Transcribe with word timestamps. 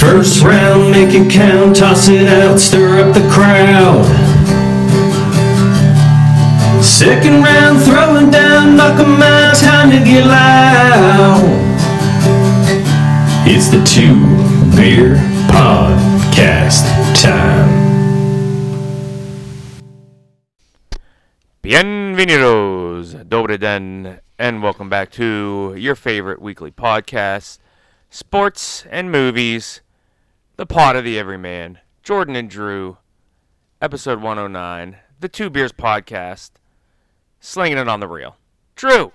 First 0.00 0.42
round, 0.42 0.90
make 0.92 1.12
it 1.12 1.30
count, 1.30 1.76
toss 1.76 2.08
it 2.08 2.26
out, 2.26 2.58
stir 2.58 3.06
up 3.06 3.12
the 3.12 3.20
crowd. 3.28 4.06
Second 6.82 7.42
round, 7.42 7.82
throwing 7.82 8.30
down, 8.30 8.78
knock 8.78 8.98
'em 8.98 9.20
out, 9.20 9.54
time 9.56 9.90
to 9.90 9.98
get 9.98 10.24
loud. 10.24 11.44
It's 13.46 13.68
the 13.68 13.84
Two 13.84 14.16
Beer 14.74 15.16
Podcast 15.52 16.86
time. 17.20 17.68
Bienvenidos, 21.62 23.28
dobre 23.28 23.58
den, 23.58 24.20
and 24.38 24.62
welcome 24.62 24.88
back 24.88 25.10
to 25.10 25.74
your 25.76 25.94
favorite 25.94 26.40
weekly 26.40 26.70
podcast, 26.70 27.58
Sports 28.08 28.86
and 28.90 29.12
Movies, 29.12 29.82
the 30.60 30.66
pot 30.66 30.94
of 30.94 31.04
the 31.04 31.18
everyman, 31.18 31.78
Jordan 32.02 32.36
and 32.36 32.50
Drew, 32.50 32.98
episode 33.80 34.20
109, 34.20 34.98
the 35.18 35.26
Two 35.26 35.48
Beers 35.48 35.72
Podcast, 35.72 36.50
slinging 37.40 37.78
it 37.78 37.88
on 37.88 38.00
the 38.00 38.06
reel. 38.06 38.36
Drew, 38.76 39.12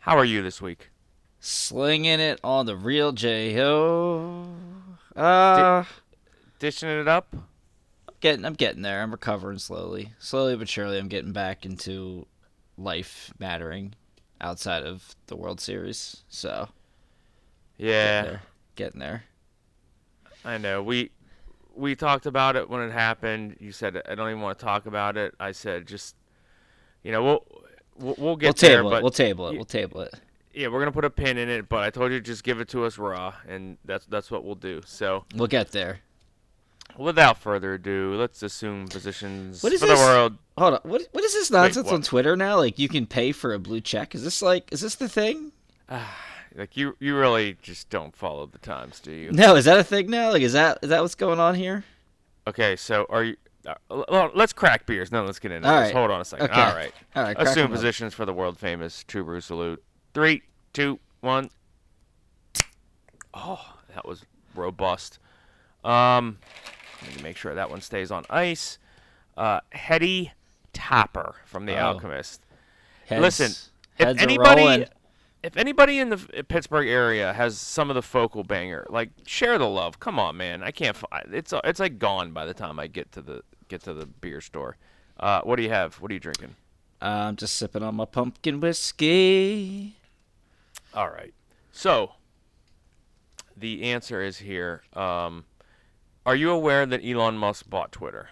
how 0.00 0.18
are 0.18 0.24
you 0.26 0.42
this 0.42 0.60
week? 0.60 0.90
Slinging 1.40 2.20
it 2.20 2.38
on 2.44 2.66
the 2.66 2.76
reel, 2.76 3.06
real 3.06 3.12
J 3.12 3.58
O. 3.62 4.46
Uh, 5.16 5.84
Dishing 6.58 6.90
it 6.90 7.08
up? 7.08 7.34
getting, 8.20 8.44
I'm 8.44 8.52
getting 8.52 8.82
there. 8.82 9.00
I'm 9.00 9.12
recovering 9.12 9.60
slowly, 9.60 10.12
slowly 10.18 10.56
but 10.56 10.68
surely. 10.68 10.98
I'm 10.98 11.08
getting 11.08 11.32
back 11.32 11.64
into 11.64 12.26
life 12.76 13.32
mattering 13.38 13.94
outside 14.42 14.82
of 14.82 15.16
the 15.28 15.36
World 15.36 15.58
Series. 15.58 16.22
So 16.28 16.68
Yeah, 17.78 18.24
there, 18.24 18.42
getting 18.76 19.00
there. 19.00 19.24
I 20.44 20.58
know. 20.58 20.82
We 20.82 21.10
we 21.74 21.94
talked 21.94 22.26
about 22.26 22.56
it 22.56 22.68
when 22.68 22.82
it 22.82 22.92
happened. 22.92 23.56
You 23.60 23.72
said 23.72 24.00
I 24.08 24.14
don't 24.14 24.28
even 24.28 24.40
want 24.42 24.58
to 24.58 24.64
talk 24.64 24.86
about 24.86 25.16
it. 25.16 25.34
I 25.40 25.52
said 25.52 25.86
just, 25.86 26.14
you 27.02 27.12
know, 27.12 27.22
we'll 27.22 27.44
we'll, 27.98 28.14
we'll 28.18 28.36
get 28.36 28.48
We'll 28.48 28.68
there, 28.70 28.78
table 28.78 28.90
but 28.90 28.96
it. 28.98 29.02
We'll 29.02 29.10
table 29.10 29.48
it. 29.48 29.54
We'll 29.56 29.64
table 29.64 30.00
it. 30.02 30.14
yeah, 30.54 30.68
we're 30.68 30.80
gonna 30.80 30.92
put 30.92 31.04
a 31.04 31.10
pin 31.10 31.38
in 31.38 31.48
it. 31.48 31.68
But 31.68 31.80
I 31.84 31.90
told 31.90 32.12
you 32.12 32.20
just 32.20 32.44
give 32.44 32.60
it 32.60 32.68
to 32.70 32.84
us 32.84 32.98
raw, 32.98 33.34
and 33.48 33.78
that's 33.84 34.06
that's 34.06 34.30
what 34.30 34.44
we'll 34.44 34.54
do. 34.54 34.82
So 34.84 35.24
We'll 35.34 35.46
get 35.48 35.70
there. 35.72 36.00
without 36.98 37.38
further 37.38 37.74
ado, 37.74 38.14
let's 38.18 38.42
assume 38.42 38.88
positions 38.88 39.62
What 39.62 39.72
is 39.72 39.80
for 39.80 39.86
this? 39.86 39.98
the 39.98 40.04
world. 40.04 40.36
Hold 40.58 40.74
on. 40.74 40.80
What 40.82 41.08
what 41.12 41.24
is 41.24 41.32
this 41.32 41.50
nonsense 41.50 41.86
what? 41.86 41.94
on 41.94 42.02
Twitter 42.02 42.36
now? 42.36 42.56
Like 42.56 42.78
you 42.78 42.88
can 42.88 43.06
pay 43.06 43.32
for 43.32 43.54
a 43.54 43.58
blue 43.58 43.80
check. 43.80 44.14
Is 44.14 44.24
this 44.24 44.42
like 44.42 44.68
is 44.72 44.80
this 44.82 44.96
the 44.96 45.08
thing? 45.08 45.52
Ah. 45.88 46.14
Like 46.54 46.76
you 46.76 46.96
you 47.00 47.16
really 47.16 47.56
just 47.62 47.88
don't 47.90 48.14
follow 48.14 48.46
the 48.46 48.58
times, 48.58 49.00
do 49.00 49.10
you? 49.12 49.32
No, 49.32 49.56
is 49.56 49.64
that 49.64 49.78
a 49.78 49.84
thing 49.84 50.10
now? 50.10 50.30
Like 50.30 50.42
is 50.42 50.52
that 50.52 50.78
is 50.82 50.90
that 50.90 51.00
what's 51.00 51.14
going 51.14 51.40
on 51.40 51.54
here? 51.54 51.84
Okay, 52.46 52.76
so 52.76 53.06
are 53.08 53.24
you? 53.24 53.36
Uh, 53.66 53.74
well, 54.08 54.30
let's 54.34 54.52
crack 54.52 54.84
beers. 54.86 55.12
No, 55.12 55.24
let's 55.24 55.38
get 55.38 55.52
into 55.52 55.68
All 55.68 55.76
this. 55.80 55.86
right. 55.86 55.94
Hold 55.94 56.10
on 56.10 56.20
a 56.20 56.24
second. 56.24 56.50
Okay. 56.50 56.60
All 56.60 56.74
right. 56.74 56.92
All 57.14 57.22
right. 57.22 57.36
Assume 57.38 57.66
'em 57.66 57.66
up. 57.66 57.76
positions 57.76 58.12
for 58.12 58.24
the 58.26 58.32
world 58.32 58.58
famous 58.58 59.04
True 59.06 59.22
Brew 59.24 59.40
salute. 59.40 59.82
Three, 60.14 60.42
two, 60.72 60.98
one. 61.20 61.48
Oh, 63.34 63.76
that 63.94 64.06
was 64.06 64.24
robust. 64.54 65.18
Um, 65.84 66.38
let 67.02 67.16
me 67.16 67.22
make 67.22 67.36
sure 67.36 67.54
that 67.54 67.70
one 67.70 67.80
stays 67.80 68.10
on 68.10 68.24
ice. 68.28 68.78
Uh, 69.36 69.60
Heady 69.70 70.32
Topper 70.72 71.36
from 71.46 71.66
The 71.66 71.76
Oh. 71.78 71.86
Alchemist. 71.94 72.44
Heads- 73.06 73.20
Listen, 73.22 73.52
if 73.98 74.06
heads 74.08 74.22
anybody. 74.22 74.86
If 75.42 75.56
anybody 75.56 75.98
in 75.98 76.10
the 76.10 76.44
Pittsburgh 76.48 76.86
area 76.86 77.32
has 77.32 77.58
some 77.58 77.90
of 77.90 77.94
the 77.94 78.02
focal 78.02 78.44
banger, 78.44 78.86
like 78.88 79.10
share 79.26 79.58
the 79.58 79.68
love. 79.68 79.98
Come 79.98 80.18
on, 80.18 80.36
man. 80.36 80.62
I 80.62 80.70
can't. 80.70 80.96
It's 81.30 81.52
it's 81.64 81.80
like 81.80 81.98
gone 81.98 82.32
by 82.32 82.46
the 82.46 82.54
time 82.54 82.78
I 82.78 82.86
get 82.86 83.12
to 83.12 83.22
the 83.22 83.42
get 83.68 83.82
to 83.84 83.94
the 83.94 84.06
beer 84.06 84.40
store. 84.40 84.76
Uh, 85.18 85.40
what 85.42 85.56
do 85.56 85.62
you 85.62 85.70
have? 85.70 85.96
What 85.96 86.10
are 86.10 86.14
you 86.14 86.20
drinking? 86.20 86.54
I'm 87.00 87.36
just 87.36 87.56
sipping 87.56 87.82
on 87.82 87.96
my 87.96 88.04
pumpkin 88.04 88.60
whiskey. 88.60 89.96
All 90.94 91.08
right. 91.08 91.34
So 91.72 92.12
the 93.56 93.82
answer 93.84 94.22
is 94.22 94.38
here. 94.38 94.82
Um, 94.92 95.44
are 96.24 96.36
you 96.36 96.50
aware 96.50 96.86
that 96.86 97.04
Elon 97.04 97.36
Musk 97.36 97.68
bought 97.68 97.90
Twitter? 97.90 98.28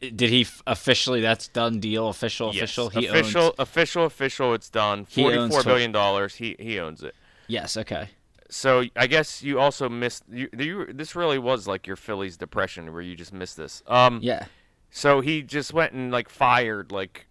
Did 0.00 0.30
he 0.30 0.42
f- 0.42 0.62
officially? 0.66 1.20
That's 1.20 1.48
done 1.48 1.80
deal. 1.80 2.08
Official. 2.08 2.50
Official. 2.50 2.90
He 2.90 3.06
official, 3.06 3.44
owns. 3.44 3.54
official, 3.58 4.04
official. 4.04 4.54
It's 4.54 4.70
done. 4.70 5.04
Forty-four 5.04 5.62
billion 5.64 5.92
dollars. 5.92 6.36
He 6.36 6.56
he 6.58 6.78
owns 6.78 7.02
it. 7.02 7.14
Yes. 7.46 7.76
Okay. 7.76 8.10
So 8.48 8.84
I 8.96 9.06
guess 9.06 9.42
you 9.42 9.60
also 9.60 9.88
missed. 9.88 10.24
You, 10.30 10.48
you 10.56 10.86
this 10.92 11.14
really 11.14 11.38
was 11.38 11.66
like 11.66 11.86
your 11.86 11.96
Phillies 11.96 12.36
depression, 12.36 12.92
where 12.92 13.02
you 13.02 13.16
just 13.16 13.32
missed 13.32 13.56
this. 13.56 13.82
Um. 13.86 14.20
Yeah. 14.22 14.46
So 14.90 15.20
he 15.20 15.42
just 15.42 15.72
went 15.72 15.92
and 15.92 16.10
like 16.10 16.28
fired 16.28 16.90
like 16.92 17.26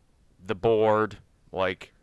the 0.45 0.55
board, 0.55 1.17
like 1.51 1.93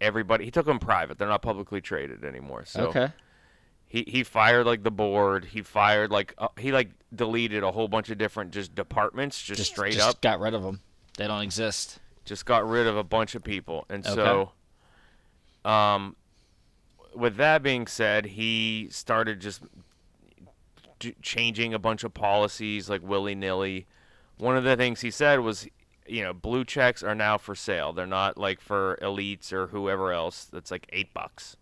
everybody. 0.00 0.44
He 0.44 0.50
took 0.50 0.66
them 0.66 0.78
private. 0.78 1.18
They're 1.18 1.28
not 1.28 1.42
publicly 1.42 1.80
traded 1.80 2.24
anymore. 2.24 2.64
So 2.64 2.88
okay. 2.88 3.08
he 3.86 4.04
he 4.06 4.22
fired 4.24 4.66
like 4.66 4.82
the 4.82 4.90
board. 4.90 5.46
He 5.46 5.62
fired 5.62 6.10
like 6.10 6.34
uh, 6.38 6.48
he 6.58 6.72
like 6.72 6.90
deleted 7.16 7.62
a 7.62 7.72
whole 7.72 7.88
bunch 7.88 8.10
of 8.10 8.18
different 8.18 8.52
just 8.52 8.74
departments, 8.74 9.40
just, 9.42 9.58
Just 9.58 9.70
straight 9.72 9.92
just 9.94 10.08
up. 10.08 10.20
got 10.20 10.40
rid 10.40 10.54
of 10.54 10.62
them. 10.62 10.80
They 11.16 11.26
don't 11.26 11.42
exist. 11.42 11.98
Just 12.24 12.44
got 12.46 12.66
rid 12.68 12.86
of 12.86 12.96
a 12.96 13.04
bunch 13.04 13.34
of 13.34 13.44
people, 13.44 13.84
and 13.88 14.04
Okay. 14.06 14.14
so, 14.14 14.52
um, 15.68 16.16
with 17.14 17.36
that 17.36 17.62
being 17.62 17.86
said, 17.86 18.26
he 18.26 18.88
started 18.90 19.40
just 19.40 19.62
d- 20.98 21.14
changing 21.22 21.74
a 21.74 21.78
bunch 21.78 22.04
of 22.04 22.14
policies 22.14 22.88
like 22.90 23.02
willy 23.02 23.34
nilly. 23.34 23.86
One 24.38 24.56
of 24.56 24.64
the 24.64 24.76
things 24.76 25.00
he 25.02 25.10
said 25.10 25.40
was, 25.40 25.68
you 26.06 26.22
know, 26.22 26.32
blue 26.32 26.64
checks 26.64 27.02
are 27.02 27.14
now 27.14 27.38
for 27.38 27.54
sale. 27.54 27.92
They're 27.92 28.06
not 28.06 28.36
like 28.36 28.60
for 28.60 28.98
elites 29.00 29.52
or 29.52 29.68
whoever 29.68 30.12
else. 30.12 30.44
That's 30.46 30.70
like 30.70 30.86
eight 30.92 31.14
bucks. 31.14 31.56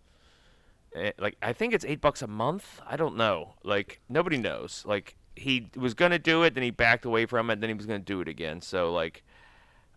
Eh, 0.94 1.12
Like 1.18 1.36
I 1.42 1.52
think 1.52 1.74
it's 1.74 1.84
eight 1.84 2.00
bucks 2.00 2.22
a 2.22 2.26
month. 2.26 2.80
I 2.86 2.96
don't 2.96 3.16
know. 3.16 3.54
Like 3.62 4.00
nobody 4.08 4.38
knows. 4.38 4.84
Like 4.86 5.16
he 5.37 5.69
was 5.76 5.94
gonna 5.94 6.19
do 6.19 6.43
it, 6.43 6.54
then 6.54 6.62
he 6.62 6.70
backed 6.70 7.04
away 7.04 7.26
from 7.26 7.50
it, 7.50 7.60
then 7.60 7.70
he 7.70 7.75
was 7.75 7.87
gonna 7.87 7.98
do 7.98 8.20
it 8.20 8.28
again. 8.28 8.60
So 8.60 8.93
like, 8.93 9.22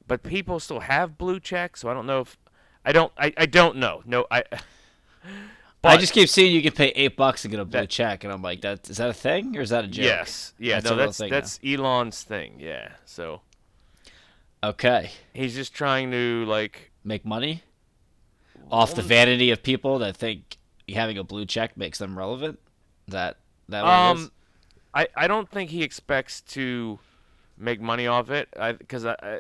but 0.08 0.24
people 0.24 0.60
still 0.60 0.82
have 0.82 1.18
blue 1.18 1.40
checks. 1.40 1.82
So 1.82 1.90
I 1.90 1.94
don't 1.94 2.06
know 2.06 2.22
if 2.22 2.38
I 2.84 2.92
don't. 2.92 3.12
I, 3.18 3.34
I 3.38 3.46
don't 3.46 3.78
know. 3.78 4.02
No, 4.06 4.26
I. 4.32 4.44
I 5.84 5.98
just 5.98 6.14
keep 6.14 6.30
seeing 6.30 6.52
you 6.52 6.64
can 6.64 6.72
pay 6.72 6.88
eight 6.96 7.16
bucks 7.16 7.44
to 7.44 7.48
get 7.48 7.60
a 7.60 7.66
blue 7.66 7.82
That- 7.82 7.90
check, 7.92 8.24
and 8.24 8.34
I'm 8.34 8.42
like, 8.42 8.62
that 8.62 8.90
is 8.90 8.98
that 8.98 9.10
a 9.10 9.14
thing 9.14 9.56
or 9.56 9.62
is 9.62 9.70
that 9.70 9.84
a 9.86 9.88
joke? 9.88 10.04
Yes. 10.06 10.54
Yeah. 10.58 10.76
That's 10.80 10.90
no, 10.90 10.96
that's 10.96 11.18
thing 11.20 11.30
now. 11.30 11.36
that's 11.36 11.60
Elon's 11.64 12.24
thing. 12.24 12.56
Yeah. 12.60 12.90
So 13.06 13.42
Okay. 14.64 15.12
he's 15.34 15.54
just 15.54 15.74
trying 15.74 16.12
to 16.12 16.46
like. 16.46 16.92
Make 17.04 17.24
money 17.24 17.62
off 18.72 18.96
the 18.96 19.04
vanity 19.04 19.52
of 19.52 19.62
people 19.62 20.00
that 20.00 20.18
think 20.18 20.58
having 20.90 21.20
a 21.20 21.24
blue 21.24 21.46
check 21.46 21.78
makes 21.78 22.00
them 22.00 22.18
relevant. 22.18 22.60
That 23.08 23.38
that 23.70 23.84
what 23.84 23.92
it 23.92 24.20
is? 24.22 24.26
Um, 24.26 24.32
I 24.96 25.08
I 25.16 25.28
don't 25.28 25.48
think 25.50 25.70
he 25.70 25.84
expects 25.84 26.42
to 26.42 26.98
make 27.58 27.80
money 27.82 28.08
off 28.08 28.30
it. 28.32 28.50
Because 28.80 29.06
I. 29.06 29.16
I 29.22 29.40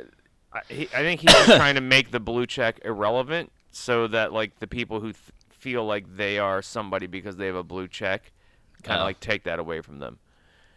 I, 0.53 0.61
he, 0.69 0.83
I 0.93 0.99
think 1.01 1.19
he's 1.19 1.33
trying 1.57 1.75
to 1.75 1.81
make 1.81 2.11
the 2.11 2.19
blue 2.21 2.45
check 2.45 2.79
irrelevant, 2.85 3.51
so 3.71 4.07
that 4.07 4.31
like 4.31 4.59
the 4.59 4.67
people 4.67 5.01
who 5.01 5.07
th- 5.11 5.17
feel 5.49 5.83
like 5.85 6.05
they 6.16 6.39
are 6.39 6.61
somebody 6.61 7.07
because 7.07 7.35
they 7.35 7.47
have 7.47 7.55
a 7.57 7.63
blue 7.63 7.89
check, 7.89 8.31
kind 8.81 8.99
of 8.99 9.03
Oh. 9.03 9.05
like 9.07 9.19
take 9.19 9.43
that 9.43 9.59
away 9.59 9.81
from 9.81 9.99
them. 9.99 10.17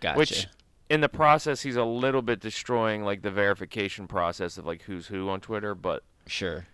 Gotcha. 0.01 0.19
Which, 0.19 0.47
in 0.91 1.01
the 1.01 1.09
process, 1.09 1.61
he's 1.63 1.77
a 1.77 1.85
little 1.85 2.23
bit 2.23 2.41
destroying 2.41 3.05
like 3.05 3.23
the 3.23 3.31
verification 3.31 4.09
process 4.09 4.59
of 4.59 4.67
like 4.67 4.83
who's 4.83 5.07
who 5.07 5.29
on 5.29 5.41
Twitter. 5.41 5.77
But 5.77 6.03
sure. 6.27 6.67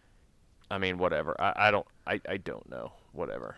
I 0.71 0.79
mean, 0.79 0.97
whatever. 0.97 1.39
I, 1.39 1.69
I 1.69 1.71
don't. 1.71 1.87
I, 2.07 2.23
I 2.27 2.39
don't 2.39 2.71
know. 2.71 2.93
Whatever. 3.13 3.57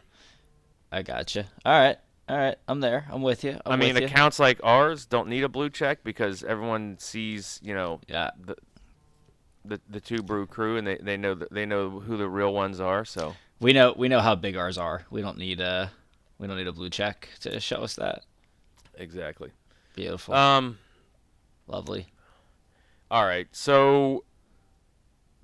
I 0.90 1.02
gotcha. 1.02 1.46
All 1.64 1.78
right. 1.78 1.98
All 2.28 2.36
right. 2.36 2.56
I'm 2.66 2.80
there. 2.80 3.06
I'm 3.10 3.22
with 3.22 3.44
you. 3.44 3.52
I'm 3.64 3.72
I 3.72 3.76
mean, 3.76 3.94
with 3.94 4.02
you. 4.02 4.08
accounts 4.08 4.38
like 4.38 4.58
ours 4.64 5.06
don't 5.06 5.28
need 5.28 5.44
a 5.44 5.48
blue 5.48 5.70
check 5.70 6.02
because 6.02 6.42
everyone 6.42 6.96
sees, 6.98 7.60
you 7.62 7.74
know, 7.74 8.00
Yeah. 8.08 8.30
the 8.44 8.56
the, 9.64 9.80
the 9.88 10.00
two 10.00 10.22
brew 10.22 10.46
crew, 10.46 10.76
and 10.76 10.86
they, 10.86 10.96
they 10.96 11.16
know 11.16 11.34
that 11.34 11.52
they 11.52 11.66
know 11.66 11.90
who 12.00 12.16
the 12.16 12.28
real 12.28 12.54
ones 12.54 12.78
are. 12.80 13.04
So 13.04 13.34
We 13.60 13.72
know 13.72 13.94
we 13.96 14.08
know 14.08 14.20
how 14.20 14.34
big 14.36 14.56
ours 14.56 14.78
are. 14.78 15.04
We 15.10 15.20
don't 15.22 15.38
need 15.38 15.60
a 15.60 15.90
we 16.38 16.46
don't 16.46 16.56
need 16.56 16.66
a 16.68 16.72
blue 16.72 16.90
check 16.90 17.28
to 17.40 17.58
show 17.60 17.78
us 17.82 17.94
that. 17.96 18.22
exactly. 18.94 19.50
Beautiful. 19.94 20.34
Um. 20.34 20.78
Lovely. 21.68 22.06
All 23.10 23.24
right. 23.24 23.48
So 23.52 24.24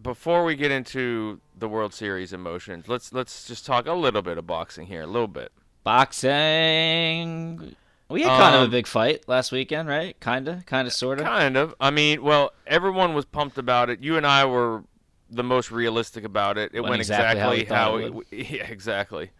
before 0.00 0.44
we 0.44 0.56
get 0.56 0.70
into 0.70 1.40
the 1.56 1.68
World 1.68 1.94
Series 1.94 2.32
emotions, 2.32 2.86
let's 2.88 3.12
let's 3.12 3.46
just 3.46 3.64
talk 3.66 3.86
a 3.86 3.92
little 3.92 4.22
bit 4.22 4.38
of 4.38 4.46
boxing 4.46 4.86
here, 4.86 5.02
a 5.02 5.06
little 5.06 5.28
bit. 5.28 5.52
Boxing. 5.84 7.76
We 8.08 8.22
had 8.22 8.38
kind 8.38 8.54
of 8.54 8.60
a 8.62 8.64
Um, 8.64 8.70
big 8.70 8.86
fight 8.86 9.26
last 9.26 9.52
weekend, 9.52 9.88
right? 9.88 10.18
Kinda, 10.20 10.62
kinda, 10.66 10.90
sorta. 10.90 11.22
Kind 11.24 11.56
of. 11.56 11.74
I 11.80 11.90
mean, 11.90 12.22
well, 12.22 12.52
everyone 12.66 13.14
was 13.14 13.24
pumped 13.24 13.56
about 13.58 13.88
it. 13.88 14.00
You 14.02 14.16
and 14.16 14.26
I 14.26 14.44
were 14.44 14.84
the 15.30 15.42
most 15.42 15.70
realistic 15.70 16.24
about 16.24 16.58
it. 16.58 16.72
It 16.74 16.80
Went 16.80 16.90
went, 16.90 17.00
exactly 17.00 17.40
how 17.40 17.50
we 17.50 17.60
exactly 17.60 18.04
how, 18.04 18.20
it 18.20 18.50
yeah, 18.50 18.66
exactly. 18.66 19.30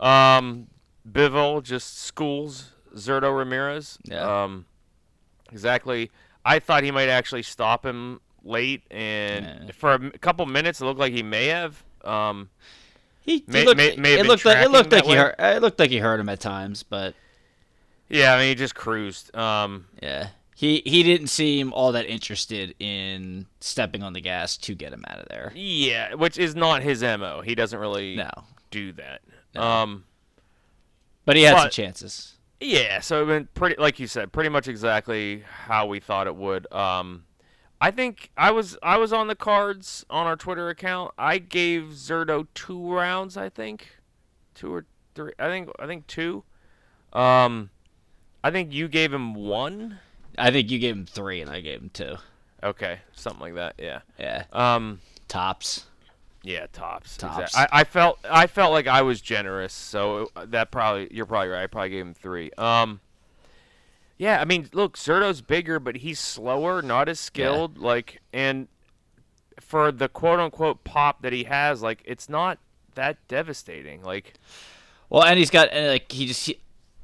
Um, 0.00 0.66
Bivol 1.08 1.62
just 1.62 1.98
schools 1.98 2.72
Zurdo 2.96 3.36
Ramirez. 3.36 3.98
Yeah. 4.04 4.44
Um, 4.44 4.66
exactly. 5.52 6.10
I 6.44 6.58
thought 6.58 6.82
he 6.82 6.90
might 6.90 7.08
actually 7.08 7.42
stop 7.42 7.86
him 7.86 8.20
late, 8.42 8.82
and 8.90 9.44
Yeah. 9.66 9.72
for 9.74 9.92
a 9.94 10.10
couple 10.18 10.44
minutes, 10.46 10.80
it 10.80 10.84
looked 10.86 10.98
like 11.00 11.12
he 11.12 11.22
may 11.22 11.46
have. 11.46 11.84
Um, 12.04 12.50
He, 13.28 13.38
he 13.38 13.44
May- 13.46 13.64
looked, 13.66 13.76
may- 13.76 13.96
may 13.96 14.18
it 14.18 14.26
looked 14.26 14.44
like 14.46 14.64
it 14.64 14.70
looked 14.70 14.90
like 14.90 15.04
he 15.04 15.14
hurt, 15.14 15.34
it 15.38 15.60
looked 15.60 15.78
like 15.78 15.90
he 15.90 15.98
hurt 15.98 16.18
him 16.18 16.28
at 16.30 16.40
times, 16.40 16.82
but 16.82 17.14
yeah, 18.08 18.32
I 18.34 18.38
mean, 18.38 18.48
he 18.48 18.54
just 18.54 18.74
cruised. 18.74 19.34
Um, 19.36 19.84
yeah, 20.02 20.28
he 20.56 20.80
he 20.86 21.02
didn't 21.02 21.26
seem 21.26 21.72
all 21.74 21.92
that 21.92 22.06
interested 22.06 22.74
in 22.78 23.44
stepping 23.60 24.02
on 24.02 24.14
the 24.14 24.22
gas 24.22 24.56
to 24.56 24.74
get 24.74 24.92
him 24.94 25.04
out 25.08 25.18
of 25.18 25.28
there. 25.28 25.52
yeah, 25.54 26.14
which 26.14 26.38
is 26.38 26.54
not 26.56 26.82
his 26.82 27.02
mo. 27.02 27.42
He 27.44 27.54
doesn't 27.54 27.78
really 27.78 28.16
No, 28.16 28.30
do 28.70 28.92
that. 28.92 29.20
No. 29.54 29.60
Um, 29.62 30.04
but 31.26 31.36
he 31.36 31.42
had 31.42 31.58
some 31.60 31.70
chances. 31.70 32.32
Yeah, 32.60 33.00
so 33.00 33.22
it 33.22 33.26
went 33.26 33.52
pretty, 33.54 33.76
like 33.78 34.00
you 34.00 34.06
said, 34.06 34.32
pretty 34.32 34.48
much 34.48 34.66
exactly 34.68 35.44
how 35.66 35.84
we 35.86 36.00
thought 36.00 36.26
it 36.26 36.34
would. 36.34 36.70
Um, 36.72 37.24
I 37.80 37.90
think 37.90 38.30
I 38.36 38.50
was 38.50 38.76
I 38.82 38.96
was 38.98 39.12
on 39.12 39.28
the 39.28 39.36
cards 39.36 40.04
on 40.10 40.26
our 40.26 40.36
Twitter 40.36 40.68
account. 40.68 41.12
I 41.18 41.38
gave 41.38 41.90
Zurdo 41.92 42.46
two 42.54 42.92
rounds. 42.92 43.36
I 43.36 43.48
think 43.48 43.88
two 44.54 44.72
or 44.74 44.84
three. 45.14 45.32
I 45.38 45.46
think 45.48 45.70
I 45.78 45.86
think 45.86 46.06
two. 46.06 46.42
Um, 47.12 47.70
I 48.42 48.50
think 48.50 48.72
you 48.72 48.88
gave 48.88 49.12
him 49.12 49.34
one. 49.34 49.98
I 50.36 50.50
think 50.50 50.70
you 50.70 50.78
gave 50.78 50.96
him 50.96 51.06
three, 51.06 51.40
and 51.40 51.50
I 51.50 51.60
gave 51.60 51.80
him 51.80 51.90
two. 51.92 52.16
Okay, 52.62 52.98
something 53.12 53.40
like 53.40 53.54
that. 53.54 53.74
Yeah. 53.78 54.00
Yeah, 54.18 54.44
Um, 54.52 55.00
tops. 55.28 55.86
yeah, 56.42 56.66
tops. 56.72 57.16
Tops. 57.16 57.38
Exact- 57.52 57.72
I, 57.72 57.80
I 57.80 57.84
felt 57.84 58.18
I 58.28 58.46
felt 58.48 58.72
like 58.72 58.86
I 58.88 59.02
was 59.02 59.20
generous, 59.20 59.72
so 59.72 60.30
that 60.46 60.70
probably 60.72 61.08
you're 61.12 61.26
probably 61.26 61.48
right. 61.50 61.62
I 61.62 61.66
probably 61.68 61.90
gave 61.90 62.04
him 62.06 62.14
three. 62.14 62.50
Um, 62.58 63.00
yeah, 64.18 64.40
I 64.40 64.44
mean, 64.44 64.68
look, 64.72 64.96
Zurdo's 64.98 65.40
bigger, 65.40 65.78
but 65.78 65.96
he's 65.98 66.18
slower, 66.18 66.82
not 66.82 67.08
as 67.08 67.20
skilled. 67.20 67.78
Like, 67.78 68.20
and 68.32 68.66
for 69.60 69.92
the 69.92 70.08
quote 70.08 70.40
unquote 70.40 70.82
pop 70.82 71.22
that 71.22 71.32
he 71.32 71.44
has, 71.44 71.82
like, 71.82 72.02
it's 72.04 72.28
not 72.28 72.58
that 72.96 73.16
devastating. 73.28 74.02
Like, 74.02 74.34
Well, 75.08 75.22
and 75.22 75.38
he's 75.38 75.50
got 75.50 75.68
and 75.72 75.86
like 75.86 76.10
he 76.10 76.26
just 76.26 76.46
he, 76.46 76.60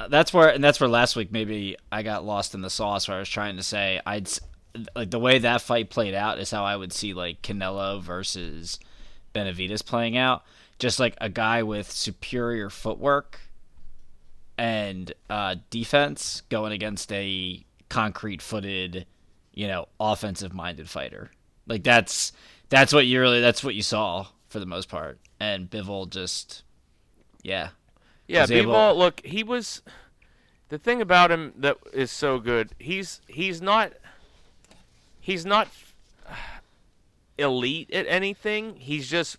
that's 0.09 0.35
where 0.35 0.49
and 0.49 0.63
that's 0.63 0.81
where 0.81 0.89
last 0.89 1.15
week 1.15 1.31
maybe 1.31 1.77
I 1.93 2.03
got 2.03 2.25
lost 2.25 2.53
in 2.53 2.63
the 2.63 2.71
sauce 2.71 3.07
where 3.07 3.17
I 3.17 3.21
was 3.21 3.29
trying 3.29 3.57
to 3.57 3.63
say 3.63 4.01
I'd 4.05 4.29
like 4.97 5.11
the 5.11 5.21
way 5.21 5.39
that 5.39 5.63
fight 5.63 5.91
played 5.91 6.15
out 6.15 6.41
is 6.41 6.51
how 6.51 6.65
I 6.65 6.75
would 6.75 6.93
see 6.93 7.15
like 7.15 7.43
Canelo 7.43 8.03
versus 8.03 8.81
Benavidez 9.33 9.87
playing 9.87 10.17
out, 10.17 10.43
just 10.81 10.99
like 10.99 11.15
a 11.21 11.29
guy 11.29 11.63
with 11.63 11.91
superior 11.91 12.71
footwork 12.71 13.41
and 14.57 15.13
uh, 15.29 15.57
defense 15.71 16.43
going 16.49 16.73
against 16.73 17.13
a 17.13 17.65
concrete-footed, 17.89 19.07
you 19.53 19.69
know, 19.69 19.89
offensive-minded 20.01 20.89
fighter. 20.89 21.31
Like 21.67 21.83
that's 21.83 22.33
that's 22.69 22.93
what 22.93 23.07
you 23.07 23.21
really 23.21 23.41
that's 23.41 23.65
what 23.65 23.75
you 23.75 23.83
saw 23.83 24.27
for 24.49 24.61
the 24.61 24.67
most 24.67 24.89
part, 24.89 25.19
and 25.41 25.69
Bivol 25.71 26.11
just 26.11 26.63
yeah. 27.43 27.71
yeah, 28.27 28.43
Was 28.43 28.51
able- 28.51 28.97
look, 28.97 29.21
he 29.25 29.43
was. 29.43 29.83
The 30.71 30.79
thing 30.79 31.01
about 31.01 31.31
him 31.31 31.53
that 31.57 31.77
is 31.93 32.11
so 32.11 32.39
good, 32.39 32.73
he's 32.79 33.21
he's 33.29 33.61
not. 33.63 33.93
He's 35.21 35.47
not 35.47 35.69
elite 37.39 37.91
at 37.91 38.07
anything. 38.09 38.77
He's 38.77 39.09
just 39.09 39.39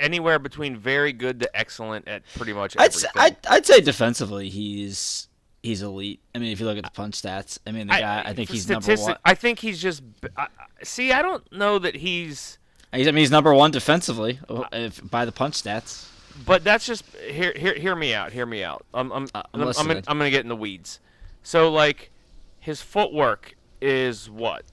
anywhere 0.00 0.38
between 0.38 0.76
very 0.76 1.12
good 1.12 1.40
to 1.40 1.56
excellent 1.56 2.08
at 2.08 2.22
pretty 2.36 2.52
much 2.52 2.76
I'd, 2.78 2.86
everything. 2.90 3.10
s- 3.14 3.16
I'd 3.16 3.36
I'd 3.48 3.66
say 3.66 3.80
defensively 3.80 4.48
he's 4.48 5.28
he's 5.62 5.82
elite. 5.82 6.20
I 6.34 6.38
mean, 6.38 6.50
if 6.52 6.58
you 6.60 6.66
look 6.66 6.78
at 6.78 6.84
the 6.84 6.90
punch 6.90 7.20
stats, 7.20 7.58
I 7.66 7.72
mean 7.72 7.86
the 7.86 7.92
guy 7.94 8.22
I, 8.26 8.32
think 8.34 8.50
he's 8.50 8.68
number 8.68 8.94
one. 8.96 9.16
I 9.24 9.34
think 9.34 9.58
he's 9.60 9.80
just. 9.80 10.02
I- 10.36 10.42
I- 10.58 10.84
see, 10.84 11.12
I 11.12 11.22
don't 11.22 11.50
know 11.52 11.78
that 11.78 11.96
he's. 11.96 12.58
He's, 12.92 13.06
I 13.06 13.10
mean 13.12 13.18
he's 13.22 13.30
number 13.30 13.54
one 13.54 13.70
defensively 13.70 14.40
uh, 14.48 14.64
if, 14.72 15.08
by 15.08 15.24
the 15.24 15.32
punch 15.32 15.62
stats. 15.62 16.08
But 16.46 16.64
that's 16.64 16.86
just 16.86 17.04
hear 17.16 17.52
hear 17.54 17.74
hear 17.74 17.94
me 17.94 18.14
out. 18.14 18.32
Hear 18.32 18.46
me 18.46 18.64
out. 18.64 18.84
I'm 18.94 19.12
I'm 19.12 19.28
Uh, 19.34 19.42
I'm 19.52 19.60
I'm, 19.62 19.68
I'm, 19.68 19.86
gonna. 19.86 20.02
I'm 20.08 20.18
gonna 20.18 20.30
get 20.30 20.40
in 20.42 20.48
the 20.48 20.56
weeds. 20.56 20.98
So 21.42 21.70
like, 21.70 22.10
his 22.58 22.80
footwork 22.80 23.54
is 23.80 24.28
what? 24.30 24.64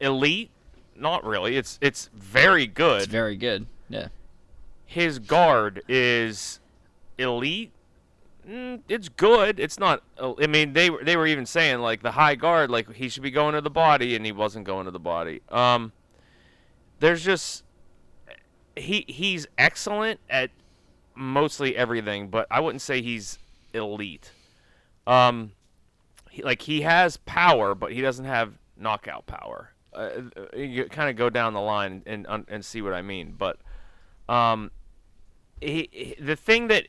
Elite? 0.00 0.50
Not 0.94 1.24
really. 1.24 1.56
It's 1.56 1.78
it's 1.82 2.08
very 2.14 2.66
good. 2.66 3.02
It's 3.02 3.10
very 3.10 3.36
good. 3.36 3.66
Yeah. 3.88 4.08
his 4.84 5.18
guard 5.18 5.82
is 5.88 6.60
elite. 7.18 7.72
Mm, 8.48 8.82
it's 8.88 9.08
good. 9.08 9.58
It's 9.58 9.78
not. 9.78 10.02
uh, 10.18 10.34
I 10.40 10.46
mean, 10.46 10.72
they 10.72 10.88
were 10.90 11.02
they 11.02 11.16
were 11.16 11.26
even 11.26 11.46
saying 11.46 11.80
like 11.80 12.02
the 12.02 12.12
high 12.12 12.36
guard, 12.36 12.70
like 12.70 12.92
he 12.94 13.08
should 13.08 13.22
be 13.24 13.30
going 13.30 13.54
to 13.54 13.60
the 13.60 13.70
body, 13.70 14.14
and 14.14 14.24
he 14.24 14.32
wasn't 14.32 14.66
going 14.66 14.84
to 14.84 14.92
the 14.92 15.00
body. 15.00 15.40
Um, 15.48 15.92
there's 17.00 17.24
just 17.24 17.64
he 18.76 19.04
he's 19.08 19.46
excellent 19.58 20.20
at 20.30 20.50
mostly 21.16 21.76
everything, 21.76 22.28
but 22.28 22.46
I 22.50 22.60
wouldn't 22.60 22.82
say 22.82 23.02
he's 23.02 23.38
elite. 23.72 24.30
Um, 25.06 25.52
he, 26.30 26.42
like 26.42 26.62
he 26.62 26.82
has 26.82 27.16
power, 27.16 27.74
but 27.74 27.92
he 27.92 28.00
doesn't 28.00 28.26
have 28.26 28.52
knockout 28.76 29.26
power. 29.26 29.72
Uh, 29.92 30.20
uh, 30.36 30.56
you 30.56 30.84
kind 30.84 31.10
of 31.10 31.16
go 31.16 31.30
down 31.30 31.52
the 31.52 31.60
line 31.60 32.02
and 32.06 32.26
and, 32.28 32.44
and 32.48 32.64
see 32.64 32.80
what 32.80 32.92
I 32.92 33.02
mean, 33.02 33.34
but 33.36 33.58
um, 34.28 34.70
he, 35.60 35.88
he- 35.92 36.16
the 36.20 36.36
thing 36.36 36.68
that 36.68 36.86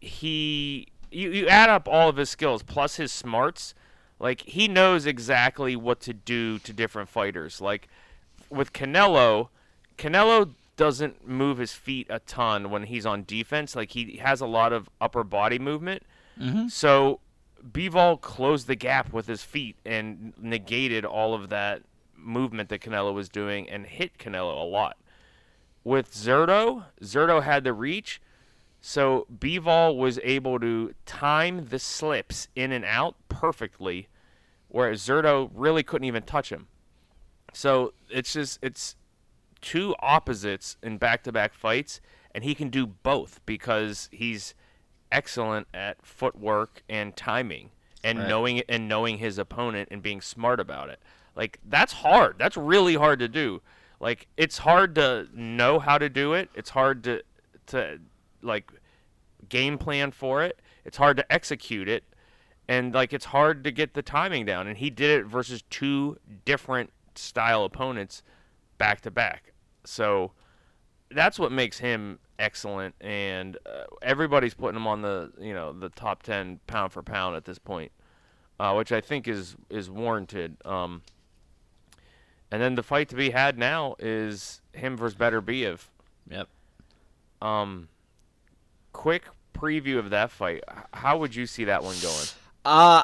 he 0.00 0.88
you, 1.10 1.30
you 1.30 1.46
add 1.48 1.68
up 1.68 1.86
all 1.88 2.08
of 2.08 2.16
his 2.16 2.30
skills 2.30 2.62
plus 2.62 2.96
his 2.96 3.12
smarts 3.12 3.74
like 4.18 4.40
he 4.42 4.66
knows 4.68 5.04
exactly 5.06 5.76
what 5.76 6.00
to 6.00 6.12
do 6.14 6.58
to 6.60 6.72
different 6.72 7.08
fighters. 7.08 7.60
Like 7.60 7.88
with 8.50 8.72
Canelo 8.72 9.48
Canelo 9.98 10.54
doesn't 10.76 11.28
move 11.28 11.58
his 11.58 11.72
feet 11.72 12.06
a 12.08 12.18
ton 12.20 12.70
when 12.70 12.84
he's 12.84 13.04
on 13.04 13.24
defense. 13.24 13.76
Like 13.76 13.90
he 13.92 14.16
has 14.18 14.40
a 14.40 14.46
lot 14.46 14.72
of 14.72 14.88
upper 15.00 15.22
body 15.24 15.58
movement. 15.58 16.02
So 16.68 17.20
Bivol 17.62 18.20
closed 18.20 18.66
the 18.66 18.74
gap 18.74 19.12
with 19.12 19.26
his 19.26 19.42
feet 19.42 19.76
and 19.84 20.32
negated 20.40 21.04
all 21.04 21.34
of 21.34 21.50
that 21.50 21.82
movement 22.16 22.70
that 22.70 22.80
Canelo 22.80 23.12
was 23.12 23.28
doing 23.28 23.68
and 23.68 23.84
hit 23.86 24.16
Canelo 24.18 24.60
a 24.60 24.64
lot 24.64 24.96
with 25.84 26.12
Zurdo, 26.14 26.84
Zurdo 27.02 27.42
had 27.42 27.64
the 27.64 27.72
reach, 27.72 28.20
so 28.80 29.26
Bivol 29.32 29.96
was 29.96 30.18
able 30.22 30.58
to 30.60 30.94
time 31.06 31.66
the 31.68 31.78
slips 31.78 32.48
in 32.56 32.72
and 32.72 32.84
out 32.84 33.16
perfectly, 33.28 34.08
whereas 34.68 35.00
Zurdo 35.02 35.50
really 35.54 35.82
couldn't 35.82 36.06
even 36.06 36.22
touch 36.22 36.50
him. 36.50 36.68
So 37.52 37.92
it's 38.10 38.32
just 38.32 38.58
it's 38.62 38.96
two 39.60 39.94
opposites 40.00 40.76
in 40.82 40.98
back-to-back 40.98 41.54
fights, 41.54 42.00
and 42.34 42.42
he 42.42 42.54
can 42.54 42.68
do 42.70 42.86
both 42.86 43.40
because 43.46 44.08
he's 44.10 44.54
excellent 45.12 45.68
at 45.74 46.04
footwork 46.04 46.82
and 46.88 47.14
timing 47.16 47.70
and 48.02 48.18
Right. 48.18 48.28
knowing 48.28 48.60
and 48.68 48.88
knowing 48.88 49.18
his 49.18 49.38
opponent 49.38 49.88
and 49.92 50.02
being 50.02 50.20
smart 50.20 50.58
about 50.58 50.88
it. 50.88 51.00
Like 51.36 51.58
that's 51.64 51.92
hard. 51.92 52.36
That's 52.38 52.56
really 52.56 52.94
hard 52.94 53.18
to 53.20 53.28
do. 53.28 53.62
Like 54.02 54.26
it's 54.36 54.58
hard 54.58 54.96
to 54.96 55.28
know 55.32 55.78
how 55.78 55.96
to 55.96 56.08
do 56.08 56.34
it. 56.34 56.50
It's 56.54 56.70
hard 56.70 57.04
to 57.04 57.22
to 57.68 58.00
like 58.42 58.70
game 59.48 59.78
plan 59.78 60.10
for 60.10 60.42
it. 60.42 60.60
It's 60.84 60.96
hard 60.96 61.16
to 61.18 61.32
execute 61.32 61.88
it. 61.88 62.02
And 62.66 62.92
like 62.92 63.12
it's 63.12 63.26
hard 63.26 63.62
to 63.62 63.70
get 63.70 63.94
the 63.94 64.02
timing 64.02 64.44
down 64.44 64.66
and 64.66 64.76
he 64.76 64.90
did 64.90 65.20
it 65.20 65.26
versus 65.26 65.62
two 65.70 66.18
different 66.44 66.90
style 67.14 67.64
opponents 67.64 68.24
back 68.76 69.00
to 69.02 69.10
back. 69.10 69.52
So 69.84 70.32
that's 71.12 71.38
what 71.38 71.52
makes 71.52 71.78
him 71.78 72.18
excellent 72.40 72.96
and 73.00 73.56
uh, 73.66 73.84
everybody's 74.02 74.54
putting 74.54 74.76
him 74.76 74.86
on 74.88 75.02
the, 75.02 75.30
you 75.38 75.54
know, 75.54 75.72
the 75.72 75.90
top 75.90 76.24
10 76.24 76.58
pound 76.66 76.92
for 76.92 77.04
pound 77.04 77.36
at 77.36 77.44
this 77.44 77.58
point. 77.58 77.92
Uh, 78.58 78.74
which 78.74 78.92
I 78.92 79.00
think 79.00 79.26
is 79.26 79.56
is 79.70 79.90
warranted. 79.90 80.56
Um, 80.64 81.02
and 82.52 82.60
then 82.62 82.74
the 82.76 82.82
fight 82.82 83.08
to 83.08 83.16
be 83.16 83.30
had 83.30 83.58
now 83.58 83.96
is 83.98 84.60
him 84.74 84.96
versus 84.96 85.16
Beterbiev. 85.18 85.80
Yep. 86.30 86.48
Um, 87.40 87.88
quick 88.92 89.24
preview 89.54 89.98
of 89.98 90.10
that 90.10 90.30
fight. 90.30 90.62
How 90.92 91.16
would 91.18 91.34
you 91.34 91.46
see 91.46 91.64
that 91.64 91.82
one 91.82 91.96
going? 92.00 92.26
Uh 92.64 93.02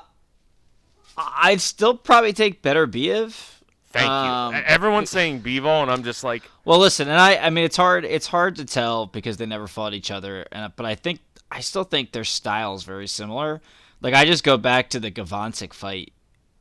I'd 1.17 1.61
still 1.61 1.97
probably 1.97 2.33
take 2.33 2.63
Beterbiev. 2.63 3.55
Thank 3.91 4.09
Um, 4.09 4.55
you. 4.55 4.61
Everyone's 4.61 5.11
saying 5.11 5.41
Bivol, 5.41 5.83
and 5.83 5.91
I'm 5.91 6.05
just 6.05 6.23
like, 6.23 6.43
Well, 6.65 6.79
listen, 6.79 7.09
and 7.09 7.19
I 7.19 7.37
I 7.39 7.51
mean 7.51 7.65
it's 7.65 7.77
hard 7.77 8.05
it's 8.05 8.27
hard 8.27 8.57
to 8.57 8.65
tell 8.65 9.07
because 9.07 9.39
they 9.39 9.47
never 9.47 9.67
fought 9.67 9.95
each 9.95 10.11
other 10.11 10.47
and 10.53 10.73
but 10.77 10.85
I 10.87 10.95
think 10.95 11.21
I 11.51 11.61
still 11.61 11.85
think 11.85 12.13
their 12.13 12.25
styles 12.25 12.85
very 12.85 13.07
similar. 13.09 13.63
Like 14.03 14.15
I 14.15 14.27
just 14.27 14.45
go 14.45 14.59
back 14.59 14.91
to 14.91 15.01
the 15.01 15.11
Gvozdyk 15.11 15.73
fight. 15.73 16.13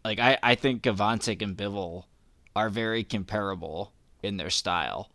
Like 0.06 0.20
I 0.20 0.38
I 0.42 0.56
think 0.56 0.84
Gvozdyk 0.84 1.42
and 1.42 1.56
Bivol 1.56 2.06
are 2.58 2.70
very 2.70 3.04
comparable 3.04 3.94
in 4.24 4.38
their 4.38 4.50
style. 4.50 5.12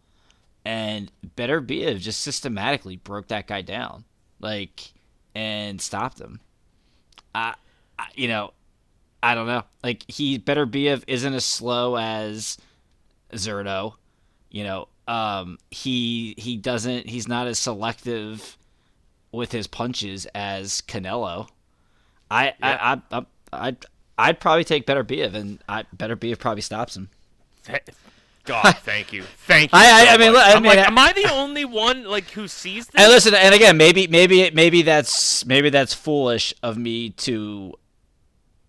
And 0.65 1.11
Beterbiev 1.37 1.99
just 1.99 2.21
systematically 2.21 2.97
broke 2.97 3.27
that 3.29 3.49
guy 3.49 3.63
down. 3.63 4.05
Like 4.39 4.93
and 5.35 5.81
stopped 5.81 6.21
him. 6.21 6.39
I, 7.35 7.55
I 7.99 8.07
you 8.15 8.29
know, 8.29 8.53
I 9.25 9.35
don't 9.35 9.49
know. 9.49 9.65
Like 9.83 10.05
he 10.09 10.39
Beterbiev 10.39 11.03
isn't 11.09 11.35
as 11.35 11.45
slow 11.45 11.97
as 11.97 12.59
Zurdo. 13.33 13.95
You 14.51 14.63
know, 14.63 14.89
um, 15.09 15.59
he 15.73 16.37
he 16.39 16.57
doesn't. 16.57 17.09
He's 17.09 17.27
not 17.27 17.49
as 17.49 17.59
selective 17.59 18.57
with 19.33 19.51
his 19.51 19.67
punches 19.67 20.27
as 20.33 20.81
Canelo. 20.83 21.49
I 22.31 22.55
Yeah. 22.61 22.79
I 22.81 22.93
I 22.93 23.19
I 23.19 23.27
I'd, 23.53 23.87
I'd 24.17 24.41
probably 24.41 24.65
take 24.65 24.87
Beterbiev, 24.87 25.35
and 25.35 25.59
I 25.69 25.85
Beterbiev 25.97 26.39
probably 26.39 26.63
stops 26.63 26.97
him. 26.97 27.11
God, 28.45 28.77
thank 28.83 29.13
you, 29.13 29.23
thank 29.47 29.73
you. 29.73 29.79
I- 29.79 30.03
I- 30.03 30.05
so 30.07 30.11
I 30.11 30.17
mean, 30.19 30.35
I 30.37 30.53
I'm 30.55 30.63
mean, 30.63 30.71
like, 30.71 30.79
I- 30.81 30.87
am 30.89 30.99
I 30.99 31.13
the 31.13 31.33
only 31.33 31.65
one 31.65 32.05
like 32.05 32.31
who 32.31 32.49
sees 32.49 32.87
this? 32.89 33.01
And 33.01 33.11
listen, 33.13 33.35
and 33.35 33.55
again, 33.55 33.77
maybe 33.77 34.07
maybe 34.09 34.51
maybe 34.51 34.83
that's 34.83 35.45
maybe 35.47 35.71
that's 35.71 35.95
foolish 35.95 36.53
of 36.63 36.77
me 36.77 37.11
to 37.11 37.75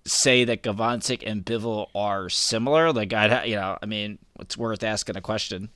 say 0.05 0.43
that 0.45 0.61
Gvozdyk 0.63 1.23
and 1.25 1.43
Bivol 1.45 1.87
are 1.95 2.29
similar. 2.29 2.91
Like 2.93 3.13
I'd, 3.13 3.47
you 3.47 3.55
know, 3.55 3.77
I 3.81 3.85
mean, 3.85 4.19
it's 4.39 4.57
worth 4.57 4.83
asking 4.83 5.17
a 5.17 5.21
question. 5.21 5.69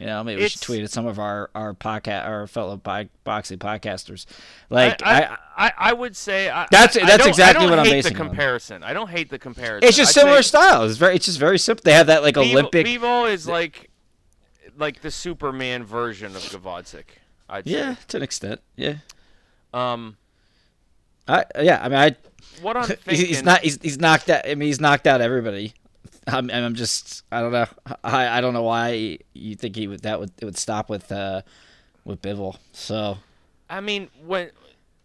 You 0.00 0.06
know, 0.06 0.24
maybe 0.24 0.40
we 0.40 0.48
should 0.48 0.62
tweet 0.62 0.82
at 0.82 0.90
some 0.90 1.06
of 1.06 1.18
our 1.18 1.50
our 1.54 1.74
podcast, 1.74 2.26
our 2.26 2.46
fellow 2.46 2.78
bi- 2.78 3.10
boxing 3.22 3.58
podcasters. 3.58 4.24
Like 4.70 5.02
I, 5.04 5.24
I, 5.24 5.36
I, 5.66 5.72
I 5.76 5.92
would 5.92 6.16
say 6.16 6.48
I, 6.48 6.66
That's- 6.70 6.94
that's 6.94 7.26
exactly 7.26 7.66
I 7.66 7.68
don't 7.68 7.70
what 7.70 7.78
I'm 7.80 7.84
hate 7.84 7.92
basing 8.04 8.14
the 8.14 8.18
it 8.18 8.22
on. 8.22 8.28
comparison. 8.28 8.82
I 8.82 8.94
don't 8.94 9.10
hate 9.10 9.28
the 9.28 9.38
comparison. 9.38 9.86
it's 9.86 9.98
just 9.98 10.16
I'd 10.16 10.20
similar 10.22 10.42
say 10.42 10.48
style. 10.48 10.84
It's 10.84 10.96
very, 10.96 11.16
it's 11.16 11.26
just 11.26 11.38
very 11.38 11.58
simple. 11.58 11.82
They 11.84 11.92
have 11.92 12.06
that 12.06 12.22
like 12.22 12.38
Olympic. 12.38 12.86
Bivol 12.86 13.30
is 13.30 13.46
like 13.46 13.90
like 14.78 15.02
the 15.02 15.10
Superman 15.10 15.84
version 15.84 16.34
of 16.34 16.40
Gvozdyk. 16.44 17.04
I'd 17.50 17.66
say. 17.66 17.70
yeah, 17.72 17.96
to 18.08 18.16
an 18.16 18.22
extent. 18.22 18.60
Yeah. 18.76 18.94
Um. 19.74 20.16
I 21.28 21.44
yeah. 21.60 21.78
I 21.82 21.88
mean, 21.90 21.98
I 21.98 22.16
What 22.62 22.76
I'm 22.78 22.84
thinking. 22.86 23.26
he's 23.26 23.42
not 23.42 23.60
he's, 23.60 23.78
he's 23.82 23.98
knocked 23.98 24.30
out. 24.30 24.46
I 24.48 24.54
mean, 24.54 24.68
he's 24.68 24.80
knocked 24.80 25.06
out 25.06 25.20
everybody. 25.20 25.74
I'm, 26.32 26.50
I'm 26.50 26.74
just 26.74 27.24
I 27.32 27.40
don't 27.40 27.52
know. 27.52 27.66
I, 28.04 28.38
I 28.38 28.40
don't 28.40 28.54
know 28.54 28.62
why 28.62 29.18
you 29.34 29.54
think 29.56 29.76
he 29.76 29.86
would 29.86 30.00
that 30.02 30.18
would 30.20 30.30
it 30.40 30.44
would 30.44 30.56
stop 30.58 30.88
with 30.88 31.10
uh 31.12 31.42
with 32.04 32.20
Bivol. 32.22 32.56
So 32.72 33.18
I 33.68 33.80
mean, 33.80 34.08
when 34.26 34.50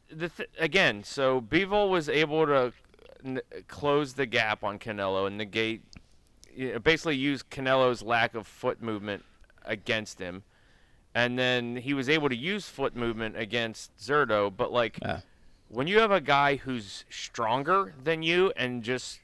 the 0.09 0.29
th- 0.29 0.49
again, 0.59 1.03
so 1.03 1.41
Bivol 1.41 1.89
was 1.89 2.09
able 2.09 2.45
to 2.47 2.73
n- 3.23 3.41
close 3.67 4.13
the 4.13 4.25
gap 4.25 4.63
on 4.63 4.79
Canelo 4.79 5.27
and 5.27 5.37
negate, 5.37 5.81
you 6.55 6.73
know, 6.73 6.79
basically 6.79 7.15
use 7.15 7.43
Canelo's 7.43 8.01
lack 8.01 8.33
of 8.35 8.47
foot 8.47 8.81
movement 8.81 9.23
against 9.65 10.19
him, 10.19 10.43
and 11.13 11.37
then 11.37 11.75
he 11.75 11.93
was 11.93 12.07
able 12.09 12.29
to 12.29 12.35
use 12.35 12.67
foot 12.69 12.95
movement 12.95 13.37
against 13.37 13.95
Zurdo. 13.97 14.55
But 14.55 14.71
like, 14.71 14.99
Yeah. 15.01 15.21
when 15.69 15.87
you 15.87 15.99
have 15.99 16.11
a 16.11 16.21
guy 16.21 16.55
who's 16.57 17.03
stronger 17.09 17.93
than 18.03 18.23
you 18.23 18.51
and 18.55 18.83
just 18.83 19.19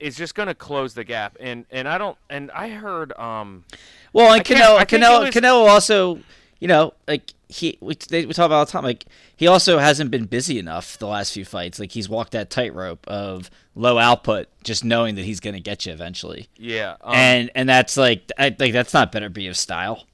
is 0.00 0.16
just 0.16 0.34
going 0.34 0.48
to 0.48 0.54
close 0.54 0.94
the 0.94 1.04
gap, 1.04 1.36
and 1.40 1.66
and 1.70 1.88
I 1.88 1.98
don't, 1.98 2.16
and 2.30 2.50
I 2.50 2.68
heard 2.70 3.12
um. 3.18 3.64
well, 4.12 4.32
and 4.32 4.44
Canelo 4.44 4.76
I 4.76 4.84
think 4.84 5.02
it 5.02 5.06
Canelo 5.06 5.30
Canelo 5.30 5.68
also 5.68 6.20
you 6.60 6.68
know 6.68 6.94
like 7.06 7.32
he 7.48 7.78
we 7.80 7.94
they, 8.08 8.26
we 8.26 8.32
talk 8.32 8.46
about 8.46 8.56
all 8.56 8.64
the 8.66 8.72
time 8.72 8.84
like 8.84 9.06
he 9.36 9.46
also 9.46 9.78
hasn't 9.78 10.10
been 10.10 10.26
busy 10.26 10.58
enough 10.58 10.98
the 10.98 11.06
last 11.06 11.32
few 11.32 11.44
fights. 11.44 11.78
Like 11.78 11.92
he's 11.92 12.08
walked 12.08 12.32
that 12.32 12.50
tightrope 12.50 13.06
of 13.06 13.50
low 13.74 13.98
output, 13.98 14.48
just 14.64 14.84
knowing 14.84 15.14
that 15.14 15.24
he's 15.24 15.40
going 15.40 15.54
to 15.54 15.60
get 15.60 15.86
you 15.86 15.92
eventually. 15.92 16.48
Yeah, 16.56 16.96
um, 17.00 17.14
and 17.14 17.50
and 17.54 17.68
that's 17.68 17.96
like 17.96 18.30
I 18.38 18.54
like 18.58 18.72
that's 18.72 18.92
not 18.92 19.12
Beterbiev 19.12 19.56
style. 19.56 20.04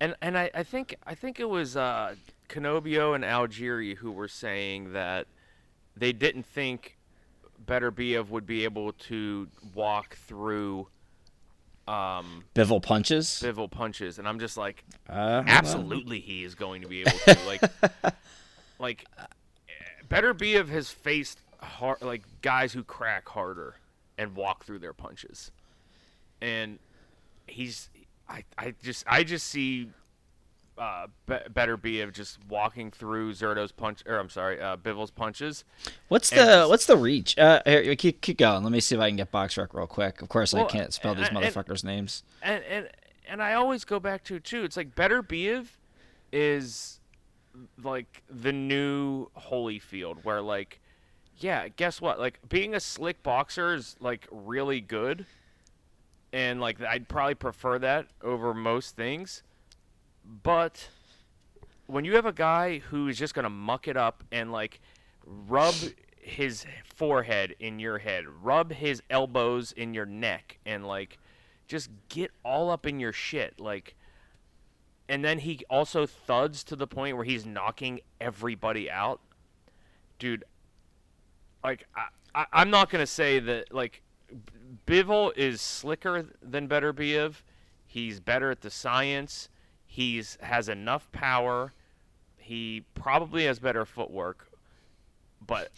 And 0.00 0.14
and 0.20 0.36
I, 0.36 0.50
I 0.54 0.62
think 0.62 0.96
I 1.06 1.14
think 1.14 1.38
it 1.40 1.48
was 1.48 1.76
uh, 1.76 2.14
Canobio 2.48 3.14
and 3.14 3.24
Algieri 3.24 3.96
who 3.96 4.10
were 4.10 4.28
saying 4.28 4.92
that 4.92 5.26
they 5.96 6.12
didn't 6.12 6.46
think 6.46 6.97
Beterbiev 7.68 8.30
would 8.30 8.46
be 8.46 8.64
able 8.64 8.92
to 8.92 9.46
walk 9.74 10.16
through 10.16 10.88
um, 11.86 12.44
Bivol 12.54 12.82
punches. 12.82 13.42
Bivol 13.44 13.70
punches, 13.70 14.18
and 14.18 14.26
I'm 14.26 14.38
just 14.38 14.56
like, 14.56 14.84
Uh, 15.08 15.42
absolutely, 15.46 16.20
he 16.20 16.44
is 16.44 16.54
going 16.54 16.82
to 16.82 16.88
be 16.88 17.02
able 17.02 17.18
to. 17.18 17.38
Like, 17.46 17.62
like 18.78 19.04
Beterbiev 20.08 20.68
has 20.68 20.90
faced 20.90 21.40
hard, 21.60 22.02
like 22.02 22.22
guys 22.42 22.72
who 22.72 22.82
crack 22.82 23.28
harder 23.28 23.76
and 24.16 24.34
walk 24.34 24.64
through 24.64 24.80
their 24.80 24.92
punches, 24.92 25.50
and 26.40 26.78
he's 27.46 27.88
I, 28.28 28.44
I 28.56 28.74
just 28.82 29.04
I 29.06 29.24
just 29.24 29.46
see 29.46 29.90
uh, 30.78 31.06
better 31.26 31.76
Be- 31.76 32.00
of 32.00 32.12
just 32.12 32.38
walking 32.48 32.90
through 32.90 33.34
Zurdo's 33.34 33.72
punch 33.72 34.02
or 34.06 34.18
I'm 34.18 34.28
sorry 34.30 34.60
uh, 34.60 34.76
Bivol's 34.76 35.10
punches. 35.10 35.64
What's 36.08 36.30
the 36.30 36.36
just- 36.36 36.68
what's 36.70 36.86
the 36.86 36.96
reach? 36.96 37.36
Uh, 37.38 37.60
here, 37.64 37.94
keep 37.96 38.20
keep 38.20 38.38
going. 38.38 38.62
Let 38.62 38.72
me 38.72 38.80
see 38.80 38.94
if 38.94 39.00
I 39.00 39.08
can 39.08 39.16
get 39.16 39.32
BoxRec 39.32 39.74
real 39.74 39.86
quick. 39.86 40.22
Of 40.22 40.28
course, 40.28 40.54
I 40.54 40.64
can't 40.64 40.92
spell 40.92 41.14
these 41.14 41.28
and- 41.28 41.38
and- 41.38 41.46
motherfuckers' 41.54 41.84
names. 41.84 42.22
and 42.42 42.62
and 42.64 42.88
and 43.28 43.42
I 43.42 43.54
always 43.54 43.84
go 43.84 44.00
back 44.00 44.24
to 44.24 44.36
it 44.36 44.44
too. 44.44 44.64
It's 44.64 44.76
like 44.76 44.94
Beterbiev 44.94 45.66
is 46.32 47.00
like 47.82 48.22
the 48.30 48.52
new 48.52 49.28
Holyfield, 49.36 50.24
where 50.24 50.40
like, 50.40 50.80
yeah, 51.38 51.68
guess 51.68 52.00
what? 52.00 52.18
Like 52.18 52.38
being 52.48 52.74
a 52.74 52.80
slick 52.80 53.22
boxer 53.22 53.74
is 53.74 53.96
like 54.00 54.26
really 54.30 54.80
good, 54.80 55.26
and 56.32 56.60
like 56.60 56.80
I'd 56.82 57.08
probably 57.08 57.34
prefer 57.34 57.78
that 57.80 58.06
over 58.22 58.54
most 58.54 58.96
things. 58.96 59.42
But 60.28 60.90
when 61.86 62.04
you 62.04 62.14
have 62.16 62.26
a 62.26 62.32
guy 62.32 62.78
who 62.78 63.08
is 63.08 63.18
just 63.18 63.34
gonna 63.34 63.50
muck 63.50 63.88
it 63.88 63.96
up 63.96 64.22
and 64.30 64.52
like 64.52 64.80
rub 65.24 65.74
his 66.20 66.66
forehead 66.84 67.56
in 67.58 67.78
your 67.78 67.98
head, 67.98 68.24
rub 68.42 68.72
his 68.72 69.02
elbows 69.08 69.72
in 69.72 69.94
your 69.94 70.04
neck, 70.04 70.58
and 70.66 70.86
like 70.86 71.18
just 71.66 71.88
get 72.08 72.30
all 72.44 72.70
up 72.70 72.86
in 72.86 73.00
your 73.00 73.12
shit, 73.12 73.58
like. 73.58 73.94
And 75.10 75.24
then 75.24 75.38
he 75.38 75.60
also 75.70 76.04
thuds 76.04 76.62
to 76.64 76.76
the 76.76 76.86
point 76.86 77.16
where 77.16 77.24
he's 77.24 77.46
knocking 77.46 78.00
everybody 78.20 78.90
out, 78.90 79.22
dude. 80.18 80.44
Like 81.64 81.86
I, 81.96 82.08
I 82.34 82.46
I'm 82.52 82.68
not 82.68 82.90
gonna 82.90 83.06
say 83.06 83.38
that 83.38 83.72
like 83.72 84.02
Bivol 84.86 85.34
is 85.34 85.62
slicker 85.62 86.26
than 86.42 86.68
Beterbiev. 86.68 87.36
He's 87.86 88.20
better 88.20 88.50
at 88.50 88.60
the 88.60 88.70
science. 88.70 89.48
He's 89.98 90.38
has 90.40 90.68
enough 90.68 91.10
power. 91.10 91.72
He 92.36 92.84
probably 92.94 93.46
has 93.46 93.58
better 93.58 93.84
footwork. 93.84 94.46
But 95.44 95.72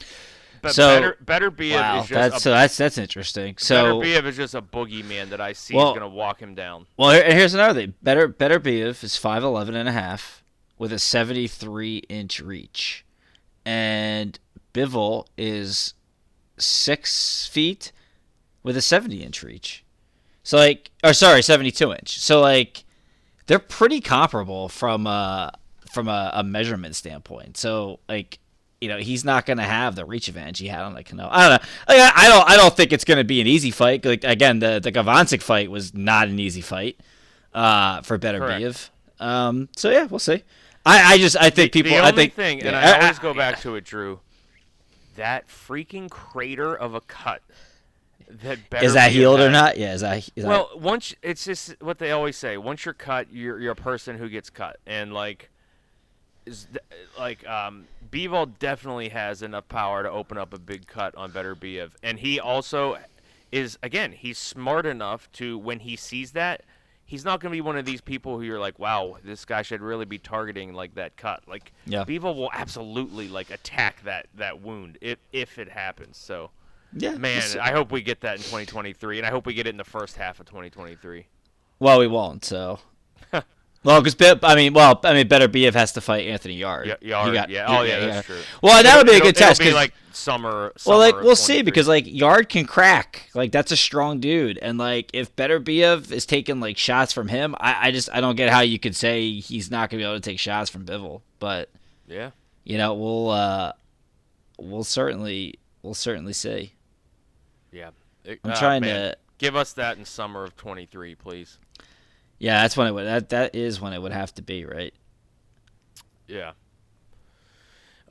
but 0.60 0.74
So- 0.74 1.14
better 1.24 1.50
Beterbiev 1.50 1.72
Wow, 1.80 2.02
is 2.02 2.08
just 2.08 2.12
that's 2.12 2.36
a, 2.36 2.40
so 2.40 2.50
that's 2.50 2.76
that's 2.76 2.98
interesting. 2.98 3.54
So 3.56 3.98
Beterbiev 3.98 4.26
is 4.26 4.36
just 4.36 4.54
a 4.54 4.60
boogeyman 4.60 5.30
that 5.30 5.40
I 5.40 5.54
see 5.54 5.74
Well- 5.74 5.92
is 5.92 5.94
gonna 5.94 6.10
walk 6.10 6.42
him 6.42 6.54
down. 6.54 6.86
well, 6.98 7.12
here, 7.12 7.32
here's 7.32 7.54
another 7.54 7.80
thing. 7.80 7.94
Better 8.02 8.28
Beterbiev 8.28 9.02
is 9.02 9.16
5'11 9.16 9.74
and 9.74 9.88
a 9.88 9.92
half 9.92 10.44
with 10.76 10.92
a 10.92 10.98
73 10.98 12.02
inch 12.10 12.40
reach, 12.40 13.06
and 13.64 14.38
Bivol 14.74 15.28
is 15.38 15.94
six 16.58 17.46
feet 17.46 17.90
with 18.62 18.76
a 18.76 18.82
70 18.82 19.22
inch 19.22 19.42
reach. 19.42 19.82
So 20.42 20.58
like, 20.58 20.90
or 21.02 21.14
sorry, 21.14 21.40
72 21.40 21.90
inch. 21.90 22.18
So 22.20 22.42
like, 22.42 22.84
they're 23.50 23.58
pretty 23.58 24.00
comparable 24.00 24.68
from 24.68 25.08
a 25.08 25.52
from 25.90 26.06
a, 26.06 26.30
a 26.34 26.44
measurement 26.44 26.94
standpoint. 26.94 27.56
So 27.56 27.98
like, 28.08 28.38
you 28.80 28.88
know, 28.88 28.98
he's 28.98 29.24
not 29.24 29.44
going 29.44 29.56
to 29.56 29.64
have 29.64 29.96
the 29.96 30.04
reach 30.04 30.28
advantage 30.28 30.60
he 30.60 30.68
had 30.68 30.82
on 30.82 30.94
the 30.94 31.02
Cano. 31.02 31.28
I 31.28 31.48
don't 31.48 31.60
know. 31.60 31.68
Like, 31.88 31.98
I, 31.98 32.12
I 32.14 32.28
don't. 32.28 32.48
I 32.48 32.56
don't 32.56 32.76
think 32.76 32.92
it's 32.92 33.04
going 33.04 33.18
to 33.18 33.24
be 33.24 33.40
an 33.40 33.48
easy 33.48 33.72
fight. 33.72 34.04
Like 34.04 34.22
again, 34.22 34.60
the 34.60 34.78
the 34.78 34.92
Gvozdyk 34.92 35.42
fight 35.42 35.68
was 35.68 35.92
not 35.92 36.28
an 36.28 36.38
easy 36.38 36.60
fight 36.60 37.00
uh, 37.52 38.02
for 38.02 38.18
Better. 38.18 38.38
Biev. 38.38 38.88
Um, 39.18 39.68
so 39.76 39.90
yeah, 39.90 40.04
we'll 40.04 40.20
see. 40.20 40.44
I, 40.86 41.14
I 41.14 41.18
just 41.18 41.36
I 41.36 41.50
think 41.50 41.72
people. 41.72 41.90
the 41.90 41.96
I 41.96 42.00
only 42.02 42.12
think 42.12 42.34
thing, 42.34 42.60
and 42.60 42.70
yeah, 42.70 42.98
I 42.98 43.02
always 43.02 43.18
go 43.18 43.34
back 43.34 43.58
to 43.62 43.74
it, 43.74 43.84
Drew. 43.84 44.20
That 45.16 45.48
freaking 45.48 46.08
crater 46.08 46.72
of 46.72 46.94
a 46.94 47.00
cut. 47.00 47.42
That 48.42 48.70
better 48.70 48.84
Is 48.86 48.94
that 48.94 49.12
healed 49.12 49.40
or 49.40 49.50
not? 49.50 49.76
Yeah. 49.76 49.94
Is 49.94 50.00
that 50.02 50.28
is 50.36 50.44
Well, 50.44 50.70
once 50.76 51.14
it's 51.22 51.44
just 51.44 51.74
what 51.80 51.98
they 51.98 52.12
always 52.12 52.36
say. 52.36 52.56
Once 52.56 52.84
you're 52.84 52.94
cut, 52.94 53.28
you're 53.32 53.58
you're 53.60 53.72
a 53.72 53.76
person 53.76 54.16
who 54.18 54.28
gets 54.28 54.50
cut, 54.50 54.78
and 54.86 55.12
like, 55.12 55.50
is 56.46 56.66
th- 56.72 56.84
like 57.18 57.46
um, 57.48 57.86
Bivol 58.10 58.58
definitely 58.58 59.08
has 59.10 59.42
enough 59.42 59.68
power 59.68 60.02
to 60.02 60.10
open 60.10 60.38
up 60.38 60.54
a 60.54 60.58
big 60.58 60.86
cut 60.86 61.14
on 61.16 61.32
Beterbiev, 61.32 61.90
and 62.02 62.18
he 62.18 62.38
also 62.40 62.98
is 63.52 63.78
again 63.82 64.12
he's 64.12 64.38
smart 64.38 64.86
enough 64.86 65.30
to 65.32 65.58
when 65.58 65.80
he 65.80 65.96
sees 65.96 66.32
that. 66.32 66.62
He's 67.04 67.24
not 67.24 67.40
going 67.40 67.50
to 67.50 67.56
be 67.56 67.60
one 67.60 67.76
of 67.76 67.84
these 67.84 68.00
people 68.00 68.38
who 68.38 68.44
you're 68.44 68.60
like, 68.60 68.78
wow, 68.78 69.16
this 69.24 69.44
guy 69.44 69.62
should 69.62 69.80
really 69.80 70.04
be 70.04 70.18
targeting 70.18 70.74
like 70.74 70.94
that 70.94 71.16
cut. 71.16 71.42
Like, 71.48 71.72
Yeah. 71.84 72.04
Bivol 72.04 72.36
will 72.36 72.50
absolutely 72.52 73.26
like 73.26 73.50
attack 73.50 74.04
that 74.04 74.28
that 74.36 74.60
wound 74.62 74.96
if 75.00 75.18
if 75.32 75.58
it 75.58 75.70
happens. 75.70 76.16
So, 76.16 76.52
yeah. 76.94 77.14
man, 77.16 77.42
we'll. 77.54 77.58
I 77.60 77.70
hope 77.72 77.90
we 77.92 78.02
get 78.02 78.20
that 78.22 78.36
in 78.36 78.42
2023, 78.42 79.18
and 79.18 79.26
I 79.26 79.30
hope 79.30 79.46
we 79.46 79.54
get 79.54 79.66
it 79.66 79.70
in 79.70 79.76
the 79.76 79.84
first 79.84 80.16
half 80.16 80.40
of 80.40 80.46
2023. 80.46 81.26
well, 81.78 81.98
we 81.98 82.06
won't. 82.06 82.44
So 82.44 82.78
Well, 83.82 84.02
because 84.02 84.38
I 84.42 84.54
mean, 84.56 84.74
well, 84.74 85.00
I 85.04 85.14
mean, 85.14 85.26
Beterbiev 85.28 85.72
has 85.74 85.92
to 85.92 86.00
fight 86.02 86.26
Anthony 86.26 86.54
Yarde. 86.54 86.88
Yeah, 86.88 86.94
He 87.00 87.08
Yarde, 87.08 87.32
got- 87.34 87.48
yeah. 87.48 87.64
Oh, 87.66 87.82
yeah, 87.82 88.00
that's 88.00 88.26
true. 88.26 88.36
Well, 88.62 88.82
that 88.82 88.96
would 88.98 89.06
be 89.06 89.12
a 89.12 89.16
It'll- 89.16 89.26
good 89.28 89.36
it'll 89.36 89.48
test. 89.48 89.60
be 89.60 89.66
'cause- 89.66 89.74
like 89.74 89.94
summer. 90.12 90.72
well, 90.84 90.98
like 90.98 91.14
we'll 91.22 91.34
see 91.36 91.62
because 91.62 91.88
like 91.88 92.04
Yarde 92.06 92.48
can 92.50 92.66
crack. 92.66 93.30
Like 93.32 93.52
that's 93.52 93.72
a 93.72 93.76
strong 93.78 94.20
dude, 94.20 94.58
and 94.58 94.76
like 94.76 95.08
if 95.14 95.34
Beterbiev 95.34 96.12
is 96.12 96.26
taking 96.26 96.60
like 96.60 96.76
shots 96.76 97.12
from 97.14 97.28
him, 97.28 97.54
I, 97.58 97.88
I 97.88 97.90
just 97.90 98.10
I 98.12 98.20
don't 98.20 98.36
get 98.36 98.50
how 98.50 98.60
you 98.60 98.78
could 98.78 98.94
say 98.96 99.32
he's 99.40 99.70
not 99.70 99.88
gonna 99.88 100.00
be 100.02 100.04
able 100.04 100.16
to 100.16 100.20
take 100.20 100.38
shots 100.38 100.68
from 100.68 100.84
Bivol. 100.84 101.22
But 101.38 101.70
yeah, 102.06 102.32
you 102.64 102.76
know, 102.76 102.92
we'll 102.92 103.30
uh, 103.30 103.72
we'll 104.58 104.84
certainly 104.84 105.58
we'll 105.82 105.94
certainly 105.94 106.34
see. 106.34 106.74
I'm 108.26 108.38
ah, 108.44 108.58
trying 108.58 108.82
man. 108.82 109.12
to. 109.12 109.16
give 109.38 109.56
us 109.56 109.72
that 109.74 109.98
in 109.98 110.04
summer 110.04 110.44
of 110.44 110.56
23, 110.56 111.14
please. 111.14 111.58
Yeah, 112.38 112.62
that's 112.62 112.76
when 112.76 112.86
it 112.86 112.92
would. 112.92 113.06
That 113.06 113.28
that 113.30 113.54
is 113.54 113.80
when 113.80 113.92
it 113.92 114.00
would 114.00 114.12
have 114.12 114.34
to 114.36 114.42
be, 114.42 114.64
right? 114.64 114.94
Yeah. 116.26 116.52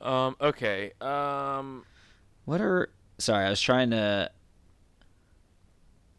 Um. 0.00 0.36
Okay. 0.40 0.92
Um. 1.00 1.84
What 2.44 2.60
are? 2.60 2.90
Sorry, 3.18 3.44
I 3.44 3.50
was 3.50 3.60
trying 3.60 3.90
to. 3.90 4.30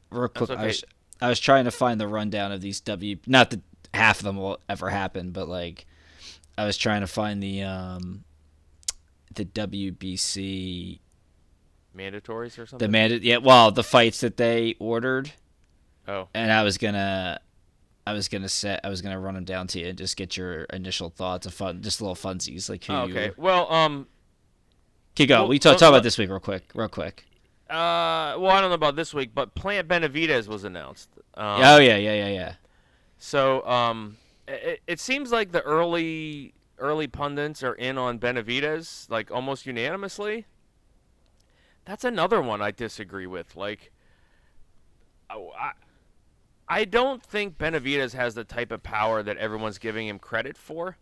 Real 0.10 0.28
quick, 0.28 0.50
I 0.50 0.66
was 0.66 0.84
I 1.22 1.30
was 1.30 1.40
trying 1.40 1.66
to 1.66 1.72
find 1.72 2.02
the 2.02 2.08
rundown 2.08 2.52
of 2.52 2.60
these 2.60 2.82
W. 2.82 3.18
Not 3.28 3.52
that 3.52 3.62
half 3.94 4.20
of 4.20 4.26
them 4.26 4.38
will 4.38 4.60
ever 4.68 4.90
happen, 4.90 5.32
but 5.32 5.48
like, 5.48 5.86
I 6.58 6.66
was 6.66 6.78
trying 6.78 7.02
to 7.02 7.08
find 7.08 7.42
the 7.42 7.64
um, 7.64 8.24
the 9.34 9.46
WBC 9.46 11.00
Mandatories 11.98 12.58
or 12.58 12.66
something. 12.66 12.78
the 12.78 12.86
something. 12.86 12.92
man 12.92 13.20
yeah 13.22 13.38
well 13.38 13.72
the 13.72 13.84
fights 13.84 14.22
that 14.22 14.38
they 14.38 14.76
ordered, 14.80 15.32
oh. 16.08 16.28
and 16.34 16.52
I 16.52 16.64
was 16.64 16.78
gonna. 16.78 17.40
I 18.08 18.14
was 18.14 18.28
gonna 18.30 18.50
set. 18.50 18.80
I 18.84 18.90
was 18.90 19.02
gonna 19.02 19.20
run 19.20 19.36
them 19.36 19.44
down 19.44 19.68
to 19.68 19.80
you 19.80 19.88
and 19.88 19.98
just 19.98 20.18
get 20.18 20.36
your 20.36 20.64
initial 20.64 21.10
thoughts 21.10 21.46
of 21.46 21.54
fun, 21.54 21.84
just 21.84 22.02
little 22.02 22.16
funsies 22.16 22.68
like 22.68 22.84
who 22.86 22.94
Oh, 22.94 23.06
you. 23.06 23.14
okay. 23.14 23.32
Well. 23.38 23.72
Um. 23.72 24.08
Keep 25.14 25.30
going. 25.30 25.42
Well, 25.42 25.50
we 25.50 25.60
talk, 25.60 25.78
talk 25.78 25.90
about 25.90 26.04
this 26.04 26.18
week 26.18 26.30
real 26.30 26.40
quick, 26.40 26.64
real 26.74 26.88
quick. 26.88 27.26
Uh. 27.70 28.36
Well, 28.40 28.48
I 28.48 28.60
don't 28.60 28.70
know 28.72 28.76
about 28.76 28.96
this 28.96 29.14
week, 29.14 29.32
but 29.36 29.54
Plant 29.54 29.88
Benavidez 29.88 30.48
was 30.48 30.64
announced. 30.64 31.10
Um, 31.36 31.62
oh 31.64 31.78
yeah, 31.78 31.98
yeah, 31.98 32.14
yeah, 32.14 32.28
yeah. 32.30 32.54
So, 33.20 33.66
um, 33.68 34.18
it, 34.48 34.82
it 34.88 35.00
seems 35.00 35.32
like 35.32 35.52
the 35.52 35.62
early 35.62 36.54
early 36.80 37.08
pundits 37.08 37.62
are 37.64 37.76
in 37.76 37.98
on 37.98 38.18
Benavidez, 38.20 39.10
like 39.10 39.30
almost 39.32 39.66
unanimously. 39.66 40.48
That's 41.86 42.04
another 42.04 42.42
one 42.42 42.62
I 42.62 42.72
disagree 42.72 43.28
with. 43.28 43.56
Like, 43.56 43.92
I, 45.30 45.72
I 46.68 46.86
don't 46.86 47.24
think 47.24 47.58
Benavidez 47.58 48.14
has 48.14 48.36
the 48.36 48.44
type 48.44 48.72
of 48.72 48.84
power 48.84 49.24
that 49.24 49.38
everyone's 49.38 49.78
giving 49.78 50.08
him 50.08 50.20
credit 50.20 50.58
for. 50.58 50.98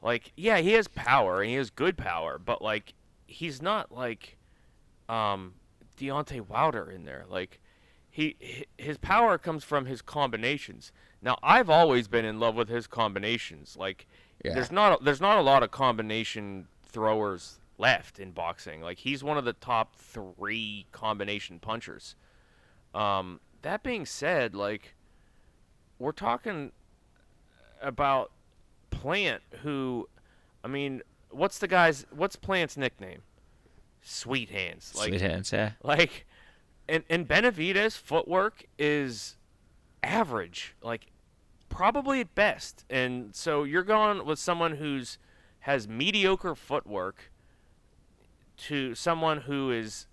Like, 0.00 0.32
yeah, 0.36 0.58
he 0.58 0.72
has 0.72 0.86
power 0.88 1.40
and 1.42 1.50
he 1.50 1.56
has 1.56 1.70
good 1.70 1.96
power, 1.96 2.38
but 2.38 2.62
like, 2.62 2.94
he's 3.26 3.60
not 3.60 3.90
like, 3.90 4.36
um, 5.08 5.54
Deontay 5.98 6.48
Wilder 6.48 6.90
in 6.90 7.04
there. 7.04 7.24
Like, 7.28 7.58
he 8.10 8.66
his 8.76 8.98
power 8.98 9.38
comes 9.38 9.62
from 9.64 9.86
his 9.86 10.02
combinations. 10.02 10.90
Now 11.22 11.38
I've 11.42 11.70
always 11.70 12.08
been 12.08 12.24
in 12.24 12.40
love 12.40 12.56
with 12.56 12.68
his 12.68 12.86
combinations. 12.88 13.76
Like 13.76 14.06
Yeah. 14.44 14.54
there's 14.54 14.72
not 14.72 15.00
a, 15.00 15.04
there's 15.04 15.20
not 15.20 15.38
a 15.38 15.42
lot 15.42 15.62
of 15.62 15.70
combination 15.70 16.66
throwers 16.82 17.57
left 17.78 18.18
in 18.18 18.32
boxing. 18.32 18.82
Like 18.82 18.98
he's 18.98 19.24
one 19.24 19.38
of 19.38 19.44
the 19.44 19.52
top 19.54 19.96
3 19.96 20.86
combination 20.92 21.58
punchers. 21.58 22.14
Um 22.94 23.40
that 23.62 23.82
being 23.82 24.06
said, 24.06 24.54
like 24.54 24.94
we're 25.98 26.12
talking 26.12 26.72
about 27.80 28.32
Plant 28.90 29.42
who 29.62 30.08
I 30.64 30.68
mean, 30.68 31.02
what's 31.30 31.58
the 31.58 31.68
guy's 31.68 32.06
what's 32.10 32.36
Plant's 32.36 32.76
nickname? 32.76 33.22
Sweet 34.02 34.50
hands. 34.50 34.94
Like 34.96 35.08
Sweet 35.08 35.20
hands, 35.20 35.52
yeah. 35.52 35.72
like, 35.82 36.26
and 36.88 37.04
and 37.08 37.26
Benavidez' 37.26 37.96
footwork 37.96 38.64
is 38.78 39.36
average, 40.02 40.74
like 40.82 41.06
probably 41.68 42.20
at 42.20 42.34
best. 42.34 42.84
And 42.88 43.34
so 43.34 43.64
you're 43.64 43.82
going 43.82 44.24
with 44.24 44.38
someone 44.38 44.76
who's 44.76 45.18
has 45.60 45.86
mediocre 45.88 46.54
footwork 46.54 47.30
to 48.58 48.94
someone 48.94 49.42
who 49.42 49.70
is 49.70 50.06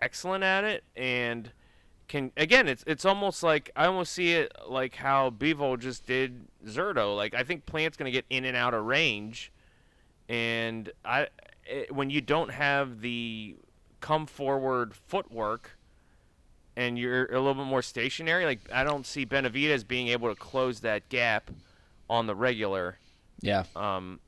excellent 0.00 0.42
at 0.42 0.64
it 0.64 0.82
and 0.96 1.52
can 2.08 2.32
again 2.36 2.66
it's 2.66 2.82
it's 2.86 3.04
almost 3.04 3.42
like 3.42 3.70
I 3.76 3.86
almost 3.86 4.12
see 4.12 4.32
it 4.32 4.52
like 4.68 4.96
how 4.96 5.30
Bivol 5.30 5.78
just 5.78 6.06
did 6.06 6.46
Zurdo. 6.66 7.14
Like 7.16 7.34
I 7.34 7.44
think 7.44 7.66
Plant's 7.66 7.96
going 7.96 8.10
to 8.10 8.12
get 8.12 8.24
in 8.30 8.44
and 8.44 8.56
out 8.56 8.74
of 8.74 8.84
range 8.84 9.52
and 10.28 10.90
I 11.04 11.28
it, 11.66 11.94
when 11.94 12.10
you 12.10 12.20
don't 12.20 12.50
have 12.50 13.00
the 13.00 13.56
come 14.00 14.26
forward 14.26 14.94
footwork 14.94 15.76
and 16.76 16.98
you're 16.98 17.26
a 17.26 17.38
little 17.38 17.54
bit 17.54 17.66
more 17.66 17.82
stationary, 17.82 18.44
like 18.46 18.60
I 18.72 18.82
don't 18.82 19.06
see 19.06 19.26
Benavidez 19.26 19.86
being 19.86 20.08
able 20.08 20.28
to 20.30 20.34
close 20.34 20.80
that 20.80 21.08
gap 21.10 21.50
on 22.08 22.26
the 22.26 22.34
regular 22.34 22.98
Yeah. 23.40 23.64
um, 23.76 24.18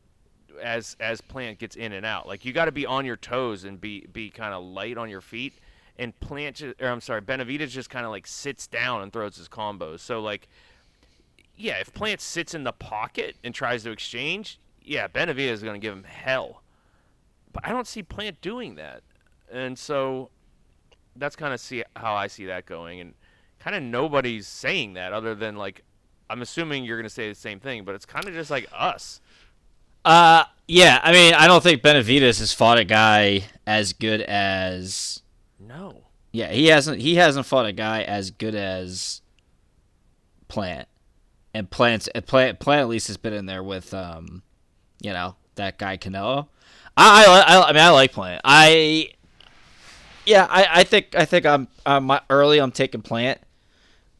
as 0.61 0.97
as 1.01 1.21
Plant 1.21 1.59
gets 1.59 1.77
in 1.77 1.93
and 1.93 2.05
out. 2.05 2.27
Like 2.27 2.45
you 2.45 2.53
got 2.53 2.67
to 2.67 2.73
be 2.73 2.87
on 2.87 3.05
your 3.05 3.17
toes 3.17 3.65
and 3.65 3.81
be 3.81 4.07
be 4.12 4.31
kind 4.31 4.55
of 4.55 4.65
light 4.65 4.99
on 4.99 5.09
your 5.09 5.21
feet. 5.21 5.55
And 5.99 6.19
Plant, 6.21 6.57
ju- 6.57 6.75
or 6.81 6.88
I'm 6.88 7.01
sorry, 7.01 7.21
Benavidez 7.21 7.69
just 7.69 7.91
kind 7.91 8.05
of 8.05 8.11
like 8.11 8.27
sits 8.27 8.67
down 8.67 9.03
and 9.03 9.12
throws 9.12 9.37
his 9.37 9.49
combos. 9.49 10.01
So 10.01 10.21
like, 10.21 10.49
yeah, 11.57 11.79
if 11.79 11.93
Plant 11.93 12.21
sits 12.21 12.55
in 12.55 12.65
the 12.65 12.73
pocket 12.73 13.37
and 13.45 13.55
tries 13.55 13.83
to 13.85 13.91
exchange, 13.91 14.59
yeah, 14.83 15.07
Benavidez 15.07 15.51
is 15.51 15.62
going 15.62 15.81
to 15.81 15.85
give 15.85 15.93
him 15.93 16.05
hell. 16.05 16.62
But 17.53 17.67
I 17.67 17.71
don't 17.71 17.87
see 17.87 18.03
Plant 18.03 18.41
doing 18.41 18.77
that, 18.77 19.03
and 19.51 19.79
so 19.79 20.31
that's 21.17 21.37
kind 21.37 21.53
of 21.53 21.61
see 21.61 21.85
how 21.95 22.15
I 22.15 22.27
see 22.27 22.47
that 22.47 22.67
going. 22.67 23.01
And 23.01 23.15
kind 23.59 23.77
of 23.77 23.83
nobody's 23.83 24.47
saying 24.47 24.95
that 24.95 25.12
other 25.12 25.35
than 25.35 25.57
like, 25.57 25.83
I'm 26.31 26.43
assuming 26.43 26.85
you're 26.85 26.97
going 26.97 27.09
to 27.09 27.11
say 27.11 27.29
the 27.29 27.35
same 27.35 27.61
thing, 27.61 27.85
but 27.85 27.95
it's 27.95 28.07
kind 28.07 28.27
of 28.27 28.35
just 28.35 28.51
like 28.51 28.67
us. 28.73 29.21
Uh, 30.05 30.45
yeah. 30.67 31.01
I 31.03 31.12
mean, 31.12 31.35
I 31.35 31.47
don't 31.47 31.62
think 31.62 31.83
Benavidez 31.83 32.38
has 32.38 32.53
fought 32.53 32.79
a 32.79 32.85
guy 32.85 33.45
as 33.67 33.93
good 33.93 34.21
as. 34.23 35.23
No. 35.59 36.05
Yeah, 36.33 36.51
he 36.51 36.67
hasn't. 36.67 37.01
He 37.01 37.17
hasn't 37.17 37.47
fought 37.47 37.67
a 37.67 37.73
guy 37.73 38.03
as 38.03 38.31
good 38.31 38.55
as 38.55 39.21
Plant, 40.49 40.88
and 41.55 41.71
Plant's 41.71 42.09
Plant. 42.27 42.59
Plant 42.59 42.81
at 42.81 42.88
least 42.88 43.09
has 43.09 43.17
been 43.17 43.35
in 43.35 43.47
there 43.47 43.62
with, 43.62 43.93
um, 43.93 44.43
you 45.03 45.12
know, 45.12 45.37
that 45.57 45.79
guy 45.79 45.99
Canelo. 45.99 46.49
I, 46.97 47.25
I, 47.25 47.55
I, 47.57 47.62
I 47.69 47.73
mean, 47.73 47.83
I 47.83 47.91
like 47.91 48.12
Plant. 48.12 48.41
I, 48.45 49.11
yeah, 50.27 50.47
I, 50.49 50.67
I 50.81 50.85
think, 50.85 51.15
I 51.15 51.25
think 51.25 51.47
I'm, 51.47 51.69
I'm 51.85 52.11
early. 52.31 52.59
I'm 52.59 52.73
taking 52.73 53.03
Plant 53.03 53.41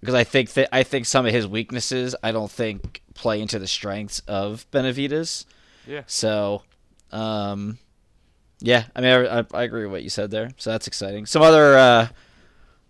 because 0.01 0.15
I 0.15 0.25
think 0.25 0.53
that 0.55 0.69
I 0.71 0.83
think 0.83 1.07
some 1.07 1.27
of 1.27 1.33
his 1.33 1.47
weaknesses 1.47 2.15
I 2.23 2.33
don't 2.33 2.51
think 2.51 3.03
play 3.15 3.41
into 3.41 3.59
the 3.59 3.67
strengths 3.67 4.21
of 4.27 4.67
Benavidez. 4.71 5.45
Yeah. 5.87 6.03
So, 6.07 6.63
um, 7.11 7.79
yeah, 8.61 8.85
I 8.95 9.01
mean, 9.01 9.11
I, 9.11 9.41
I, 9.41 9.45
I 9.55 9.63
agree 9.65 9.83
with 9.83 9.93
what 9.93 10.03
you 10.03 10.11
said 10.11 10.31
there. 10.31 10.51
So 10.57 10.71
that's 10.71 10.87
exciting. 10.87 11.27
Some 11.27 11.43
other, 11.43 11.77
uh, 11.77 12.09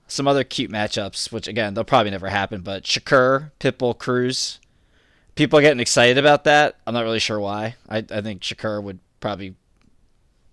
some 0.07 0.29
other 0.29 0.45
cute 0.45 0.71
matchups, 0.71 1.33
which 1.33 1.49
again 1.49 1.75
they'll 1.75 1.85
probably 1.85 2.11
never 2.11 2.29
happen. 2.29 2.61
But 2.61 2.85
Shakur, 2.85 3.51
Pitbull, 3.59 3.99
Cruz, 3.99 4.61
people 5.35 5.59
are 5.59 5.63
getting 5.63 5.81
excited 5.81 6.19
about 6.19 6.45
that. 6.45 6.77
I'm 6.87 6.95
not 6.95 7.05
really 7.05 7.19
sure 7.19 7.41
why. 7.41 7.77
I, 7.89 8.05
I 8.11 8.21
think 8.21 8.43
Shakur 8.43 8.83
would 8.83 8.99
probably, 9.21 9.55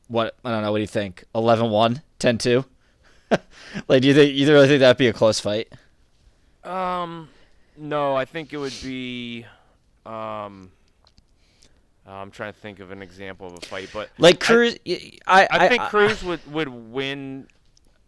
what 0.08 0.38
I 0.45 0.52
don't 0.52 0.63
know. 0.63 0.71
What 0.71 0.78
do 0.78 0.84
you 0.84 0.88
think? 0.88 1.25
11-1, 1.36 2.02
10-2? 2.19 2.65
like, 3.88 4.02
do 4.02 4.08
you 4.08 4.13
think 4.13 4.34
you 4.34 4.47
really 4.52 4.67
think 4.67 4.80
that'd 4.80 4.97
be 4.97 5.08
a 5.08 5.13
close 5.13 5.39
fight? 5.39 5.71
Um, 6.63 7.30
no, 7.78 8.15
I 8.15 8.25
think 8.25 8.54
it 8.54 8.58
would 8.58 8.73
be. 8.82 9.45
Um, 10.06 10.71
uh, 12.10 12.13
I'm 12.13 12.32
trying 12.32 12.54
to 12.54 12.60
think 12.60 12.80
of 12.80 12.89
an 12.91 13.02
example 13.04 13.45
of 13.45 13.54
a 13.54 13.62
fight, 13.62 13.89
but 13.93 14.10
Like 14.17 14.39
Cruz, 14.39 14.76
I, 15.28 15.48
I, 15.52 15.67
think 15.67 15.84
Cruz 15.84 16.24
would 16.24 16.39
would 16.52 16.69
win. 16.69 17.48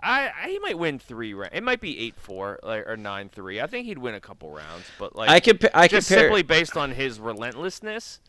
I, 0.02 0.32
I 0.44 0.50
he 0.50 0.58
might 0.60 0.80
win 0.80 0.98
three 0.98 1.36
rounds. 1.36 1.54
It 1.54 1.62
might 1.62 1.80
be 1.82 2.00
eight 2.00 2.16
four 2.18 2.60
like, 2.64 2.88
or 2.88 2.98
nine 2.98 3.30
three. 3.30 3.62
I 3.62 3.68
think 3.68 3.86
he'd 3.86 4.00
win 4.00 4.16
a 4.16 4.20
couple 4.20 4.50
rounds, 4.50 4.86
but 4.98 5.16
like 5.16 5.30
I 5.30 5.40
compa- 5.40 5.70
I 5.76 5.88
just 5.88 6.08
compare. 6.08 6.26
simply 6.26 6.42
based 6.42 6.76
on 6.76 6.92
his 6.92 7.20
relentlessness. 7.20 8.20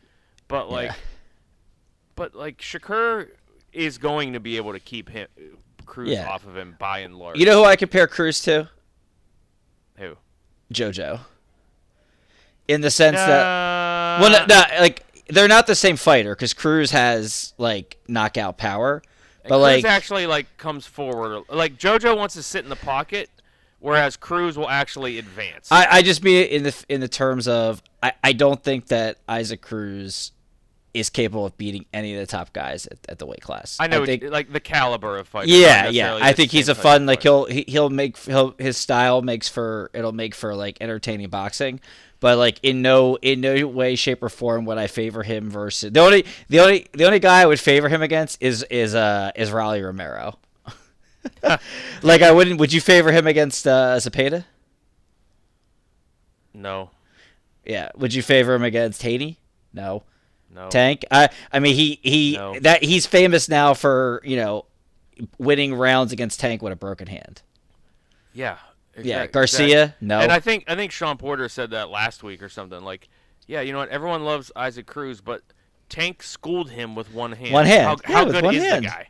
But 0.49 0.71
like, 0.71 0.91
Yeah. 0.91 0.95
but 2.17 2.35
like 2.35 2.59
Shakur 2.59 3.31
is 3.73 3.97
going 3.97 4.35
to 4.35 4.41
be 4.41 4.59
able 4.59 4.73
to 4.73 4.81
keep 4.81 5.09
him 5.09 5.29
Cruz 5.87 6.11
Yeah. 6.11 6.29
off 6.29 6.47
of 6.47 6.55
him 6.55 6.77
by 6.79 6.99
and 6.99 7.17
large. 7.17 7.39
you 7.39 7.47
know 7.47 7.63
who 7.63 7.65
I 7.65 7.77
compare 7.77 8.07
Cruz 8.07 8.41
to? 8.43 8.69
who? 9.97 10.17
JoJo. 10.75 11.21
In 12.69 12.83
the 12.83 12.91
sense 12.91 13.17
that 13.17 13.47
Uh, 13.47 14.21
well, 14.21 14.31
no, 14.31 14.45
no, 14.47 14.81
like 14.81 15.03
they're 15.33 15.49
not 15.49 15.67
the 15.67 15.75
same 15.75 15.97
fighter 15.97 16.35
because 16.35 16.55
Cruz 16.55 16.91
has 16.91 17.55
like 17.59 17.99
knockout 18.07 18.59
power, 18.59 19.03
but 19.43 19.49
Cruz 19.49 19.61
like 19.61 19.85
actually 19.85 20.27
like 20.27 20.57
comes 20.59 20.87
forward. 20.87 21.45
Like 21.49 21.79
JoJo 21.79 22.17
wants 22.17 22.35
to 22.35 22.43
sit 22.43 22.65
in 22.65 22.71
the 22.71 22.77
pocket, 22.77 23.31
whereas 23.81 24.17
Cruz 24.17 24.57
will 24.57 24.69
actually 24.69 25.19
advance. 25.19 25.71
I, 25.71 25.87
I 25.91 26.03
just 26.03 26.23
mean 26.23 26.43
it 26.43 26.51
in 26.51 26.63
the 26.65 26.85
in 26.89 27.01
the 27.01 27.09
terms 27.09 27.49
of 27.49 27.83
I, 28.03 28.13
I 28.23 28.33
don't 28.33 28.63
think 28.63 28.89
that 28.89 29.19
Isaac 29.29 29.63
Cruz 29.63 30.33
is 30.95 31.09
capable 31.09 31.47
of 31.47 31.57
beating 31.57 31.87
any 31.95 32.15
of 32.15 32.21
the 32.21 32.27
top 32.27 32.53
guys 32.53 32.87
at, 32.87 32.99
at 33.09 33.19
the 33.19 33.25
weight 33.25 33.41
class. 33.41 33.79
I 33.81 33.87
know, 33.87 34.05
think, 34.05 34.25
like 34.25 34.53
the 34.53 34.61
caliber 34.61 35.17
of 35.17 35.27
fighter. 35.27 35.49
yeah, 35.49 35.89
yeah. 35.89 36.19
I 36.21 36.35
think 36.35 36.51
he's 36.51 36.69
a 36.69 36.75
fun 36.75 37.07
like 37.07 37.23
he'll 37.23 37.47
he, 37.47 37.65
he'll 37.67 37.91
make 37.91 38.19
he'll 38.19 38.55
his 38.59 38.77
style 38.77 39.23
makes 39.23 39.49
for 39.49 39.91
it'll 39.95 40.13
make 40.13 40.35
for 40.35 40.55
like 40.55 40.79
entertaining 40.81 41.31
boxing, 41.31 41.81
but 42.23 42.39
like 42.39 42.59
in 42.63 42.81
no 42.81 43.17
in 43.17 43.43
no 43.43 43.67
way 43.67 43.97
shape 43.97 44.23
or 44.23 44.31
form 44.31 44.65
would 44.65 44.79
I 44.79 44.87
favor 44.87 45.23
him 45.25 45.51
versus 45.51 45.93
the 45.93 46.01
only 46.01 46.25
the 46.49 46.61
only 46.61 46.87
the 46.93 47.05
only 47.05 47.19
guy 47.19 47.43
I 47.43 47.47
would 47.47 47.61
favor 47.61 47.89
him 47.91 48.01
against 48.01 48.41
is 48.41 48.63
is 48.71 48.95
uh 48.95 49.33
is 49.37 49.51
Rolly 49.53 49.83
Romero. 49.83 50.39
like 52.03 52.23
I 52.23 52.31
wouldn't. 52.33 52.59
Would 52.61 52.73
you 52.73 52.81
favor 52.81 53.13
him 53.13 53.27
against 53.27 53.67
uh, 53.67 53.99
Zapata? 54.01 54.45
No, 56.55 56.91
Yeah. 57.65 57.91
Would 57.97 58.15
you 58.15 58.23
favor 58.23 58.55
him 58.55 58.63
against 58.63 59.03
Haney? 59.03 59.39
No. 59.73 60.03
no. 60.55 60.69
Tank. 60.69 61.05
I 61.11 61.29
I 61.53 61.59
mean 61.61 61.75
he 61.75 61.99
he 62.03 62.37
No. 62.37 62.59
that 62.61 62.85
he's 62.85 63.07
famous 63.07 63.49
now 63.49 63.75
for 63.75 64.21
you 64.25 64.37
know 64.37 64.67
winning 65.39 65.75
rounds 65.75 66.13
against 66.13 66.41
Tank 66.41 66.63
with 66.63 66.73
a 66.73 66.77
broken 66.77 67.09
hand. 67.09 67.43
Yeah. 68.33 68.59
Yeah, 69.01 69.27
Garcia, 69.27 69.83
exact- 69.85 70.03
no. 70.03 70.21
And 70.21 70.31
I 70.33 70.41
think 70.41 70.65
I 70.69 70.75
think 70.75 70.93
Shawn 70.93 71.17
Porter 71.17 71.49
said 71.49 71.71
that 71.71 71.89
last 71.91 72.23
week 72.23 72.43
or 72.43 72.49
something. 72.49 72.83
Like, 72.83 73.09
yeah, 73.47 73.61
you 73.61 73.73
know 73.73 73.79
what? 73.79 73.89
Everyone 73.89 74.25
loves 74.25 74.53
Isaac 74.55 74.87
Cruz, 74.87 75.21
but 75.21 75.43
Tank 75.89 76.23
schooled 76.23 76.71
him 76.71 76.95
with 76.95 77.13
one 77.13 77.33
hand. 77.33 77.53
One 77.53 77.67
hand. 77.67 77.85
How, 77.87 77.97
Yeah, 78.09 78.17
how 78.17 78.25
good 78.27 78.45
one 78.45 78.55
is 78.55 78.63
hand. 78.63 78.85
the 78.85 78.89
guy? 78.89 79.09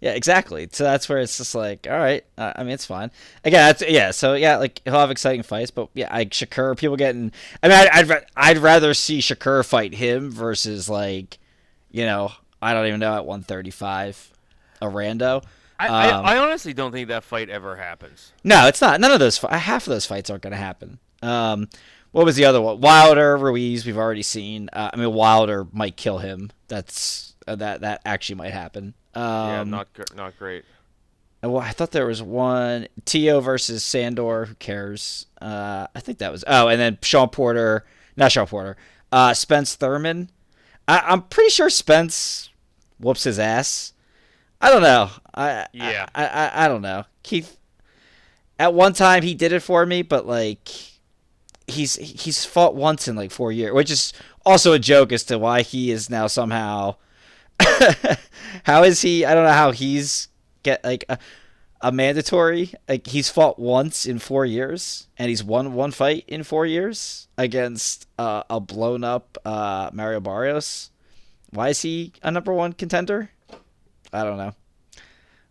Yeah, 0.00 0.12
exactly. 0.12 0.68
So 0.72 0.82
that's 0.82 1.08
where 1.08 1.18
it's 1.18 1.36
just 1.38 1.54
like, 1.54 1.86
all 1.88 1.96
right. 1.96 2.24
Uh, 2.36 2.52
I 2.56 2.64
mean, 2.64 2.72
it's 2.72 2.84
fine. 2.86 3.12
Again, 3.44 3.66
that's 3.68 3.82
yeah. 3.88 4.10
So 4.10 4.34
yeah, 4.34 4.56
like 4.56 4.80
he'll 4.84 4.94
have 4.94 5.12
exciting 5.12 5.44
fights, 5.44 5.70
but 5.70 5.90
yeah, 5.94 6.12
like 6.12 6.30
Shakur, 6.30 6.76
people 6.76 6.96
getting. 6.96 7.30
I 7.62 7.68
mean, 7.68 7.76
I'd 7.76 8.10
I'd, 8.10 8.24
I'd 8.36 8.58
rather 8.58 8.94
see 8.94 9.20
Shakur 9.20 9.64
fight 9.64 9.94
him 9.94 10.32
versus 10.32 10.88
like, 10.88 11.38
you 11.92 12.04
know, 12.04 12.32
I 12.60 12.74
don't 12.74 12.86
even 12.86 12.98
know 12.98 13.14
at 13.14 13.26
one 13.26 13.42
thirty 13.42 13.70
five, 13.70 14.32
a 14.80 14.86
rando. 14.86 15.44
I, 15.78 15.88
Um, 16.10 16.24
I, 16.24 16.34
I 16.34 16.38
honestly 16.38 16.72
don't 16.72 16.92
think 16.92 17.08
that 17.08 17.24
fight 17.24 17.48
ever 17.50 17.76
happens. 17.76 18.32
No, 18.44 18.66
it's 18.66 18.80
not. 18.80 19.00
None 19.00 19.10
of 19.10 19.20
those. 19.20 19.38
Half 19.38 19.86
of 19.86 19.92
those 19.92 20.06
fights 20.06 20.30
aren't 20.30 20.42
going 20.42 20.52
to 20.52 20.56
happen. 20.56 20.98
Um, 21.22 21.68
what 22.12 22.24
was 22.24 22.36
the 22.36 22.44
other 22.44 22.60
one? 22.60 22.80
Wilder, 22.80 23.36
Ruiz. 23.36 23.86
We've 23.86 23.96
already 23.98 24.22
seen. 24.22 24.68
Uh, 24.72 24.90
I 24.92 24.96
mean, 24.96 25.12
Wilder 25.12 25.66
might 25.72 25.96
kill 25.96 26.18
him. 26.18 26.50
That's 26.68 27.34
uh, 27.46 27.56
that. 27.56 27.80
That 27.80 28.02
actually 28.04 28.36
might 28.36 28.52
happen. 28.52 28.94
Um, 29.14 29.22
yeah, 29.24 29.64
not 29.64 29.92
gr- 29.92 30.14
not 30.14 30.38
great. 30.38 30.64
Well, 31.42 31.58
I 31.58 31.70
thought 31.70 31.90
there 31.90 32.06
was 32.06 32.22
one 32.22 32.86
Tio 33.04 33.40
versus 33.40 33.82
Sandor. 33.84 34.44
Who 34.46 34.54
cares? 34.56 35.26
Uh, 35.40 35.88
I 35.94 36.00
think 36.00 36.18
that 36.18 36.30
was. 36.30 36.44
Oh, 36.46 36.68
and 36.68 36.80
then 36.80 36.98
Shawn 37.02 37.30
Porter, 37.30 37.84
not 38.16 38.30
Shawn 38.30 38.46
Porter. 38.46 38.76
Uh, 39.10 39.34
Spence 39.34 39.74
Thurman. 39.74 40.30
I, 40.86 41.00
I'm 41.00 41.22
pretty 41.22 41.50
sure 41.50 41.68
Spence 41.70 42.50
whoops 43.00 43.24
his 43.24 43.38
ass. 43.38 43.92
I 44.62 44.70
don't 44.70 44.82
know. 44.82 45.10
I 45.34 45.66
Yeah. 45.72 46.06
I, 46.14 46.26
I, 46.26 46.64
I 46.64 46.68
don't 46.68 46.82
know. 46.82 47.04
Keith. 47.24 47.58
At 48.58 48.74
one 48.74 48.92
time 48.92 49.24
he 49.24 49.34
did 49.34 49.52
it 49.52 49.60
for 49.60 49.84
me, 49.84 50.02
but 50.02 50.24
like 50.26 50.68
he's 51.66 51.96
he's 51.96 52.44
fought 52.44 52.76
once 52.76 53.08
in 53.08 53.16
like 53.16 53.32
four 53.32 53.50
years, 53.50 53.72
which 53.72 53.90
is 53.90 54.12
also 54.46 54.72
a 54.72 54.78
joke 54.78 55.10
as 55.12 55.24
to 55.24 55.38
why 55.38 55.62
he 55.62 55.90
is 55.90 56.08
now 56.08 56.28
somehow. 56.28 56.94
how 58.64 58.84
is 58.84 59.02
he? 59.02 59.24
I 59.24 59.34
don't 59.34 59.44
know 59.44 59.52
how 59.52 59.72
he's 59.72 60.28
get 60.62 60.84
like 60.84 61.04
a, 61.08 61.18
a 61.80 61.90
mandatory. 61.90 62.72
Like 62.88 63.08
he's 63.08 63.28
fought 63.28 63.58
once 63.58 64.06
in 64.06 64.20
four 64.20 64.46
years, 64.46 65.08
and 65.18 65.28
he's 65.28 65.42
won 65.42 65.74
one 65.74 65.90
fight 65.90 66.24
in 66.28 66.44
four 66.44 66.64
years 66.64 67.26
against 67.36 68.06
uh, 68.16 68.44
a 68.48 68.60
blown 68.60 69.02
up 69.02 69.38
uh, 69.44 69.90
Mario 69.92 70.20
Barrios. 70.20 70.90
Why 71.50 71.70
is 71.70 71.82
he 71.82 72.12
a 72.22 72.30
number 72.30 72.52
one 72.52 72.74
contender? 72.74 73.30
I 74.12 74.24
don't 74.24 74.36
know. 74.36 74.54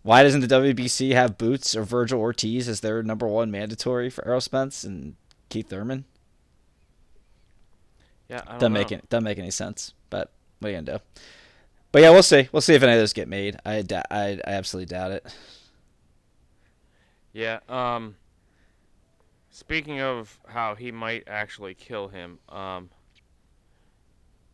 Why 0.04 0.24
doesn't 0.24 0.42
the 0.42 0.48
WBC 0.48 1.12
have 1.14 1.38
Boots 1.38 1.76
or 1.76 1.84
Virgil 1.84 2.20
Ortiz 2.20 2.68
as 2.68 2.80
their 2.82 3.04
number 3.04 3.28
one 3.28 3.52
mandatory 3.52 4.10
for 4.10 4.28
Errol 4.28 4.42
Spence 4.42 4.84
and 4.84 5.16
Keith 5.50 5.70
Thurman? 5.70 6.06
Yeah, 8.28 8.42
I 8.48 8.52
don't 8.52 8.60
Doesn't 8.60 8.74
know. 8.74 8.80
make 8.80 8.92
it 8.92 9.10
doesn't 9.10 9.24
make 9.24 9.38
any 9.38 9.52
sense. 9.52 9.94
But 10.10 10.32
what 10.60 10.70
are 10.70 10.72
you 10.72 10.78
gonna 10.82 10.98
do? 10.98 11.04
But 11.92 12.02
yeah, 12.02 12.10
we'll 12.12 12.24
see. 12.24 12.48
We'll 12.52 12.62
see 12.62 12.74
if 12.74 12.82
any 12.84 12.94
of 12.94 13.00
those 13.00 13.14
get 13.14 13.28
made. 13.28 13.58
I 13.66 13.82
da- 13.82 14.04
I, 14.10 14.40
I 14.46 14.52
absolutely 14.52 14.86
doubt 14.88 15.12
it. 15.12 15.36
Yeah. 17.34 17.60
Um. 17.70 18.16
Speaking 19.52 20.00
of 20.00 20.40
how 20.48 20.76
he 20.76 20.92
might 20.92 21.24
actually 21.28 21.74
kill 21.76 22.08
him, 22.08 22.40
um. 22.50 22.90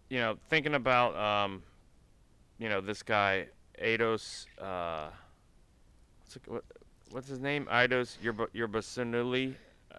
You 0.10 0.20
know, 0.20 0.38
thinking 0.50 0.74
about 0.74 1.16
um, 1.18 1.64
you 2.58 2.70
know, 2.70 2.82
this 2.82 3.04
guy 3.04 3.48
Aidos. 3.82 4.48
Uh, 4.60 5.10
what's 6.22 6.38
what, 6.48 6.64
what's 7.12 7.28
his 7.28 7.40
name? 7.40 7.68
Aidos 7.72 8.18
Yerba- 8.22 8.50
Yerbossynuly. 8.56 9.56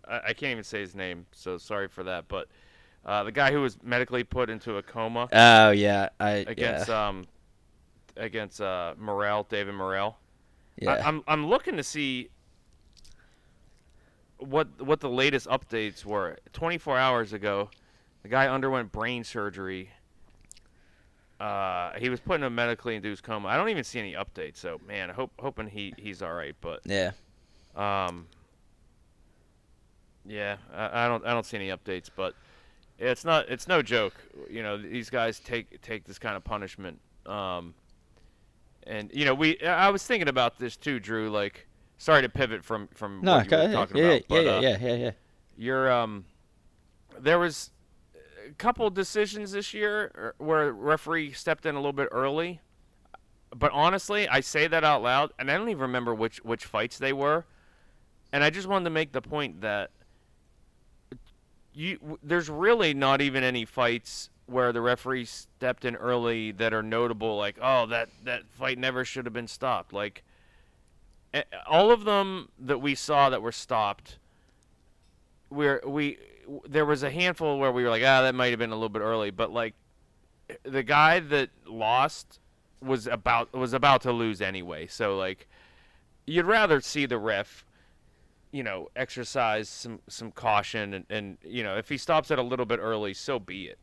I, 0.06 0.20
I 0.28 0.32
can't 0.32 0.52
even 0.52 0.64
say 0.64 0.80
his 0.80 0.94
name, 0.94 1.26
so 1.32 1.58
sorry 1.58 1.88
for 1.88 2.02
that. 2.04 2.28
But 2.28 2.48
uh, 3.04 3.24
the 3.24 3.32
guy 3.32 3.52
who 3.52 3.60
was 3.60 3.78
medically 3.82 4.24
put 4.24 4.50
into 4.50 4.76
a 4.76 4.82
coma 4.82 5.30
Oh 5.32 5.70
yeah, 5.70 6.08
I 6.20 6.46
against 6.46 6.88
yeah, 6.88 7.08
um 7.08 7.26
against 8.16 8.60
uh 8.60 8.94
Morrell, 8.98 9.44
David 9.48 9.74
Morrell. 9.74 10.18
yeah. 10.78 10.98
I, 11.02 11.08
I'm 11.08 11.22
I'm 11.28 11.46
looking 11.46 11.76
to 11.76 11.82
see 11.82 12.30
what 14.38 14.68
what 14.84 15.00
the 15.00 15.10
latest 15.10 15.46
updates 15.48 16.04
were. 16.04 16.38
24 16.52 16.98
hours 16.98 17.32
ago, 17.32 17.70
the 18.22 18.28
guy 18.28 18.46
underwent 18.48 18.92
brain 18.92 19.24
surgery. 19.24 19.90
Uh, 21.40 21.92
he 21.98 22.08
was 22.08 22.18
put 22.20 22.34
in 22.34 22.42
a 22.42 22.50
medically 22.50 22.96
induced 22.96 23.22
coma. 23.22 23.48
I 23.48 23.56
don't 23.56 23.68
even 23.68 23.84
see 23.84 24.00
any 24.00 24.14
updates. 24.14 24.56
So 24.56 24.80
man, 24.86 25.08
hope 25.08 25.30
hoping 25.38 25.68
he 25.68 25.94
he's 25.96 26.20
all 26.22 26.32
right. 26.34 26.56
But 26.60 26.80
yeah. 26.84 27.12
um, 27.76 28.26
yeah, 30.26 30.56
I, 30.74 31.04
I 31.04 31.08
don't 31.08 31.24
I 31.24 31.32
don't 31.32 31.46
see 31.46 31.56
any 31.56 31.68
updates. 31.68 32.10
But 32.14 32.34
it's 32.98 33.24
not 33.24 33.48
it's 33.48 33.68
no 33.68 33.82
joke. 33.82 34.14
You 34.50 34.62
know 34.62 34.76
these 34.76 35.10
guys 35.10 35.38
take 35.40 35.80
take 35.80 36.04
this 36.04 36.18
kind 36.18 36.36
of 36.36 36.42
punishment. 36.44 37.00
Um, 37.26 37.74
and 38.86 39.10
you 39.12 39.24
know 39.24 39.34
we 39.34 39.60
I 39.60 39.90
was 39.90 40.04
thinking 40.04 40.28
about 40.28 40.58
this 40.58 40.76
too, 40.76 40.98
Drew. 40.98 41.30
Like, 41.30 41.66
sorry 41.98 42.22
to 42.22 42.28
pivot 42.28 42.64
from 42.64 42.88
from 42.94 43.20
No, 43.22 43.36
what 43.36 43.50
you 43.50 43.56
were 43.56 43.72
talking 43.72 43.96
Yeah, 43.96 44.04
about. 44.04 44.14
yeah, 44.14 44.20
but, 44.28 44.44
yeah, 44.44 44.50
uh, 44.50 44.60
yeah, 44.60 44.78
yeah, 44.80 44.94
yeah. 44.94 45.10
you're 45.56 45.92
um 45.92 46.24
there 47.20 47.38
was 47.38 47.70
couple 48.56 48.88
decisions 48.90 49.52
this 49.52 49.74
year 49.74 50.10
er, 50.14 50.34
where 50.38 50.72
referee 50.72 51.32
stepped 51.32 51.66
in 51.66 51.74
a 51.74 51.78
little 51.78 51.92
bit 51.92 52.08
early. 52.12 52.60
But 53.54 53.72
honestly 53.72 54.28
i 54.28 54.40
say 54.40 54.66
that 54.66 54.84
out 54.84 55.02
loud 55.02 55.32
and 55.38 55.50
i 55.50 55.56
don't 55.56 55.70
even 55.70 55.80
remember 55.80 56.14
which 56.14 56.38
which 56.44 56.64
fights 56.64 56.98
they 56.98 57.12
were. 57.12 57.44
And 58.32 58.44
i 58.44 58.50
just 58.50 58.68
wanted 58.68 58.84
to 58.84 58.90
make 58.90 59.12
the 59.12 59.22
point 59.22 59.62
that 59.62 59.90
you 61.72 62.18
there's 62.22 62.50
really 62.50 62.92
not 62.92 63.20
even 63.20 63.42
any 63.42 63.64
fights 63.64 64.30
where 64.46 64.72
the 64.72 64.80
referee 64.80 65.26
stepped 65.26 65.84
in 65.84 65.94
early 65.96 66.52
that 66.52 66.74
are 66.74 66.82
notable 66.82 67.36
like 67.36 67.56
oh 67.62 67.86
that 67.86 68.08
that 68.24 68.42
fight 68.50 68.78
never 68.78 69.04
should 69.04 69.24
have 69.26 69.32
been 69.32 69.48
stopped. 69.48 69.92
Like 69.92 70.24
all 71.66 71.90
of 71.90 72.04
them 72.04 72.48
that 72.58 72.80
we 72.80 72.94
saw 72.94 73.30
that 73.30 73.42
were 73.42 73.52
stopped 73.52 74.18
where 75.48 75.80
we 75.86 76.18
there 76.68 76.84
was 76.84 77.02
a 77.02 77.10
handful 77.10 77.58
where 77.58 77.72
we 77.72 77.82
were 77.82 77.90
like, 77.90 78.02
ah, 78.02 78.22
that 78.22 78.34
might 78.34 78.50
have 78.50 78.58
been 78.58 78.70
a 78.70 78.74
little 78.74 78.88
bit 78.88 79.02
early, 79.02 79.30
but 79.30 79.52
like 79.52 79.74
the 80.62 80.82
guy 80.82 81.20
that 81.20 81.50
lost 81.66 82.40
was 82.80 83.06
about 83.06 83.52
was 83.52 83.72
about 83.72 84.02
to 84.02 84.12
lose 84.12 84.40
anyway. 84.40 84.86
So 84.86 85.16
like 85.16 85.48
you'd 86.26 86.46
rather 86.46 86.80
see 86.80 87.06
the 87.06 87.18
ref, 87.18 87.64
you 88.52 88.62
know, 88.62 88.88
exercise 88.96 89.68
some 89.68 90.00
some 90.08 90.30
caution 90.32 90.94
and, 90.94 91.04
and 91.10 91.38
you 91.42 91.62
know 91.62 91.76
if 91.76 91.88
he 91.88 91.98
stops 91.98 92.30
it 92.30 92.38
a 92.38 92.42
little 92.42 92.66
bit 92.66 92.78
early, 92.80 93.14
so 93.14 93.38
be 93.38 93.66
it. 93.66 93.78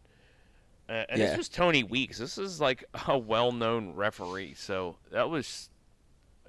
Uh, 0.87 1.03
and 1.09 1.19
Yeah. 1.19 1.27
this 1.29 1.37
was 1.37 1.49
Tony 1.49 1.83
Weeks. 1.83 2.17
This 2.19 2.37
is 2.37 2.61
like 2.61 2.83
a 3.07 3.17
well-known 3.17 3.93
referee, 3.95 4.53
so 4.55 4.97
that 5.11 5.29
was 5.29 5.69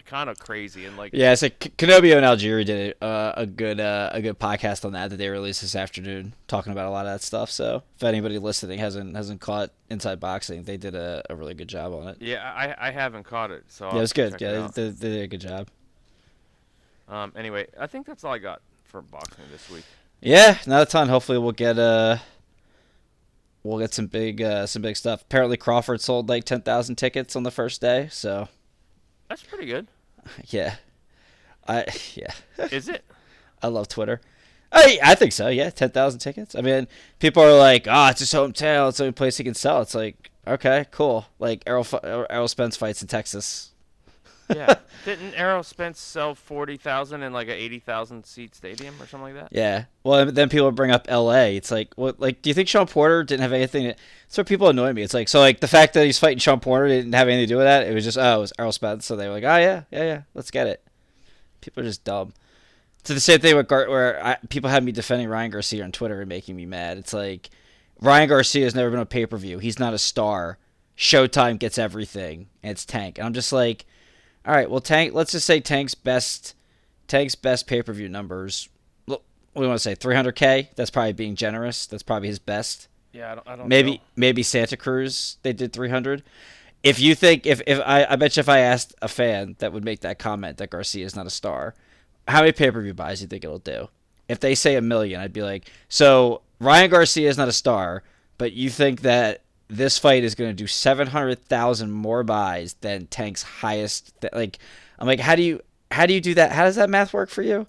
kind 0.07 0.31
of 0.31 0.39
crazy 0.39 0.87
and 0.87 0.97
like 0.97 1.13
Yeah, 1.13 1.35
so 1.35 1.49
K- 1.51 1.71
Kenobio 1.77 2.17
and 2.17 2.25
Algieri 2.25 2.65
did 2.65 2.95
uh, 3.03 3.33
a 3.37 3.47
good 3.47 3.81
uh, 3.81 4.11
a 4.13 4.23
good 4.23 4.39
podcast 4.39 4.85
on 4.85 4.93
that 4.93 5.11
that 5.11 5.17
they 5.17 5.29
released 5.29 5.61
this 5.61 5.77
afternoon, 5.77 6.33
talking 6.49 6.73
about 6.73 6.87
a 6.87 6.91
lot 6.91 7.07
of 7.07 7.13
that 7.13 7.23
stuff. 7.23 7.51
So 7.51 7.83
if 7.97 8.03
anybody 8.05 8.39
listening 8.39 8.79
hasn't 8.79 9.15
hasn't 9.17 9.41
caught 9.41 9.71
Inside 9.91 10.21
Boxing, 10.21 10.63
they 10.65 10.77
did 10.77 10.95
a, 10.95 11.23
a 11.29 11.37
really 11.37 11.55
good 11.55 11.69
job 11.69 11.93
on 11.93 12.09
it. 12.09 12.17
Yeah, 12.21 12.43
I, 12.55 12.89
I 12.89 12.91
haven't 12.91 13.25
caught 13.25 13.51
it, 13.51 13.65
so 13.69 13.87
Yeah, 13.87 13.91
I'll 13.91 13.99
it 13.99 14.01
was 14.01 14.13
good. 14.13 14.41
Yeah, 14.41 14.65
out. 14.65 14.75
they, 14.75 14.89
they 14.91 15.09
did 15.11 15.23
a 15.23 15.29
good 15.29 15.41
job. 15.41 15.69
Um, 17.09 17.33
anyway, 17.37 17.67
I 17.79 17.87
think 17.87 18.07
that's 18.07 18.25
all 18.25 18.33
I 18.33 18.39
got 18.39 18.63
for 18.85 19.03
boxing 19.03 19.45
this 19.53 19.69
week. 19.71 19.85
Yeah, 20.21 20.59
not 20.67 20.83
a 20.83 20.87
ton. 20.87 21.09
Hopefully, 21.09 21.39
we'll 21.39 21.53
get 21.53 21.79
uh, 21.79 22.19
we'll 23.63 23.79
get 23.79 23.95
some 23.95 24.07
big 24.07 24.41
uh, 24.43 24.67
some 24.67 24.83
big 24.83 24.97
stuff. 24.97 25.23
Apparently, 25.23 25.57
Crawford 25.57 26.01
sold 26.01 26.29
like 26.29 26.45
ten 26.45 26.63
thousand 26.63 26.97
tickets 26.97 27.37
on 27.37 27.43
the 27.43 27.51
first 27.51 27.81
day. 27.81 28.09
So 28.11 28.49
That's 29.29 29.43
pretty 29.43 29.67
good. 29.67 29.87
yeah, 30.49 30.77
I 31.67 31.87
yeah. 32.15 32.33
Is 32.71 32.89
it? 32.89 33.05
I 33.63 33.69
love 33.69 33.89
Twitter. 33.89 34.21
I 34.73 34.99
I 35.03 35.15
think 35.15 35.33
so. 35.33 35.49
Yeah, 35.49 35.71
ten 35.71 35.91
thousand 35.91 36.21
tickets. 36.21 36.55
I 36.55 36.61
mean, 36.61 36.89
people 37.19 37.43
are 37.43 37.57
like, 37.57 37.87
"Oh, 37.89 38.09
it's 38.09 38.21
his 38.21 38.33
hometown. 38.33 38.89
It's 38.89 38.99
the 38.99 39.05
only 39.05 39.13
place 39.13 39.37
he 39.37 39.45
can 39.45 39.55
sell." 39.55 39.81
It's 39.83 39.95
like, 39.95 40.31
okay, 40.47 40.87
cool. 40.91 41.27
Like 41.39 41.63
Errol 41.67 41.87
Errol 42.03 42.49
Spence 42.49 42.77
fights 42.77 43.03
in 43.03 43.09
Texas. 43.09 43.73
Yeah. 44.55 44.77
Didn't 45.05 45.35
Errol 45.35 45.63
Spence 45.63 46.01
sell 46.01 46.35
forty 46.35 46.77
thousand 46.77 47.23
in 47.23 47.33
like 47.33 47.49
a 47.49 47.55
eighty 47.55 47.79
thousand 47.79 48.25
seat 48.27 48.55
stadium 48.55 48.95
or 49.01 49.07
something 49.07 49.35
like 49.35 49.35
that? 49.35 49.49
Yeah. 49.53 49.85
Well, 50.05 50.31
then 50.31 50.49
people 50.49 50.71
bring 50.73 50.91
up 50.91 51.07
L.A. 51.09 51.57
It's 51.57 51.71
like, 51.71 51.95
what? 51.95 52.21
Like, 52.21 52.43
do 52.43 52.51
you 52.51 52.55
think 52.55 52.69
Shawn 52.69 52.87
Porter 52.87 53.25
didn't 53.25 53.43
have 53.43 53.53
anything? 53.53 53.85
To, 53.85 53.89
that's 54.27 54.39
what 54.39 54.47
people 54.47 54.69
annoy 54.69 54.93
me. 54.93 55.03
It's 55.03 55.15
like, 55.15 55.29
so 55.29 55.41
like 55.41 55.61
the 55.61 55.69
fact 55.69 55.95
that 55.95 56.05
he's 56.05 56.19
fighting 56.19 56.39
Shawn 56.39 56.61
Porter 56.61 56.89
didn't 56.89 57.13
have 57.13 57.29
anything 57.29 57.45
to 57.45 57.55
do 57.55 57.57
with 57.57 57.67
that. 57.67 57.87
It 57.87 57.95
was 57.95 58.05
just, 58.05 58.19
oh, 58.19 58.37
it 58.37 58.41
was 58.41 58.53
Errol 58.59 58.73
Spence. 58.73 59.07
So 59.07 59.17
they 59.17 59.29
were 59.29 59.35
like, 59.35 59.45
oh 59.45 59.57
yeah, 59.57 59.83
yeah, 59.91 60.05
yeah, 60.05 60.23
let's 60.35 60.51
get 60.51 60.67
it. 60.67 60.83
People 61.61 61.83
are 61.83 61.87
just 61.87 62.05
dumb. 62.05 62.33
It's 63.01 63.11
the 63.11 63.21
same 63.21 63.41
thing 63.41 63.57
with 63.57 63.69
Gar- 63.69 63.89
where 63.89 64.25
I, 64.25 64.37
people 64.49 64.69
had 64.69 64.83
me 64.83 64.91
defending 64.91 65.29
Ryan 65.29 65.53
Garcia 65.53 65.85
on 65.85 65.93
Twitter 65.93 66.21
and 66.21 66.29
making 66.29 66.57
me 66.57 66.67
mad. 66.67 66.99
It's 66.99 67.13
like 67.13 67.51
Ryan 68.01 68.29
Garcia 68.29 68.65
has 68.65 68.75
never 68.75 68.91
been 68.91 68.99
a 68.99 69.07
pay 69.07 69.27
per 69.27 69.37
view. 69.37 69.59
He's 69.59 69.79
not 69.79 69.95
a 69.95 69.99
star. 69.99 70.59
Showtime 70.97 71.59
gets 71.59 71.79
everything, 71.79 72.49
and 72.63 72.73
it's 72.73 72.85
Tank. 72.85 73.19
And 73.19 73.27
I'm 73.27 73.35
just 73.35 73.53
like, 73.53 73.85
all 74.47 74.55
right, 74.55 74.71
well, 74.71 74.81
Tank. 74.81 75.13
Let's 75.15 75.33
just 75.33 75.47
say 75.47 75.61
Tank's 75.61 75.95
best, 75.95 76.55
Tank's 77.09 77.35
best 77.35 77.67
pay 77.67 77.83
per 77.83 77.93
view 77.93 78.09
numbers. 78.09 78.69
Look, 79.07 79.23
what 79.53 79.63
do 79.63 79.65
you 79.67 79.69
want 79.69 79.81
to 79.81 79.83
say? 79.83 79.95
300k. 79.97 80.69
That's 80.77 80.91
probably 80.91 81.13
being 81.13 81.35
generous. 81.35 81.87
That's 81.87 82.03
probably 82.03 82.29
his 82.29 82.39
best. 82.39 82.89
Yeah, 83.13 83.33
I 83.33 83.35
don't. 83.35 83.49
I 83.49 83.57
don't 83.57 83.69
Maybe 83.69 83.93
know. 83.93 83.99
maybe 84.15 84.43
Santa 84.43 84.77
Cruz 84.77 85.39
they 85.43 85.53
did 85.53 85.73
300. 85.73 86.23
If 86.83 87.01
you 87.01 87.15
think 87.15 87.47
if 87.47 87.61
if 87.67 87.81
I 87.85 88.07
I 88.11 88.17
bet 88.17 88.37
you 88.37 88.41
if 88.41 88.49
I 88.49 88.59
asked 88.59 88.95
a 89.03 89.09
fan 89.09 89.57
that 89.59 89.73
would 89.73 89.85
make 89.85 90.01
that 90.01 90.19
comment 90.19 90.59
that 90.59 90.71
Garcia 90.71 91.05
is 91.05 91.17
not 91.17 91.27
a 91.27 91.31
star, 91.31 91.75
how 92.29 92.41
many 92.41 92.53
pay 92.53 92.71
per 92.71 92.83
view 92.83 92.95
buys 92.95 93.19
do 93.19 93.25
you 93.25 93.29
think 93.29 93.45
it'll 93.45 93.59
do? 93.59 93.89
If 94.29 94.41
they 94.41 94.55
say 94.55 94.77
a 94.77 94.83
million, 94.83 95.21
I'd 95.21 95.33
be 95.33 95.43
like, 95.43 95.71
so 95.89 96.43
Ryan 96.61 96.91
Garcia 96.91 97.29
is 97.29 97.39
not 97.39 97.49
a 97.49 97.53
star, 97.53 98.03
but 98.39 98.53
you 98.53 98.69
think 98.71 99.01
that 99.01 99.43
this 99.69 99.99
fight 99.99 100.25
is 100.25 100.35
going 100.35 100.51
to 100.51 100.55
do 100.55 100.67
700,000 100.67 101.91
more 101.91 102.23
buys 102.23 102.75
than 102.81 103.07
Tank's 103.07 103.43
highest 103.43 104.13
th- 104.21 104.33
like 104.33 104.59
I'm 104.99 105.07
like 105.07 105.21
how 105.21 105.35
do 105.35 105.43
you 105.43 105.61
how 105.91 106.07
do 106.07 106.15
you 106.15 106.21
do 106.21 106.35
that? 106.35 106.53
How 106.53 106.65
does 106.65 106.77
that 106.77 106.91
math 106.91 107.13
work 107.13 107.31
for 107.31 107.43
you? 107.43 107.67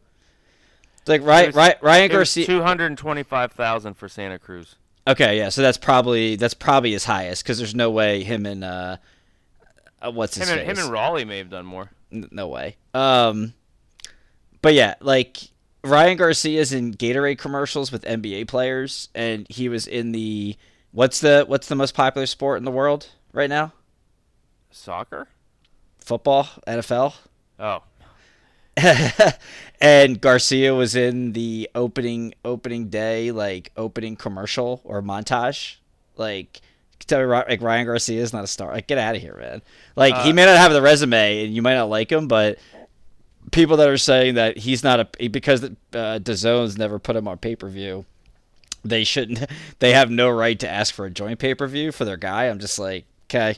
It's 0.99 1.09
Like 1.09 1.21
Ryan, 1.23 1.47
was- 1.47 1.55
Ryan, 1.55 1.75
Ryan 1.81 2.03
It 2.03 2.17
was 2.17 2.17
Garcia 2.17 2.45
two 2.45 2.61
hundred 2.61 2.87
and 2.87 2.97
twenty-five 2.97 3.51
thousand 3.51 3.95
for 3.95 4.09
Santa 4.09 4.39
Cruz. 4.39 4.75
Okay, 5.07 5.37
yeah, 5.37 5.49
so 5.49 5.61
that's 5.61 5.77
probably 5.77 6.35
that's 6.35 6.53
probably 6.53 6.91
his 6.91 7.05
highest 7.05 7.43
because 7.43 7.57
there's 7.57 7.75
no 7.75 7.89
way 7.89 8.23
him 8.23 8.45
and 8.45 8.63
uh, 8.63 8.97
uh 10.01 10.11
what's 10.11 10.35
his 10.35 10.49
Him 10.49 10.59
and, 10.59 10.67
him 10.67 10.77
and 10.77 10.91
Rolly 10.91 11.23
may 11.25 11.37
have 11.37 11.49
done 11.49 11.65
more. 11.65 11.89
No 12.11 12.47
way. 12.47 12.75
Um, 12.93 13.53
but 14.61 14.73
yeah, 14.73 14.95
like 14.99 15.37
Ryan 15.83 16.17
Garcia's 16.17 16.73
in 16.73 16.93
Gatorade 16.93 17.37
commercials 17.37 17.91
with 17.91 18.03
NBA 18.03 18.47
players, 18.47 19.09
and 19.15 19.45
he 19.49 19.69
was 19.69 19.87
in 19.87 20.11
the 20.11 20.57
what's 20.97 21.19
the 21.19 21.45
what's 21.47 21.67
the 21.67 21.75
most 21.75 21.93
popular 21.93 22.25
sport 22.25 22.57
in 22.57 22.65
the 22.65 22.71
world 22.71 23.09
right 23.31 23.49
now? 23.49 23.71
Soccer? 24.71 25.27
Football, 25.99 26.49
NFL. 26.65 27.13
Oh, 27.59 27.83
and 29.81 30.19
Garcia 30.19 30.73
was 30.73 30.95
in 30.95 31.33
the 31.33 31.69
opening 31.75 32.33
opening 32.43 32.89
day 32.89 33.31
like 33.31 33.71
opening 33.77 34.15
commercial 34.15 34.81
or 34.83 35.01
montage. 35.03 35.75
Like 36.15 36.61
tell 37.05 37.19
me, 37.19 37.25
like 37.25 37.61
Ryan 37.61 37.85
Garcia 37.85 38.21
is 38.21 38.33
not 38.33 38.43
a 38.43 38.47
star. 38.47 38.71
Like 38.71 38.87
get 38.87 38.97
out 38.97 39.15
of 39.15 39.21
here, 39.21 39.35
man. 39.39 39.61
Like 39.95 40.15
he 40.23 40.31
Uh, 40.31 40.33
may 40.33 40.45
not 40.45 40.57
have 40.57 40.73
the 40.73 40.81
resume, 40.81 41.45
and 41.45 41.55
you 41.55 41.61
might 41.61 41.75
not 41.75 41.89
like 41.89 42.11
him, 42.11 42.27
but 42.27 42.57
people 43.51 43.77
that 43.77 43.87
are 43.87 43.97
saying 43.97 44.35
that 44.35 44.57
he's 44.57 44.83
not 44.83 44.99
a 44.99 45.27
because 45.27 45.63
uh, 45.63 45.69
DAZN's 45.93 46.77
never 46.77 46.97
put 46.99 47.15
him 47.15 47.27
on 47.27 47.37
pay 47.37 47.55
per 47.55 47.69
view. 47.69 48.05
They 48.89 49.03
shouldn't. 49.03 49.45
They 49.79 49.93
have 49.93 50.09
no 50.09 50.29
right 50.29 50.59
to 50.59 50.69
ask 50.69 50.93
for 50.93 51.05
a 51.05 51.11
joint 51.11 51.39
pay 51.39 51.53
per 51.53 51.67
view 51.67 51.91
for 51.91 52.03
their 52.03 52.17
guy. 52.17 52.45
I'm 52.45 52.59
just 52.59 52.79
like, 52.79 53.05
okay. 53.25 53.57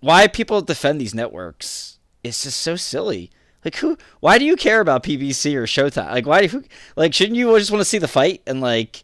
Why 0.00 0.28
people 0.28 0.60
defend 0.60 1.00
these 1.00 1.14
networks? 1.14 1.98
It's 2.22 2.44
just 2.44 2.60
so 2.60 2.76
silly. 2.76 3.30
Like 3.64 3.76
who? 3.76 3.96
Why 4.20 4.38
do 4.38 4.44
you 4.44 4.56
care 4.56 4.80
about 4.80 5.02
PBC 5.04 5.54
or 5.54 5.64
Showtime? 5.64 6.10
Like 6.10 6.26
why? 6.26 6.46
Who? 6.46 6.64
Like 6.96 7.14
shouldn't 7.14 7.36
you 7.36 7.56
just 7.58 7.70
want 7.70 7.80
to 7.80 7.84
see 7.84 7.98
the 7.98 8.08
fight 8.08 8.42
and 8.46 8.60
like? 8.60 9.02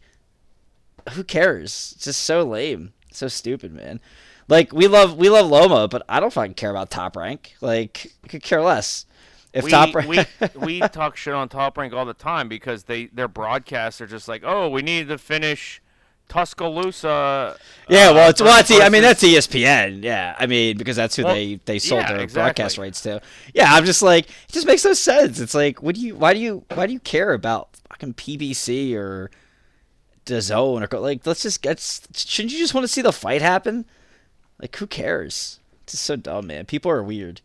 Who 1.13 1.23
cares? 1.23 1.93
It's 1.95 2.05
just 2.05 2.23
so 2.23 2.43
lame. 2.43 2.93
So 3.11 3.27
stupid, 3.27 3.73
man. 3.73 3.99
Like 4.47 4.73
we 4.73 4.87
love 4.87 5.15
we 5.15 5.29
love 5.29 5.47
Loma, 5.47 5.87
but 5.87 6.03
I 6.09 6.19
don't 6.19 6.33
fucking 6.33 6.55
care 6.55 6.71
about 6.71 6.89
Top 6.89 7.15
Rank. 7.15 7.55
Like 7.61 8.11
I 8.23 8.27
could 8.27 8.43
care 8.43 8.61
less. 8.61 9.05
If 9.51 9.63
we, 9.65 9.71
Top 9.71 10.05
we 10.05 10.19
we 10.55 10.79
talk 10.79 11.17
shit 11.17 11.33
on 11.33 11.49
Top 11.49 11.77
Rank 11.77 11.93
all 11.93 12.05
the 12.05 12.13
time 12.13 12.47
because 12.47 12.83
they 12.83 13.07
their 13.07 13.27
broadcasts 13.27 13.99
are 14.01 14.07
just 14.07 14.27
like, 14.27 14.43
oh, 14.45 14.69
we 14.69 14.81
need 14.81 15.07
to 15.07 15.17
finish 15.17 15.81
Tuscaloosa. 16.29 17.57
Yeah, 17.89 18.09
uh, 18.09 18.13
well, 18.13 18.29
it's 18.29 18.41
well, 18.41 18.59
it's, 18.59 18.71
I 18.71 18.89
mean 18.89 19.01
that's 19.01 19.23
ESPN. 19.23 20.03
Yeah, 20.03 20.35
I 20.39 20.45
mean 20.45 20.77
because 20.77 20.95
that's 20.95 21.15
who 21.15 21.23
Well, 21.23 21.33
they 21.33 21.55
they 21.65 21.79
sold 21.79 22.03
yeah, 22.03 22.13
their 22.13 22.21
exactly. 22.21 22.43
broadcast 22.43 22.77
rights 22.77 23.01
to. 23.01 23.21
Yeah, 23.53 23.73
I'm 23.73 23.85
just 23.85 24.03
like 24.03 24.29
it 24.29 24.51
just 24.51 24.67
makes 24.67 24.85
no 24.85 24.93
sense. 24.93 25.39
It's 25.39 25.55
like, 25.55 25.81
what 25.81 25.95
do 25.95 26.01
you? 26.01 26.15
Why 26.15 26.33
do 26.33 26.39
you? 26.39 26.63
Why 26.73 26.85
do 26.85 26.93
you 26.93 26.99
care 26.99 27.33
about 27.33 27.69
fucking 27.89 28.13
PBC 28.13 28.93
or 28.95 29.31
DAZN 30.25 30.93
or 30.93 30.99
like? 30.99 31.25
Let's 31.25 31.41
just 31.41 31.63
get. 31.63 31.79
Shouldn't 32.15 32.53
you 32.53 32.59
just 32.59 32.75
want 32.75 32.83
to 32.83 32.87
see 32.87 33.01
the 33.01 33.11
fight 33.11 33.41
happen? 33.41 33.85
Like, 34.61 34.75
who 34.75 34.85
cares? 34.85 35.59
It's 35.83 35.93
just 35.93 36.05
so 36.05 36.15
dumb, 36.15 36.47
man. 36.47 36.65
People 36.65 36.91
are 36.91 37.01
weird. 37.01 37.41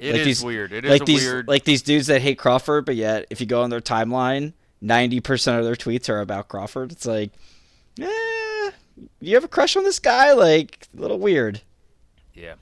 It 0.00 0.12
like 0.12 0.20
is 0.22 0.26
these- 0.26 0.44
weird. 0.44 0.72
It 0.72 0.84
is 0.84 0.90
like 0.90 1.02
a 1.02 1.04
these 1.04 1.22
weird. 1.22 1.46
like 1.48 1.64
these 1.64 1.82
dudes 1.82 2.06
that 2.08 2.20
hate 2.22 2.38
Crawford, 2.38 2.86
but 2.86 2.96
yet 2.96 3.26
if 3.30 3.40
you 3.40 3.46
go 3.46 3.62
on 3.62 3.70
their 3.70 3.80
timeline, 3.80 4.54
ninety 4.80 5.20
percent 5.20 5.58
of 5.58 5.64
their 5.64 5.76
tweets 5.76 6.08
are 6.08 6.20
about 6.20 6.48
Crawford. 6.48 6.90
It's 6.90 7.04
like, 7.06 7.30
eh, 8.00 8.70
you 9.20 9.34
have 9.34 9.44
a 9.44 9.48
crush 9.48 9.76
on 9.76 9.84
this 9.84 9.98
guy? 9.98 10.32
Like, 10.32 10.88
a 10.96 11.00
little 11.00 11.18
weird. 11.18 11.60
yeah. 12.34 12.54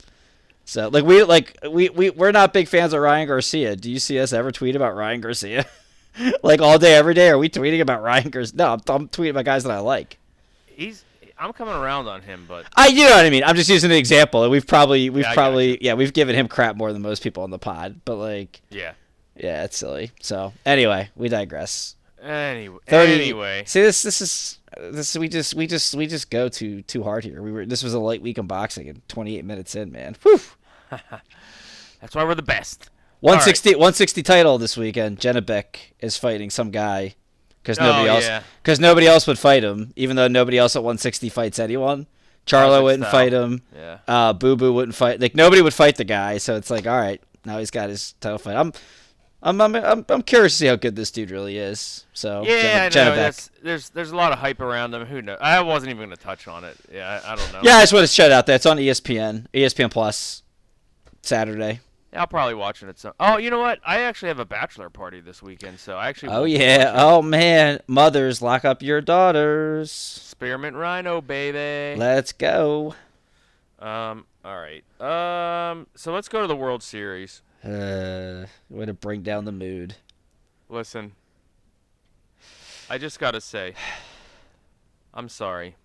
So 0.65 0.87
like 0.89 1.03
we 1.03 1.23
like 1.23 1.57
we 1.67 1.89
we 1.89 2.09
we're 2.11 2.31
not 2.31 2.53
big 2.53 2.67
fans 2.67 2.93
of 2.93 3.01
Ryan 3.01 3.27
Garcia. 3.27 3.75
Do 3.75 3.89
you 3.89 3.97
see 3.97 4.19
us 4.19 4.33
ever 4.33 4.51
tweet 4.51 4.75
about 4.75 4.95
Ryan 4.95 5.19
Garcia? 5.21 5.65
like 6.43 6.61
all 6.61 6.77
day, 6.77 6.93
every 6.95 7.15
day, 7.15 7.29
are 7.29 7.39
we 7.39 7.49
tweeting 7.49 7.81
about 7.81 8.03
Ryan 8.03 8.29
Garcia? 8.29 8.55
No, 8.57 8.73
I'm, 8.73 8.79
I'm 8.87 9.07
tweeting 9.07 9.31
about 9.31 9.45
guys 9.45 9.63
that 9.63 9.71
I 9.71 9.79
like. 9.79 10.19
He's. 10.67 11.03
I'm 11.39 11.53
coming 11.53 11.73
around 11.73 12.07
on 12.07 12.21
him, 12.21 12.45
but 12.47 12.65
I, 12.75 12.87
you 12.87 13.05
know 13.05 13.15
what 13.15 13.25
I 13.25 13.29
mean. 13.29 13.43
I'm 13.45 13.55
just 13.55 13.69
using 13.69 13.91
an 13.91 13.97
example. 13.97 14.47
We've 14.49 14.67
probably, 14.67 15.09
we've 15.09 15.23
Yeah, 15.23 15.33
probably, 15.33 15.77
yeah, 15.81 15.93
we've 15.93 16.11
given 16.11 16.35
him 16.35 16.49
crap 16.49 16.75
more 16.75 16.91
than 16.91 17.01
most 17.01 17.23
people 17.23 17.43
on 17.43 17.49
the 17.49 17.57
pod. 17.57 18.01
But 18.03 18.17
like, 18.17 18.61
yeah. 18.69 18.91
yeah, 19.37 19.63
it's 19.63 19.77
silly. 19.77 20.11
So 20.21 20.51
anyway, 20.65 21.09
we 21.15 21.29
digress. 21.29 21.95
Anyway, 22.21 22.79
30 22.87 23.13
anyway, 23.13 23.63
see 23.65 23.81
this, 23.81 24.01
this 24.01 24.19
is 24.19 24.59
this. 24.77 25.15
We 25.15 25.29
just, 25.29 25.55
we 25.55 25.65
just, 25.65 25.95
we 25.95 26.05
just 26.05 26.29
go 26.29 26.49
too 26.49 26.81
too 26.81 27.01
hard 27.03 27.23
here. 27.23 27.41
We 27.41 27.53
were, 27.53 27.65
this 27.65 27.81
was 27.81 27.93
a 27.93 27.99
light 27.99 28.21
week 28.21 28.37
in 28.37 28.45
boxing, 28.45 28.89
and 28.89 29.07
28 29.07 29.45
minutes 29.45 29.73
in, 29.75 29.93
man. 29.93 30.17
Whew. 30.23 30.41
that's 30.89 32.15
why 32.15 32.25
we're 32.25 32.35
the 32.35 32.41
best. 32.41 32.89
160, 33.21 33.71
160 33.71 34.23
title 34.23 34.57
this 34.57 34.75
weekend. 34.75 35.19
Janibek 35.19 35.77
is 35.99 36.17
fighting 36.17 36.49
some 36.49 36.71
guy 36.71 37.15
because 37.61 37.77
Oh, 37.79 37.83
nobody 37.85 38.09
else 38.09 38.25
yeah. 38.25 38.43
because 38.61 38.79
nobody 38.79 39.07
else 39.07 39.27
would 39.27 39.39
fight 39.39 39.63
him, 39.63 39.93
even 39.95 40.15
though 40.15 40.27
nobody 40.27 40.57
else 40.57 40.75
at 40.75 40.83
160 40.83 41.29
fights 41.29 41.59
anyone. 41.59 42.07
Charlo 42.45 42.81
wouldn't 42.83 43.03
style. 43.03 43.11
fight 43.11 43.33
him. 43.33 43.61
Yeah. 43.75 43.97
Uh, 44.07 44.33
Boo 44.33 44.55
Boo 44.55 44.73
wouldn't 44.73 44.95
fight. 44.95 45.19
Like 45.19 45.35
nobody 45.35 45.61
would 45.61 45.73
fight 45.73 45.97
the 45.97 46.03
guy. 46.03 46.37
So 46.39 46.55
it's 46.55 46.69
like, 46.71 46.87
all 46.87 46.97
right, 46.97 47.21
now 47.45 47.59
he's 47.59 47.69
got 47.71 47.89
his 47.89 48.13
title 48.21 48.39
fight. 48.39 48.55
I'm, 48.55 48.73
I'm, 49.43 49.61
I'm, 49.61 49.75
I'm, 49.75 50.05
I'm 50.09 50.21
curious 50.23 50.53
to 50.53 50.57
see 50.57 50.65
how 50.65 50.75
good 50.75 50.95
this 50.95 51.11
dude 51.11 51.29
really 51.31 51.57
is. 51.57 52.05
So 52.13 52.43
Yeah, 52.45 52.89
I 52.91 52.95
know. 52.95 53.15
That's, 53.15 53.49
there's 53.61 53.89
there's 53.91 54.11
a 54.11 54.15
lot 54.15 54.31
of 54.33 54.39
hype 54.39 54.61
around 54.61 54.93
him. 54.93 55.05
Who 55.05 55.21
knows? 55.21 55.37
I 55.39 55.61
wasn't 55.61 55.91
even 55.91 56.07
going 56.07 56.17
to 56.17 56.23
touch 56.23 56.47
on 56.47 56.63
it. 56.63 56.75
Yeah, 56.91 57.21
I, 57.23 57.33
I 57.33 57.35
don't 57.35 57.53
know. 57.53 57.59
Yeah, 57.63 57.77
I 57.77 57.81
just 57.83 57.93
want 57.93 58.07
to 58.07 58.11
shout 58.13 58.31
out 58.31 58.47
that 58.47 58.55
it's 58.55 58.65
on 58.65 58.77
ESPN, 58.77 59.45
ESPN 59.53 59.91
Plus, 59.91 60.41
Saturday. 61.21 61.81
I'll 62.13 62.27
probably 62.27 62.55
watch 62.55 62.81
it 62.81 62.89
at 62.89 62.97
some. 62.97 63.13
Oh, 63.19 63.37
you 63.37 63.51
know 63.51 63.59
what? 63.59 63.79
I 63.85 64.01
actually 64.01 64.29
have 64.29 64.39
a 64.39 64.45
bachelor 64.45 64.89
party 64.89 65.21
this 65.21 65.43
weekend, 65.43 65.79
so 65.79 65.95
I 65.95 66.09
actually. 66.09 66.33
Oh 66.33 66.43
yeah. 66.43 66.93
Oh 66.95 67.21
man, 67.21 67.79
mothers 67.87 68.41
lock 68.41 68.65
up 68.65 68.81
your 68.81 68.99
daughters. 69.01 69.91
Spearmint 69.91 70.75
Rhino, 70.75 71.21
baby. 71.21 71.99
Let's 71.99 72.31
go. 72.31 72.95
Um. 73.79 74.25
All 74.43 74.57
right. 74.59 74.83
Um. 74.99 75.87
So 75.95 76.11
let's 76.13 76.27
go 76.27 76.41
to 76.41 76.47
the 76.47 76.55
World 76.55 76.81
Series. 76.81 77.41
Uh, 77.63 78.45
way 78.69 78.85
to 78.85 78.93
bring 78.93 79.21
down 79.21 79.45
the 79.45 79.51
mood. 79.51 79.95
Listen. 80.67 81.11
I 82.89 82.97
just 82.97 83.19
gotta 83.19 83.41
say. 83.41 83.75
I'm 85.13 85.29
sorry. 85.29 85.75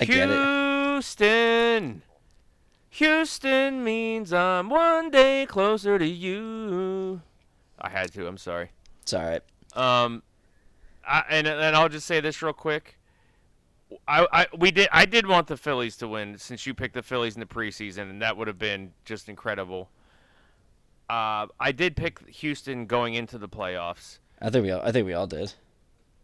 I 0.00 0.04
get 0.04 0.30
it. 0.30 0.92
Houston. 1.00 2.02
Houston 2.90 3.84
means 3.84 4.32
I'm 4.32 4.68
one 4.68 5.10
day 5.10 5.46
closer 5.46 5.98
to 5.98 6.06
you. 6.06 7.22
I 7.80 7.88
had 7.88 8.12
to. 8.14 8.26
I'm 8.26 8.36
sorry. 8.36 8.70
It's 9.02 9.14
all 9.14 9.22
right. 9.22 9.42
Um, 9.74 10.22
I, 11.06 11.24
and 11.30 11.46
and 11.46 11.76
I'll 11.76 11.88
just 11.88 12.06
say 12.06 12.20
this 12.20 12.42
real 12.42 12.52
quick. 12.52 12.98
I, 14.06 14.26
I 14.32 14.46
we 14.56 14.70
did 14.70 14.88
I 14.92 15.04
did 15.06 15.26
want 15.26 15.46
the 15.46 15.56
Phillies 15.56 15.96
to 15.98 16.08
win 16.08 16.36
since 16.38 16.66
you 16.66 16.74
picked 16.74 16.94
the 16.94 17.02
Phillies 17.02 17.34
in 17.34 17.40
the 17.40 17.46
preseason 17.46 18.10
and 18.10 18.22
that 18.22 18.36
would 18.36 18.46
have 18.48 18.58
been 18.58 18.92
just 19.04 19.28
incredible. 19.28 19.88
uh, 21.08 21.46
I 21.58 21.72
did 21.72 21.96
pick 21.96 22.28
Houston 22.28 22.86
going 22.86 23.14
into 23.14 23.36
the 23.38 23.48
playoffs. 23.48 24.18
I 24.40 24.50
think 24.50 24.64
we 24.64 24.70
all, 24.70 24.80
I 24.82 24.92
think 24.92 25.06
we 25.06 25.12
all 25.12 25.26
did. 25.26 25.54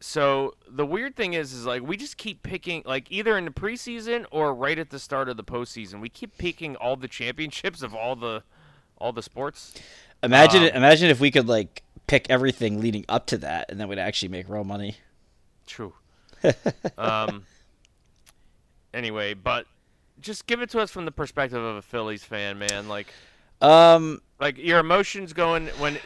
So 0.00 0.54
the 0.68 0.84
weird 0.84 1.16
thing 1.16 1.32
is, 1.34 1.52
is 1.52 1.64
like 1.64 1.82
we 1.82 1.96
just 1.96 2.16
keep 2.16 2.42
picking, 2.42 2.82
like 2.84 3.10
either 3.10 3.36
in 3.38 3.46
the 3.46 3.50
preseason 3.50 4.26
or 4.30 4.54
right 4.54 4.78
at 4.78 4.90
the 4.90 4.98
start 4.98 5.28
of 5.28 5.36
the 5.36 5.44
postseason, 5.44 6.00
we 6.00 6.08
keep 6.08 6.36
picking 6.38 6.76
all 6.76 6.96
the 6.96 7.08
championships 7.08 7.82
of 7.82 7.94
all 7.94 8.14
the, 8.14 8.42
all 8.98 9.12
the 9.12 9.22
sports. 9.22 9.74
Imagine 10.22 10.64
Um, 10.64 10.68
imagine 10.68 11.08
if 11.10 11.20
we 11.20 11.30
could 11.30 11.48
like 11.48 11.82
pick 12.06 12.26
everything 12.30 12.80
leading 12.80 13.04
up 13.08 13.26
to 13.26 13.38
that, 13.38 13.70
and 13.70 13.80
then 13.80 13.88
we'd 13.88 13.98
actually 13.98 14.28
make 14.28 14.48
real 14.48 14.64
money. 14.64 14.96
True. 15.66 15.94
um. 16.98 17.44
Anyway, 18.94 19.34
but 19.34 19.66
just 20.20 20.46
give 20.46 20.62
it 20.62 20.70
to 20.70 20.80
us 20.80 20.90
from 20.90 21.04
the 21.04 21.10
perspective 21.10 21.62
of 21.62 21.76
a 21.76 21.82
Phillies 21.82 22.24
fan, 22.24 22.58
man. 22.58 22.88
Like, 22.88 23.08
Um, 23.60 24.22
like 24.38 24.58
your 24.58 24.78
emotions 24.78 25.32
going 25.32 25.68
when 25.78 25.98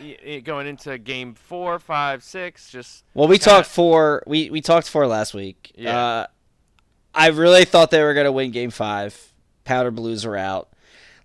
going 0.44 0.66
into 0.66 0.96
game 0.98 1.34
four, 1.34 1.78
five, 1.78 2.22
six. 2.22 2.70
Just 2.70 3.04
well, 3.14 3.28
we 3.28 3.38
kinda- 3.38 3.50
talked 3.50 3.68
for 3.68 4.22
we 4.26 4.50
we 4.50 4.60
talked 4.60 4.88
for 4.88 5.06
last 5.06 5.34
week. 5.34 5.72
Yeah. 5.74 5.98
Uh, 5.98 6.26
I 7.14 7.28
really 7.28 7.64
thought 7.64 7.90
they 7.90 8.02
were 8.02 8.14
gonna 8.14 8.32
win 8.32 8.50
Game 8.52 8.70
Five. 8.70 9.32
Powder 9.64 9.90
Blues 9.90 10.24
are 10.24 10.36
out. 10.36 10.68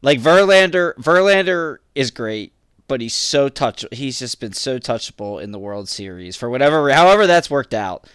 Like 0.01 0.19
Verlander, 0.19 0.93
Verlander 0.95 1.77
is 1.95 2.11
great, 2.11 2.53
but 2.87 3.01
he's 3.01 3.13
so 3.13 3.49
touch. 3.49 3.85
He's 3.91 4.19
just 4.19 4.39
been 4.39 4.53
so 4.53 4.77
touchable 4.77 5.41
in 5.41 5.51
the 5.51 5.59
World 5.59 5.89
Series 5.89 6.35
for 6.35 6.49
whatever, 6.49 6.91
however 6.91 7.25
that's 7.27 7.49
worked 7.49 7.73
out. 7.73 8.07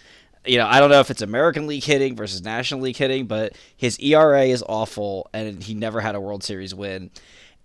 You 0.45 0.57
know, 0.57 0.67
I 0.67 0.79
don't 0.79 0.89
know 0.89 0.99
if 1.01 1.11
it's 1.11 1.21
American 1.21 1.67
League 1.67 1.83
hitting 1.83 2.15
versus 2.15 2.41
National 2.43 2.81
League 2.81 2.97
hitting, 2.97 3.25
but 3.27 3.53
his 3.77 3.99
ERA 3.99 4.45
is 4.45 4.63
awful, 4.67 5.29
and 5.33 5.61
he 5.61 5.73
never 5.75 6.01
had 6.01 6.15
a 6.15 6.19
World 6.21 6.43
Series 6.43 6.73
win. 6.73 7.11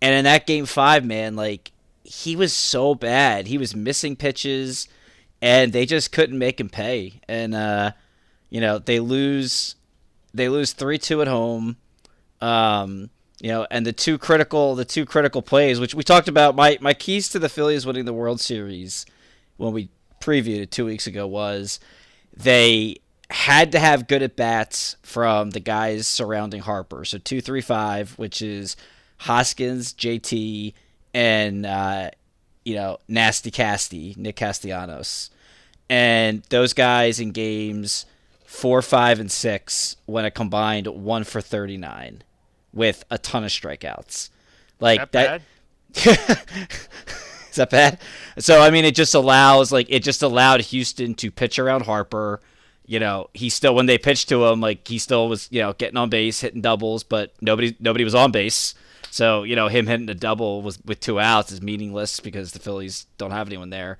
And 0.03 0.15
in 0.15 0.25
that 0.25 0.47
Game 0.47 0.67
Five, 0.67 1.05
man, 1.05 1.37
like 1.37 1.73
he 2.05 2.37
was 2.37 2.53
so 2.53 2.95
bad. 2.95 3.47
He 3.47 3.59
was 3.59 3.75
missing 3.75 4.17
pitches, 4.17 4.89
and 5.43 5.73
they 5.73 5.87
just 5.87 6.13
couldn't 6.13 6.39
make 6.39 6.61
him 6.61 6.69
pay. 6.69 7.21
And 7.29 7.55
uh, 7.55 7.93
you 8.51 8.61
know, 8.61 8.79
they 8.79 9.01
lose 9.01 9.77
they 10.35 10.49
lose 10.49 10.73
three 10.73 10.99
two 10.99 11.23
at 11.23 11.29
home. 11.29 11.77
Um, 12.41 13.11
you 13.41 13.49
know, 13.49 13.67
and 13.71 13.87
the 13.87 13.93
two 13.93 14.19
critical 14.19 14.75
the 14.75 14.85
two 14.85 15.05
critical 15.05 15.43
plays, 15.43 15.81
which 15.81 15.95
we 15.95 16.03
talked 16.03 16.29
about, 16.29 16.55
my 16.57 16.79
my 16.81 16.95
keys 16.95 17.29
to 17.31 17.39
the 17.39 17.49
Phillies 17.49 17.87
winning 17.87 18.05
the 18.05 18.13
World 18.13 18.41
Series 18.41 19.07
when 19.57 19.73
we 19.73 19.89
previewed 20.21 20.61
it 20.61 20.71
two 20.71 20.85
weeks 20.87 21.07
ago 21.07 21.27
was 21.27 21.81
they 22.37 22.97
had 23.31 23.73
to 23.73 23.79
have 23.79 24.07
good 24.07 24.23
at 24.23 24.37
bats 24.37 24.97
from 25.03 25.51
the 25.51 25.61
guys 25.61 26.07
surrounding 26.07 26.61
Harper. 26.61 27.05
So 27.05 27.19
two 27.19 27.41
three 27.41 27.61
five, 27.61 28.13
which 28.19 28.41
is 28.41 28.77
Hoskins, 29.18 29.92
JT, 29.92 30.74
and 31.14 31.66
uh, 31.66 32.11
you 32.64 32.74
know, 32.74 32.98
Nasty 33.09 33.50
Casty, 33.50 34.16
Nick 34.16 34.37
Castellanos. 34.37 35.31
And 35.88 36.42
those 36.50 36.72
guys 36.72 37.20
in 37.20 37.31
games 37.31 38.07
four, 38.44 38.83
five, 38.83 39.20
and 39.20 39.31
six 39.31 39.96
went 40.07 40.26
a 40.26 40.31
combined 40.31 40.87
one 40.87 41.24
for 41.24 41.40
thirty 41.40 41.76
nine 41.76 42.22
with 42.72 43.05
a 43.11 43.18
ton 43.18 43.44
of 43.44 43.50
strikeouts. 43.50 44.31
Like 44.81 45.11
that, 45.12 45.12
that, 45.12 45.42
is 47.50 47.57
that 47.57 47.70
bad? 47.70 47.98
So 48.38 48.61
I 48.61 48.70
mean, 48.70 48.85
it 48.85 48.94
just 48.94 49.14
allows 49.14 49.72
like 49.72 49.87
it 49.88 50.02
just 50.02 50.22
allowed 50.22 50.61
Houston 50.62 51.14
to 51.14 51.31
pitch 51.31 51.59
around 51.59 51.85
Harper. 51.85 52.40
You 52.85 53.00
know, 53.00 53.31
he 53.33 53.48
still 53.48 53.74
when 53.74 53.87
they 53.87 53.98
pitched 53.98 54.29
to 54.29 54.44
him, 54.46 54.61
like 54.61 54.87
he 54.87 54.98
still 54.98 55.29
was 55.29 55.48
you 55.50 55.61
know 55.61 55.72
getting 55.72 55.96
on 55.96 56.11
base, 56.11 56.40
hitting 56.40 56.61
doubles, 56.61 57.02
but 57.02 57.33
nobody 57.40 57.76
nobody 57.81 58.05
was 58.05 58.14
on 58.14 58.33
base. 58.33 58.74
So 59.16 59.44
you 59.44 59.57
know 59.57 59.68
him 59.68 59.87
hitting 59.87 60.11
a 60.11 60.14
double 60.14 60.61
with 60.61 61.00
two 61.00 61.18
outs 61.18 61.50
is 61.50 61.62
meaningless 61.62 62.20
because 62.20 62.52
the 62.52 62.59
Phillies 62.59 63.07
don't 63.16 63.31
have 63.31 63.48
anyone 63.48 63.70
there. 63.70 63.96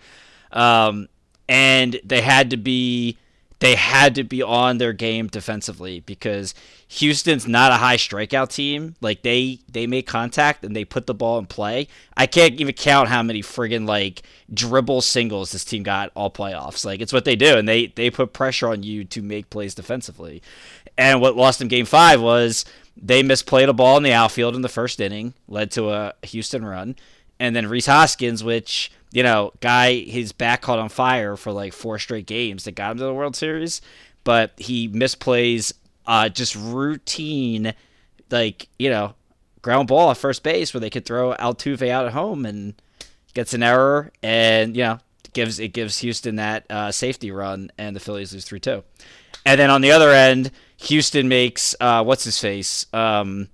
Um, 0.53 1.09
and 1.49 1.99
they 2.05 2.21
had 2.21 2.51
to 2.51 2.59
be 2.59 3.17
they 3.61 3.77
had 3.77 4.15
to 4.17 4.25
be 4.25 4.43
on 4.43 4.77
their 4.77 4.93
game 4.93 5.29
defensively 5.29 6.01
because 6.01 6.55
Houston's 6.89 7.49
not 7.49 7.73
a 7.73 7.77
high 7.77 7.97
strikeout 7.97 8.53
team. 8.53 8.95
Like 9.01 9.23
they 9.23 9.61
they 9.71 9.87
make 9.87 10.07
contact 10.07 10.63
and 10.63 10.77
they 10.77 10.85
put 10.85 11.07
the 11.07 11.15
ball 11.15 11.39
in 11.39 11.47
play. 11.47 11.89
I 12.15 12.27
can't 12.27 12.61
even 12.61 12.75
count 12.75 13.09
how 13.09 13.23
many 13.23 13.41
friggin' 13.41 13.89
like 13.89 14.23
dribble 14.53 15.01
singles 15.01 15.53
this 15.53 15.65
team 15.65 15.83
got 15.83 16.13
all 16.15 16.31
playoffs. 16.31 16.85
Like 16.85 17.01
it's 17.01 17.15
what 17.15 17.25
they 17.25 17.37
do, 17.37 17.57
and 17.57 17.67
they 17.67 17.87
they 17.87 18.11
put 18.11 18.35
pressure 18.35 18.69
on 18.69 18.83
you 18.83 19.05
to 19.05 19.23
make 19.23 19.49
plays 19.49 19.75
defensively. 19.75 20.43
And 20.99 21.21
what 21.21 21.37
lost 21.37 21.59
them 21.59 21.69
game 21.69 21.87
five 21.87 22.21
was 22.21 22.65
they 22.97 23.23
misplayed 23.23 23.69
a 23.69 23.73
ball 23.73 23.97
in 23.97 24.03
the 24.03 24.13
outfield 24.13 24.57
in 24.57 24.63
the 24.63 24.69
first 24.69 25.01
inning, 25.01 25.35
led 25.49 25.71
to 25.73 25.91
a 25.91 26.15
Houston 26.23 26.65
run, 26.65 26.97
and 27.39 27.55
then 27.55 27.69
Rhys 27.69 27.87
Hoskins, 27.87 28.43
which 28.43 28.91
you 29.13 29.23
know, 29.23 29.53
guy 29.61 29.95
his 29.95 30.33
back 30.33 30.63
caught 30.63 30.79
on 30.79 30.89
fire 30.89 31.37
for 31.37 31.53
like 31.53 31.73
four 31.73 31.99
straight 31.99 32.27
games 32.27 32.65
that 32.65 32.73
got 32.73 32.93
him 32.93 32.99
to 32.99 33.05
the 33.05 33.15
World 33.15 33.37
Series, 33.37 33.81
but 34.25 34.53
he 34.59 34.89
misplays 34.89 35.73
uh, 36.07 36.29
just 36.29 36.55
routine, 36.57 37.73
like 38.31 38.69
you 38.79 38.91
know, 38.91 39.15
ground 39.63 39.89
ball 39.89 40.11
at 40.11 40.17
first 40.17 40.43
base 40.43 40.75
where 40.75 40.81
they 40.81 40.91
could 40.91 41.05
throw 41.05 41.35
Altuve 41.35 41.89
out 41.89 42.07
at 42.07 42.13
home 42.13 42.45
and 42.45 42.75
gets 43.35 43.55
an 43.55 43.63
error, 43.63 44.13
and 44.23 44.77
you 44.77 44.83
know, 44.83 44.99
gives 45.33 45.59
it 45.61 45.69
gives 45.69 45.99
Houston 46.01 46.37
that 46.37 46.67
uh, 46.71 46.93
safety 46.93 47.31
run, 47.31 47.71
and 47.79 47.95
the 47.95 48.01
Phillies 48.01 48.33
lose 48.33 48.45
three 48.45 48.61
two. 48.61 48.83
And 49.45 49.61
then 49.61 49.71
on 49.71 49.81
the 49.81 49.93
other 49.93 50.11
end, 50.11 50.51
Houston 50.79 51.29
makes 51.29 51.75
uh, 51.81 52.03
what's 52.05 52.25
his 52.25 52.39
face, 52.39 52.87
um, 52.93 53.49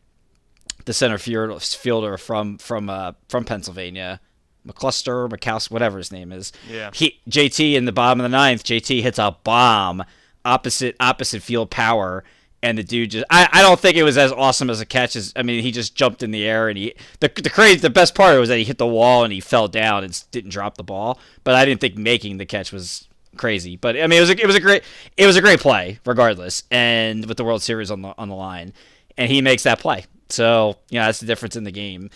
the 0.84 0.92
center 0.92 1.18
fielder 1.18 2.18
from 2.18 2.58
from 2.58 2.90
uh, 2.90 3.12
from 3.28 3.44
Pennsylvania, 3.44 4.20
McCluster, 4.66 5.28
McCouse, 5.28 5.70
whatever 5.70 5.98
his 5.98 6.12
name 6.12 6.32
is. 6.32 6.52
Yeah. 6.68 6.90
He 6.92 7.20
JT 7.28 7.74
in 7.74 7.84
the 7.84 7.92
bottom 7.92 8.20
of 8.20 8.24
the 8.24 8.36
ninth, 8.36 8.64
JT 8.64 9.02
hits 9.02 9.18
a 9.18 9.36
bomb 9.44 10.04
opposite 10.44 10.96
opposite 11.00 11.42
field 11.42 11.70
power. 11.70 12.24
And 12.64 12.78
the 12.78 12.84
dude 12.84 13.10
just 13.10 13.24
I, 13.28 13.48
I 13.52 13.60
don't 13.62 13.80
think 13.80 13.96
it 13.96 14.04
was 14.04 14.16
as 14.16 14.30
awesome 14.30 14.70
as 14.70 14.80
a 14.80 14.86
catch 14.86 15.16
as 15.16 15.32
I 15.34 15.42
mean 15.42 15.64
he 15.64 15.72
just 15.72 15.96
jumped 15.96 16.22
in 16.22 16.30
the 16.30 16.44
air 16.46 16.68
and 16.68 16.78
he 16.78 16.94
the 17.18 17.28
the 17.28 17.50
crazy 17.50 17.80
the 17.80 17.90
best 17.90 18.14
part 18.14 18.38
was 18.38 18.50
that 18.50 18.58
he 18.58 18.62
hit 18.62 18.78
the 18.78 18.86
wall 18.86 19.24
and 19.24 19.32
he 19.32 19.40
fell 19.40 19.66
down 19.66 20.04
and 20.04 20.24
didn't 20.30 20.50
drop 20.50 20.76
the 20.76 20.84
ball 20.84 21.18
but 21.42 21.56
I 21.56 21.64
didn't 21.64 21.80
think 21.80 21.96
making 21.96 22.36
the 22.36 22.46
catch 22.46 22.70
was 22.70 23.08
crazy 23.36 23.76
but 23.76 23.96
I 23.96 24.06
mean 24.06 24.18
it 24.18 24.20
was 24.20 24.30
a, 24.30 24.40
it 24.40 24.46
was 24.46 24.56
a 24.56 24.60
great 24.60 24.82
it 25.16 25.26
was 25.26 25.36
a 25.36 25.40
great 25.40 25.60
play 25.60 25.98
regardless 26.04 26.64
and 26.70 27.24
with 27.26 27.36
the 27.36 27.44
World 27.44 27.62
Series 27.62 27.90
on 27.90 28.02
the 28.02 28.14
on 28.18 28.28
the 28.28 28.34
line 28.34 28.72
and 29.16 29.30
he 29.30 29.40
makes 29.40 29.62
that 29.62 29.78
play 29.78 30.04
so 30.28 30.76
you 30.90 30.98
know 30.98 31.06
that's 31.06 31.20
the 31.20 31.26
difference 31.26 31.56
in 31.56 31.64
the 31.64 31.72
game 31.72 32.10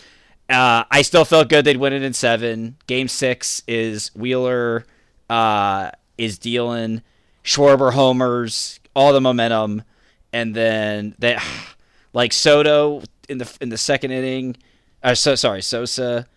uh, 0.49 0.85
I 0.89 1.01
still 1.01 1.25
felt 1.25 1.49
good 1.49 1.65
they'd 1.65 1.77
win 1.77 1.93
it 1.93 2.03
in 2.03 2.13
seven. 2.13 2.77
Game 2.87 3.07
six 3.07 3.63
is 3.67 4.15
Wheeler 4.15 4.85
uh, 5.29 5.91
is 6.17 6.39
dealing 6.39 7.01
Schwarber 7.43 7.93
homers, 7.93 8.79
all 8.95 9.11
the 9.11 9.21
momentum, 9.21 9.83
and 10.31 10.55
then 10.55 11.15
they 11.19 11.37
like 12.13 12.31
Soto 12.31 13.01
in 13.27 13.39
the 13.39 13.57
in 13.59 13.69
the 13.69 13.77
second 13.77 14.11
inning. 14.11 14.55
Uh, 15.03 15.15
so 15.15 15.35
sorry, 15.35 15.61
Sosa 15.61 16.27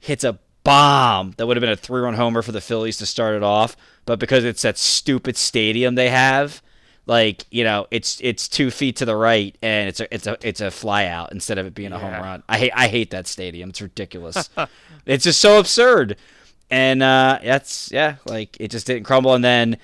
hits 0.00 0.24
a 0.24 0.38
bomb 0.64 1.34
that 1.36 1.46
would 1.46 1.56
have 1.56 1.60
been 1.60 1.70
a 1.70 1.76
three 1.76 2.00
run 2.00 2.14
homer 2.14 2.42
for 2.42 2.52
the 2.52 2.60
Phillies 2.60 2.98
to 2.98 3.06
start 3.06 3.34
it 3.34 3.42
off, 3.42 3.76
but 4.04 4.18
because 4.18 4.44
it's 4.44 4.62
that 4.62 4.78
stupid 4.78 5.36
stadium 5.36 5.94
they 5.94 6.10
have, 6.10 6.62
like 7.06 7.44
you 7.50 7.64
know, 7.64 7.86
it's 7.90 8.20
it's 8.22 8.48
two 8.48 8.70
feet 8.70 8.96
to 8.96 9.04
the 9.04 9.16
right 9.16 9.56
and 9.62 9.88
it's 9.88 10.00
a 10.00 10.14
it's 10.14 10.26
a 10.26 10.36
it's 10.42 10.60
a 10.60 10.70
fly 10.70 11.06
out 11.06 11.32
instead 11.32 11.58
of 11.58 11.66
it 11.66 11.74
being 11.74 11.92
a 11.92 11.98
home 11.98 12.12
run. 12.12 12.42
I 12.48 12.58
hate 12.58 12.72
I 12.74 12.88
hate 12.88 13.10
that 13.10 13.26
stadium. 13.26 13.70
It's 13.70 13.80
ridiculous. 13.80 14.50
it's 15.06 15.24
just 15.24 15.40
so 15.40 15.58
absurd, 15.58 16.16
and 16.70 17.02
uh, 17.02 17.38
that's 17.42 17.90
yeah, 17.90 18.16
like 18.26 18.56
it 18.60 18.70
just 18.70 18.86
didn't 18.86 19.04
crumble. 19.04 19.34
And 19.34 19.44
then 19.44 19.78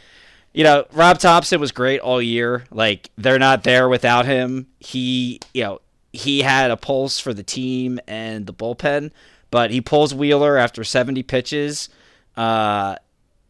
you 0.56 0.64
know, 0.64 0.86
Rob 0.92 1.18
Thomson 1.18 1.60
was 1.60 1.70
great 1.70 2.00
all 2.00 2.22
year. 2.22 2.64
Like 2.70 3.10
they're 3.18 3.38
not 3.38 3.62
there 3.62 3.90
without 3.90 4.24
him. 4.24 4.68
He, 4.80 5.38
you 5.52 5.62
know, 5.62 5.80
he 6.14 6.40
had 6.40 6.70
a 6.70 6.78
pulse 6.78 7.20
for 7.20 7.34
the 7.34 7.42
team 7.42 8.00
and 8.08 8.46
the 8.46 8.54
bullpen, 8.54 9.10
but 9.50 9.70
he 9.70 9.80
pulls 9.80 10.14
Wheeler 10.14 10.56
after 10.56 10.84
70 10.84 11.22
pitches 11.22 11.88
uh, 12.36 12.96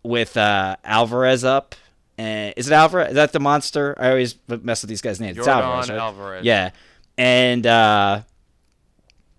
with 0.02 0.36
uh, 0.36 0.76
Alvarez 0.84 1.44
up. 1.44 1.74
And 2.18 2.54
is 2.56 2.68
it 2.68 2.72
Alvarez? 2.72 3.10
Is 3.10 3.14
that 3.14 3.32
the 3.32 3.40
monster? 3.40 3.94
I 3.98 4.08
always 4.08 4.36
mess 4.48 4.82
with 4.82 4.88
these 4.88 5.02
guys' 5.02 5.20
names. 5.20 5.36
It's 5.36 5.46
Jordan 5.46 5.64
Alvarez, 5.64 5.90
right? 5.90 5.98
Alvarez. 5.98 6.44
Yeah, 6.44 6.70
and 7.18 7.66
uh, 7.66 8.22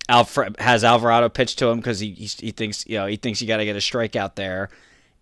Alfred 0.09 0.57
has 0.59 0.83
Alvarado 0.83 1.27
pitch 1.29 1.55
to 1.57 1.67
him 1.67 1.77
because 1.77 1.99
he, 1.99 2.11
he 2.11 2.25
he 2.25 2.51
thinks 2.51 2.85
you 2.85 2.99
know 2.99 3.07
he 3.07 3.15
thinks 3.15 3.41
you 3.41 3.47
got 3.47 3.57
to 3.57 3.65
get 3.65 3.75
a 3.75 3.79
strikeout 3.79 4.35
there, 4.35 4.69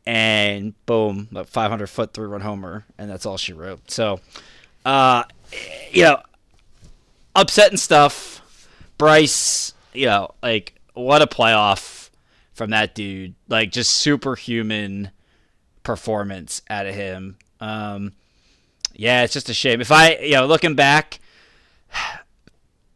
and 0.05 0.73
boom, 0.85 1.29
a 1.33 1.45
500 1.45 1.87
foot 1.87 2.13
three 2.13 2.27
run 2.27 2.41
homer, 2.41 2.85
and 2.97 3.09
that's 3.09 3.25
all 3.25 3.37
she 3.37 3.53
wrote. 3.53 3.89
So, 3.89 4.19
uh, 4.83 5.23
you 5.91 6.03
know, 6.03 6.21
upsetting 7.35 7.77
stuff. 7.77 8.41
Bryce, 8.97 9.73
you 9.93 10.05
know, 10.05 10.35
like 10.41 10.74
what 10.95 11.21
a 11.21 11.27
playoff 11.27 12.09
from 12.53 12.71
that 12.71 12.95
dude. 12.95 13.35
Like 13.47 13.71
just 13.71 13.93
superhuman 13.93 15.11
performance 15.83 16.61
out 16.69 16.87
of 16.87 16.95
him. 16.95 17.37
Um, 17.59 18.13
yeah, 18.93 19.23
it's 19.23 19.33
just 19.33 19.49
a 19.49 19.53
shame. 19.53 19.81
If 19.81 19.91
I, 19.91 20.15
you 20.17 20.33
know, 20.33 20.45
looking 20.45 20.75
back, 20.75 21.19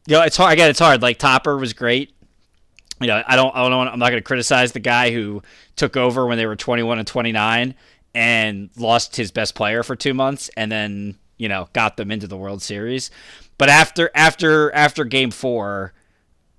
you 0.07 0.15
know, 0.15 0.23
it's 0.23 0.37
hard. 0.37 0.53
Again, 0.53 0.69
it's 0.69 0.79
hard. 0.79 1.01
Like 1.01 1.19
Topper 1.19 1.57
was 1.57 1.73
great, 1.73 2.13
you 2.99 3.07
know, 3.07 3.23
I 3.25 3.35
don't, 3.35 3.55
I 3.55 3.67
don't, 3.69 3.87
I'm 3.87 3.99
not 3.99 4.09
going 4.09 4.21
to 4.21 4.27
criticize 4.27 4.71
the 4.71 4.79
guy 4.79 5.11
who 5.11 5.41
took 5.75 5.95
over 5.95 6.25
when 6.25 6.37
they 6.37 6.45
were 6.45 6.55
21 6.55 6.99
and 6.99 7.07
29 7.07 7.75
and 8.13 8.69
lost 8.77 9.15
his 9.15 9.31
best 9.31 9.55
player 9.55 9.83
for 9.83 9.95
two 9.95 10.13
months 10.13 10.49
and 10.57 10.71
then 10.71 11.15
you 11.37 11.47
know 11.47 11.69
got 11.73 11.97
them 11.97 12.11
into 12.11 12.27
the 12.27 12.37
World 12.37 12.61
Series. 12.61 13.09
But 13.57 13.69
after 13.69 14.11
after 14.13 14.73
after 14.73 15.05
Game 15.05 15.31
Four, 15.31 15.93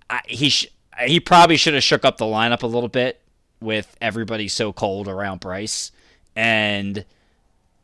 I, 0.09 0.21
he 0.27 0.49
sh- 0.49 0.69
he 1.03 1.21
probably 1.21 1.57
should 1.57 1.75
have 1.75 1.83
shook 1.83 2.05
up 2.05 2.19
the 2.19 2.25
lineup 2.25 2.63
a 2.63 2.67
little 2.67 2.89
bit 2.89 3.21
with 3.61 3.97
everybody 4.01 4.49
so 4.49 4.73
cold 4.73 5.09
around 5.09 5.41
Bryce, 5.41 5.93
and 6.35 7.05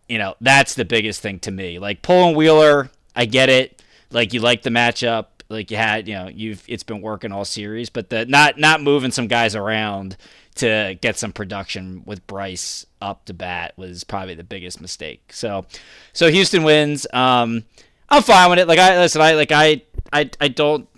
you 0.08 0.18
know 0.18 0.34
that's 0.40 0.74
the 0.74 0.84
biggest 0.84 1.20
thing 1.20 1.38
to 1.40 1.50
me. 1.50 1.78
Like 1.78 2.02
pulling 2.02 2.36
Wheeler, 2.36 2.90
I 3.14 3.26
get 3.26 3.48
it. 3.48 3.82
Like 4.10 4.32
you 4.32 4.40
like 4.40 4.62
the 4.62 4.70
matchup, 4.70 5.26
like 5.48 5.70
you 5.70 5.76
had, 5.76 6.08
you 6.08 6.14
know, 6.14 6.28
you've 6.28 6.64
it's 6.68 6.82
been 6.82 7.00
working 7.00 7.32
all 7.32 7.44
series, 7.44 7.90
but 7.90 8.10
the 8.10 8.26
not 8.26 8.58
not 8.58 8.82
moving 8.82 9.10
some 9.10 9.26
guys 9.26 9.54
around 9.54 10.16
to 10.56 10.96
get 11.00 11.16
some 11.16 11.32
production 11.32 12.02
with 12.06 12.26
Bryce 12.26 12.86
up 13.00 13.24
to 13.26 13.34
bat 13.34 13.74
was 13.76 14.04
probably 14.04 14.34
the 14.34 14.44
biggest 14.44 14.80
mistake. 14.80 15.32
So, 15.32 15.66
so 16.12 16.30
Houston 16.30 16.62
wins. 16.62 17.06
Um, 17.12 17.64
I'm 18.08 18.22
fine 18.22 18.50
with 18.50 18.58
it. 18.58 18.68
Like 18.68 18.78
I 18.78 18.98
listen, 18.98 19.20
I 19.20 19.32
like 19.32 19.52
I 19.52 19.82
I 20.12 20.30
I 20.40 20.48
don't 20.48 20.88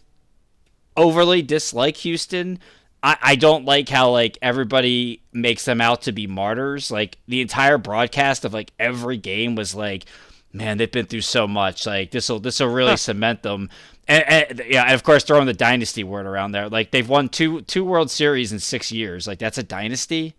overly 0.98 1.42
dislike 1.42 1.96
Houston. 1.98 2.58
I, 3.02 3.16
I 3.22 3.36
don't 3.36 3.64
like 3.64 3.88
how 3.88 4.10
like 4.10 4.36
everybody 4.42 5.22
makes 5.32 5.64
them 5.64 5.80
out 5.80 6.02
to 6.02 6.12
be 6.12 6.26
martyrs. 6.26 6.90
Like 6.90 7.18
the 7.28 7.40
entire 7.40 7.78
broadcast 7.78 8.44
of 8.44 8.52
like 8.52 8.72
every 8.78 9.16
game 9.16 9.54
was 9.54 9.74
like, 9.74 10.04
man, 10.52 10.78
they've 10.78 10.90
been 10.90 11.06
through 11.06 11.22
so 11.22 11.46
much. 11.46 11.86
Like 11.86 12.10
this 12.10 12.28
will 12.28 12.40
this 12.40 12.60
will 12.60 12.68
really 12.68 12.96
cement 12.96 13.42
them. 13.42 13.70
And, 14.08 14.24
and, 14.28 14.62
yeah, 14.66 14.84
and 14.84 14.94
of 14.94 15.02
course 15.02 15.22
throwing 15.24 15.46
the 15.46 15.54
dynasty 15.54 16.02
word 16.02 16.26
around 16.26 16.52
there. 16.52 16.68
Like 16.68 16.90
they've 16.90 17.08
won 17.08 17.28
two 17.28 17.62
two 17.62 17.84
World 17.84 18.10
Series 18.10 18.52
in 18.52 18.58
six 18.58 18.90
years. 18.90 19.26
Like 19.26 19.38
that's 19.38 19.58
a 19.58 19.62
dynasty. 19.62 20.34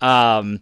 Um, 0.00 0.60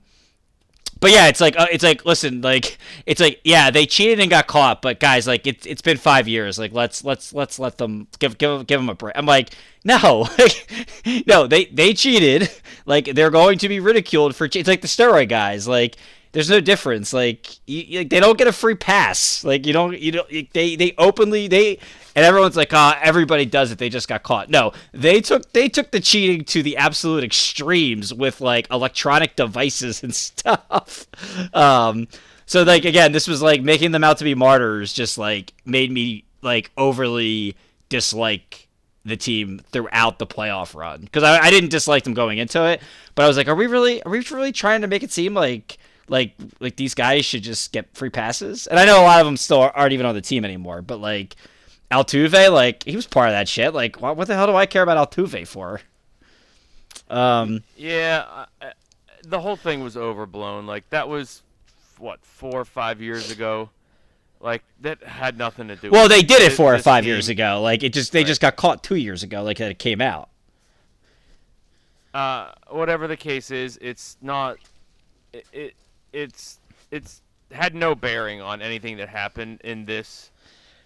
but 1.03 1.11
yeah, 1.11 1.27
it's 1.27 1.41
like 1.41 1.59
uh, 1.59 1.67
it's 1.73 1.83
like 1.83 2.05
listen, 2.05 2.43
like 2.43 2.79
it's 3.07 3.21
like 3.21 3.41
yeah, 3.43 3.73
they 3.73 3.87
cheated 3.87 4.21
and 4.21 4.31
got 4.31 4.47
caught, 4.47 4.81
but 4.81 5.01
guys, 5.01 5.27
like 5.27 5.49
it's 5.49 5.67
it's 5.67 5.83
been 5.83 5.97
five 5.97 6.29
years. 6.29 6.61
Like 6.61 6.73
let's 6.73 7.03
let's 7.05 7.35
let's 7.35 7.59
let 7.59 7.77
them 7.77 8.07
give 8.21 8.39
give 8.39 8.69
give 8.69 8.81
them 8.81 8.89
a 8.89 8.95
break. 8.95 9.15
I'm 9.19 9.27
like 9.27 9.51
no, 9.85 10.29
no, 11.27 11.49
they 11.49 11.65
they 11.67 11.93
cheated. 11.93 12.51
Like 12.87 13.07
they're 13.07 13.31
going 13.31 13.59
to 13.59 13.69
be 13.69 13.81
ridiculed 13.81 14.37
for. 14.37 14.45
It's 14.45 14.69
like 14.69 14.81
the 14.81 14.89
steroid 14.89 15.29
guys. 15.29 15.67
Like 15.67 15.97
there's 16.33 16.51
no 16.51 16.61
difference. 16.61 17.13
Like, 17.13 17.49
you, 17.67 17.99
like 17.99 18.11
they 18.11 18.21
don't 18.21 18.39
get 18.39 18.47
a 18.47 18.53
free 18.53 18.75
pass. 18.75 19.45
Like 19.45 19.67
you 19.67 19.73
don't 19.73 19.99
you 19.99 20.13
don't 20.13 20.29
they 20.53 20.77
they 20.77 20.95
openly 20.99 21.49
they 21.49 21.79
and 22.15 22.25
everyone's 22.25 22.57
like, 22.57 22.73
ah, 22.73 22.97
oh, 22.97 23.01
everybody 23.03 23.47
does 23.47 23.73
it. 23.73 23.79
They 23.79 23.89
just 23.89 24.09
got 24.09 24.23
caught. 24.23 24.51
No, 24.51 24.73
they 24.93 25.21
took 25.21 25.53
they 25.53 25.69
took 25.69 25.91
the 25.91 26.01
cheating 26.01 26.45
to 26.47 26.63
the 26.63 26.77
absolute 26.77 27.25
extremes 27.25 28.13
with 28.13 28.41
like 28.41 28.67
electronic 28.71 29.37
devices 29.37 30.03
and 30.03 30.15
stuff. 30.15 31.07
Um, 31.55 32.09
so 32.47 32.63
like 32.63 32.85
again, 32.85 33.13
this 33.13 33.27
was 33.27 33.43
like 33.43 33.63
making 33.63 33.93
them 33.93 34.05
out 34.05 34.19
to 34.19 34.25
be 34.25 34.35
martyrs. 34.35 34.93
Just 34.93 35.19
like 35.19 35.53
made 35.65 35.91
me 35.91 36.25
like 36.43 36.71
overly 36.77 37.57
dislike 37.89 38.69
the 39.05 39.17
team 39.17 39.61
throughout 39.73 40.19
the 40.19 40.27
playoff 40.27 40.75
run 40.75 41.01
because 41.01 41.23
I, 41.23 41.39
I 41.39 41.51
didn't 41.51 41.71
dislike 41.71 42.05
them 42.05 42.15
going 42.15 42.39
into 42.39 42.65
it, 42.67 42.81
but 43.15 43.25
I 43.25 43.29
was 43.29 43.37
like, 43.37 43.49
are 43.49 43.55
we 43.55 43.67
really 43.67 44.03
are 44.03 44.11
we 44.11 44.21
really 44.31 44.53
trying 44.53 44.83
to 44.83 44.87
make 44.87 45.03
it 45.03 45.13
seem 45.13 45.35
like 45.35 45.79
like 46.09 46.35
like 46.61 46.77
these 46.77 46.95
guys 46.95 47.25
should 47.25 47.43
just 47.43 47.73
get 47.73 47.95
free 47.95 48.11
passes? 48.11 48.67
And 48.67 48.79
I 48.79 48.85
know 48.85 49.01
a 49.01 49.05
lot 49.05 49.21
of 49.21 49.27
them 49.27 49.37
still 49.37 49.71
aren't 49.75 49.93
even 49.93 50.07
on 50.07 50.15
the 50.15 50.21
team 50.21 50.45
anymore, 50.45 50.83
but 50.83 51.01
like 51.01 51.37
Altuve, 51.93 52.53
like 52.53 52.85
he 52.85 52.97
was 52.97 53.07
part 53.07 53.29
of 53.29 53.35
that 53.35 53.49
shit. 53.49 53.75
Like, 53.75 54.01
what, 54.01 54.17
what 54.17 54.27
the 54.27 54.35
hell 54.35 54.47
do 54.47 54.57
I 54.57 54.67
care 54.67 54.83
about 54.83 55.11
Altuve 55.11 55.47
for? 55.47 55.81
Um, 57.11 57.63
yeah, 57.77 58.47
uh, 58.61 58.71
the 59.23 59.41
whole 59.41 59.57
thing 59.57 59.83
was 59.83 59.97
overblown. 59.97 60.67
Like 60.67 60.89
that 60.91 61.09
was 61.09 61.43
what 61.99 62.19
four 62.25 62.61
or 62.61 62.65
five 62.65 63.01
years 63.01 63.31
ago. 63.31 63.71
Like 64.41 64.65
that 64.81 65.03
had 65.05 65.39
nothing 65.39 65.69
to 65.69 65.77
do. 65.77 65.89
With 65.89 65.93
Well, 65.93 66.09
they 66.09 66.23
did 66.23 66.43
it 66.43 66.53
four 66.53 66.75
or 66.75 66.79
five 66.79 67.05
years 67.05 67.29
ago. 67.29 67.61
Like 67.63 67.83
it 67.83 67.93
just 67.93 68.13
they 68.13 68.21
right. 68.21 68.27
just 68.27 68.41
got 68.41 68.57
caught 68.57 68.83
two 68.83 68.97
years 68.97 69.23
ago. 69.23 69.43
Like 69.43 69.59
that 69.59 69.71
it 69.71 69.79
came 69.79 70.01
out. 70.01 70.31
Uh, 72.13 72.51
whatever 72.69 73.07
the 73.07 73.17
case 73.17 73.51
is, 73.51 73.79
it's 73.81 74.17
not. 74.21 74.57
It, 75.33 75.47
it 75.53 75.75
it's 76.13 76.59
it's 76.91 77.23
had 77.53 77.75
no 77.75 77.95
bearing 77.95 78.41
on 78.41 78.61
anything 78.61 78.97
that 78.97 79.09
happened 79.09 79.61
in 79.63 79.85
this 79.85 80.32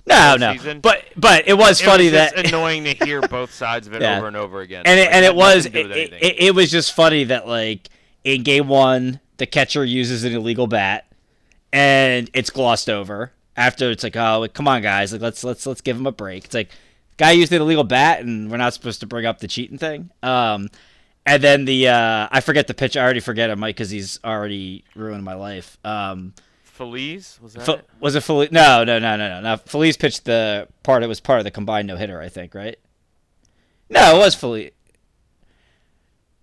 no, 0.07 0.37
no. 0.37 0.53
Season. 0.53 0.81
But 0.81 1.05
but 1.17 1.49
it 1.49 1.55
was 1.55 1.81
it 1.81 1.85
funny 1.85 2.05
was 2.05 2.13
that 2.13 2.47
annoying 2.47 2.85
to 2.85 2.95
hear 3.05 3.21
both 3.21 3.53
sides 3.53 3.87
of 3.87 3.95
it 3.95 4.03
yeah. 4.03 4.19
over 4.19 4.27
and 4.27 4.37
over 4.37 4.61
again. 4.61 4.83
And 4.87 4.99
it, 4.99 5.05
like, 5.05 5.15
and 5.15 5.25
it 5.25 5.35
was 5.35 5.67
it, 5.67 5.75
it, 5.75 6.13
it, 6.39 6.55
was 6.55 6.71
just 6.71 6.95
funny 6.95 7.25
that 7.25 7.47
like 7.47 7.89
in 8.25 8.43
game 8.43 8.69
one 8.69 9.21
the 9.39 9.47
catcher 9.47 9.85
uses 9.85 10.25
an 10.25 10.33
illegal 10.33 10.67
bat 10.67 11.07
and 11.73 12.31
it's 12.35 12.51
glossed 12.51 12.89
over 12.89 13.33
after 13.57 13.91
it's 13.91 14.05
like 14.05 14.17
oh 14.17 14.41
like, 14.41 14.55
come 14.55 14.69
on 14.69 14.83
guys 14.83 15.13
like 15.13 15.23
let's 15.23 15.43
let's 15.43 15.67
let's 15.67 15.81
give 15.81 15.97
him 15.97 16.07
a 16.07 16.13
break. 16.13 16.45
It's 16.45 16.55
like 16.55 16.71
guy 17.17 17.33
used 17.33 17.53
an 17.53 17.63
illegal 17.63 17.85
bat 17.85 18.21
and 18.21 18.51
we're 18.51 18.57
not 18.59 18.75
supposed 18.75 19.01
to 19.01 19.07
bring 19.07 19.27
up 19.27 19.41
the 19.41 19.49
cheating 19.49 19.79
thing. 19.79 20.11
Um, 20.23 20.69
and 21.25 21.43
then 21.43 21.65
the 21.65 21.89
uh, 21.89 22.29
I 22.31 22.41
forget 22.41 22.69
the 22.69 22.75
pitch. 22.75 22.97
I 22.97 23.03
already 23.03 23.21
forget 23.21 23.51
him, 23.51 23.59
Mike, 23.59 23.77
because 23.77 23.91
he's 23.91 24.21
already 24.25 24.85
ruined 24.95 25.25
my 25.25 25.35
life. 25.35 25.77
Um, 25.85 26.35
Feliz 26.77 27.39
was 27.43 27.55
that? 27.55 27.69
F- 27.69 27.79
it? 27.81 27.89
Was 28.01 28.15
it 28.15 28.23
Feliz? 28.23 28.53
No, 28.53 28.85
no, 28.85 28.99
no, 28.99 29.17
no, 29.17 29.29
no. 29.29 29.41
Now 29.41 29.57
Feliz 29.57 29.97
pitched 29.97 30.25
the 30.25 30.69
part. 30.83 31.03
It 31.03 31.09
was 31.09 31.21
part 31.21 31.39
of 31.39 31.45
the 31.45 31.51
combined 31.51 31.89
no 31.89 31.97
hitter, 31.97 32.21
I 32.21 32.29
think, 32.29 32.55
right? 32.55 32.79
No, 33.89 34.17
it 34.17 34.19
was 34.19 34.35
Feliz. 34.35 34.73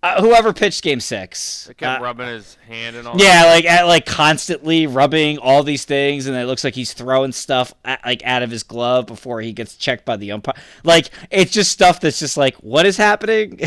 Uh, 0.01 0.21
whoever 0.21 0.51
pitched 0.51 0.83
Game 0.83 0.99
Six. 0.99 1.65
They 1.65 1.75
kept 1.75 2.01
uh, 2.01 2.03
rubbing 2.03 2.27
his 2.27 2.57
hand 2.67 2.97
and 2.97 3.07
all. 3.07 3.15
Yeah, 3.17 3.43
that. 3.43 3.53
like 3.53 3.65
at, 3.65 3.87
like 3.87 4.05
constantly 4.05 4.85
rubbing 4.85 5.37
all 5.37 5.63
these 5.63 5.85
things, 5.85 6.27
and 6.27 6.35
it 6.35 6.45
looks 6.45 6.65
like 6.65 6.75
he's 6.75 6.91
throwing 6.91 7.31
stuff 7.31 7.73
at, 7.85 8.03
like 8.03 8.21
out 8.25 8.43
of 8.43 8.51
his 8.51 8.63
glove 8.63 9.05
before 9.05 9.39
he 9.39 9.53
gets 9.53 9.77
checked 9.77 10.03
by 10.03 10.17
the 10.17 10.33
umpire. 10.33 10.55
Like 10.83 11.09
it's 11.31 11.53
just 11.53 11.71
stuff 11.71 12.01
that's 12.01 12.19
just 12.19 12.35
like, 12.35 12.55
what 12.55 12.85
is 12.85 12.97
happening? 12.97 13.61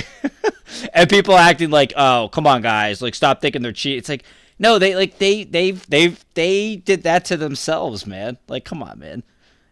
and 0.93 1.09
people 1.09 1.37
acting 1.37 1.71
like, 1.71 1.95
oh, 1.97 2.29
come 2.31 2.47
on, 2.47 2.61
guys, 2.61 3.01
like 3.01 3.15
stop 3.15 3.41
thinking 3.41 3.63
they're 3.63 3.73
cheating. 3.73 3.99
It's 3.99 4.11
like 4.11 4.25
no, 4.59 4.79
they 4.79 4.95
like 4.95 5.19
they 5.19 5.45
they've 5.45 5.85
they've 5.89 6.25
they 6.35 6.77
did 6.77 7.03
that 7.03 7.25
to 7.27 7.37
themselves, 7.37 8.07
man. 8.07 8.39
Like, 8.49 8.65
come 8.65 8.83
on, 8.83 8.99
man. 8.99 9.23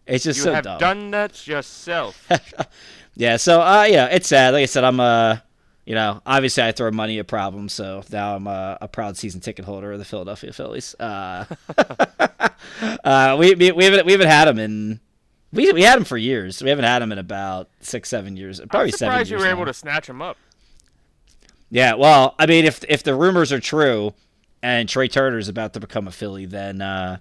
It's 0.05 0.23
just 0.23 0.37
you 0.37 0.43
so 0.43 0.53
have 0.53 0.63
dumb. 0.63 0.79
done 0.79 1.11
that 1.11 1.47
yourself. 1.47 2.27
yeah. 3.15 3.37
So, 3.37 3.61
uh, 3.61 3.87
yeah, 3.89 4.05
it's 4.07 4.27
sad. 4.27 4.53
Like 4.53 4.63
I 4.63 4.65
said, 4.65 4.83
I'm 4.83 4.99
uh, 4.99 5.37
you 5.85 5.93
know, 5.93 6.21
obviously 6.25 6.63
I 6.63 6.71
throw 6.71 6.91
money 6.91 7.19
at 7.19 7.27
problems, 7.27 7.73
so 7.73 8.03
now 8.11 8.35
I'm 8.35 8.47
a, 8.47 8.77
a 8.81 8.87
proud 8.87 9.17
season 9.17 9.39
ticket 9.39 9.65
holder 9.65 9.91
of 9.91 9.99
the 9.99 10.05
Philadelphia 10.05 10.51
Phillies. 10.51 10.95
Uh, 10.99 11.45
uh, 13.03 13.35
we, 13.39 13.53
we 13.55 13.71
we 13.71 13.83
haven't 13.85 14.05
we 14.05 14.11
haven't 14.11 14.27
had 14.27 14.45
them 14.45 14.59
in. 14.59 14.99
We, 15.53 15.71
we 15.71 15.83
had 15.83 15.97
him 15.97 16.03
for 16.03 16.17
years. 16.17 16.61
We 16.61 16.69
haven't 16.69 16.85
had 16.85 17.01
him 17.01 17.11
in 17.11 17.17
about 17.17 17.69
six, 17.79 18.09
seven 18.09 18.35
years. 18.35 18.59
Probably 18.69 18.91
I'm 18.91 18.97
seven 18.97 19.17
years. 19.19 19.29
you 19.29 19.37
were 19.37 19.45
now. 19.45 19.51
able 19.51 19.65
to 19.65 19.73
snatch 19.73 20.09
him 20.09 20.21
up. 20.21 20.37
Yeah, 21.69 21.93
well, 21.93 22.35
I 22.39 22.45
mean, 22.45 22.65
if 22.65 22.83
if 22.89 23.03
the 23.03 23.15
rumors 23.15 23.51
are 23.53 23.59
true, 23.59 24.13
and 24.65 24.89
Trea 24.89 25.07
Turner 25.07 25.37
is 25.37 25.47
about 25.47 25.73
to 25.73 25.79
become 25.79 26.07
a 26.07 26.11
Philly, 26.11 26.47
then 26.47 26.81
uh, 26.81 27.17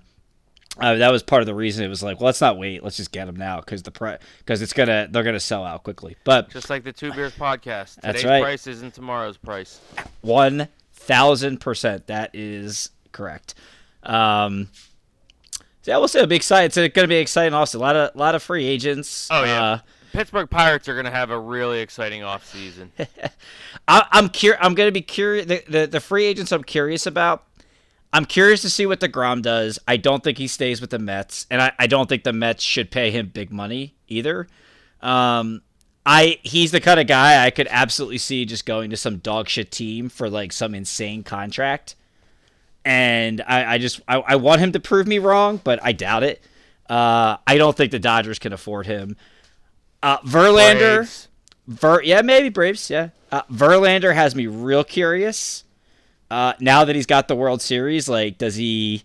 uh, 0.78 0.95
that 0.95 1.12
was 1.12 1.22
part 1.22 1.42
of 1.42 1.47
the 1.47 1.55
reason. 1.55 1.84
It 1.84 1.88
was 1.88 2.03
like, 2.03 2.18
well, 2.18 2.26
let's 2.26 2.40
not 2.40 2.57
wait. 2.57 2.82
Let's 2.82 2.97
just 2.97 3.12
get 3.12 3.28
him 3.28 3.36
now 3.36 3.61
because 3.61 3.82
the 3.82 3.90
price 3.90 4.18
because 4.38 4.62
it's 4.62 4.72
gonna 4.72 5.09
they're 5.11 5.22
gonna 5.22 5.38
sell 5.38 5.62
out 5.62 5.82
quickly. 5.82 6.16
But 6.24 6.49
just 6.49 6.70
like 6.70 6.84
the 6.84 6.92
Two 6.92 7.12
Beers 7.12 7.34
podcast, 7.34 8.01
today's 8.01 8.24
right. 8.24 8.42
price 8.42 8.66
isn't 8.66 8.95
tomorrow's 8.95 9.36
price. 9.36 9.78
One 10.22 10.68
thousand 10.95 11.61
percent. 11.61 12.07
That 12.07 12.30
is 12.32 12.88
correct. 13.12 13.55
Um, 14.05 14.70
so 15.82 15.90
yeah, 15.90 15.99
we'll 15.99 16.09
see. 16.09 16.20
It'll 16.20 16.28
be 16.28 16.36
exciting. 16.36 16.66
It's 16.66 16.76
going 16.76 16.90
to 16.92 17.09
be 17.09 17.16
exciting. 17.16 17.53
Also, 17.53 17.78
a 17.78 17.80
lot 17.80 17.95
of 17.95 18.16
lot 18.16 18.34
of 18.34 18.42
free 18.42 18.64
agents. 18.64 19.28
Oh 19.30 19.45
yeah. 19.45 19.62
Uh, 19.62 19.78
Pittsburgh 20.15 20.49
Pirates 20.49 20.89
are 20.89 20.95
going 20.95 21.07
to 21.07 21.11
have 21.11 21.31
a 21.31 21.39
really 21.39 21.81
exciting 21.81 22.23
offseason. 22.23 22.91
I, 23.89 24.07
I'm 24.12 24.29
cur- 24.29 24.57
I'm 24.61 24.75
going 24.75 24.87
to 24.87 24.93
be 24.93 25.03
curious. 25.03 25.47
The, 25.47 25.65
the, 25.69 25.87
the 25.87 26.01
free 26.01 26.25
agents 26.25 26.53
I'm 26.53 26.62
curious 26.62 27.05
about. 27.05 27.45
I'm 28.12 28.25
curious 28.25 28.62
to 28.62 28.71
see 28.71 28.87
what 28.87 29.01
the 29.01 29.09
Degrom 29.09 29.43
does. 29.43 29.81
I 29.89 29.97
don't 29.97 30.23
think 30.23 30.39
he 30.39 30.47
stays 30.47 30.81
with 30.81 30.91
the 30.91 31.01
Mets, 31.01 31.49
and 31.51 31.61
I, 31.61 31.73
I 31.81 31.89
don't 31.89 32.09
think 32.09 32.23
the 32.23 32.33
Mets 32.33 32.62
should 32.62 32.93
pay 32.93 33.11
him 33.11 33.33
big 33.35 33.51
money 33.51 33.97
either. 34.07 34.47
Um, 35.03 35.62
I 36.07 36.39
he's 36.45 36.71
the 36.71 36.81
kind 36.81 37.01
of 37.01 37.09
guy 37.09 37.45
I 37.45 37.51
could 37.51 37.67
absolutely 37.69 38.19
see 38.19 38.45
just 38.45 38.67
going 38.67 38.91
to 38.91 38.97
some 38.97 39.19
dog 39.19 39.49
shit 39.49 39.73
team 39.73 40.09
for 40.09 40.31
like 40.31 40.53
some 40.53 40.77
insane 40.77 41.25
contract. 41.25 41.97
And 42.85 43.43
I, 43.49 43.75
I 43.75 43.79
just 43.79 44.01
I, 44.07 44.19
I 44.19 44.37
want 44.37 44.61
him 44.61 44.71
to 44.73 44.81
prove 44.81 45.09
me 45.09 45.19
wrong, 45.19 45.61
but 45.65 45.81
I 45.83 45.91
doubt 45.91 46.23
it. 46.23 46.41
Uh, 46.89 47.39
I 47.49 47.57
don't 47.57 47.77
think 47.77 47.91
the 47.91 47.99
Dodgers 47.99 48.39
can 48.39 48.53
afford 48.53 48.87
him. 48.87 49.17
Uh, 50.05 50.19
Verlander, 50.19 51.29
Ver, 51.67 52.03
yeah, 52.03 52.21
maybe 52.21 52.51
Braves, 52.51 52.91
yeah. 52.91 53.09
Uh, 53.33 53.41
Verlander 53.51 54.15
has 54.15 54.35
me 54.35 54.47
real 54.47 54.85
curious. 54.85 55.65
Uh, 56.31 56.53
now 56.61 56.85
that 56.85 56.95
he's 56.95 57.07
got 57.07 57.27
the 57.27 57.35
World 57.35 57.63
Series, 57.63 58.07
like, 58.07 58.37
does 58.37 58.55
he, 58.57 59.03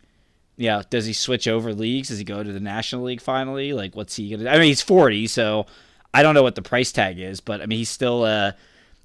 yeah, 0.58 0.82
does 0.90 1.06
he 1.06 1.14
switch 1.14 1.48
over 1.48 1.74
leagues? 1.74 2.10
Does 2.10 2.18
he 2.18 2.26
go 2.26 2.44
to 2.44 2.52
the 2.52 2.60
National 2.60 3.04
League 3.04 3.22
finally? 3.22 3.72
Like, 3.72 3.96
what's 3.96 4.18
he 4.18 4.30
gonna? 4.30 4.50
I 4.50 4.56
mean, 4.56 4.64
he's 4.64 4.82
forty, 4.82 5.26
so 5.28 5.68
I 6.14 6.22
don't 6.22 6.36
know 6.36 6.44
what 6.44 6.56
the 6.56 6.62
price 6.62 6.92
tag 6.92 7.18
is, 7.18 7.40
but 7.40 7.62
I 7.62 7.66
mean, 7.66 7.78
he's 7.78 7.90
still 7.90 8.26
a, 8.26 8.54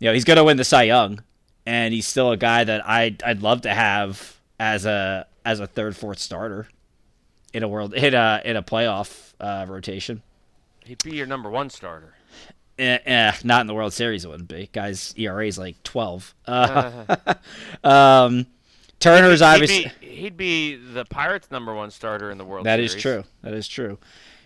you 0.00 0.08
know, 0.08 0.14
he's 0.14 0.24
going 0.24 0.38
to 0.38 0.44
win 0.44 0.56
the 0.56 0.64
Cy 0.64 0.82
Young, 0.84 1.22
and 1.64 1.94
he's 1.94 2.08
still 2.08 2.32
a 2.32 2.36
guy 2.36 2.64
that 2.64 2.82
I 2.84 3.16
I'd 3.24 3.42
love 3.42 3.60
to 3.62 3.72
have 3.72 4.36
as 4.58 4.84
a 4.84 5.28
as 5.44 5.60
a 5.60 5.68
third 5.68 5.96
fourth 5.96 6.18
starter 6.18 6.66
in 7.52 7.62
a 7.62 7.68
world 7.68 7.94
in 7.94 8.14
a 8.14 8.42
in 8.44 8.56
a 8.56 8.64
playoff 8.64 9.34
uh, 9.38 9.64
rotation. 9.68 10.22
He'd 10.84 11.02
be 11.02 11.16
your 11.16 11.26
number 11.26 11.50
one 11.50 11.70
starter. 11.70 12.14
Eh, 12.78 12.98
eh, 13.04 13.32
not 13.44 13.60
in 13.62 13.66
the 13.66 13.74
World 13.74 13.92
Series, 13.92 14.24
it 14.24 14.28
wouldn't 14.28 14.48
be. 14.48 14.68
Guys, 14.72 15.14
ERA 15.16 15.46
is 15.46 15.58
like 15.58 15.82
twelve. 15.82 16.34
Uh, 16.46 17.34
um, 17.84 18.46
Turner's 19.00 19.40
He'd 19.40 19.46
obviously 19.46 19.92
be, 20.00 20.06
he'd 20.06 20.36
be 20.36 20.76
the 20.76 21.04
Pirates' 21.04 21.50
number 21.50 21.74
one 21.74 21.90
starter 21.90 22.30
in 22.30 22.38
the 22.38 22.44
World 22.44 22.66
that 22.66 22.76
Series. 22.76 22.94
is 22.94 23.02
true. 23.02 23.24
That 23.42 23.54
is 23.54 23.68
true. 23.68 23.98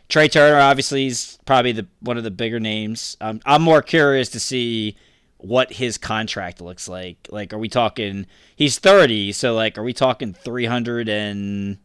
Trea 0.09 0.29
Turner 0.29 0.59
obviously 0.59 1.07
is 1.07 1.39
probably 1.45 1.73
the 1.73 1.87
one 2.01 2.17
of 2.17 2.25
the 2.25 2.31
bigger 2.31 2.61
names. 2.61 3.17
Um, 3.21 3.41
I'm 3.45 3.63
more 3.63 3.83
curious 3.83 4.29
to 4.31 4.41
see 4.41 4.97
what 5.39 5.73
his 5.75 5.99
contract 5.99 6.61
looks 6.61 6.89
like. 6.89 7.29
Like, 7.31 7.53
are 7.53 7.59
we 7.59 7.69
talking? 7.69 8.27
He's 8.57 8.79
30, 8.79 9.33
so 9.33 9.55
like, 9.55 9.79
are 9.79 9.83
we 9.83 9.93
talking 9.93 10.33
300 10.33 11.09
and 11.09 11.79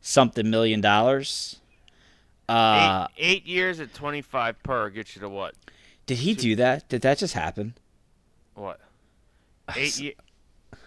something 0.00 0.48
million 0.48 0.80
dollars? 0.80 1.59
Uh, 2.50 3.06
eight, 3.16 3.24
eight 3.24 3.46
years 3.46 3.80
at 3.80 3.94
25 3.94 4.62
per 4.62 4.90
gets 4.90 5.14
you 5.14 5.22
to 5.22 5.28
what? 5.28 5.54
did 6.06 6.18
he 6.18 6.34
do 6.34 6.56
that? 6.56 6.88
Did 6.88 7.02
that 7.02 7.18
just 7.18 7.34
happen? 7.34 7.74
What? 8.54 8.80
Eight, 9.76 9.96
ye- 10.00 10.16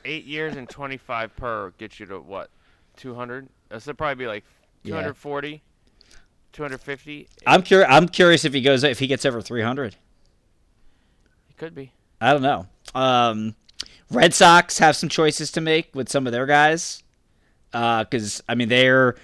eight 0.03 0.25
years 0.25 0.57
and 0.57 0.67
25 0.67 1.33
per 1.37 1.69
gets 1.77 1.97
you 1.99 2.05
to 2.07 2.19
what? 2.19 2.49
200? 2.97 3.47
That's 3.69 3.87
would 3.87 3.97
probably 3.97 4.15
be 4.25 4.27
like 4.27 4.43
Yeah. 4.83 4.95
240, 4.95 5.61
250. 6.51 7.29
I'm 7.47 7.61
curious. 7.63 7.87
I'm 7.89 8.09
curious 8.09 8.43
if 8.43 8.53
he 8.53 8.59
goes 8.61 8.83
if 8.83 8.99
he 8.99 9.07
gets 9.07 9.25
over 9.25 9.41
300. 9.41 9.95
It 11.49 11.57
could 11.57 11.73
be. 11.73 11.93
I 12.19 12.33
don't 12.33 12.41
know. 12.41 12.67
Um, 12.93 13.55
Red 14.11 14.33
Sox 14.33 14.79
have 14.79 14.95
some 14.97 15.07
choices 15.09 15.51
to 15.53 15.61
make 15.61 15.95
with 15.95 16.09
some 16.09 16.27
of 16.27 16.33
their 16.33 16.45
guys, 16.45 17.01
because 17.71 18.43
I 18.49 18.55
mean 18.55 18.67
they're. 18.67 19.15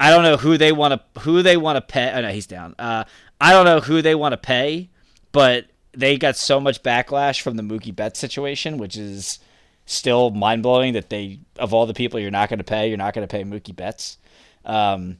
I 0.00 0.10
don't 0.10 0.22
know 0.22 0.36
who 0.36 0.56
they 0.56 0.72
want 0.72 0.94
to 0.94 1.20
who 1.20 1.42
they 1.42 1.56
want 1.56 1.76
to 1.76 1.80
pay. 1.80 2.12
Oh 2.12 2.20
no, 2.20 2.28
he's 2.28 2.46
down. 2.46 2.74
Uh, 2.78 3.04
I 3.40 3.52
don't 3.52 3.64
know 3.64 3.80
who 3.80 4.02
they 4.02 4.14
want 4.14 4.32
to 4.32 4.36
pay, 4.36 4.90
but 5.32 5.66
they 5.92 6.16
got 6.16 6.36
so 6.36 6.60
much 6.60 6.82
backlash 6.82 7.40
from 7.40 7.56
the 7.56 7.62
Mookie 7.62 7.94
Betts 7.94 8.18
situation, 8.18 8.78
which 8.78 8.96
is 8.96 9.38
still 9.86 10.30
mind 10.30 10.62
blowing. 10.62 10.92
That 10.92 11.10
they 11.10 11.40
of 11.58 11.74
all 11.74 11.86
the 11.86 11.94
people 11.94 12.20
you're 12.20 12.30
not 12.30 12.48
going 12.48 12.58
to 12.58 12.64
pay, 12.64 12.88
you're 12.88 12.96
not 12.96 13.14
going 13.14 13.26
to 13.26 13.30
pay 13.30 13.42
Mookie 13.42 13.74
Betts. 13.74 14.18
Um, 14.64 15.18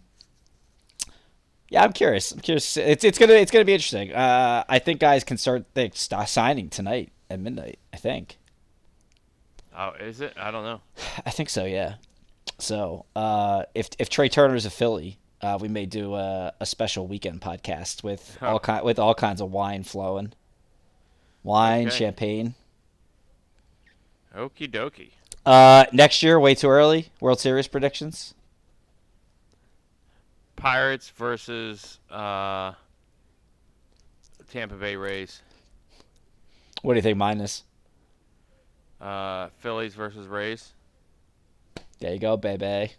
yeah, 1.70 1.83
I'm 1.83 1.93
curious. 1.93 2.33
I'm 2.33 2.41
curious. 2.41 2.76
It's 2.76 3.05
it's 3.05 3.18
gonna 3.18 3.35
it's 3.35 3.51
gonna 3.51 3.64
be 3.64 3.74
interesting. 3.74 4.12
Uh, 4.12 4.64
I 4.68 4.79
think 4.79 5.01
guys 5.01 5.24
can 5.24 5.37
start 5.37 5.64
they 5.74 5.91
start 5.91 6.29
signing 6.29 6.70
tonight 6.70 7.12
at 7.29 7.41
midnight. 7.41 7.79
I 7.93 7.97
think. 7.97 8.39
Oh, 9.76 9.93
is 10.01 10.20
it? 10.20 10.35
I 10.37 10.51
don't 10.51 10.64
know. 10.64 10.81
I 11.26 11.31
think 11.31 11.51
so. 11.51 11.64
Yeah. 11.64 11.95
So 12.59 13.05
uh, 13.15 13.65
if 13.75 13.89
if 13.99 14.09
Trea 14.09 14.29
Turner's 14.29 14.67
a 14.67 14.71
Philly, 14.71 15.19
uh, 15.41 15.59
we 15.61 15.69
may 15.69 15.87
do 15.87 16.15
a, 16.15 16.53
a 16.61 16.67
special 16.67 17.07
weekend 17.07 17.41
podcast 17.41 18.03
with 18.03 18.37
all 18.43 18.59
kind 18.59 18.85
with 18.85 18.99
all 18.99 19.15
kinds 19.15 19.41
of 19.41 19.51
wine 19.53 19.85
flowing, 19.85 20.33
wine, 21.43 21.87
Okay. 21.89 21.97
champagne. 21.97 22.55
Okie 24.37 24.71
dokie. 24.71 25.11
Uh, 25.47 25.85
next 25.93 26.23
year, 26.23 26.39
way 26.39 26.55
too 26.55 26.69
early. 26.69 27.09
World 27.21 27.41
Series 27.41 27.69
predictions. 27.69 28.35
Pirates 30.57 31.09
versus 31.11 32.01
uh, 32.11 32.73
Tampa 34.51 34.75
Bay 34.75 34.97
Rays. 34.97 35.41
What 36.83 36.95
do 36.95 36.99
you 36.99 37.03
think? 37.03 37.17
Minus. 37.17 37.63
Uh, 39.01 39.49
Phillies 39.59 39.95
versus 39.95 40.27
Rays. 40.27 40.73
There 42.01 42.12
you 42.12 42.18
go, 42.18 42.36
baby. 42.36 42.92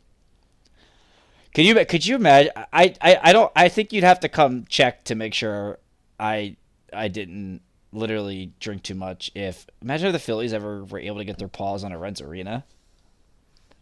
Could 1.54 1.66
you 1.66 1.86
could 1.86 2.06
you 2.06 2.16
imagine? 2.16 2.52
I, 2.56 2.94
I, 3.02 3.20
I 3.22 3.34
don't. 3.34 3.52
I 3.56 3.70
think 3.70 3.92
you'd 3.92 4.04
have 4.04 4.20
to 4.22 4.30
come 4.30 4.66
check 4.70 5.04
to 5.06 5.16
make 5.16 5.34
sure 5.34 5.80
I 6.20 6.56
I 6.94 7.08
didn't 7.08 7.62
literally 7.92 8.52
drink 8.60 8.84
too 8.84 8.96
much. 8.96 9.32
If 9.34 9.66
imagine 9.82 10.08
if 10.08 10.14
the 10.14 10.20
Phillies 10.20 10.54
ever 10.54 10.84
were 10.84 11.00
able 11.00 11.18
to 11.18 11.26
get 11.26 11.38
their 11.38 11.48
paws 11.48 11.84
on 11.84 11.92
a 11.92 11.98
Reds 11.98 12.22
arena. 12.22 12.66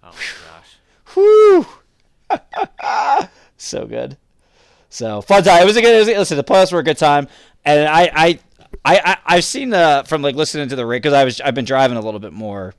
Oh 0.03 0.11
my 0.11 0.47
gosh. 0.47 0.77
Whoo! 1.15 1.65
so 3.57 3.85
good. 3.85 4.17
So 4.89 5.21
fun 5.21 5.43
time. 5.43 5.61
It 5.61 5.65
was 5.65 5.77
a 5.77 5.81
good. 5.81 5.99
Was, 5.99 6.07
listen, 6.07 6.37
the 6.37 6.43
playoffs 6.43 6.71
were 6.71 6.79
a 6.79 6.83
good 6.83 6.97
time, 6.97 7.27
and 7.65 7.87
I 7.87 8.09
I 8.13 8.39
I, 8.85 9.01
I 9.03 9.17
I've 9.25 9.43
seen 9.43 9.73
uh 9.73 10.03
from 10.03 10.21
like 10.21 10.35
listening 10.35 10.69
to 10.69 10.75
the 10.75 10.85
because 10.85 11.13
I 11.13 11.25
was 11.25 11.41
I've 11.41 11.55
been 11.55 11.65
driving 11.65 11.97
a 11.97 12.01
little 12.01 12.21
bit 12.21 12.33
more 12.33 12.73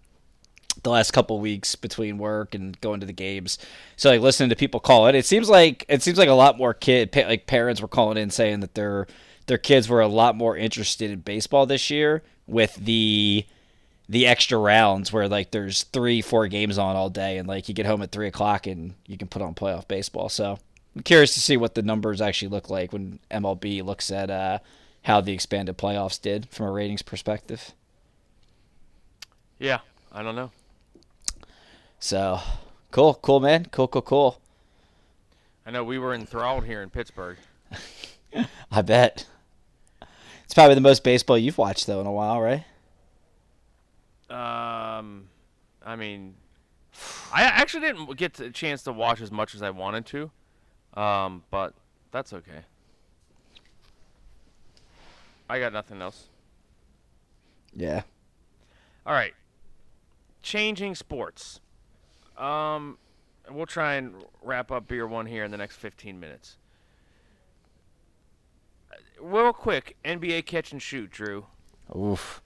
the 0.82 0.90
last 0.90 1.12
couple 1.12 1.38
weeks 1.40 1.74
between 1.74 2.18
work 2.18 2.54
and 2.54 2.80
going 2.80 3.00
to 3.00 3.06
the 3.06 3.12
games. 3.12 3.58
So 3.96 4.10
like 4.10 4.20
listening 4.20 4.50
to 4.50 4.56
people 4.56 4.80
call 4.80 5.06
it, 5.06 5.14
it 5.14 5.26
seems 5.26 5.48
like 5.48 5.84
it 5.88 6.02
seems 6.02 6.18
like 6.18 6.28
a 6.28 6.34
lot 6.34 6.58
more 6.58 6.74
kid 6.74 7.14
like 7.14 7.46
parents 7.46 7.80
were 7.80 7.88
calling 7.88 8.18
in 8.18 8.30
saying 8.30 8.60
that 8.60 8.74
their 8.74 9.06
their 9.46 9.58
kids 9.58 9.88
were 9.88 10.00
a 10.00 10.08
lot 10.08 10.36
more 10.36 10.56
interested 10.56 11.10
in 11.10 11.20
baseball 11.20 11.66
this 11.66 11.90
year 11.90 12.22
with 12.46 12.74
the 12.76 13.44
the 14.08 14.26
extra 14.26 14.58
rounds 14.58 15.12
where 15.12 15.28
like 15.28 15.50
there's 15.50 15.84
three 15.84 16.22
four 16.22 16.46
games 16.48 16.78
on 16.78 16.96
all 16.96 17.10
day 17.10 17.38
and 17.38 17.48
like 17.48 17.68
you 17.68 17.74
get 17.74 17.86
home 17.86 18.02
at 18.02 18.12
three 18.12 18.28
o'clock 18.28 18.66
and 18.66 18.94
you 19.06 19.18
can 19.18 19.28
put 19.28 19.42
on 19.42 19.54
playoff 19.54 19.86
baseball. 19.86 20.28
So 20.28 20.58
I'm 20.96 21.02
curious 21.02 21.34
to 21.34 21.40
see 21.40 21.56
what 21.56 21.74
the 21.74 21.82
numbers 21.82 22.20
actually 22.20 22.48
look 22.48 22.70
like 22.70 22.92
when 22.92 23.18
MLB 23.30 23.84
looks 23.84 24.10
at 24.10 24.30
uh, 24.30 24.58
how 25.02 25.20
the 25.20 25.32
expanded 25.32 25.76
playoffs 25.76 26.20
did 26.20 26.48
from 26.50 26.66
a 26.66 26.70
ratings 26.70 27.02
perspective. 27.02 27.72
Yeah, 29.58 29.80
I 30.12 30.22
don't 30.22 30.36
know. 30.36 30.50
So 31.98 32.40
cool, 32.90 33.14
cool 33.14 33.40
man, 33.40 33.66
cool, 33.66 33.88
cool, 33.88 34.02
cool. 34.02 34.40
I 35.66 35.70
know 35.70 35.84
we 35.84 35.98
were 35.98 36.14
enthralled 36.14 36.64
here 36.64 36.80
in 36.82 36.90
Pittsburgh. 36.90 37.36
I 38.70 38.82
bet. 38.82 39.26
It's 40.44 40.54
probably 40.54 40.74
the 40.74 40.80
most 40.80 41.04
baseball 41.04 41.36
you've 41.36 41.58
watched 41.58 41.86
though 41.86 42.00
in 42.00 42.06
a 42.06 42.12
while, 42.12 42.40
right? 42.40 42.64
Um, 44.30 45.28
I 45.84 45.96
mean, 45.96 46.34
I 47.32 47.42
actually 47.42 47.86
didn't 47.86 48.16
get 48.16 48.38
a 48.40 48.50
chance 48.50 48.82
to 48.84 48.92
watch 48.92 49.20
as 49.20 49.30
much 49.30 49.54
as 49.54 49.62
I 49.62 49.70
wanted 49.70 50.06
to, 50.06 50.30
um, 50.94 51.42
but 51.50 51.74
that's 52.12 52.32
okay. 52.32 52.60
I 55.50 55.58
got 55.58 55.72
nothing 55.72 56.00
else. 56.00 56.28
Yeah. 57.74 58.02
All 59.06 59.14
right, 59.14 59.34
changing 60.42 60.94
sports. 60.94 61.60
Um, 62.38 62.98
we'll 63.50 63.66
try 63.66 63.94
and 63.94 64.14
wrap 64.42 64.70
up 64.70 64.88
beer 64.88 65.06
one 65.06 65.26
here 65.26 65.44
in 65.44 65.50
the 65.50 65.56
next 65.56 65.76
15 65.76 66.18
minutes. 66.18 66.56
Uh, 68.92 68.96
Real 69.20 69.52
quick, 69.52 69.96
NBA 70.04 70.46
catch 70.46 70.72
and 70.72 70.80
shoot, 70.80 71.10
Drew. 71.10 71.46
Oof. 71.96 72.42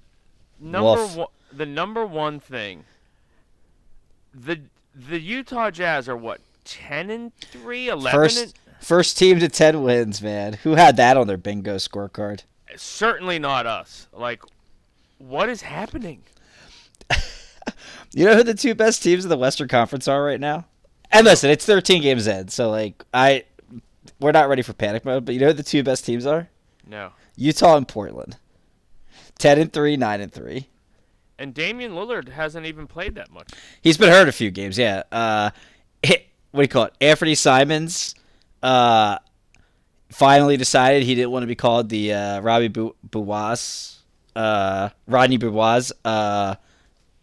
Number 0.61 1.03
Woof. 1.03 1.16
one, 1.16 1.26
the 1.53 1.66
number 1.66 2.07
one 2.07 2.40
thing. 2.40 2.84
The 4.34 4.61
the 4.95 5.20
Utah 5.20 5.70
Jazz 5.70 6.09
are 6.09 6.16
what 6.16 6.40
10 6.64 7.11
and 7.11 7.34
3, 7.36 7.88
11 7.88 8.18
First 8.18 8.43
and 8.43 8.55
first 8.80 9.18
team 9.18 9.40
to 9.40 9.49
ten 9.49 9.82
wins, 9.82 10.22
man. 10.22 10.55
Who 10.55 10.74
had 10.74 10.97
that 10.97 11.16
on 11.16 11.26
their 11.26 11.36
bingo 11.36 11.76
scorecard? 11.76 12.43
certainly 12.76 13.38
not 13.38 13.66
us. 13.66 14.09
Like 14.12 14.43
what 15.18 15.49
is 15.49 15.62
happening? 15.62 16.22
You 18.12 18.24
know 18.26 18.37
who 18.37 18.43
the 18.43 18.55
two 18.55 18.74
best 18.74 19.03
teams 19.03 19.24
in 19.24 19.30
the 19.30 19.37
Western 19.37 19.68
Conference 19.68 20.09
are 20.09 20.22
right 20.22 20.41
now? 20.41 20.66
And 21.11 21.24
listen, 21.26 21.51
it's 21.51 21.66
13 21.66 22.03
games 22.03 22.26
in, 22.26 22.49
so 22.49 22.70
like 22.70 23.05
I, 23.12 23.45
we're 24.20 24.33
not 24.33 24.49
ready 24.49 24.62
for 24.62 24.72
panic 24.72 25.05
mode. 25.05 25.24
But 25.24 25.35
you 25.35 25.41
know 25.41 25.49
who 25.49 25.53
the 25.53 25.62
two 25.62 25.83
best 25.83 26.05
teams 26.05 26.26
are? 26.26 26.49
No. 26.87 27.11
Utah 27.37 27.76
and 27.76 27.87
Portland. 27.87 28.37
10 29.39 29.59
and 29.59 29.72
three, 29.72 29.97
nine 29.97 30.20
and 30.20 30.33
three. 30.33 30.68
And 31.39 31.55
Damian 31.55 31.93
Lillard 31.93 32.28
hasn't 32.28 32.66
even 32.66 32.87
played 32.87 33.14
that 33.16 33.30
much. 33.33 33.49
He's 33.80 33.97
been 33.97 34.11
hurt 34.11 34.28
a 34.28 34.33
few 34.33 34.51
games, 34.51 34.78
yeah. 34.78 35.03
Uh, 35.11 35.51
what 36.53 36.61
do 36.61 36.62
you 36.62 36.68
call 36.68 36.85
it? 36.85 36.95
Anthony 37.01 37.35
Simons, 37.35 38.14
uh, 38.62 39.18
finally 40.11 40.57
decided 40.57 41.03
he 41.03 41.14
didn't 41.14 41.30
want 41.30 41.43
to 41.43 41.47
be 41.47 41.55
called 41.55 41.89
the 41.89 42.12
uh, 42.12 42.41
Robbie 42.41 42.68
Bu- 42.68 42.95
Buwas, 43.09 43.97
uh, 44.37 44.91
Rodney 45.09 45.39
Buwas, 45.39 45.93
uh, 46.05 46.55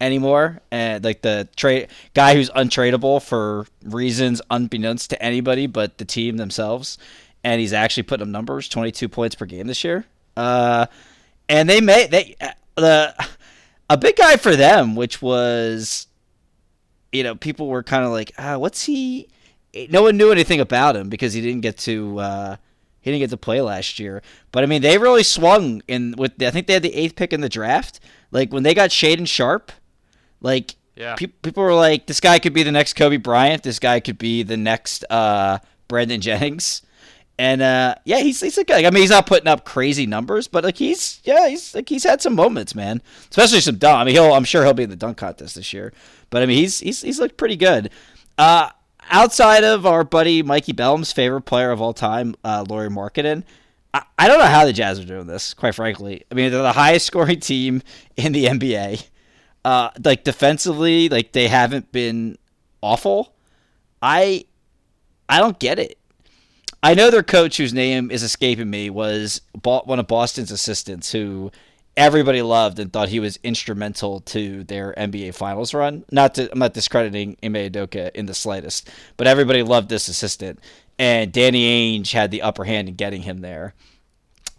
anymore, 0.00 0.60
and 0.70 1.04
like 1.04 1.22
the 1.22 1.48
trade 1.56 1.88
guy 2.14 2.34
who's 2.34 2.50
untradeable 2.50 3.22
for 3.22 3.66
reasons 3.84 4.40
unbeknownst 4.50 5.10
to 5.10 5.22
anybody 5.22 5.66
but 5.66 5.98
the 5.98 6.04
team 6.04 6.36
themselves, 6.36 6.98
and 7.44 7.60
he's 7.60 7.72
actually 7.72 8.04
putting 8.04 8.22
up 8.22 8.28
numbers, 8.28 8.68
twenty 8.68 8.90
two 8.92 9.08
points 9.08 9.34
per 9.34 9.46
game 9.46 9.66
this 9.66 9.84
year. 9.84 10.04
Uh, 10.36 10.86
and 11.48 11.68
they 11.68 11.80
may 11.80 12.06
they 12.06 12.36
uh, 12.40 12.50
the 12.76 13.26
a 13.90 13.96
big 13.98 14.16
guy 14.16 14.36
for 14.36 14.56
them, 14.56 14.96
which 14.96 15.20
was 15.20 16.06
you 17.12 17.22
know, 17.24 17.34
people 17.34 17.66
were 17.66 17.82
kind 17.82 18.04
of 18.04 18.12
like, 18.12 18.32
ah, 18.38 18.56
what's 18.56 18.84
he? 18.84 19.28
No 19.88 20.02
one 20.02 20.16
knew 20.16 20.30
anything 20.32 20.60
about 20.60 20.96
him 20.96 21.08
because 21.08 21.32
he 21.32 21.40
didn't 21.40 21.60
get 21.60 21.76
to 21.78 22.18
uh, 22.18 22.56
He 23.00 23.10
didn't 23.10 23.20
get 23.20 23.30
to 23.30 23.36
play 23.36 23.60
last 23.60 23.98
year, 23.98 24.22
but 24.52 24.62
I 24.62 24.66
mean, 24.66 24.82
they 24.82 24.98
really 24.98 25.22
swung 25.22 25.82
in 25.88 26.14
with. 26.18 26.42
I 26.42 26.50
think 26.50 26.66
they 26.66 26.74
had 26.74 26.82
the 26.82 26.94
eighth 26.94 27.16
pick 27.16 27.32
in 27.32 27.40
the 27.40 27.48
draft. 27.48 28.00
Like 28.30 28.52
when 28.52 28.62
they 28.62 28.74
got 28.74 28.90
Shaedon 28.90 29.26
Sharpe, 29.26 29.72
like 30.40 30.74
Yeah. 30.96 31.14
pe- 31.16 31.26
people 31.26 31.62
were 31.62 31.74
like, 31.74 32.06
"This 32.06 32.20
guy 32.20 32.38
could 32.38 32.52
be 32.52 32.62
the 32.62 32.72
next 32.72 32.94
Kobe 32.94 33.16
Bryant. 33.16 33.62
This 33.62 33.78
guy 33.78 34.00
could 34.00 34.18
be 34.18 34.42
the 34.42 34.56
next 34.56 35.04
uh, 35.10 35.58
Brandon 35.88 36.20
Jennings." 36.20 36.82
And 37.38 37.62
uh, 37.62 37.94
yeah, 38.04 38.18
he's 38.18 38.40
he's 38.40 38.58
a 38.58 38.64
guy. 38.64 38.80
I 38.84 38.90
mean, 38.90 39.00
he's 39.00 39.08
not 39.10 39.26
putting 39.26 39.48
up 39.48 39.64
crazy 39.64 40.04
numbers, 40.06 40.46
but 40.46 40.62
like 40.62 40.76
he's 40.76 41.20
yeah, 41.24 41.48
he's 41.48 41.74
like 41.74 41.88
he's 41.88 42.04
had 42.04 42.20
some 42.20 42.34
moments, 42.34 42.74
man. 42.74 43.00
Especially 43.30 43.60
some 43.60 43.76
dunk. 43.76 43.96
I 43.98 44.04
mean, 44.04 44.14
he'll 44.14 44.34
I'm 44.34 44.44
sure 44.44 44.62
he'll 44.64 44.74
be 44.74 44.82
in 44.82 44.90
the 44.90 44.96
dunk 44.96 45.16
contest 45.16 45.54
this 45.54 45.72
year. 45.72 45.92
But 46.28 46.42
I 46.42 46.46
mean, 46.46 46.58
he's 46.58 46.80
he's 46.80 47.00
he's 47.00 47.18
looked 47.18 47.38
pretty 47.38 47.56
good. 47.56 47.88
Uh, 48.36 48.68
outside 49.08 49.64
of 49.64 49.86
our 49.86 50.04
buddy 50.04 50.42
Mikey 50.42 50.72
Bellum's 50.72 51.12
favorite 51.12 51.42
player 51.42 51.70
of 51.70 51.80
all 51.80 51.94
time, 51.94 52.34
uh, 52.44 52.64
Lauri 52.68 52.90
Markkanen, 52.90 53.44
I, 53.94 54.02
I 54.18 54.28
don't 54.28 54.38
know 54.38 54.44
how 54.44 54.66
the 54.66 54.72
Jazz 54.74 55.00
are 55.00 55.04
doing 55.06 55.26
this. 55.26 55.54
Quite 55.54 55.74
frankly, 55.74 56.24
I 56.30 56.34
mean, 56.34 56.50
they're 56.52 56.60
the 56.60 56.72
highest 56.72 57.06
scoring 57.06 57.40
team 57.40 57.82
in 58.18 58.32
the 58.32 58.44
NBA. 58.46 59.06
Uh, 59.64 59.90
like 60.04 60.24
defensively, 60.24 61.08
like 61.08 61.32
they 61.32 61.48
haven't 61.48 61.92
been 61.92 62.38
awful. 62.82 63.34
I 64.00 64.46
I 65.28 65.38
don't 65.38 65.58
get 65.58 65.78
it. 65.78 65.98
I 66.82 66.94
know 66.94 67.10
their 67.10 67.22
coach, 67.22 67.58
whose 67.58 67.74
name 67.74 68.10
is 68.10 68.22
escaping 68.22 68.70
me, 68.70 68.88
was 68.88 69.42
one 69.62 69.98
of 69.98 70.06
Boston's 70.06 70.50
assistants 70.50 71.12
who 71.12 71.52
everybody 71.96 72.40
loved 72.40 72.78
and 72.78 72.90
thought 72.90 73.10
he 73.10 73.20
was 73.20 73.38
instrumental 73.42 74.20
to 74.20 74.64
their 74.64 74.94
NBA 74.96 75.34
Finals 75.34 75.74
run. 75.74 76.04
Not 76.10 76.36
to, 76.36 76.50
I'm 76.50 76.58
not 76.58 76.72
discrediting 76.72 77.36
Ime 77.42 77.54
Udoka 77.54 78.10
in 78.14 78.24
the 78.26 78.34
slightest, 78.34 78.88
but 79.18 79.26
everybody 79.26 79.62
loved 79.62 79.90
this 79.90 80.08
assistant, 80.08 80.58
and 80.98 81.32
Danny 81.32 81.98
Ainge 82.00 82.12
had 82.12 82.30
the 82.30 82.42
upper 82.42 82.64
hand 82.64 82.88
in 82.88 82.94
getting 82.94 83.22
him 83.22 83.40
there. 83.40 83.74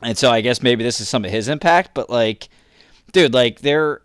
And 0.03 0.17
so 0.17 0.31
I 0.31 0.41
guess 0.41 0.61
maybe 0.61 0.83
this 0.83 1.01
is 1.01 1.09
some 1.09 1.25
of 1.25 1.31
his 1.31 1.47
impact, 1.47 1.91
but 1.93 2.09
like, 2.09 2.49
dude, 3.11 3.33
like 3.33 3.61
they're. 3.61 4.01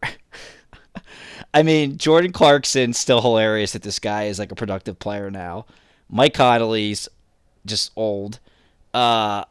I 1.57 1.63
mean, 1.63 1.97
Jordan 1.97 2.33
Clarkson's 2.33 2.99
still 2.99 3.23
hilarious 3.23 3.73
that 3.73 3.83
this 3.83 3.99
guy 3.99 4.25
is 4.25 4.39
like 4.39 4.53
a 4.53 4.55
productive 4.55 4.99
player 4.99 5.31
now. 5.31 5.65
Mike 6.11 6.35
Conley's 6.35 7.09
just 7.65 7.93
old. 7.97 8.41
Uh 8.93 9.45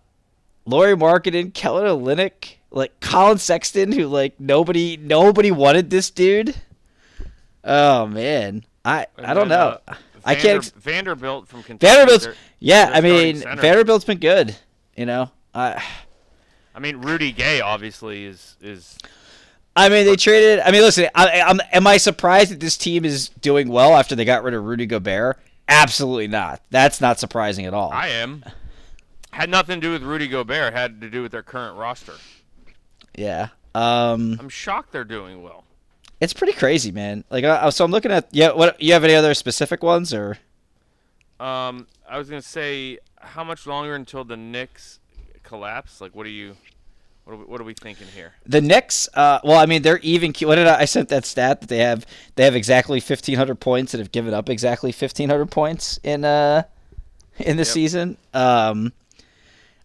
Lauri 0.68 0.96
Markkanen, 0.96 1.54
Kelly 1.54 1.84
Olynyk, 1.84 2.58
like 2.72 3.00
Collin 3.00 3.38
Sexton, 3.40 3.92
who 3.92 4.08
like 4.08 4.40
nobody 4.40 4.98
nobody 4.98 5.50
wanted 5.52 5.90
this 5.90 6.12
dude. 6.12 6.56
Oh 7.64 8.06
man, 8.06 8.64
I 8.84 9.08
I 9.18 9.34
don't 9.34 9.44
And 9.44 9.50
know. 9.50 9.80
then, 9.88 9.96
uh, 9.96 9.98
I 10.24 10.36
can't. 10.36 10.64
Vanderbilt 10.76 11.48
from 11.48 11.64
Kentucky. 11.64 11.88
Vanderbilt's 11.92 12.28
yeah. 12.60 12.92
I 12.94 13.02
mean, 13.02 13.38
center. 13.38 13.62
Vanderbilt's 13.62 14.06
been 14.06 14.20
good. 14.20 14.56
You 14.96 15.06
know, 15.08 15.32
I 15.54 15.84
I 16.76 16.80
mean, 16.80 16.98
Rudy 16.98 17.32
Gay 17.32 17.62
obviously 17.62 18.26
is 18.26 18.58
is. 18.62 18.98
I 19.76 19.90
mean 19.90 20.06
they 20.06 20.16
traded. 20.16 20.60
I 20.60 20.72
mean, 20.72 20.82
listen. 20.82 21.08
I, 21.16 21.42
I'm 21.42 21.60
am 21.72 21.86
I 21.88 21.98
surprised 21.98 22.52
that 22.52 22.60
this 22.60 22.78
team 22.78 23.04
is 23.06 23.30
doing 23.30 23.68
well 23.68 23.96
after 23.96 24.16
they 24.16 24.26
got 24.26 24.44
rid 24.44 24.54
of 24.54 24.64
Rudy 24.64 24.86
Gobert? 24.86 25.38
Absolutely 25.68 26.28
not. 26.28 26.62
That's 26.70 27.02
not 27.02 27.20
surprising 27.20 27.66
at 27.66 27.74
all. 27.74 27.92
I 27.92 28.08
am. 28.08 28.46
Had 29.32 29.50
nothing 29.50 29.82
to 29.82 29.88
do 29.88 29.92
with 29.92 30.04
Rudy 30.04 30.28
Gobert. 30.28 30.74
Had 30.74 31.02
to 31.02 31.10
do 31.10 31.22
with 31.22 31.32
their 31.32 31.44
current 31.44 31.78
roster. 31.78 32.14
yeah. 33.16 33.50
Um. 33.74 34.38
I'm 34.40 34.48
shocked 34.50 34.94
they're 34.94 35.04
doing 35.04 35.44
well. 35.44 35.66
It's 36.22 36.32
pretty 36.34 36.54
crazy, 36.54 36.92
man. 36.94 37.26
Like, 37.30 37.44
uh, 37.44 37.70
so 37.72 37.84
I'm 37.84 37.92
looking 37.92 38.12
at. 38.12 38.30
Yeah. 38.32 38.54
What 38.54 38.82
you 38.82 38.94
have 38.94 39.04
any 39.04 39.16
other 39.16 39.34
specific 39.34 39.84
ones 39.84 40.14
or? 40.14 40.38
Um, 41.42 41.88
I 42.10 42.18
was 42.18 42.30
gonna 42.30 42.42
say, 42.42 43.00
how 43.20 43.44
much 43.44 43.68
longer 43.68 43.94
until 43.96 44.24
the 44.24 44.38
Knicks 44.38 45.00
collapse? 45.44 46.00
Like, 46.00 46.16
what 46.16 46.26
are 46.26 46.30
you, 46.30 46.56
what 47.26 47.34
are 47.34 47.38
we, 47.38 47.44
what 47.46 47.60
are 47.60 47.64
we 47.64 47.74
thinking 47.74 48.08
here? 48.08 48.34
The 48.46 48.62
Knicks, 48.62 49.10
uh, 49.16 49.40
well, 49.44 49.58
I 49.58 49.66
mean, 49.66 49.82
they're 49.82 50.00
even. 50.00 50.34
What 50.48 50.56
did 50.56 50.68
I, 50.68 50.82
I 50.82 50.86
sent 50.86 51.10
that 51.10 51.26
stat 51.26 51.60
that 51.62 51.70
they 51.70 51.80
have? 51.80 52.06
They 52.36 52.44
have 52.46 52.56
exactly 52.56 53.00
fifteen 53.00 53.36
hundred 53.36 53.60
points 53.60 53.94
and 53.94 54.00
have 54.00 54.12
given 54.12 54.34
up 54.34 54.48
exactly 54.50 54.92
fifteen 54.92 55.30
hundred 55.30 55.50
points 55.52 56.00
in 56.04 56.24
uh 56.24 56.64
in 57.40 57.58
the 57.58 57.62
Yep. 57.62 57.68
season. 57.68 58.18
Um, 58.34 58.94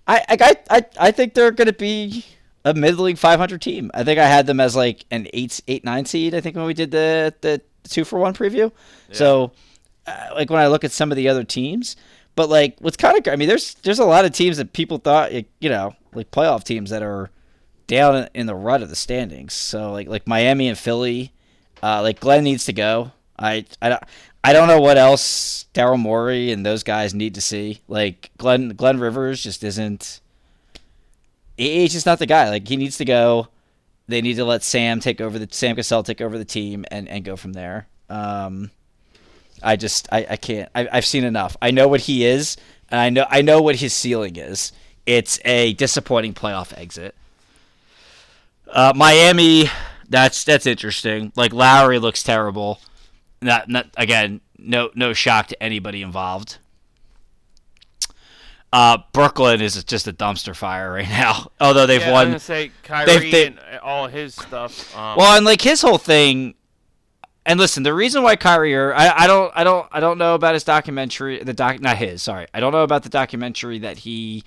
I 0.06 0.22
I 0.28 0.56
I 0.70 0.84
I 0.98 1.10
think 1.10 1.34
they're 1.34 1.50
going 1.50 1.66
to 1.66 1.72
be 1.72 2.26
a 2.64 2.74
middling 2.74 3.16
five 3.16 3.38
hundred 3.40 3.62
team. 3.62 3.90
I 3.94 4.04
think 4.04 4.18
I 4.18 4.26
had 4.26 4.46
them 4.46 4.60
as 4.60 4.76
like 4.76 5.06
an 5.10 5.26
eight 5.32 5.60
eight 5.66 5.82
nine 5.82 6.04
seed. 6.04 6.34
I 6.34 6.40
think 6.40 6.56
when 6.56 6.66
we 6.66 6.74
did 6.74 6.90
the 6.90 7.34
the 7.40 7.62
two 7.88 8.04
for 8.04 8.18
one 8.18 8.34
preview. 8.34 8.70
So, 9.12 9.52
uh, 10.06 10.28
like 10.34 10.50
when 10.50 10.60
I 10.60 10.66
look 10.66 10.84
at 10.84 10.92
some 10.92 11.10
of 11.10 11.16
the 11.16 11.28
other 11.28 11.44
teams. 11.44 11.96
But 12.36 12.48
like, 12.48 12.76
what's 12.80 12.96
kind 12.96 13.18
of 13.18 13.32
I 13.32 13.36
mean, 13.36 13.48
there's 13.48 13.74
there's 13.82 13.98
a 13.98 14.04
lot 14.04 14.24
of 14.24 14.32
teams 14.32 14.56
that 14.58 14.72
people 14.72 14.98
thought 14.98 15.32
you 15.32 15.68
know 15.68 15.94
like 16.14 16.30
playoff 16.30 16.64
teams 16.64 16.90
that 16.90 17.02
are 17.02 17.30
down 17.86 18.28
in 18.34 18.46
the 18.46 18.54
rut 18.54 18.82
of 18.82 18.88
the 18.88 18.96
standings. 18.96 19.52
So 19.52 19.92
like 19.92 20.08
like 20.08 20.26
Miami 20.26 20.68
and 20.68 20.78
Philly, 20.78 21.32
uh, 21.82 22.02
like 22.02 22.20
Glenn 22.20 22.44
needs 22.44 22.64
to 22.66 22.72
go. 22.72 23.12
I 23.38 23.64
I 23.82 23.88
don't 23.90 24.02
I 24.44 24.52
don't 24.52 24.68
know 24.68 24.80
what 24.80 24.96
else 24.96 25.66
Daryl 25.74 25.98
Morey 25.98 26.50
and 26.52 26.64
those 26.64 26.82
guys 26.82 27.12
need 27.14 27.34
to 27.34 27.40
see. 27.40 27.80
Like 27.88 28.30
Glenn 28.38 28.70
Glenn 28.70 28.98
Rivers 29.00 29.42
just 29.42 29.62
isn't. 29.64 30.20
he- 31.56 31.80
He's 31.80 31.92
just 31.92 32.06
not 32.06 32.18
the 32.18 32.26
guy. 32.26 32.48
Like 32.48 32.66
he 32.68 32.76
needs 32.76 32.96
to 32.98 33.04
go. 33.04 33.48
They 34.08 34.22
need 34.22 34.34
to 34.36 34.44
let 34.44 34.62
Sam 34.62 34.98
take 35.00 35.20
over 35.20 35.38
the 35.38 35.48
Sam 35.50 35.76
Cassell 35.76 36.02
take 36.02 36.20
over 36.20 36.36
the 36.38 36.44
team 36.44 36.84
and, 36.90 37.08
and 37.08 37.24
go 37.24 37.36
from 37.36 37.52
there. 37.52 37.86
Um, 38.08 38.70
I 39.62 39.76
just 39.76 40.08
I, 40.12 40.26
I 40.30 40.36
can't. 40.36 40.68
I, 40.74 40.88
I've 40.92 41.06
seen 41.06 41.24
enough. 41.24 41.56
I 41.62 41.70
know 41.70 41.88
what 41.88 42.00
he 42.02 42.24
is, 42.24 42.56
and 42.90 43.00
I 43.00 43.10
know 43.10 43.26
I 43.28 43.42
know 43.42 43.60
what 43.62 43.76
his 43.76 43.92
ceiling 43.94 44.36
is. 44.36 44.72
It's 45.06 45.40
a 45.44 45.72
disappointing 45.74 46.34
playoff 46.34 46.76
exit. 46.78 47.14
Uh, 48.68 48.92
Miami, 48.94 49.66
that's 50.08 50.44
that's 50.44 50.66
interesting. 50.66 51.32
Like 51.36 51.52
Lowry 51.52 51.98
looks 51.98 52.22
terrible. 52.22 52.80
Not 53.42 53.68
not 53.68 53.86
again. 53.96 54.40
No 54.58 54.90
no 54.94 55.12
shock 55.12 55.46
to 55.48 55.62
anybody 55.62 56.02
involved. 56.02 56.58
Uh, 58.72 58.98
Brooklyn 59.12 59.60
is 59.60 59.82
just 59.84 60.06
a 60.06 60.12
dumpster 60.12 60.54
fire 60.54 60.92
right 60.92 61.08
now. 61.08 61.50
Although 61.60 61.86
they've 61.86 62.00
yeah, 62.00 62.10
I 62.12 62.24
was 62.24 62.30
won. 62.32 62.38
say 62.38 62.70
Kyrie 62.84 63.30
they- 63.30 63.46
and 63.48 63.58
all 63.82 64.06
his 64.06 64.34
stuff. 64.34 64.96
Um, 64.96 65.16
Well, 65.16 65.36
and 65.36 65.44
like 65.44 65.60
his 65.60 65.82
whole 65.82 65.98
thing. 65.98 66.54
And 67.46 67.58
listen, 67.58 67.82
the 67.82 67.94
reason 67.94 68.22
why 68.22 68.36
Kyrie, 68.36 68.76
I, 68.76 69.24
I 69.24 69.26
don't, 69.26 69.50
I 69.54 69.64
don't, 69.64 69.88
I 69.90 70.00
don't 70.00 70.18
know 70.18 70.34
about 70.34 70.54
his 70.54 70.64
documentary. 70.64 71.42
The 71.42 71.54
doc, 71.54 71.80
not 71.80 71.96
his. 71.96 72.22
Sorry, 72.22 72.46
I 72.52 72.60
don't 72.60 72.72
know 72.72 72.82
about 72.82 73.02
the 73.02 73.08
documentary 73.08 73.78
that 73.80 73.98
he 73.98 74.44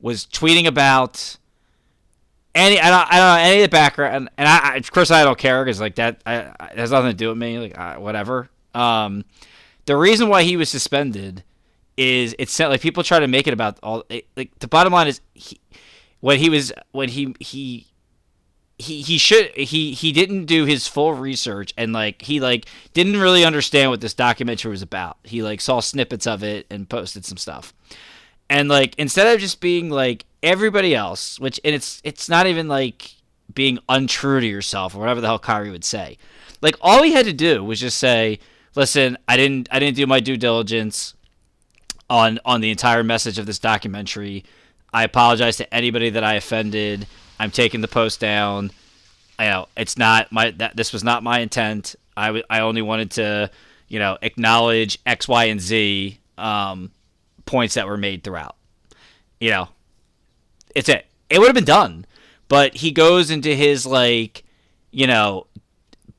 was 0.00 0.26
tweeting 0.26 0.66
about. 0.66 1.36
Any, 2.54 2.80
I 2.80 2.90
don't, 2.90 3.12
I 3.12 3.18
don't 3.18 3.36
know 3.36 3.50
any 3.50 3.62
of 3.62 3.70
the 3.70 3.76
background, 3.76 4.16
and, 4.16 4.30
and 4.36 4.48
I, 4.48 4.74
I, 4.74 4.76
of 4.76 4.90
course, 4.90 5.10
I 5.10 5.22
don't 5.22 5.38
care 5.38 5.64
because 5.64 5.80
like 5.80 5.96
that, 5.96 6.20
I, 6.26 6.52
I, 6.58 6.72
has 6.76 6.90
nothing 6.90 7.10
to 7.10 7.16
do 7.16 7.28
with 7.28 7.38
me. 7.38 7.58
Like 7.58 7.78
I, 7.78 7.98
whatever. 7.98 8.48
Um, 8.74 9.24
the 9.86 9.96
reason 9.96 10.28
why 10.28 10.42
he 10.42 10.56
was 10.56 10.68
suspended 10.68 11.44
is 11.96 12.34
it's 12.38 12.58
like 12.58 12.80
people 12.80 13.02
try 13.02 13.18
to 13.18 13.28
make 13.28 13.46
it 13.46 13.52
about 13.52 13.78
all. 13.82 14.04
It, 14.08 14.26
like 14.36 14.56
the 14.58 14.68
bottom 14.68 14.92
line 14.92 15.08
is, 15.08 15.20
he, 15.34 15.60
when 16.20 16.38
he 16.38 16.48
was 16.48 16.72
when 16.92 17.08
he 17.08 17.34
he 17.40 17.86
he 18.80 19.02
he 19.02 19.18
should 19.18 19.50
he 19.56 19.92
he 19.92 20.12
didn't 20.12 20.46
do 20.46 20.64
his 20.64 20.88
full 20.88 21.14
research 21.14 21.72
and 21.76 21.92
like 21.92 22.22
he 22.22 22.40
like 22.40 22.66
didn't 22.94 23.18
really 23.18 23.44
understand 23.44 23.90
what 23.90 24.00
this 24.00 24.14
documentary 24.14 24.70
was 24.70 24.82
about. 24.82 25.18
He 25.24 25.42
like 25.42 25.60
saw 25.60 25.80
snippets 25.80 26.26
of 26.26 26.42
it 26.42 26.66
and 26.70 26.88
posted 26.88 27.24
some 27.24 27.36
stuff. 27.36 27.72
And 28.48 28.68
like 28.68 28.94
instead 28.98 29.32
of 29.32 29.40
just 29.40 29.60
being 29.60 29.90
like 29.90 30.24
everybody 30.42 30.94
else, 30.94 31.38
which 31.38 31.60
and 31.64 31.74
it's 31.74 32.00
it's 32.04 32.28
not 32.28 32.46
even 32.46 32.68
like 32.68 33.14
being 33.54 33.78
untrue 33.88 34.40
to 34.40 34.46
yourself 34.46 34.94
or 34.94 34.98
whatever 34.98 35.20
the 35.20 35.26
hell 35.26 35.38
Kyrie 35.38 35.70
would 35.70 35.84
say. 35.84 36.18
Like 36.62 36.76
all 36.80 37.02
he 37.02 37.12
had 37.12 37.26
to 37.26 37.32
do 37.32 37.64
was 37.64 37.80
just 37.80 37.98
say, 37.98 38.38
"Listen, 38.74 39.16
I 39.28 39.36
didn't 39.36 39.68
I 39.70 39.78
didn't 39.78 39.96
do 39.96 40.06
my 40.06 40.20
due 40.20 40.36
diligence 40.36 41.14
on 42.08 42.38
on 42.44 42.60
the 42.60 42.70
entire 42.70 43.02
message 43.02 43.38
of 43.38 43.46
this 43.46 43.58
documentary. 43.58 44.44
I 44.92 45.04
apologize 45.04 45.56
to 45.58 45.74
anybody 45.74 46.10
that 46.10 46.24
I 46.24 46.34
offended. 46.34 47.06
I'm 47.40 47.50
taking 47.50 47.80
the 47.80 47.88
post 47.88 48.20
down. 48.20 48.70
I 49.38 49.46
know 49.46 49.68
it's 49.74 49.96
not 49.96 50.30
my 50.30 50.50
that 50.58 50.76
this 50.76 50.92
was 50.92 51.02
not 51.02 51.22
my 51.22 51.38
intent. 51.38 51.96
I 52.14 52.26
w- 52.26 52.44
I 52.50 52.60
only 52.60 52.82
wanted 52.82 53.12
to, 53.12 53.50
you 53.88 53.98
know, 53.98 54.18
acknowledge 54.20 54.98
X, 55.06 55.26
Y, 55.26 55.44
and 55.44 55.58
Z 55.58 56.18
um, 56.36 56.90
points 57.46 57.74
that 57.74 57.86
were 57.86 57.96
made 57.96 58.22
throughout. 58.22 58.56
You 59.40 59.50
know, 59.52 59.68
it's 60.74 60.90
it. 60.90 61.06
It 61.30 61.38
would 61.38 61.46
have 61.46 61.54
been 61.54 61.64
done, 61.64 62.04
but 62.48 62.76
he 62.76 62.90
goes 62.90 63.30
into 63.30 63.54
his 63.54 63.86
like, 63.86 64.44
you 64.90 65.06
know, 65.06 65.46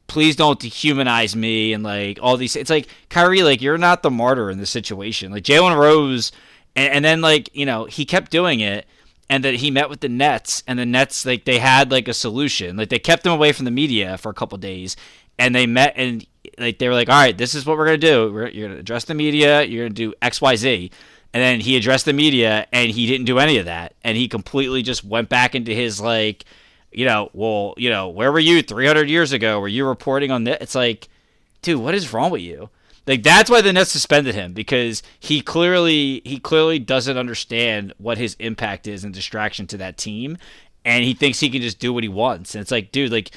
please 0.07 0.35
don't 0.35 0.59
dehumanize 0.59 1.35
me 1.35 1.71
and 1.73 1.83
like 1.83 2.17
all 2.19 2.35
these. 2.35 2.55
It's 2.55 2.71
like 2.71 2.87
Kyrie, 3.09 3.43
like 3.43 3.61
you're 3.61 3.77
not 3.77 4.01
the 4.01 4.09
martyr 4.09 4.49
in 4.49 4.57
this 4.57 4.71
situation. 4.71 5.31
Like 5.31 5.43
Jalen 5.43 5.77
Rose, 5.77 6.31
and, 6.75 6.93
and 6.95 7.05
then 7.05 7.21
like 7.21 7.51
you 7.53 7.67
know 7.67 7.85
he 7.85 8.05
kept 8.05 8.31
doing 8.31 8.59
it, 8.59 8.87
and 9.31 9.45
that 9.45 9.55
he 9.55 9.71
met 9.71 9.89
with 9.89 10.01
the 10.01 10.09
Nets, 10.09 10.61
and 10.67 10.77
the 10.77 10.85
Nets 10.85 11.25
like 11.25 11.45
they 11.45 11.57
had 11.57 11.89
like 11.89 12.09
a 12.09 12.13
solution. 12.13 12.75
Like 12.75 12.89
they 12.89 12.99
kept 12.99 13.25
him 13.25 13.31
away 13.31 13.53
from 13.53 13.63
the 13.63 13.71
media 13.71 14.17
for 14.17 14.29
a 14.29 14.33
couple 14.33 14.57
days, 14.57 14.97
and 15.39 15.55
they 15.55 15.65
met 15.65 15.93
and 15.95 16.27
like 16.57 16.79
they 16.79 16.89
were 16.89 16.93
like, 16.93 17.07
all 17.07 17.15
right, 17.15 17.37
this 17.37 17.55
is 17.55 17.65
what 17.65 17.77
we're 17.77 17.85
gonna 17.85 17.97
do. 17.97 18.29
We're, 18.31 18.49
you're 18.49 18.67
gonna 18.67 18.81
address 18.81 19.05
the 19.05 19.13
media. 19.13 19.63
You're 19.63 19.85
gonna 19.85 19.95
do 19.95 20.13
X, 20.21 20.41
Y, 20.41 20.57
Z. 20.57 20.91
And 21.33 21.41
then 21.41 21.61
he 21.61 21.77
addressed 21.77 22.03
the 22.03 22.11
media, 22.11 22.67
and 22.73 22.91
he 22.91 23.07
didn't 23.07 23.25
do 23.25 23.39
any 23.39 23.57
of 23.57 23.63
that, 23.63 23.93
and 24.03 24.17
he 24.17 24.27
completely 24.27 24.81
just 24.81 25.05
went 25.05 25.29
back 25.29 25.55
into 25.55 25.73
his 25.73 26.01
like, 26.01 26.43
you 26.91 27.05
know, 27.05 27.29
well, 27.31 27.73
you 27.77 27.89
know, 27.89 28.09
where 28.09 28.33
were 28.33 28.39
you 28.39 28.61
300 28.61 29.09
years 29.09 29.31
ago? 29.31 29.61
Were 29.61 29.69
you 29.69 29.87
reporting 29.87 30.31
on 30.31 30.43
this? 30.43 30.57
It's 30.59 30.75
like, 30.75 31.07
dude, 31.61 31.79
what 31.79 31.95
is 31.95 32.11
wrong 32.11 32.31
with 32.31 32.41
you? 32.41 32.69
Like 33.07 33.23
that's 33.23 33.49
why 33.49 33.61
the 33.61 33.73
Nets 33.73 33.91
suspended 33.91 34.35
him 34.35 34.53
because 34.53 35.01
he 35.19 35.41
clearly 35.41 36.21
he 36.23 36.39
clearly 36.39 36.79
doesn't 36.79 37.17
understand 37.17 37.93
what 37.97 38.17
his 38.17 38.35
impact 38.39 38.87
is 38.87 39.03
and 39.03 39.13
distraction 39.13 39.67
to 39.67 39.77
that 39.77 39.97
team, 39.97 40.37
and 40.85 41.03
he 41.03 41.13
thinks 41.13 41.39
he 41.39 41.49
can 41.49 41.61
just 41.61 41.79
do 41.79 41.93
what 41.93 42.03
he 42.03 42.09
wants. 42.09 42.53
And 42.53 42.61
it's 42.61 42.71
like, 42.71 42.91
dude, 42.91 43.11
like 43.11 43.31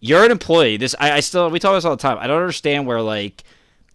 you're 0.00 0.24
an 0.24 0.30
employee. 0.30 0.76
This 0.76 0.94
I, 0.98 1.12
I 1.12 1.20
still 1.20 1.50
we 1.50 1.58
talk 1.58 1.74
this 1.74 1.84
all 1.84 1.96
the 1.96 2.02
time. 2.02 2.18
I 2.20 2.26
don't 2.26 2.40
understand 2.40 2.86
where 2.86 3.02
like 3.02 3.42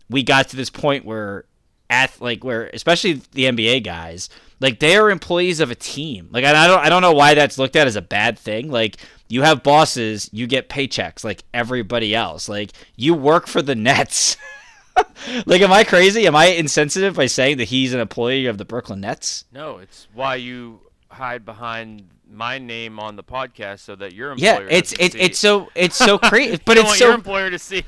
we 0.10 0.24
got 0.24 0.50
to 0.50 0.58
this 0.58 0.70
point 0.70 1.06
where 1.06 1.46
at 1.90 2.20
like 2.20 2.44
where 2.44 2.70
especially 2.74 3.14
the 3.32 3.46
NBA 3.46 3.84
guys 3.84 4.30
like 4.60 4.80
they 4.80 4.96
are 4.96 5.10
employees 5.10 5.60
of 5.60 5.72
a 5.72 5.76
team. 5.76 6.30
Like 6.32 6.46
I 6.46 6.68
don't 6.68 6.80
I 6.80 6.90
don't 6.90 7.02
know 7.02 7.12
why 7.12 7.34
that's 7.34 7.58
looked 7.58 7.76
at 7.76 7.86
as 7.86 7.96
a 7.96 8.02
bad 8.02 8.40
thing. 8.40 8.72
Like 8.72 8.98
you 9.28 9.42
have 9.42 9.62
bosses, 9.62 10.30
you 10.32 10.48
get 10.48 10.70
paychecks 10.70 11.24
like 11.24 11.44
everybody 11.54 12.16
else. 12.16 12.48
Like 12.48 12.72
you 12.96 13.14
work 13.14 13.48
for 13.48 13.62
the 13.62 13.76
Nets. 13.76 14.38
like 15.46 15.62
am 15.62 15.72
I 15.72 15.84
crazy? 15.84 16.28
Am 16.28 16.36
I 16.36 16.46
insensitive 16.48 17.16
by 17.16 17.26
saying 17.28 17.58
that 17.58 17.66
he's 17.66 17.94
an 17.94 18.00
employee 18.00 18.46
of 18.46 18.58
the 18.58 18.66
Brooklyn 18.66 19.02
Nets? 19.02 19.46
No, 19.52 19.78
it's 19.78 20.08
why 20.14 20.36
you 20.36 20.82
hide 21.10 21.46
behind 21.46 22.10
my 22.30 22.58
name 22.58 23.00
on 23.00 23.16
the 23.16 23.24
podcast 23.24 23.80
so 23.80 23.96
that 23.96 24.14
your 24.14 24.34
Yeah, 24.38 24.54
employer 24.58 24.68
it's 24.70 24.94
it's 25.00 25.14
see 25.14 25.20
it's 25.22 25.40
so 25.40 25.70
it's 25.76 25.96
so 25.96 26.18
crazy, 26.30 26.60
but 26.66 26.78
it's 26.78 26.86
want 26.88 27.00
so 27.00 27.06
your 27.06 27.14
employer 27.16 27.50
to 27.50 27.60
see. 27.60 27.84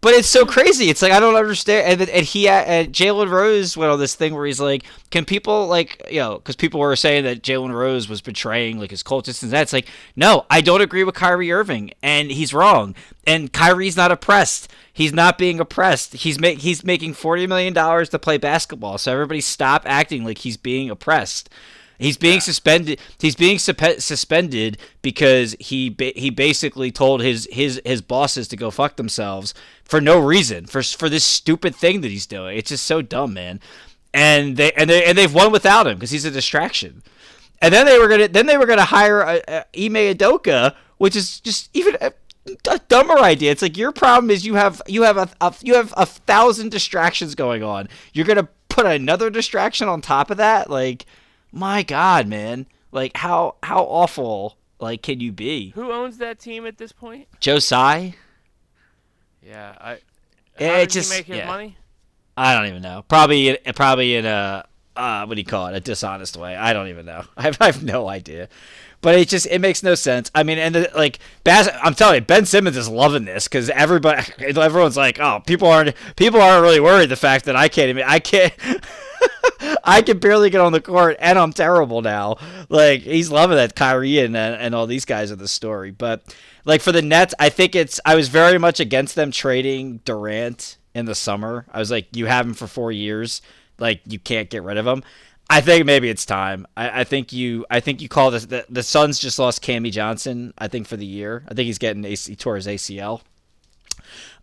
But 0.00 0.14
it's 0.14 0.28
so 0.28 0.44
crazy. 0.44 0.90
It's 0.90 1.02
like 1.02 1.12
I 1.12 1.20
don't 1.20 1.36
understand. 1.36 2.00
And, 2.00 2.10
and 2.10 2.26
he, 2.26 2.48
uh, 2.48 2.52
and 2.52 2.92
Jalen 2.92 3.30
Rose 3.30 3.76
went 3.76 3.92
on 3.92 4.00
this 4.00 4.14
thing 4.14 4.34
where 4.34 4.44
he's 4.44 4.60
like, 4.60 4.84
"Can 5.10 5.24
people 5.24 5.68
like, 5.68 6.02
you 6.10 6.18
know, 6.18 6.36
because 6.36 6.56
people 6.56 6.80
were 6.80 6.96
saying 6.96 7.24
that 7.24 7.42
Jalen 7.42 7.72
Rose 7.72 8.08
was 8.08 8.20
betraying 8.20 8.80
like 8.80 8.90
his 8.90 9.02
cultists 9.02 9.42
and 9.42 9.52
that's 9.52 9.72
like, 9.72 9.88
no, 10.16 10.44
I 10.50 10.60
don't 10.60 10.80
agree 10.80 11.04
with 11.04 11.14
Kyrie 11.14 11.52
Irving, 11.52 11.92
and 12.02 12.32
he's 12.32 12.52
wrong. 12.52 12.96
And 13.26 13.52
Kyrie's 13.52 13.96
not 13.96 14.10
oppressed. 14.10 14.72
He's 14.92 15.12
not 15.12 15.38
being 15.38 15.60
oppressed. 15.60 16.14
He's 16.14 16.40
make 16.40 16.58
he's 16.58 16.82
making 16.84 17.14
forty 17.14 17.46
million 17.46 17.72
dollars 17.72 18.08
to 18.10 18.18
play 18.18 18.38
basketball. 18.38 18.98
So 18.98 19.12
everybody 19.12 19.40
stop 19.40 19.84
acting 19.86 20.24
like 20.24 20.38
he's 20.38 20.56
being 20.56 20.90
oppressed. 20.90 21.48
He's 22.02 22.16
being 22.16 22.40
suspended. 22.40 23.00
He's 23.18 23.36
being 23.36 23.58
supe- 23.58 24.00
suspended 24.00 24.78
because 25.02 25.54
he 25.60 25.88
ba- 25.88 26.12
he 26.16 26.30
basically 26.30 26.90
told 26.90 27.22
his 27.22 27.48
his 27.50 27.80
his 27.84 28.02
bosses 28.02 28.48
to 28.48 28.56
go 28.56 28.70
fuck 28.70 28.96
themselves 28.96 29.54
for 29.84 30.00
no 30.00 30.18
reason 30.18 30.66
for 30.66 30.82
for 30.82 31.08
this 31.08 31.24
stupid 31.24 31.74
thing 31.74 32.00
that 32.00 32.10
he's 32.10 32.26
doing. 32.26 32.56
It's 32.58 32.70
just 32.70 32.86
so 32.86 33.02
dumb, 33.02 33.34
man. 33.34 33.60
And 34.12 34.56
they 34.56 34.72
and 34.72 34.90
they 34.90 35.04
and 35.04 35.16
they've 35.16 35.32
won 35.32 35.52
without 35.52 35.86
him 35.86 35.94
because 35.94 36.10
he's 36.10 36.24
a 36.24 36.30
distraction. 36.30 37.02
And 37.60 37.72
then 37.72 37.86
they 37.86 37.98
were 37.98 38.08
gonna 38.08 38.28
then 38.28 38.46
they 38.46 38.58
were 38.58 38.66
gonna 38.66 38.84
hire 38.84 39.20
a, 39.20 39.40
a 39.46 39.64
Ime 39.76 40.14
Udoka, 40.14 40.74
which 40.98 41.14
is 41.14 41.40
just 41.40 41.70
even 41.72 41.96
a, 42.00 42.12
a 42.68 42.80
dumber 42.88 43.18
idea. 43.18 43.52
It's 43.52 43.62
like 43.62 43.76
your 43.76 43.92
problem 43.92 44.30
is 44.30 44.44
you 44.44 44.56
have 44.56 44.82
you 44.88 45.02
have 45.02 45.16
a, 45.16 45.28
a 45.40 45.54
you 45.62 45.74
have 45.74 45.94
a 45.96 46.06
thousand 46.06 46.70
distractions 46.72 47.34
going 47.36 47.62
on. 47.62 47.88
You're 48.12 48.26
gonna 48.26 48.48
put 48.68 48.86
another 48.86 49.30
distraction 49.30 49.88
on 49.88 50.00
top 50.00 50.30
of 50.30 50.38
that, 50.38 50.68
like 50.68 51.06
my 51.52 51.82
god 51.82 52.26
man 52.26 52.66
like 52.90 53.16
how 53.18 53.54
how 53.62 53.82
awful 53.84 54.56
like 54.80 55.02
can 55.02 55.20
you 55.20 55.30
be 55.30 55.70
Who 55.74 55.92
owns 55.92 56.18
that 56.18 56.38
team 56.38 56.66
at 56.66 56.78
this 56.78 56.92
point? 56.92 57.28
joe 57.40 57.58
Tsai? 57.58 58.14
Yeah, 59.44 59.74
I. 59.80 59.98
It 60.58 60.90
just- 60.90 61.10
make 61.10 61.26
his 61.26 61.38
yeah. 61.38 61.46
money? 61.46 61.76
i 62.34 62.54
don't 62.54 62.66
even 62.66 62.80
know 62.80 63.04
probably 63.08 63.58
probably 63.76 64.16
in 64.16 64.24
a 64.24 64.64
uh 64.96 65.24
what 65.26 65.34
do 65.34 65.40
you 65.40 65.44
call 65.44 65.66
it 65.66 65.74
a 65.74 65.80
dishonest 65.80 66.34
way 66.34 66.56
i 66.56 66.72
don't 66.72 66.88
even 66.88 67.04
know 67.04 67.22
i 67.36 67.42
have, 67.42 67.58
I 67.60 67.66
have 67.66 67.84
no 67.84 68.08
idea 68.08 68.48
but 69.02 69.16
it 69.16 69.28
just 69.28 69.46
it 69.50 69.58
makes 69.60 69.82
no 69.82 69.94
sense 69.94 70.30
i 70.34 70.42
mean 70.42 70.56
and 70.56 70.74
the, 70.74 70.90
like 70.94 71.18
Bas- 71.44 71.68
i'm 71.82 71.92
telling 71.94 72.14
you 72.16 72.20
ben 72.22 72.46
simmons 72.46 72.76
is 72.78 72.88
loving 72.88 73.26
this 73.26 73.48
because 73.48 73.68
everybody 73.68 74.22
everyone's 74.38 74.96
like 74.96 75.20
oh 75.20 75.42
people 75.46 75.68
aren't 75.68 75.94
people 76.16 76.40
aren't 76.40 76.62
really 76.62 76.80
worried 76.80 77.10
the 77.10 77.16
fact 77.16 77.44
that 77.44 77.54
i 77.54 77.68
can't 77.68 77.90
even 77.90 78.04
i 78.06 78.18
can't 78.18 78.54
I 79.84 80.02
can 80.02 80.18
barely 80.18 80.50
get 80.50 80.60
on 80.60 80.72
the 80.72 80.80
court, 80.80 81.16
and 81.20 81.38
I'm 81.38 81.52
terrible 81.52 82.02
now. 82.02 82.36
Like 82.68 83.02
he's 83.02 83.30
loving 83.30 83.56
that 83.56 83.74
Kyrie 83.74 84.18
and 84.20 84.36
and 84.36 84.74
all 84.74 84.86
these 84.86 85.04
guys 85.04 85.32
are 85.32 85.36
the 85.36 85.48
story. 85.48 85.90
But 85.90 86.34
like 86.64 86.80
for 86.80 86.92
the 86.92 87.02
Nets, 87.02 87.34
I 87.38 87.48
think 87.48 87.74
it's 87.74 88.00
I 88.04 88.14
was 88.14 88.28
very 88.28 88.58
much 88.58 88.80
against 88.80 89.14
them 89.14 89.30
trading 89.30 89.98
Durant 90.04 90.78
in 90.94 91.06
the 91.06 91.14
summer. 91.14 91.66
I 91.72 91.78
was 91.78 91.90
like, 91.90 92.14
you 92.16 92.26
have 92.26 92.46
him 92.46 92.54
for 92.54 92.66
four 92.66 92.92
years, 92.92 93.42
like 93.78 94.00
you 94.06 94.18
can't 94.18 94.50
get 94.50 94.62
rid 94.62 94.76
of 94.76 94.86
him. 94.86 95.02
I 95.50 95.60
think 95.60 95.84
maybe 95.84 96.08
it's 96.08 96.24
time. 96.24 96.66
I, 96.76 97.00
I 97.00 97.04
think 97.04 97.32
you. 97.32 97.66
I 97.70 97.80
think 97.80 98.00
you 98.00 98.08
call 98.08 98.30
this. 98.30 98.46
The, 98.46 98.64
the 98.70 98.82
Suns 98.82 99.18
just 99.18 99.38
lost 99.38 99.62
Cammy 99.62 99.90
Johnson. 99.90 100.54
I 100.56 100.68
think 100.68 100.86
for 100.86 100.96
the 100.96 101.04
year. 101.06 101.44
I 101.46 101.54
think 101.54 101.66
he's 101.66 101.78
getting 101.78 102.04
AC, 102.04 102.32
he 102.32 102.36
tore 102.36 102.56
his 102.56 102.66
ACL. 102.66 103.20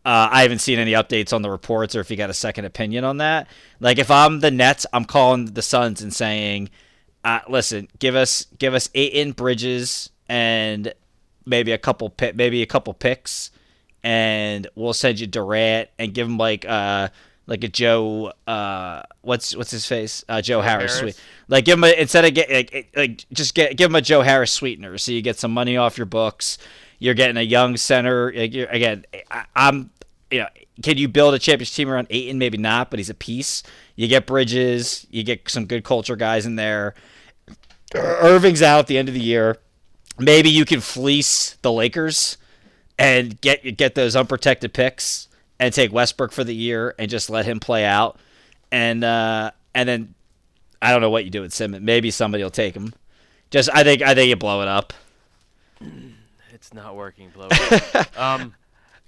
Uh, 0.05 0.29
I 0.31 0.43
haven't 0.43 0.59
seen 0.59 0.79
any 0.79 0.93
updates 0.93 1.33
on 1.33 1.41
the 1.41 1.51
reports 1.51 1.95
or 1.95 1.99
if 1.99 2.09
you 2.09 2.15
got 2.15 2.29
a 2.29 2.33
second 2.33 2.65
opinion 2.65 3.03
on 3.03 3.17
that. 3.17 3.47
Like 3.79 3.99
if 3.99 4.09
I'm 4.09 4.39
the 4.39 4.49
Nets, 4.49 4.85
I'm 4.93 5.05
calling 5.05 5.45
the 5.47 5.61
Suns 5.61 6.01
and 6.01 6.13
saying, 6.13 6.69
uh, 7.23 7.41
"Listen, 7.49 7.89
give 7.99 8.15
us 8.15 8.45
give 8.57 8.73
us 8.73 8.89
Ayton 8.95 9.33
Bridges 9.33 10.09
and 10.29 10.93
maybe 11.45 11.73
a 11.73 11.77
couple 11.77 12.09
pi- 12.09 12.31
maybe 12.33 12.61
a 12.61 12.65
couple 12.65 12.93
picks, 12.93 13.51
and 14.03 14.67
we'll 14.75 14.93
send 14.93 15.19
you 15.19 15.27
Durant 15.27 15.89
and 15.99 16.13
give 16.13 16.27
him 16.27 16.37
like 16.37 16.65
uh 16.65 17.09
like 17.45 17.63
a 17.63 17.67
Joe 17.67 18.31
uh 18.47 19.01
what's 19.21 19.55
what's 19.55 19.71
his 19.71 19.85
face 19.85 20.23
uh, 20.29 20.41
Joe 20.41 20.61
Harris, 20.61 20.99
Harris. 20.99 21.15
sweet 21.15 21.25
like 21.47 21.65
give 21.65 21.77
him 21.77 21.83
a, 21.83 21.99
instead 21.99 22.23
of 22.23 22.33
get 22.33 22.49
like, 22.49 22.91
like 22.95 23.25
just 23.33 23.55
get 23.55 23.75
give 23.75 23.89
him 23.89 23.95
a 23.95 24.01
Joe 24.01 24.21
Harris 24.21 24.51
sweetener 24.51 24.97
so 24.97 25.11
you 25.11 25.21
get 25.21 25.37
some 25.37 25.51
money 25.51 25.75
off 25.75 25.97
your 25.97 26.05
books. 26.05 26.57
You're 26.99 27.13
getting 27.13 27.37
a 27.37 27.41
young 27.41 27.77
center. 27.77 28.27
Again, 28.27 29.05
I, 29.31 29.45
I'm 29.55 29.89
you 30.31 30.39
know, 30.39 30.47
can 30.83 30.97
you 30.97 31.07
build 31.07 31.33
a 31.33 31.39
championship 31.39 31.75
team 31.75 31.89
around 31.89 32.07
Ayton? 32.09 32.37
Maybe 32.37 32.57
not, 32.57 32.89
but 32.89 32.99
he's 32.99 33.09
a 33.09 33.15
piece. 33.15 33.63
You 33.95 34.07
get 34.07 34.25
Bridges, 34.25 35.07
you 35.09 35.23
get 35.23 35.49
some 35.49 35.65
good 35.65 35.83
culture 35.83 36.15
guys 36.15 36.45
in 36.45 36.55
there. 36.55 36.93
Irving's 37.95 38.61
out 38.61 38.79
at 38.79 38.87
the 38.87 38.97
end 38.97 39.07
of 39.07 39.15
the 39.15 39.21
year. 39.21 39.57
Maybe 40.19 40.49
you 40.49 40.65
can 40.65 40.79
fleece 40.79 41.57
the 41.61 41.71
Lakers 41.71 42.37
and 42.97 43.39
get 43.41 43.77
get 43.77 43.95
those 43.95 44.15
unprotected 44.15 44.73
picks 44.73 45.27
and 45.59 45.73
take 45.73 45.91
Westbrook 45.91 46.31
for 46.31 46.43
the 46.43 46.53
year 46.53 46.93
and 46.99 47.09
just 47.09 47.29
let 47.29 47.45
him 47.45 47.59
play 47.59 47.85
out. 47.85 48.19
And 48.71 49.03
uh, 49.03 49.51
and 49.73 49.89
then 49.89 50.13
I 50.81 50.91
don't 50.91 51.01
know 51.01 51.09
what 51.09 51.25
you 51.25 51.31
do 51.31 51.41
with 51.41 51.53
Simmons. 51.53 51.83
Maybe 51.83 52.11
somebody 52.11 52.43
will 52.43 52.51
take 52.51 52.75
him. 52.75 52.93
Just 53.49 53.69
I 53.73 53.83
think 53.83 54.01
I 54.01 54.13
think 54.13 54.29
you 54.29 54.35
blow 54.35 54.61
it 54.61 54.67
up. 54.67 54.93
It's 56.59 56.73
not 56.73 56.95
working, 56.95 57.29
Blow. 57.29 57.47
um, 58.17 58.53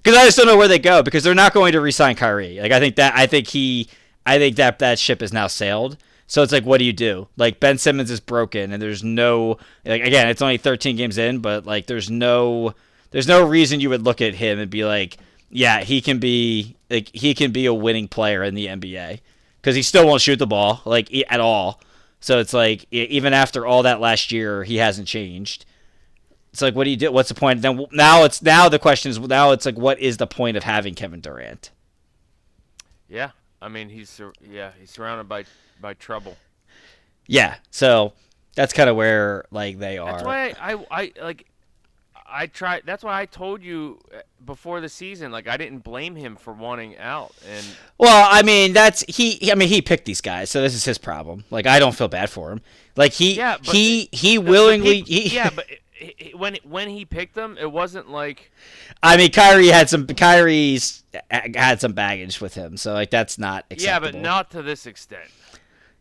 because 0.02 0.18
I 0.18 0.26
just 0.26 0.38
don't 0.38 0.48
know 0.48 0.58
where 0.58 0.68
they 0.68 0.80
go 0.80 1.04
because 1.04 1.24
they're 1.24 1.36
not 1.36 1.54
going 1.54 1.74
to 1.74 1.82
re-sign 1.82 2.16
Kyrie. 2.16 2.60
Like 2.60 2.72
I 2.72 2.80
think 2.80 2.96
that 2.96 3.16
I 3.16 3.28
think 3.28 3.48
he 3.48 3.88
I 4.26 4.38
think 4.38 4.56
that 4.56 4.80
that 4.80 5.00
ship 5.00 5.22
is 5.22 5.32
now 5.32 5.48
sailed. 5.48 5.98
So 6.28 6.42
it's 6.42 6.54
like, 6.54 6.66
what 6.66 6.78
do 6.78 6.86
you 6.86 6.94
do? 6.94 7.28
Like 7.36 7.60
Ben 7.60 7.78
Simmons 7.78 8.10
is 8.10 8.22
broken, 8.22 8.72
and 8.72 8.82
there's 8.82 9.04
no 9.04 9.58
like 9.86 10.02
again, 10.02 10.28
it's 10.28 10.42
only 10.42 10.58
13 10.58 10.96
games 10.96 11.18
in, 11.18 11.40
but 11.40 11.66
like 11.66 11.88
there's 11.88 12.10
no 12.10 12.74
there's 13.12 13.28
no 13.28 13.46
reason 13.46 13.80
you 13.80 13.90
would 13.90 14.04
look 14.04 14.22
at 14.22 14.34
him 14.36 14.58
and 14.58 14.72
be 14.72 14.86
like, 14.86 15.18
yeah, 15.50 15.82
he 15.82 16.02
can 16.02 16.20
be 16.20 16.78
like 16.90 17.10
he 17.14 17.34
can 17.34 17.52
be 17.52 17.66
a 17.66 17.74
winning 17.74 18.08
player 18.08 18.44
in 18.44 18.56
the 18.56 18.68
NBA 18.68 19.20
because 19.62 19.76
he 19.76 19.82
still 19.82 20.08
won't 20.08 20.22
shoot 20.22 20.38
the 20.40 20.48
ball 20.48 20.82
like 20.86 21.14
at 21.30 21.40
all. 21.40 21.82
So 22.22 22.40
it's 22.40 22.54
like 22.54 22.86
even 22.92 23.34
after 23.34 23.66
all 23.66 23.84
that 23.84 24.00
last 24.00 24.32
year, 24.32 24.64
he 24.64 24.78
hasn't 24.78 25.08
changed. 25.08 25.66
It's 26.52 26.62
like, 26.62 26.76
what 26.76 26.84
do 26.84 26.90
you 26.90 26.98
do? 26.98 27.12
What's 27.12 27.30
the 27.30 27.36
point? 27.36 27.62
Then 27.62 27.86
now 27.92 28.24
it's 28.24 28.42
now 28.42 28.68
the 28.68 28.80
question 28.80 29.10
is 29.10 29.20
now 29.20 29.52
it's 29.52 29.66
like, 29.66 29.78
what 29.78 30.00
is 30.00 30.18
the 30.18 30.28
point 30.28 30.58
of 30.58 30.64
having 30.64 30.96
Kevin 30.96 31.22
Durant? 31.22 31.72
yeah, 33.08 33.32
I 33.62 33.68
mean 33.68 33.90
he's 33.90 34.20
yeah 34.50 34.72
he's 34.80 34.90
surrounded 34.92 35.28
by 35.30 35.46
by 35.80 35.94
trouble. 35.94 36.38
Yeah, 37.28 37.56
so 37.70 38.14
that's 38.56 38.74
kind 38.74 38.90
of 38.90 38.96
where 38.96 39.46
like 39.52 39.80
they 39.80 39.98
are. 39.98 40.12
That's 40.12 40.24
why 40.24 40.54
I, 40.60 40.74
I, 40.74 40.86
I 40.92 41.12
like 41.22 41.46
I 42.34 42.48
tried. 42.48 42.84
That's 42.86 43.04
why 43.04 43.20
I 43.22 43.26
told 43.26 43.62
you 43.62 44.00
uh, 44.14 44.20
before 44.46 44.82
the 44.82 44.90
season. 44.90 45.32
Like 45.32 45.48
I 45.48 45.58
didn't 45.58 45.80
blame 45.80 46.16
him 46.16 46.36
for 46.36 46.54
wanting 46.54 46.98
out, 46.98 47.34
and 47.50 47.66
Well, 47.98 48.28
I 48.30 48.42
mean, 48.44 48.74
that's 48.74 49.04
he, 49.08 49.52
I 49.52 49.56
mean, 49.56 49.68
he 49.70 49.82
picked 49.82 50.06
these 50.06 50.22
guys, 50.22 50.50
so 50.50 50.62
this 50.62 50.74
is 50.74 50.86
his 50.86 50.98
problem. 50.98 51.44
Like, 51.50 51.68
I 51.68 51.80
don't 51.80 51.96
feel 51.96 52.08
bad 52.08 52.30
for 52.30 52.52
him. 52.52 52.62
Like 52.96 53.14
he, 53.14 53.36
Yeah, 53.36 53.58
he, 53.62 54.10
he 54.12 54.38
willingly. 54.38 55.04
peop- 55.04 55.08
he, 55.08 55.36
yeah, 55.36 55.50
but 55.56 55.66
it- 56.02 56.38
when 56.40 56.58
when 56.64 56.90
he 56.90 57.06
picked 57.06 57.36
them, 57.36 57.58
it 57.60 57.72
wasn't 57.72 58.10
like 58.10 58.52
I 59.04 59.18
mean, 59.18 59.32
Kyrie 59.32 59.68
had 59.68 59.90
some. 59.90 60.08
Kyrie's 60.08 61.04
had 61.30 61.82
some 61.82 61.94
baggage 61.94 62.40
with 62.42 62.54
him, 62.54 62.78
so 62.78 62.94
like 62.94 63.10
that's 63.10 63.38
not 63.38 63.66
yeah, 63.76 64.00
but 64.00 64.16
not 64.16 64.52
to 64.52 64.62
this 64.62 64.86
extent. 64.86 65.30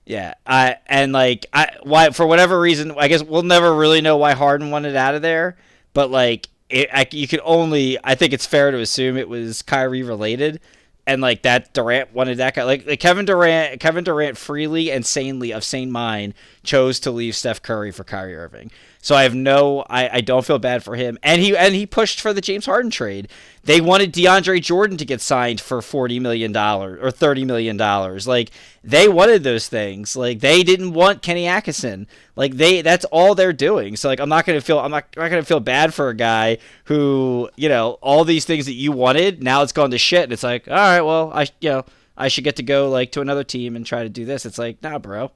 Yeah, 0.06 0.34
I 0.46 0.76
and 0.86 1.12
like 1.12 1.46
I 1.52 1.76
why 1.82 2.10
for 2.10 2.26
whatever 2.26 2.58
reason, 2.58 2.92
I 2.96 3.08
guess 3.08 3.22
we'll 3.22 3.42
never 3.42 3.74
really 3.74 4.00
know 4.00 4.16
why 4.16 4.32
Harden 4.32 4.70
wanted 4.70 4.96
out 4.96 5.14
of 5.14 5.22
there. 5.22 5.56
But 5.92 6.10
like, 6.10 6.48
it, 6.68 6.88
I, 6.92 7.06
you 7.10 7.28
could 7.28 7.40
only. 7.44 7.98
I 8.02 8.14
think 8.14 8.32
it's 8.32 8.46
fair 8.46 8.70
to 8.70 8.78
assume 8.78 9.16
it 9.16 9.28
was 9.28 9.62
Kyrie 9.62 10.02
related, 10.02 10.60
and 11.06 11.20
like 11.20 11.42
that 11.42 11.72
Durant 11.74 12.12
wanted 12.12 12.38
that 12.38 12.54
guy. 12.54 12.64
Like, 12.64 12.86
like 12.86 13.00
Kevin 13.00 13.24
Durant, 13.24 13.80
Kevin 13.80 14.04
Durant 14.04 14.36
freely 14.36 14.90
and 14.90 15.04
sanely 15.04 15.52
of 15.52 15.64
sane 15.64 15.90
mind 15.92 16.34
chose 16.62 17.00
to 17.00 17.10
leave 17.10 17.34
Steph 17.34 17.62
Curry 17.62 17.90
for 17.90 18.04
Kyrie 18.04 18.36
Irving. 18.36 18.70
So 19.02 19.14
I 19.14 19.22
have 19.22 19.34
no, 19.34 19.84
I, 19.88 20.16
I 20.16 20.20
don't 20.20 20.44
feel 20.44 20.58
bad 20.58 20.82
for 20.82 20.94
him. 20.94 21.18
And 21.22 21.40
he 21.40 21.56
and 21.56 21.74
he 21.74 21.86
pushed 21.86 22.20
for 22.20 22.34
the 22.34 22.42
James 22.42 22.66
Harden 22.66 22.90
trade. 22.90 23.28
They 23.64 23.80
wanted 23.80 24.12
DeAndre 24.12 24.60
Jordan 24.60 24.98
to 24.98 25.06
get 25.06 25.22
signed 25.22 25.60
for 25.60 25.80
forty 25.80 26.20
million 26.20 26.52
dollars 26.52 26.98
or 27.02 27.10
thirty 27.10 27.46
million 27.46 27.78
dollars. 27.78 28.28
Like 28.28 28.50
they 28.84 29.08
wanted 29.08 29.42
those 29.42 29.68
things. 29.68 30.16
Like 30.16 30.40
they 30.40 30.62
didn't 30.62 30.92
want 30.92 31.22
Kenny 31.22 31.46
Atkinson. 31.46 32.06
Like 32.36 32.54
they, 32.54 32.82
that's 32.82 33.06
all 33.06 33.34
they're 33.34 33.54
doing. 33.54 33.96
So 33.96 34.08
like 34.08 34.20
I'm 34.20 34.28
not 34.28 34.44
gonna 34.44 34.60
feel, 34.60 34.78
I'm 34.78 34.90
not, 34.90 35.06
I'm 35.16 35.22
not 35.22 35.30
gonna 35.30 35.44
feel 35.44 35.60
bad 35.60 35.94
for 35.94 36.10
a 36.10 36.14
guy 36.14 36.58
who, 36.84 37.48
you 37.56 37.70
know, 37.70 37.92
all 38.02 38.24
these 38.24 38.44
things 38.44 38.66
that 38.66 38.74
you 38.74 38.92
wanted 38.92 39.42
now 39.42 39.62
it's 39.62 39.72
gone 39.72 39.90
to 39.92 39.98
shit. 39.98 40.24
And 40.24 40.32
it's 40.32 40.42
like, 40.42 40.68
all 40.68 40.74
right, 40.74 41.00
well 41.00 41.32
I, 41.32 41.46
you 41.60 41.70
know, 41.70 41.84
I 42.18 42.28
should 42.28 42.44
get 42.44 42.56
to 42.56 42.62
go 42.62 42.90
like 42.90 43.12
to 43.12 43.22
another 43.22 43.44
team 43.44 43.76
and 43.76 43.86
try 43.86 44.02
to 44.02 44.10
do 44.10 44.26
this. 44.26 44.44
It's 44.44 44.58
like, 44.58 44.82
nah, 44.82 44.98
bro. 44.98 45.32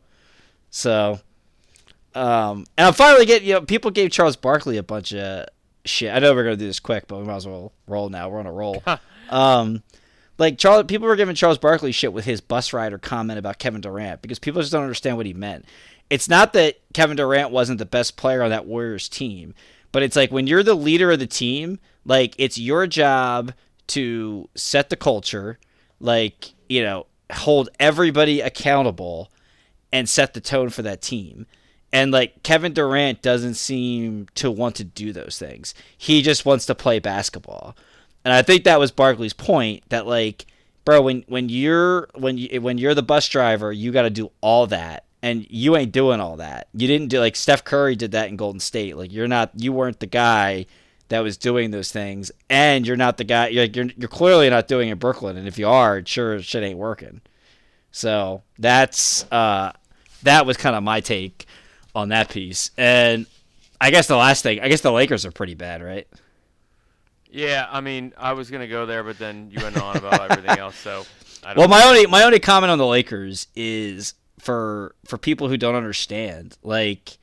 So 0.75 1.21
um, 2.15 2.65
and 2.77 2.89
I'm 2.89 2.95
finally 2.95 3.27
getting, 3.27 3.49
you 3.49 3.55
know, 3.55 3.61
people 3.63 3.91
gave 3.91 4.11
Charles 4.11 4.37
Barkley 4.37 4.77
a 4.77 4.83
bunch 4.83 5.13
of 5.13 5.49
shit. 5.85 6.13
I 6.13 6.19
know 6.21 6.35
we're 6.35 6.45
gonna 6.45 6.57
do 6.57 6.67
this 6.67 6.81
quick, 6.81 7.09
but 7.09 7.19
we 7.19 7.25
might 7.25 7.37
as 7.37 7.47
well 7.47 7.73
roll 7.87 8.09
now. 8.09 8.29
We're 8.29 8.41
on 8.41 8.47
a 8.47 8.53
roll. 8.53 8.83
um, 9.31 9.83
like 10.39 10.59
Charles, 10.59 10.85
people 10.85 11.09
were 11.09 11.17
giving 11.17 11.35
Charles 11.35 11.59
Barkley 11.59 11.93
shit 11.93 12.13
with 12.13 12.25
his 12.25 12.41
bus 12.41 12.73
rider 12.73 12.99
comment 12.99 13.39
about 13.39 13.59
Kevin 13.59 13.81
Durant 13.81 14.23
because 14.23 14.39
people 14.39 14.61
just 14.61 14.73
don't 14.73 14.83
understand 14.83 15.17
what 15.17 15.27
he 15.27 15.35
meant. 15.35 15.65
It's 16.11 16.29
not 16.29 16.53
that 16.53 16.81
Kevin 16.93 17.17
Durant 17.17 17.51
wasn't 17.51 17.79
the 17.79 17.87
best 17.87 18.17
player 18.17 18.43
on 18.43 18.51
that 18.51 18.67
Warriors 18.67 19.09
team, 19.09 19.55
but 19.91 20.03
it's 20.03 20.17
like 20.17 20.31
when 20.31 20.47
you're 20.47 20.63
the 20.63 20.75
leader 20.75 21.11
of 21.11 21.19
the 21.19 21.27
team, 21.27 21.79
like 22.05 22.35
it's 22.39 22.59
your 22.59 22.87
job 22.87 23.53
to 23.89 24.49
set 24.55 24.91
the 24.91 24.97
culture, 24.97 25.59
like 25.99 26.53
you 26.69 26.83
know, 26.83 27.07
hold 27.33 27.71
everybody 27.81 28.41
accountable, 28.41 29.31
and 29.95 30.09
set 30.09 30.35
the 30.35 30.41
tone 30.41 30.71
for 30.71 30.83
that 30.83 31.01
team. 31.01 31.47
And 31.93 32.11
like 32.11 32.43
Kevin 32.43 32.73
Durant 32.73 33.23
doesn't 33.23 33.55
seem 33.55 34.27
to 34.35 34.51
want 34.51 34.75
to 34.77 34.85
do 34.85 35.13
those 35.13 35.39
things. 35.39 35.73
He 35.97 36.21
just 36.21 36.45
wants 36.45 36.67
to 36.67 36.75
play 36.75 36.99
basketball. 36.99 37.77
And 38.25 38.35
I 38.35 38.43
think 38.43 38.65
that 38.65 38.81
was 38.81 38.91
Barkley's 38.91 39.33
point 39.33 39.85
that 39.91 40.05
like 40.05 40.47
bro 40.85 41.01
when 41.01 41.25
when 41.29 41.49
you're 41.49 42.09
when 42.17 42.37
you 42.37 42.61
when 42.61 42.77
you're 42.77 42.97
the 42.97 43.05
bus 43.05 43.29
driver, 43.29 43.71
you 43.71 43.93
got 43.93 44.03
to 44.03 44.11
do 44.11 44.33
all 44.41 44.67
that. 44.67 45.05
And 45.23 45.47
you 45.49 45.77
ain't 45.77 45.93
doing 45.93 46.21
all 46.21 46.37
that. 46.37 46.69
You 46.75 46.89
didn't 46.89 47.09
do 47.09 47.21
like 47.21 47.37
Steph 47.37 47.65
Curry 47.65 47.95
did 47.95 48.11
that 48.11 48.29
in 48.29 48.37
Golden 48.37 48.61
State. 48.61 48.97
Like 48.97 49.13
you're 49.13 49.29
not 49.29 49.53
you 49.55 49.73
weren't 49.73 50.01
the 50.01 50.07
guy 50.07 50.67
that 51.09 51.21
was 51.21 51.37
doing 51.37 51.71
those 51.71 51.93
things 51.93 52.33
and 52.51 52.85
you're 52.85 52.97
not 52.97 53.19
the 53.19 53.25
guy 53.25 53.49
you're 53.49 53.67
you're, 53.67 53.91
you're 53.97 54.09
clearly 54.09 54.51
not 54.51 54.67
doing 54.67 54.89
it 54.89 54.93
in 54.93 54.99
Brooklyn 54.99 55.37
and 55.37 55.47
if 55.47 55.57
you 55.57 55.69
are, 55.69 56.05
sure 56.05 56.43
shit 56.43 56.65
ain't 56.65 56.79
working. 56.79 57.21
So, 57.93 58.43
that's 58.59 59.25
uh 59.31 59.71
that 60.25 60.47
was 60.47 60.57
kind 60.57 60.77
of 60.77 60.83
my 60.83 61.01
take 61.01 61.47
on 61.95 62.11
that 62.11 62.29
piece. 62.31 62.71
And 62.77 63.27
I 63.81 63.91
guess 63.91 64.09
the 64.09 64.17
last 64.17 64.43
thing, 64.43 64.61
I 64.61 64.69
guess 64.69 64.81
the 64.83 64.93
Lakers 64.93 65.27
are 65.27 65.33
pretty 65.33 65.55
bad, 65.55 65.83
right? 65.83 66.09
Yeah, 67.31 67.67
I 67.71 67.81
mean, 67.81 68.13
I 68.17 68.33
was 68.35 68.51
gonna 68.51 68.69
go 68.69 68.87
there, 68.87 69.03
but 69.03 69.19
then 69.19 69.51
you 69.51 69.61
went 69.61 69.77
on 69.77 69.97
about 69.97 70.21
everything 70.21 70.59
else. 70.59 70.77
So, 70.77 71.09
I 71.43 71.55
don't 71.55 71.61
Well, 71.61 71.69
my 71.69 71.83
only 71.85 72.07
my 72.07 72.23
only 72.25 72.41
comment 72.41 72.71
on 72.71 72.79
the 72.79 72.87
Lakers 72.87 73.49
is 73.55 74.15
for 74.39 74.95
for 75.07 75.19
people 75.19 75.49
who 75.49 75.57
don't 75.57 75.75
understand, 75.75 76.57
like. 76.63 77.19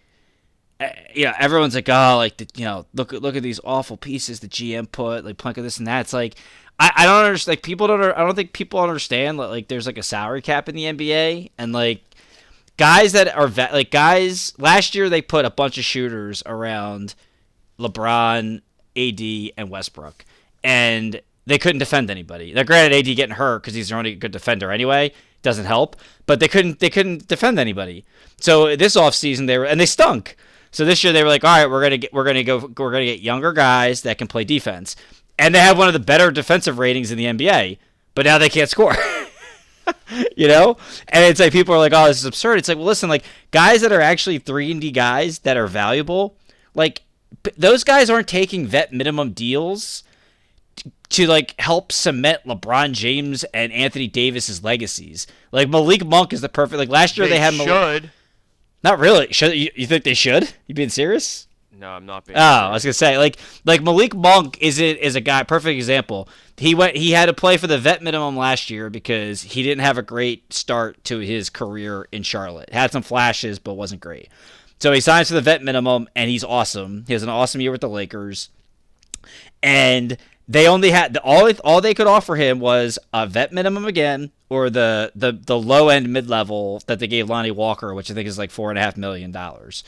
eh, 0.79 0.93
You 1.15 1.25
know, 1.25 1.33
everyone's 1.39 1.75
like, 1.75 1.89
oh, 1.89 2.17
like 2.17 2.37
the, 2.37 2.47
you 2.55 2.65
know, 2.65 2.85
look 2.93 3.13
at 3.13 3.21
look 3.21 3.35
at 3.35 3.43
these 3.43 3.59
awful 3.63 3.97
pieces 3.97 4.39
the 4.39 4.47
GM 4.47 4.91
put, 4.91 5.25
like 5.25 5.37
plunk 5.37 5.57
of 5.57 5.63
this 5.63 5.77
and 5.77 5.87
that. 5.87 6.01
It's 6.01 6.13
like, 6.13 6.35
I, 6.79 6.91
I 6.97 7.05
don't 7.05 7.25
understand. 7.25 7.57
Like 7.57 7.63
people 7.63 7.87
don't, 7.87 8.01
I 8.03 8.19
don't 8.19 8.35
think 8.35 8.53
people 8.53 8.79
understand 8.79 9.39
that 9.39 9.49
like 9.49 9.67
there's 9.67 9.87
like 9.87 9.97
a 9.97 10.03
salary 10.03 10.41
cap 10.41 10.69
in 10.69 10.75
the 10.75 10.85
NBA, 10.85 11.51
and 11.57 11.73
like 11.73 12.03
guys 12.81 13.11
that 13.11 13.27
are 13.37 13.47
like 13.47 13.91
guys 13.91 14.53
last 14.57 14.95
year 14.95 15.07
they 15.07 15.21
put 15.21 15.45
a 15.45 15.51
bunch 15.51 15.77
of 15.77 15.83
shooters 15.83 16.41
around 16.47 17.13
LeBron, 17.77 18.59
AD, 18.97 19.51
and 19.55 19.69
Westbrook, 19.69 20.25
and 20.63 21.21
they 21.45 21.59
couldn't 21.59 21.77
defend 21.77 22.09
anybody. 22.09 22.55
Now, 22.55 22.63
granted, 22.63 22.97
AD 22.97 23.15
getting 23.15 23.35
hurt 23.35 23.61
because 23.61 23.75
he's 23.75 23.89
their 23.89 23.99
only 23.99 24.15
good 24.15 24.31
defender 24.31 24.71
anyway 24.71 25.13
doesn't 25.43 25.65
help, 25.65 25.95
but 26.25 26.39
they 26.39 26.47
couldn't 26.47 26.79
they 26.79 26.89
couldn't 26.89 27.27
defend 27.27 27.59
anybody. 27.59 28.03
So 28.39 28.75
this 28.75 28.95
offseason 28.95 29.45
they 29.45 29.59
were 29.59 29.65
and 29.65 29.79
they 29.79 29.85
stunk. 29.85 30.35
So 30.71 30.83
this 30.83 31.03
year 31.03 31.13
they 31.13 31.21
were 31.21 31.29
like, 31.29 31.43
all 31.43 31.55
right, 31.55 31.69
we're 31.69 31.83
gonna 31.83 31.99
get 31.99 32.11
we're 32.11 32.23
gonna 32.23 32.43
go 32.43 32.57
we're 32.79 32.91
gonna 32.91 33.05
get 33.05 33.19
younger 33.19 33.53
guys 33.53 34.01
that 34.01 34.17
can 34.17 34.27
play 34.27 34.43
defense, 34.43 34.95
and 35.37 35.53
they 35.53 35.59
have 35.59 35.77
one 35.77 35.87
of 35.87 35.93
the 35.93 35.99
better 35.99 36.31
defensive 36.31 36.79
ratings 36.79 37.11
in 37.11 37.19
the 37.19 37.25
NBA, 37.25 37.77
but 38.15 38.25
now 38.25 38.39
they 38.39 38.49
can't 38.49 38.71
score. 38.71 38.95
you 40.37 40.47
know? 40.47 40.77
And 41.09 41.25
it's 41.25 41.39
like 41.39 41.51
people 41.51 41.73
are 41.73 41.77
like 41.79 41.93
oh 41.93 42.07
this 42.07 42.19
is 42.19 42.25
absurd. 42.25 42.57
It's 42.59 42.67
like 42.69 42.77
well 42.77 42.85
listen 42.85 43.09
like 43.09 43.23
guys 43.51 43.81
that 43.81 43.91
are 43.91 44.01
actually 44.01 44.39
3 44.39 44.71
and 44.71 44.81
d 44.81 44.91
guys 44.91 45.39
that 45.39 45.57
are 45.57 45.67
valuable 45.67 46.35
like 46.73 47.01
p- 47.43 47.51
those 47.57 47.83
guys 47.83 48.09
aren't 48.09 48.27
taking 48.27 48.65
vet 48.65 48.93
minimum 48.93 49.31
deals 49.31 50.03
to 51.09 51.27
like 51.27 51.59
help 51.59 51.91
cement 51.91 52.39
lebron 52.45 52.93
james 52.93 53.43
and 53.53 53.71
anthony 53.73 54.07
davis's 54.07 54.63
legacies. 54.63 55.27
Like 55.51 55.69
malik 55.69 56.05
monk 56.05 56.31
is 56.33 56.41
the 56.41 56.49
perfect 56.49 56.77
like 56.79 56.89
last 56.89 57.17
year 57.17 57.27
they, 57.27 57.33
they 57.33 57.39
had 57.39 57.53
Malik- 57.53 58.01
should. 58.03 58.11
not 58.83 58.99
really. 58.99 59.31
Should 59.33 59.53
you, 59.55 59.69
you 59.75 59.85
think 59.87 60.03
they 60.05 60.13
should? 60.13 60.53
You 60.67 60.75
being 60.75 60.89
serious 60.89 61.47
No, 61.81 61.89
I'm 61.89 62.05
not 62.05 62.25
being. 62.25 62.37
Oh, 62.37 62.41
I 62.41 62.69
was 62.69 62.83
gonna 62.83 62.93
say 62.93 63.17
like 63.17 63.37
like 63.65 63.81
Malik 63.81 64.13
Monk 64.13 64.59
is 64.61 64.77
it 64.77 64.99
is 64.99 65.15
a 65.15 65.21
guy 65.21 65.41
perfect 65.41 65.75
example. 65.75 66.29
He 66.55 66.75
went 66.75 66.95
he 66.95 67.09
had 67.09 67.25
to 67.25 67.33
play 67.33 67.57
for 67.57 67.65
the 67.65 67.79
vet 67.79 68.03
minimum 68.03 68.37
last 68.37 68.69
year 68.69 68.91
because 68.91 69.41
he 69.41 69.63
didn't 69.63 69.83
have 69.83 69.97
a 69.97 70.03
great 70.03 70.53
start 70.53 71.03
to 71.05 71.17
his 71.17 71.49
career 71.49 72.07
in 72.11 72.21
Charlotte. 72.21 72.71
Had 72.71 72.91
some 72.91 73.01
flashes 73.01 73.57
but 73.57 73.73
wasn't 73.73 73.99
great. 73.99 74.29
So 74.79 74.91
he 74.91 75.01
signs 75.01 75.29
for 75.29 75.33
the 75.33 75.41
vet 75.41 75.63
minimum 75.63 76.07
and 76.15 76.29
he's 76.29 76.43
awesome. 76.43 77.03
He 77.07 77.13
has 77.13 77.23
an 77.23 77.29
awesome 77.29 77.61
year 77.61 77.71
with 77.71 77.81
the 77.81 77.89
Lakers. 77.89 78.49
And 79.63 80.17
they 80.47 80.67
only 80.67 80.91
had 80.91 81.17
all 81.17 81.49
all 81.63 81.81
they 81.81 81.95
could 81.95 82.05
offer 82.05 82.35
him 82.35 82.59
was 82.59 82.99
a 83.11 83.25
vet 83.25 83.51
minimum 83.51 83.85
again 83.85 84.31
or 84.49 84.69
the 84.69 85.11
the 85.15 85.31
the 85.31 85.57
low 85.57 85.89
end 85.89 86.13
mid 86.13 86.29
level 86.29 86.83
that 86.85 86.99
they 86.99 87.07
gave 87.07 87.27
Lonnie 87.27 87.49
Walker, 87.49 87.95
which 87.95 88.11
I 88.11 88.13
think 88.13 88.27
is 88.27 88.37
like 88.37 88.51
four 88.51 88.69
and 88.69 88.77
a 88.77 88.81
half 88.83 88.97
million 88.97 89.31
dollars. 89.31 89.83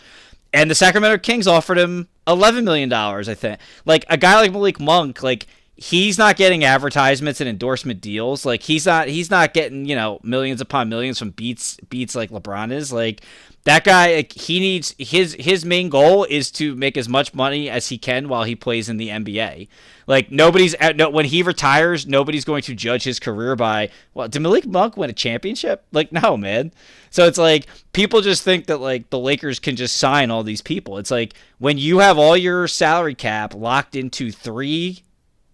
And 0.54 0.70
the 0.70 0.76
Sacramento 0.76 1.18
Kings 1.18 1.48
offered 1.48 1.78
him 1.78 2.08
eleven 2.28 2.64
million 2.64 2.90
dollars, 2.90 3.28
I 3.28 3.34
think. 3.34 3.60
Like 3.86 4.06
a 4.10 4.18
guy 4.18 4.40
like 4.40 4.52
Malik 4.52 4.80
Monk, 4.80 5.24
like 5.24 5.48
he's 5.76 6.18
not 6.18 6.38
getting 6.38 6.64
advertisements 6.64 7.42
and 7.42 7.50
endorsement 7.50 8.00
deals. 8.00 8.46
Like 8.46 8.62
he's 8.64 8.86
not 8.86 9.08
he's 9.08 9.32
not 9.32 9.54
getting, 9.54 9.86
you 9.86 9.96
know, 9.96 10.20
millions 10.24 10.62
upon 10.62 10.90
millions 10.90 11.18
from 11.18 11.32
beats 11.32 11.78
beats 11.90 12.16
like 12.16 12.30
LeBron 12.30 12.72
is. 12.72 12.94
Like 12.94 13.22
that 13.66 13.86
guy 13.86 14.26
he 14.36 14.60
needs 14.60 14.94
his 14.98 15.36
his 15.40 15.64
main 15.64 15.90
goal 15.90 16.26
is 16.26 16.52
to 16.52 16.76
make 16.76 16.98
as 16.98 17.08
much 17.08 17.34
money 17.34 17.70
as 17.70 17.88
he 17.88 17.98
can 17.98 18.28
while 18.28 18.44
he 18.44 18.56
plays 18.56 18.90
in 18.90 18.98
the 18.98 19.10
NBA. 19.10 19.70
Like 20.06 20.32
nobody's 20.32 20.74
at 20.76 20.98
no 20.98 21.10
when 21.10 21.26
he 21.26 21.44
retires, 21.44 22.06
nobody's 22.06 22.44
going 22.44 22.64
to 22.64 22.76
judge 22.76 23.04
his 23.04 23.20
career 23.20 23.56
by 23.56 23.90
well, 24.14 24.28
did 24.28 24.42
Malik 24.42 24.66
Monk 24.66 24.98
win 24.98 25.10
a 25.10 25.14
championship? 25.14 25.86
Like 25.94 26.12
no, 26.12 26.36
man. 26.36 26.74
So 27.10 27.26
it's 27.26 27.38
like 27.38 27.68
people 27.94 28.20
just 28.20 28.44
think 28.44 28.66
that 28.66 28.82
like 28.82 29.10
the 29.10 29.20
Lakers 29.20 29.60
can 29.60 29.78
just 29.78 29.96
sign 29.96 30.30
all 30.30 30.44
these 30.44 30.62
people. 30.62 30.98
It's 30.98 31.12
like 31.12 31.34
when 31.60 31.78
you 31.78 32.00
have 32.00 32.18
all 32.18 32.36
your 32.36 32.68
salary 32.68 33.16
cap 33.16 33.54
locked 33.54 33.96
into 33.96 34.30
three 34.30 35.04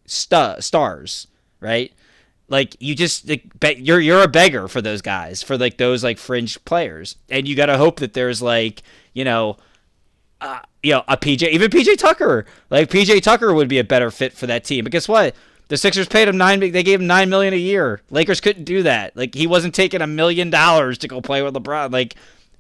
stu- 0.06 0.62
stars, 0.62 1.28
right? 1.60 1.94
Like 2.50 2.76
you 2.80 2.96
just 2.96 3.30
like, 3.30 3.60
be- 3.60 3.82
you're 3.82 4.00
you're 4.00 4.24
a 4.24 4.28
beggar 4.28 4.68
for 4.68 4.82
those 4.82 5.02
guys, 5.02 5.42
for 5.44 5.58
like 5.58 5.78
those 5.78 6.04
like 6.04 6.18
fringe 6.18 6.64
players, 6.66 7.16
and 7.30 7.48
you 7.48 7.56
got 7.56 7.68
to 7.68 7.78
hope 7.78 8.00
that 8.00 8.14
there's 8.14 8.42
like 8.42 8.84
you 9.14 9.24
know, 9.24 9.58
uh, 10.42 10.60
you 10.84 10.94
know 10.94 11.04
a 11.08 11.16
PJ, 11.16 11.48
even 11.50 11.70
PJ 11.70 11.98
Tucker, 11.98 12.46
like 12.70 12.90
PJ 12.90 13.22
Tucker 13.22 13.54
would 13.54 13.70
be 13.70 13.80
a 13.80 13.84
better 13.84 14.12
fit 14.12 14.34
for 14.34 14.48
that 14.48 14.64
team. 14.64 14.84
But 14.84 14.92
guess 14.92 15.08
what? 15.08 15.36
The 15.70 15.78
Sixers 15.78 16.08
paid 16.08 16.28
him 16.28 16.38
nine. 16.38 16.60
They 16.60 16.84
gave 16.84 17.00
him 17.00 17.08
nine 17.08 17.30
million 17.30 17.54
a 17.54 17.58
year. 17.58 18.02
Lakers 18.10 18.42
couldn't 18.42 18.64
do 18.64 18.84
that. 18.84 19.16
Like 19.16 19.36
he 19.36 19.46
wasn't 19.46 19.76
taking 19.76 20.02
a 20.02 20.08
million 20.08 20.50
dollars 20.50 20.98
to 21.00 21.08
go 21.08 21.22
play 21.22 21.44
with 21.44 21.54
LeBron. 21.54 21.92
Like 21.92 22.16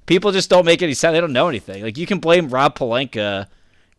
people 0.06 0.32
just 0.32 0.50
don't 0.50 0.66
make 0.66 0.84
any 0.84 0.94
sense. 0.94 1.14
They 1.14 1.22
don't 1.22 1.34
know 1.34 1.50
anything. 1.50 1.82
Like 1.82 1.98
you 1.98 2.06
can 2.06 2.20
blame 2.20 2.50
Rob 2.50 2.78
Pelinka 2.78 3.48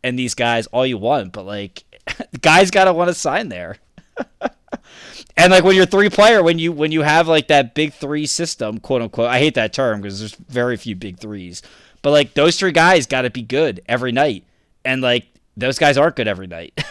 and 0.05 0.19
these 0.19 0.35
guys 0.35 0.67
all 0.69 0.87
you 0.87 0.97
want, 0.99 1.33
but 1.33 1.45
like 1.45 1.85
guys 2.41 2.71
got 2.71 2.85
to 2.85 2.93
want 2.93 3.09
to 3.09 3.15
sign 3.15 3.49
there. 3.49 3.77
and 5.37 5.53
like 5.53 5.65
when 5.65 5.77
you're 5.77 5.87
three 5.87 6.11
player, 6.11 6.43
when 6.43 6.59
you 6.59 6.73
when 6.73 6.93
you 6.93 7.03
have 7.03 7.29
like 7.29 7.49
that 7.49 7.75
big 7.75 7.93
three 7.93 8.27
system, 8.27 8.79
quote 8.79 9.03
unquote. 9.03 9.29
I 9.29 9.39
hate 9.39 9.55
that 9.55 9.73
term 9.73 10.01
because 10.01 10.19
there's 10.19 10.35
very 10.35 10.77
few 10.77 10.97
big 10.97 11.19
threes. 11.19 11.63
But 12.03 12.11
like 12.11 12.35
those 12.35 12.59
three 12.59 12.73
guys 12.73 13.07
got 13.07 13.23
to 13.23 13.31
be 13.31 13.43
good 13.43 13.83
every 13.87 14.13
night, 14.13 14.45
and 14.85 15.03
like 15.03 15.27
those 15.57 15.79
guys 15.79 15.99
aren't 15.99 16.17
good 16.17 16.29
every 16.29 16.47
night. 16.47 16.83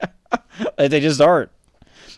like, 0.78 0.90
they 0.90 1.00
just 1.00 1.20
aren't. 1.20 1.50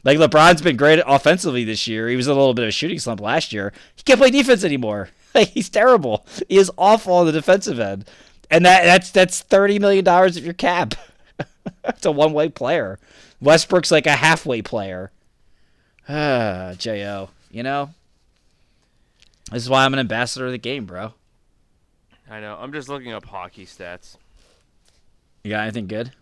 Like 0.04 0.18
LeBron's 0.18 0.62
been 0.62 0.76
great 0.76 1.00
offensively 1.06 1.64
this 1.64 1.86
year. 1.86 2.08
He 2.08 2.16
was 2.16 2.26
a 2.26 2.34
little 2.34 2.54
bit 2.54 2.64
of 2.64 2.68
a 2.68 2.72
shooting 2.72 2.98
slump 2.98 3.20
last 3.20 3.52
year. 3.52 3.72
He 3.94 4.02
can't 4.02 4.18
play 4.18 4.30
defense 4.30 4.64
anymore. 4.64 5.10
Like 5.34 5.48
he's 5.48 5.70
terrible. 5.70 6.26
He 6.46 6.58
is 6.58 6.70
awful 6.76 7.14
on 7.14 7.24
the 7.24 7.32
defensive 7.32 7.80
end, 7.80 8.04
and 8.50 8.66
that 8.66 8.84
that's 8.84 9.10
that's 9.10 9.40
thirty 9.40 9.78
million 9.78 10.04
dollars 10.04 10.36
of 10.36 10.44
your 10.44 10.52
cap. 10.52 10.92
It's 11.84 12.04
a 12.04 12.12
one 12.12 12.32
way 12.32 12.48
player. 12.50 12.98
Westbrook's 13.42 13.90
like 13.90 14.06
a 14.06 14.12
halfway 14.12 14.62
player. 14.62 15.10
Ah, 16.08 16.74
Jo. 16.78 17.30
You 17.50 17.62
know, 17.64 17.90
this 19.50 19.62
is 19.62 19.68
why 19.68 19.84
I'm 19.84 19.92
an 19.92 19.98
ambassador 19.98 20.46
of 20.46 20.52
the 20.52 20.58
game, 20.58 20.86
bro. 20.86 21.12
I 22.30 22.40
know. 22.40 22.56
I'm 22.58 22.72
just 22.72 22.88
looking 22.88 23.12
up 23.12 23.26
hockey 23.26 23.66
stats. 23.66 24.16
You 25.44 25.50
got 25.50 25.62
anything 25.62 25.88
good? 25.88 26.12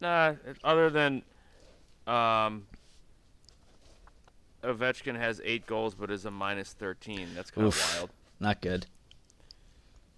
Nah, 0.00 0.34
other 0.64 0.90
than 0.90 1.22
um, 2.06 2.66
Ovechkin 4.64 5.16
has 5.16 5.40
eight 5.44 5.66
goals, 5.66 5.94
but 5.94 6.10
is 6.10 6.24
a 6.24 6.30
minus 6.30 6.72
13. 6.72 7.28
That's 7.34 7.50
kind 7.50 7.66
of 7.66 7.94
wild. 7.94 8.10
Not 8.40 8.60
good. 8.60 8.86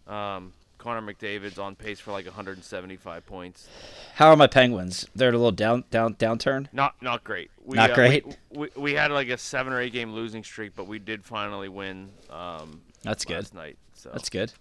Um, 0.07 0.53
Connor 0.81 1.03
McDavid's 1.13 1.59
on 1.59 1.77
pace 1.77 2.01
for 2.01 2.11
like 2.11 2.25
175 2.25 3.27
points. 3.27 3.69
How 4.15 4.31
are 4.31 4.37
my 4.37 4.47
Penguins? 4.47 5.07
They're 5.15 5.29
a 5.29 5.33
little 5.33 5.53
down, 5.53 5.85
down, 5.91 6.15
downturn. 6.15 6.69
Not 6.73 6.95
not 7.03 7.23
great. 7.23 7.51
We, 7.63 7.77
Not 7.77 7.91
uh, 7.91 7.95
great? 7.95 8.27
We, 8.27 8.35
we, 8.51 8.69
we 8.77 8.95
had 8.95 9.11
like 9.11 9.29
a 9.29 9.37
seven 9.37 9.75
or 9.75 9.81
eight 9.81 9.93
game 9.93 10.15
losing 10.15 10.43
streak, 10.43 10.73
but 10.75 10.87
we 10.87 10.99
did 10.99 11.23
finally 11.23 11.69
win. 11.69 12.09
Um, 12.31 12.81
That's 13.03 13.27
good. 13.27 13.37
last 13.37 13.55
night. 13.55 13.77
So 13.93 14.09
That's 14.11 14.31
good. 14.31 14.53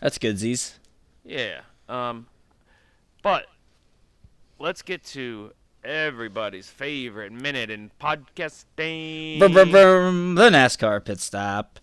That's 0.00 0.16
good, 0.16 0.38
Z's. 0.38 0.78
yeah. 1.22 1.60
Um, 1.88 2.26
but 3.22 3.46
let's 4.58 4.80
get 4.80 5.04
to 5.04 5.52
everybody's 5.84 6.68
favorite 6.68 7.32
minute 7.32 7.68
in 7.68 7.90
podcasting. 8.00 9.38
Brum, 9.38 9.52
brum, 9.52 9.70
brum, 9.70 10.34
the 10.34 10.48
NASCAR 10.48 11.04
pit 11.04 11.20
stop 11.20 11.78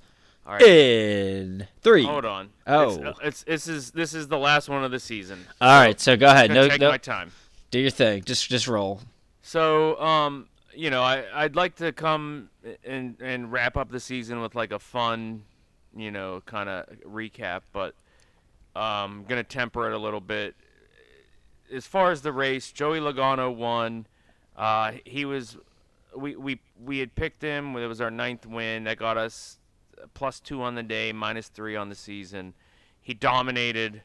All 0.50 0.56
right. 0.56 0.64
in 0.64 1.68
three. 1.84 2.04
Hold 2.06 2.26
on. 2.26 2.50
Oh. 2.66 2.90
it's, 2.90 2.98
uh, 2.98 3.14
it's 3.22 3.44
this 3.44 3.68
is 3.68 3.92
this 3.92 4.16
is 4.16 4.30
the 4.30 4.38
last 4.40 4.68
one 4.68 4.84
of 4.84 4.90
the 4.90 5.00
season. 5.00 5.46
All 5.62 5.80
right, 5.80 6.00
so 6.00 6.18
go 6.18 6.26
ahead. 6.26 6.50
No, 6.50 6.68
take 6.68 6.82
no, 6.82 6.90
my 6.90 6.98
time. 6.98 7.32
do 7.70 7.78
your 7.78 7.92
thing. 7.92 8.24
Just, 8.24 8.50
just 8.50 8.68
roll. 8.68 9.00
So, 9.44 10.02
um, 10.02 10.48
you 10.74 10.90
know, 10.90 11.04
I 11.04 11.24
I'd 11.36 11.56
like 11.56 11.76
to 11.76 11.92
come 11.92 12.50
and 12.84 13.16
and 13.22 13.52
wrap 13.52 13.78
up 13.78 13.92
the 13.92 14.00
season 14.00 14.42
with 14.42 14.56
like 14.56 14.72
a 14.72 14.80
fun, 14.80 15.44
you 15.96 16.10
know, 16.10 16.42
kind 16.48 16.68
of 16.68 16.88
recap, 17.02 17.62
but 17.72 17.94
um, 18.76 19.26
gonna 19.28 19.44
temper 19.44 19.88
it 19.88 19.94
a 19.94 20.00
little 20.00 20.20
bit. 20.20 20.56
As 21.72 21.86
far 21.86 22.10
as 22.10 22.24
the 22.24 22.32
race, 22.32 22.72
Joey 22.72 23.00
Logano 23.00 23.56
won. 23.56 24.08
Uh, 24.58 24.94
he 25.06 25.26
was, 25.26 25.58
we 26.18 26.36
we 26.36 26.60
we 26.84 26.98
had 26.98 27.14
picked 27.14 27.44
him. 27.44 27.76
It 27.76 27.86
was 27.86 28.02
our 28.02 28.10
ninth 28.10 28.48
win. 28.48 28.86
That 28.86 28.98
got 28.98 29.16
us 29.16 29.59
plus 30.14 30.40
two 30.40 30.62
on 30.62 30.76
the 30.76 30.84
day, 30.84 31.12
minus 31.12 31.48
three 31.48 31.76
on 31.76 31.90
the 31.90 31.96
season. 31.96 32.54
He 33.02 33.14
dominated. 33.14 34.04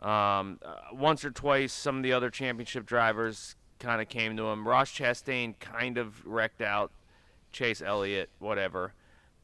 Um, 0.00 0.58
uh, 0.64 0.76
once 0.92 1.24
or 1.24 1.30
twice, 1.30 1.72
some 1.72 1.98
of 1.98 2.02
the 2.02 2.12
other 2.12 2.30
championship 2.30 2.86
drivers 2.86 3.56
kind 3.78 4.00
of 4.00 4.08
came 4.08 4.36
to 4.36 4.44
him. 4.44 4.66
Ross 4.66 4.90
Chastain 4.90 5.58
kind 5.58 5.98
of 5.98 6.24
wrecked 6.26 6.62
out 6.62 6.90
Chase 7.52 7.82
Elliott, 7.82 8.30
whatever. 8.38 8.94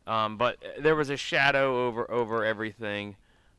Um, 0.06 0.36
but 0.36 0.58
there 0.78 0.94
was 0.94 1.10
a 1.10 1.16
shadow 1.16 1.86
over 1.86 2.08
over 2.10 2.44
everything. 2.44 3.16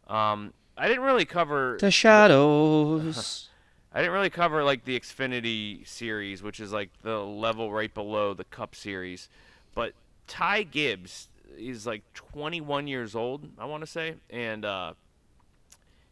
Um, 0.07 0.53
I 0.77 0.87
didn't 0.87 1.03
really 1.03 1.25
cover 1.25 1.77
The 1.79 1.91
shadows. 1.91 3.49
I 3.93 3.99
didn't 3.99 4.13
really 4.13 4.29
cover 4.29 4.63
like 4.63 4.85
the 4.85 4.97
Xfinity 4.99 5.85
series, 5.87 6.43
which 6.43 6.59
is 6.59 6.71
like 6.71 6.89
the 7.01 7.19
level 7.19 7.71
right 7.71 7.93
below 7.93 8.33
the 8.33 8.43
Cup 8.43 8.75
series. 8.75 9.27
But 9.73 9.93
Ty 10.27 10.63
Gibbs 10.63 11.29
is 11.57 11.85
like 11.85 12.03
21 12.13 12.87
years 12.87 13.15
old, 13.15 13.47
I 13.57 13.65
want 13.65 13.81
to 13.81 13.87
say, 13.87 14.15
and 14.29 14.65
uh, 14.65 14.93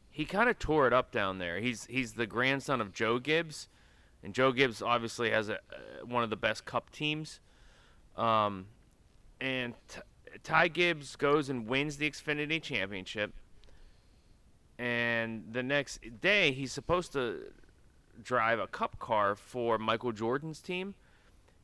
he 0.09 0.25
kind 0.25 0.49
of 0.49 0.59
tore 0.59 0.87
it 0.87 0.93
up 0.93 1.11
down 1.11 1.39
there. 1.39 1.59
He's 1.59 1.85
he's 1.85 2.13
the 2.13 2.27
grandson 2.27 2.81
of 2.81 2.93
Joe 2.93 3.19
Gibbs, 3.19 3.67
and 4.23 4.33
Joe 4.33 4.51
Gibbs 4.51 4.81
obviously 4.81 5.29
has 5.31 5.49
a, 5.49 5.55
uh, 5.55 6.05
one 6.05 6.23
of 6.23 6.29
the 6.29 6.37
best 6.37 6.65
Cup 6.65 6.91
teams. 6.91 7.39
Um, 8.15 8.67
and 9.41 9.73
T- 9.87 9.99
Ty 10.43 10.69
Gibbs 10.69 11.15
goes 11.15 11.49
and 11.49 11.67
wins 11.67 11.97
the 11.97 12.09
Xfinity 12.09 12.61
Championship. 12.61 13.33
And 14.77 15.45
the 15.51 15.63
next 15.63 15.99
day, 16.21 16.51
he's 16.51 16.71
supposed 16.71 17.13
to 17.13 17.51
drive 18.21 18.59
a 18.59 18.67
cup 18.67 18.99
car 18.99 19.35
for 19.35 19.77
Michael 19.77 20.11
Jordan's 20.11 20.61
team. 20.61 20.95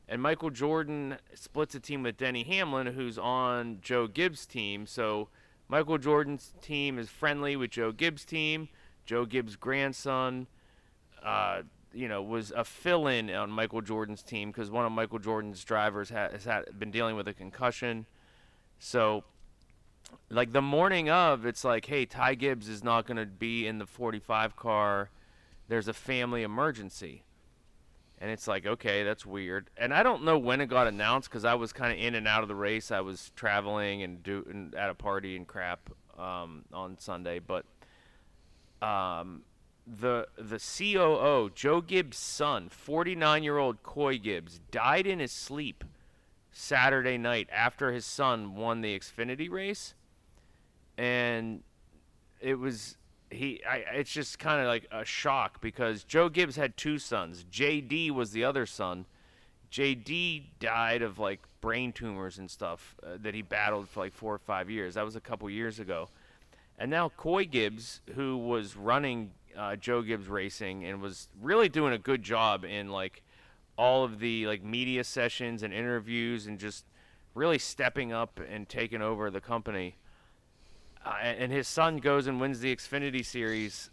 And 0.08 0.20
Michael 0.20 0.50
Jordan 0.50 1.16
splits 1.34 1.74
a 1.74 1.80
team 1.80 2.02
with 2.02 2.16
Denny 2.16 2.42
Hamlin, 2.42 2.88
who's 2.88 3.18
on 3.18 3.78
Joe 3.80 4.06
Gibbs' 4.06 4.46
team. 4.46 4.86
So 4.86 5.28
Michael 5.68 5.98
Jordan's 5.98 6.52
team 6.60 6.98
is 6.98 7.08
friendly 7.08 7.56
with 7.56 7.70
Joe 7.70 7.92
Gibbs' 7.92 8.24
team. 8.24 8.68
Joe 9.06 9.24
Gibbs' 9.24 9.56
grandson, 9.56 10.46
uh, 11.24 11.62
you 11.92 12.08
know, 12.08 12.22
was 12.22 12.52
a 12.54 12.64
fill-in 12.64 13.30
on 13.30 13.50
Michael 13.50 13.80
Jordan's 13.80 14.22
team 14.22 14.50
because 14.50 14.70
one 14.70 14.84
of 14.84 14.92
Michael 14.92 15.18
Jordan's 15.18 15.64
drivers 15.64 16.10
ha- 16.10 16.28
has 16.30 16.44
had, 16.44 16.78
been 16.78 16.90
dealing 16.90 17.16
with 17.16 17.26
a 17.28 17.32
concussion. 17.32 18.06
So, 18.78 19.24
like 20.28 20.52
the 20.52 20.62
morning 20.62 21.08
of, 21.08 21.46
it's 21.46 21.64
like, 21.64 21.86
hey, 21.86 22.04
Ty 22.04 22.34
Gibbs 22.34 22.68
is 22.68 22.84
not 22.84 23.06
going 23.06 23.16
to 23.16 23.26
be 23.26 23.66
in 23.66 23.78
the 23.78 23.86
45 23.86 24.56
car. 24.56 25.10
There's 25.68 25.88
a 25.88 25.94
family 25.94 26.42
emergency. 26.42 27.22
And 28.22 28.30
it's 28.30 28.46
like, 28.46 28.64
okay, 28.64 29.02
that's 29.02 29.26
weird. 29.26 29.68
And 29.76 29.92
I 29.92 30.04
don't 30.04 30.22
know 30.22 30.38
when 30.38 30.60
it 30.60 30.66
got 30.66 30.86
announced 30.86 31.28
because 31.28 31.44
I 31.44 31.54
was 31.54 31.72
kind 31.72 31.92
of 31.92 31.98
in 31.98 32.14
and 32.14 32.28
out 32.28 32.42
of 32.42 32.48
the 32.48 32.54
race. 32.54 32.92
I 32.92 33.00
was 33.00 33.32
traveling 33.34 34.04
and 34.04 34.22
doing 34.22 34.72
at 34.78 34.90
a 34.90 34.94
party 34.94 35.34
and 35.34 35.44
crap 35.44 35.90
um, 36.16 36.62
on 36.72 36.96
Sunday. 37.00 37.40
But 37.40 37.64
um, 38.80 39.42
the 39.88 40.28
the 40.38 40.60
COO, 40.60 41.50
Joe 41.52 41.80
Gibbs' 41.80 42.16
son, 42.16 42.68
49 42.68 43.42
year 43.42 43.58
old 43.58 43.82
Coy 43.82 44.18
Gibbs, 44.18 44.60
died 44.70 45.08
in 45.08 45.18
his 45.18 45.32
sleep 45.32 45.82
Saturday 46.52 47.18
night 47.18 47.48
after 47.52 47.90
his 47.90 48.06
son 48.06 48.54
won 48.54 48.82
the 48.82 48.96
Xfinity 48.96 49.50
race, 49.50 49.94
and 50.96 51.64
it 52.40 52.60
was 52.60 52.98
he. 53.32 53.60
I, 53.64 53.76
it's 53.94 54.12
just 54.12 54.38
kind 54.38 54.60
of 54.60 54.66
like 54.66 54.86
a 54.90 55.04
shock 55.04 55.60
because 55.60 56.04
Joe 56.04 56.28
Gibbs 56.28 56.56
had 56.56 56.76
two 56.76 56.98
sons. 56.98 57.44
JD 57.50 58.10
was 58.10 58.32
the 58.32 58.44
other 58.44 58.66
son. 58.66 59.06
JD 59.70 60.44
died 60.60 61.02
of 61.02 61.18
like 61.18 61.40
brain 61.60 61.92
tumors 61.92 62.38
and 62.38 62.50
stuff 62.50 62.94
uh, 63.02 63.16
that 63.22 63.34
he 63.34 63.42
battled 63.42 63.88
for 63.88 64.00
like 64.00 64.12
four 64.12 64.34
or 64.34 64.38
five 64.38 64.68
years. 64.68 64.94
That 64.94 65.04
was 65.04 65.16
a 65.16 65.20
couple 65.20 65.48
years 65.48 65.78
ago. 65.78 66.08
And 66.78 66.90
now 66.90 67.10
Coy 67.16 67.44
Gibbs, 67.46 68.00
who 68.14 68.36
was 68.36 68.76
running 68.76 69.30
uh, 69.56 69.76
Joe 69.76 70.02
Gibbs 70.02 70.28
Racing 70.28 70.84
and 70.84 71.00
was 71.00 71.28
really 71.40 71.68
doing 71.68 71.92
a 71.92 71.98
good 71.98 72.22
job 72.22 72.64
in 72.64 72.90
like 72.90 73.22
all 73.78 74.04
of 74.04 74.18
the 74.18 74.46
like 74.46 74.62
media 74.62 75.04
sessions 75.04 75.62
and 75.62 75.72
interviews 75.72 76.46
and 76.46 76.58
just 76.58 76.84
really 77.34 77.58
stepping 77.58 78.12
up 78.12 78.40
and 78.48 78.68
taking 78.68 79.00
over 79.00 79.30
the 79.30 79.40
company. 79.40 79.96
Uh, 81.04 81.14
and 81.22 81.50
his 81.50 81.66
son 81.66 81.96
goes 81.98 82.26
and 82.26 82.40
wins 82.40 82.60
the 82.60 82.74
Xfinity 82.74 83.24
Series, 83.24 83.90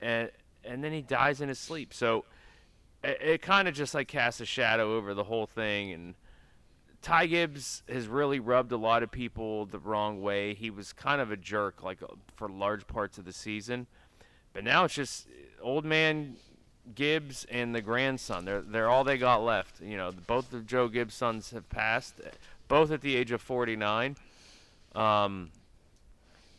and 0.00 0.30
and 0.64 0.82
then 0.82 0.92
he 0.92 1.02
dies 1.02 1.40
in 1.40 1.48
his 1.48 1.58
sleep. 1.58 1.94
So 1.94 2.24
it, 3.02 3.18
it 3.20 3.42
kind 3.42 3.68
of 3.68 3.74
just 3.74 3.94
like 3.94 4.08
casts 4.08 4.40
a 4.40 4.46
shadow 4.46 4.96
over 4.96 5.14
the 5.14 5.24
whole 5.24 5.46
thing. 5.46 5.92
And 5.92 6.14
Ty 7.00 7.26
Gibbs 7.26 7.82
has 7.88 8.06
really 8.06 8.40
rubbed 8.40 8.72
a 8.72 8.76
lot 8.76 9.02
of 9.02 9.10
people 9.10 9.66
the 9.66 9.78
wrong 9.78 10.22
way. 10.22 10.54
He 10.54 10.70
was 10.70 10.92
kind 10.92 11.20
of 11.20 11.30
a 11.30 11.36
jerk, 11.36 11.82
like 11.82 12.02
uh, 12.02 12.06
for 12.36 12.48
large 12.48 12.86
parts 12.86 13.18
of 13.18 13.24
the 13.24 13.32
season. 13.32 13.86
But 14.52 14.64
now 14.64 14.84
it's 14.84 14.94
just 14.94 15.26
old 15.60 15.84
man 15.84 16.36
Gibbs 16.94 17.46
and 17.50 17.74
the 17.74 17.80
grandson. 17.80 18.44
They're 18.44 18.62
they're 18.62 18.88
all 18.88 19.04
they 19.04 19.18
got 19.18 19.42
left. 19.42 19.80
You 19.80 19.96
know, 19.96 20.12
both 20.26 20.52
of 20.52 20.66
Joe 20.66 20.88
Gibbs' 20.88 21.14
sons 21.14 21.50
have 21.50 21.68
passed, 21.68 22.20
both 22.68 22.90
at 22.90 23.00
the 23.00 23.16
age 23.16 23.30
of 23.30 23.40
49. 23.40 24.16
Um, 24.94 25.50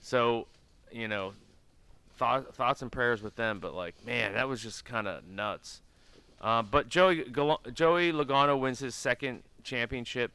so, 0.04 0.48
you 0.92 1.08
know, 1.08 1.34
thought, 2.18 2.54
thoughts 2.54 2.82
and 2.82 2.92
prayers 2.92 3.24
with 3.24 3.38
them. 3.38 3.60
But 3.60 3.74
like, 3.74 4.06
man, 4.06 4.34
that 4.34 4.48
was 4.48 4.62
just 4.62 4.84
kind 4.84 5.08
of 5.08 5.26
nuts. 5.26 5.82
Uh, 6.42 6.62
but 6.62 6.90
Joey 6.90 7.24
Gal- 7.24 7.62
Joey 7.74 8.12
Logano 8.12 8.60
wins 8.60 8.80
his 8.80 8.96
second 8.96 9.44
championship, 9.64 10.32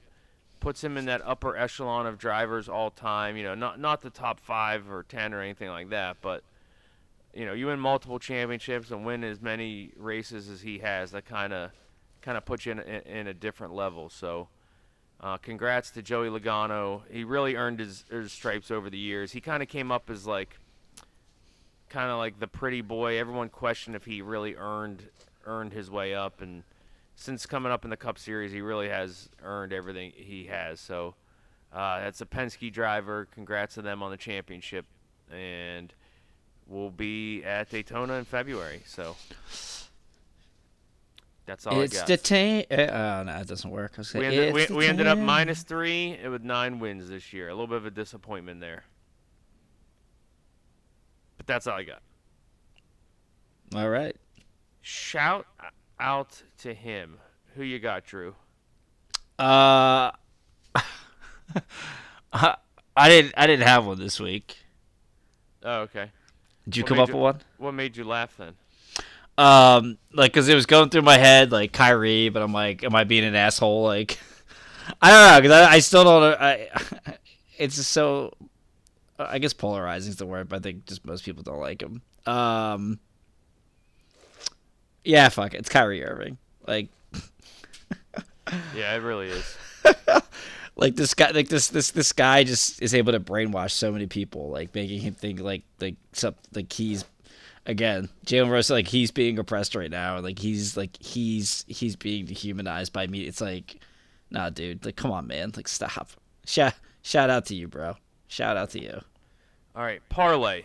puts 0.59 0.83
him 0.83 0.97
in 0.97 1.05
that 1.05 1.21
upper 1.23 1.55
echelon 1.55 2.07
of 2.07 2.19
drivers 2.19 2.67
all 2.67 2.91
time. 2.91 3.37
You 3.37 3.45
know, 3.45 3.55
not 3.55 3.79
not 3.79 4.01
the 4.01 4.09
top 4.11 4.41
five 4.41 4.91
or 4.91 5.03
ten 5.03 5.35
or 5.35 5.43
anything 5.43 5.69
like 5.69 5.91
that, 5.91 6.17
but 6.23 6.43
you 7.35 7.45
know, 7.45 7.53
you 7.53 7.67
win 7.67 7.79
multiple 7.79 8.19
championships 8.19 8.91
and 8.91 9.05
win 9.05 9.23
as 9.23 9.43
many 9.43 9.93
races 9.99 10.49
as 10.49 10.63
he 10.63 10.79
has. 10.79 11.11
That 11.11 11.27
kind 11.27 11.53
of 11.53 11.73
kind 12.23 12.39
of 12.39 12.47
puts 12.47 12.65
you 12.65 12.73
in, 12.73 12.79
in, 12.79 13.03
in 13.03 13.27
a 13.27 13.35
different 13.35 13.75
level. 13.75 14.09
So, 14.09 14.49
uh, 15.21 15.37
congrats 15.37 15.91
to 15.93 16.03
Joey 16.03 16.29
Logano. 16.29 17.03
He 17.11 17.25
really 17.25 17.57
earned 17.57 17.81
his, 17.81 18.05
his 18.11 18.33
stripes 18.33 18.71
over 18.71 18.89
the 18.89 18.99
years. 18.99 19.33
He 19.33 19.41
kind 19.41 19.63
of 19.63 19.69
came 19.69 19.91
up 19.91 20.11
as 20.11 20.27
like 20.27 20.59
kind 21.89 22.11
of 22.11 22.19
like 22.19 22.39
the 22.39 22.47
pretty 22.47 22.81
boy. 22.81 23.19
Everyone 23.19 23.49
questioned 23.49 23.97
if 23.97 24.05
he 24.05 24.23
really 24.23 24.55
earned 24.55 25.09
earned 25.45 25.73
his 25.73 25.91
way 25.91 26.15
up, 26.15 26.41
and 26.41 26.63
since 27.17 27.47
coming 27.47 27.73
up 27.73 27.85
in 27.85 27.91
the 27.91 27.97
Cup 27.97 28.19
Series, 28.19 28.53
he 28.53 28.61
really 28.61 28.89
has 28.89 29.29
earned 29.43 29.73
everything 29.73 30.13
he 30.15 30.45
has. 30.45 30.79
So, 30.79 31.15
uh, 31.73 32.01
that's 32.01 32.21
a 32.21 32.27
Penske 32.27 32.73
driver. 32.73 33.27
Congrats 33.35 33.75
to 33.75 33.83
them 33.83 34.03
on 34.03 34.11
the 34.11 34.17
championship, 34.17 34.85
and 35.33 35.93
we'll 36.67 36.91
be 36.91 37.43
at 37.45 37.71
Daytona 37.71 38.15
in 38.15 38.25
February. 38.25 38.83
So, 38.87 39.17
That's 41.49 41.67
all 41.67 41.81
it's 41.81 41.97
I 41.97 42.01
got. 42.01 42.07
the 42.09 42.17
team. 42.19 42.65
Oh 42.71 43.23
no, 43.23 43.39
it 43.41 43.47
doesn't 43.49 43.71
work. 43.71 43.97
We 44.15 44.27
ended, 44.27 44.53
we, 44.53 44.67
we 44.67 44.87
ended 44.87 45.07
up 45.07 45.17
minus 45.19 45.63
three 45.63 46.19
with 46.29 46.43
nine 46.45 46.79
wins 46.79 47.09
this 47.09 47.33
year. 47.33 47.49
A 47.49 47.53
little 47.53 47.67
bit 47.67 47.79
of 47.79 47.87
a 47.87 47.91
disappointment 47.91 48.61
there. 48.61 48.85
But 51.39 51.47
that's 51.47 51.67
all 51.67 51.79
I 51.79 51.85
got. 51.85 52.03
All 53.75 53.89
right. 53.89 54.15
Shout 54.83 55.47
out 55.99 56.43
to 56.59 56.75
him. 56.75 57.17
Who 57.55 57.63
you 57.63 57.79
got, 57.79 58.05
Drew? 58.05 58.35
Uh, 59.39 60.11
I 62.35 62.57
didn't. 63.09 63.33
I 63.39 63.47
didn't 63.47 63.67
have 63.67 63.87
one 63.87 63.99
this 63.99 64.21
week. 64.21 64.59
Oh, 65.63 65.81
okay. 65.81 66.11
Did 66.65 66.77
you 66.77 66.83
What 66.83 66.89
come 66.89 66.99
up 67.01 67.09
you- 67.09 67.15
with 67.15 67.23
one? 67.23 67.41
What 67.57 67.73
made 67.73 67.97
you 67.97 68.05
laugh 68.05 68.37
then? 68.37 68.53
Um, 69.39 69.99
like, 70.13 70.33
cause 70.33 70.49
it 70.49 70.55
was 70.57 70.67
going 70.67 70.91
through 70.91 71.03
my 71.03 71.17
head, 71.17 71.53
like 71.53 71.73
Kyrie, 71.73 72.29
but 72.29 72.43
I'm 72.43 72.53
like, 72.53 72.83
am 72.83 72.95
I 72.95 73.05
being 73.05 73.25
an 73.25 73.37
asshole? 73.37 73.85
Like, 73.85 74.19
I 75.03 75.11
don't 75.11 75.45
know, 75.45 75.49
cause 75.49 75.59
I, 75.59 75.73
I 75.75 75.79
still 75.79 76.05
don't. 76.05 76.41
I, 76.41 76.69
it's 77.59 77.77
just 77.77 77.93
so. 77.93 78.35
I 79.21 79.39
guess 79.39 79.53
polarizing 79.53 80.11
is 80.11 80.17
the 80.17 80.27
word, 80.27 80.49
but 80.49 80.57
I 80.57 80.59
think 80.61 80.87
just 80.87 81.05
most 81.05 81.25
people 81.25 81.43
don't 81.43 81.61
like 81.61 81.83
him. 81.83 82.03
Um, 82.27 82.99
yeah, 85.05 85.29
fuck 85.29 85.55
it, 85.55 85.59
it's 85.59 85.69
Kyrie 85.69 86.05
Irving. 86.05 86.39
Like, 86.67 86.89
Yeah, 88.75 88.95
it 88.95 88.99
really 89.03 89.29
is. 89.29 89.57
like 90.77 90.97
this 90.97 91.15
guy, 91.15 91.31
like 91.31 91.49
this 91.49 91.69
this 91.69 91.91
this 91.91 92.13
guy 92.13 92.45
just 92.45 92.81
is 92.83 92.95
able 92.95 93.13
to 93.13 93.21
brainwash 93.21 93.73
so 93.73 93.93
many 93.93 94.07
people, 94.07 94.51
like 94.51 94.75
making 94.75 95.01
him 95.01 95.15
think 95.15 95.41
like 95.41 95.63
like 95.81 95.97
some 96.13 96.35
like 96.55 96.73
he's 96.73 97.05
again 97.69 98.09
Jalen 98.27 98.51
Rose 98.51 98.71
like 98.71 98.89
he's 98.89 99.13
being 99.13 99.39
oppressed 99.39 99.77
right 99.77 99.91
now, 99.91 100.19
like 100.19 100.41
he's 100.41 100.77
like 100.77 101.01
he's 101.01 101.65
he's 101.69 101.95
being 101.95 102.25
dehumanized 102.25 102.93
by 102.93 103.07
me. 103.07 103.21
It's 103.21 103.41
like, 103.41 103.79
nah, 104.31 104.51
dude, 104.51 104.85
like 104.85 104.97
come 104.97 105.13
on, 105.13 105.29
man, 105.29 105.53
like 105.55 105.69
stop. 105.69 106.09
Shout 106.45 106.75
shout 107.03 107.31
out 107.31 107.47
to 107.47 107.55
you, 107.55 107.69
bro. 107.69 107.97
Shout 108.27 108.57
out 108.57 108.71
to 108.71 108.83
you. 108.83 109.01
All 109.77 109.85
right, 109.85 110.01
parlay. 110.09 110.65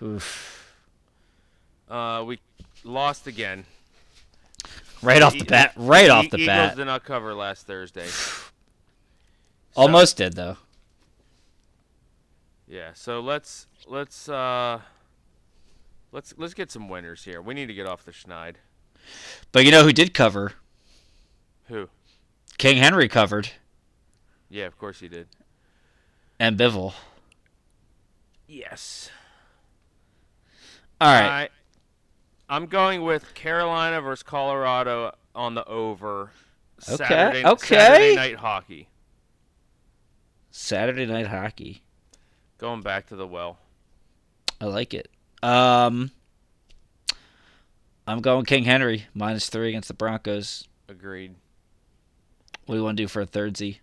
Oof. 0.00 0.74
Uh, 1.88 2.22
we 2.26 2.38
lost 2.84 3.26
again. 3.26 3.64
Right 5.02 5.20
off 5.20 5.32
the 5.32 5.40
E- 5.40 5.48
bat, 5.48 5.72
right 5.76 6.08
off 6.08 6.30
the 6.30 6.36
Eagles 6.36 6.46
bat. 6.46 6.76
did 6.76 6.84
not 6.84 7.04
cover 7.04 7.34
last 7.34 7.66
Thursday. 7.66 8.06
Almost 9.76 10.16
did 10.18 10.34
though. 10.34 10.58
Yeah, 12.68 12.90
so 12.94 13.20
let's 13.20 13.66
let's 13.86 14.28
uh 14.28 14.80
let's 16.12 16.34
let's 16.36 16.54
get 16.54 16.70
some 16.70 16.88
winners 16.88 17.24
here. 17.24 17.42
We 17.42 17.54
need 17.54 17.66
to 17.66 17.74
get 17.74 17.86
off 17.86 18.04
the 18.04 18.12
schneid. 18.12 18.54
But 19.50 19.64
you 19.64 19.70
know 19.72 19.82
who 19.82 19.92
did 19.92 20.14
cover? 20.14 20.52
Who? 21.68 21.88
King 22.58 22.76
Henry 22.76 23.08
covered, 23.08 23.50
Yeah, 24.48 24.66
of 24.66 24.78
course 24.78 25.00
he 25.00 25.08
did. 25.08 25.26
and 26.38 26.56
Bivol. 26.56 26.94
Yes. 28.46 29.10
All 31.00 31.08
right. 31.12 31.48
I, 32.48 32.54
I'm 32.54 32.66
going 32.66 33.02
with 33.02 33.34
Carolina 33.34 34.00
versus 34.00 34.22
Colorado 34.22 35.14
on 35.34 35.54
the 35.54 35.64
over. 35.64 36.30
Okay, 36.88 36.96
Saturday, 36.96 37.44
okay. 37.44 37.76
Saturday 37.76 38.14
night 38.16 38.36
hockey. 38.36 38.88
Saturday 40.50 41.06
night 41.06 41.26
hockey. 41.28 41.82
Going 42.58 42.82
back 42.82 43.06
to 43.08 43.16
the 43.16 43.26
well. 43.26 43.58
I 44.60 44.66
like 44.66 44.92
it. 44.94 45.08
Um, 45.42 46.10
I'm 48.06 48.20
going 48.20 48.44
King 48.44 48.64
Henry 48.64 49.06
minus 49.14 49.48
three 49.48 49.70
against 49.70 49.88
the 49.88 49.94
Broncos. 49.94 50.68
Agreed. 50.88 51.34
What 52.66 52.74
do 52.74 52.78
you 52.78 52.84
want 52.84 52.96
to 52.96 53.02
do 53.02 53.08
for 53.08 53.22
a 53.22 53.26
third 53.26 53.56
Z? 53.56 53.80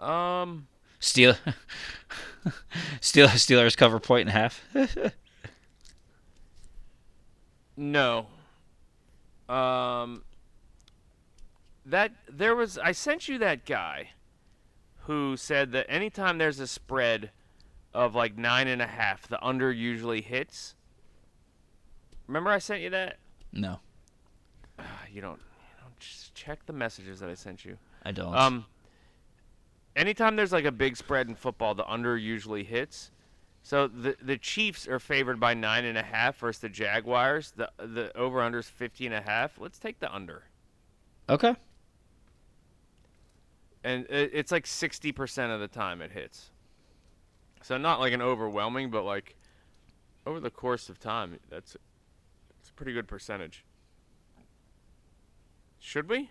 Um, 0.00 0.66
Steel, 1.00 1.34
Steel, 3.00 3.28
Steelers 3.28 3.76
cover 3.76 4.00
point 4.00 4.28
and 4.28 4.36
a 4.36 4.40
half. 4.40 4.64
no. 7.76 8.26
Um, 9.48 10.22
that 11.86 12.12
there 12.30 12.54
was. 12.54 12.78
I 12.78 12.92
sent 12.92 13.28
you 13.28 13.38
that 13.38 13.64
guy 13.64 14.10
who 15.02 15.36
said 15.36 15.72
that 15.72 15.86
anytime 15.88 16.38
there's 16.38 16.60
a 16.60 16.66
spread 16.66 17.30
of 17.94 18.14
like 18.14 18.36
nine 18.36 18.68
and 18.68 18.80
a 18.82 18.86
half, 18.86 19.26
the 19.28 19.42
under 19.44 19.72
usually 19.72 20.20
hits. 20.20 20.74
Remember 22.26 22.50
I 22.50 22.58
sent 22.58 22.80
you 22.82 22.90
that? 22.90 23.18
no, 23.52 23.80
Ah, 24.78 24.84
You 25.10 25.20
don't. 25.20 25.38
You 25.40 25.82
don't 25.82 25.98
just 25.98 26.34
check 26.34 26.64
the 26.66 26.72
messages 26.72 27.20
that 27.20 27.28
I 27.30 27.34
sent 27.34 27.64
you. 27.64 27.78
I 28.04 28.12
don't. 28.12 28.34
Um, 28.34 28.66
anytime 29.96 30.36
there's 30.36 30.52
like 30.52 30.66
a 30.66 30.72
big 30.72 30.96
spread 30.96 31.28
in 31.28 31.34
football, 31.34 31.74
the 31.74 31.88
under 31.90 32.16
usually 32.16 32.62
hits. 32.64 33.10
So 33.62 33.88
the 33.88 34.16
the 34.22 34.36
Chiefs 34.38 34.86
are 34.86 34.98
favored 35.00 35.40
by 35.40 35.54
nine 35.54 35.84
and 35.84 35.98
a 35.98 36.02
half 36.02 36.38
versus 36.38 36.60
the 36.60 36.68
Jaguars. 36.68 37.52
The 37.56 37.70
the 37.78 38.16
over 38.16 38.40
under 38.40 38.58
is 38.58 38.68
fifty 38.68 39.04
and 39.06 39.14
a 39.14 39.20
half. 39.20 39.58
Let's 39.58 39.78
take 39.78 39.98
the 39.98 40.14
under, 40.14 40.44
okay. 41.28 41.56
and 43.84 44.06
it, 44.08 44.30
it's 44.32 44.52
like 44.52 44.66
sixty 44.66 45.12
percent 45.12 45.50
of 45.52 45.60
the 45.60 45.68
time 45.68 46.00
it 46.00 46.12
hits. 46.12 46.50
So 47.62 47.76
not 47.76 48.00
like 48.00 48.12
an 48.12 48.22
overwhelming, 48.22 48.90
but 48.90 49.04
like 49.04 49.36
over 50.26 50.40
the 50.40 50.50
course 50.50 50.88
of 50.88 50.98
time, 50.98 51.38
that's 51.50 51.76
it's 52.60 52.70
a 52.70 52.72
pretty 52.72 52.92
good 52.92 53.08
percentage. 53.08 53.64
Should 55.78 56.08
we? 56.08 56.30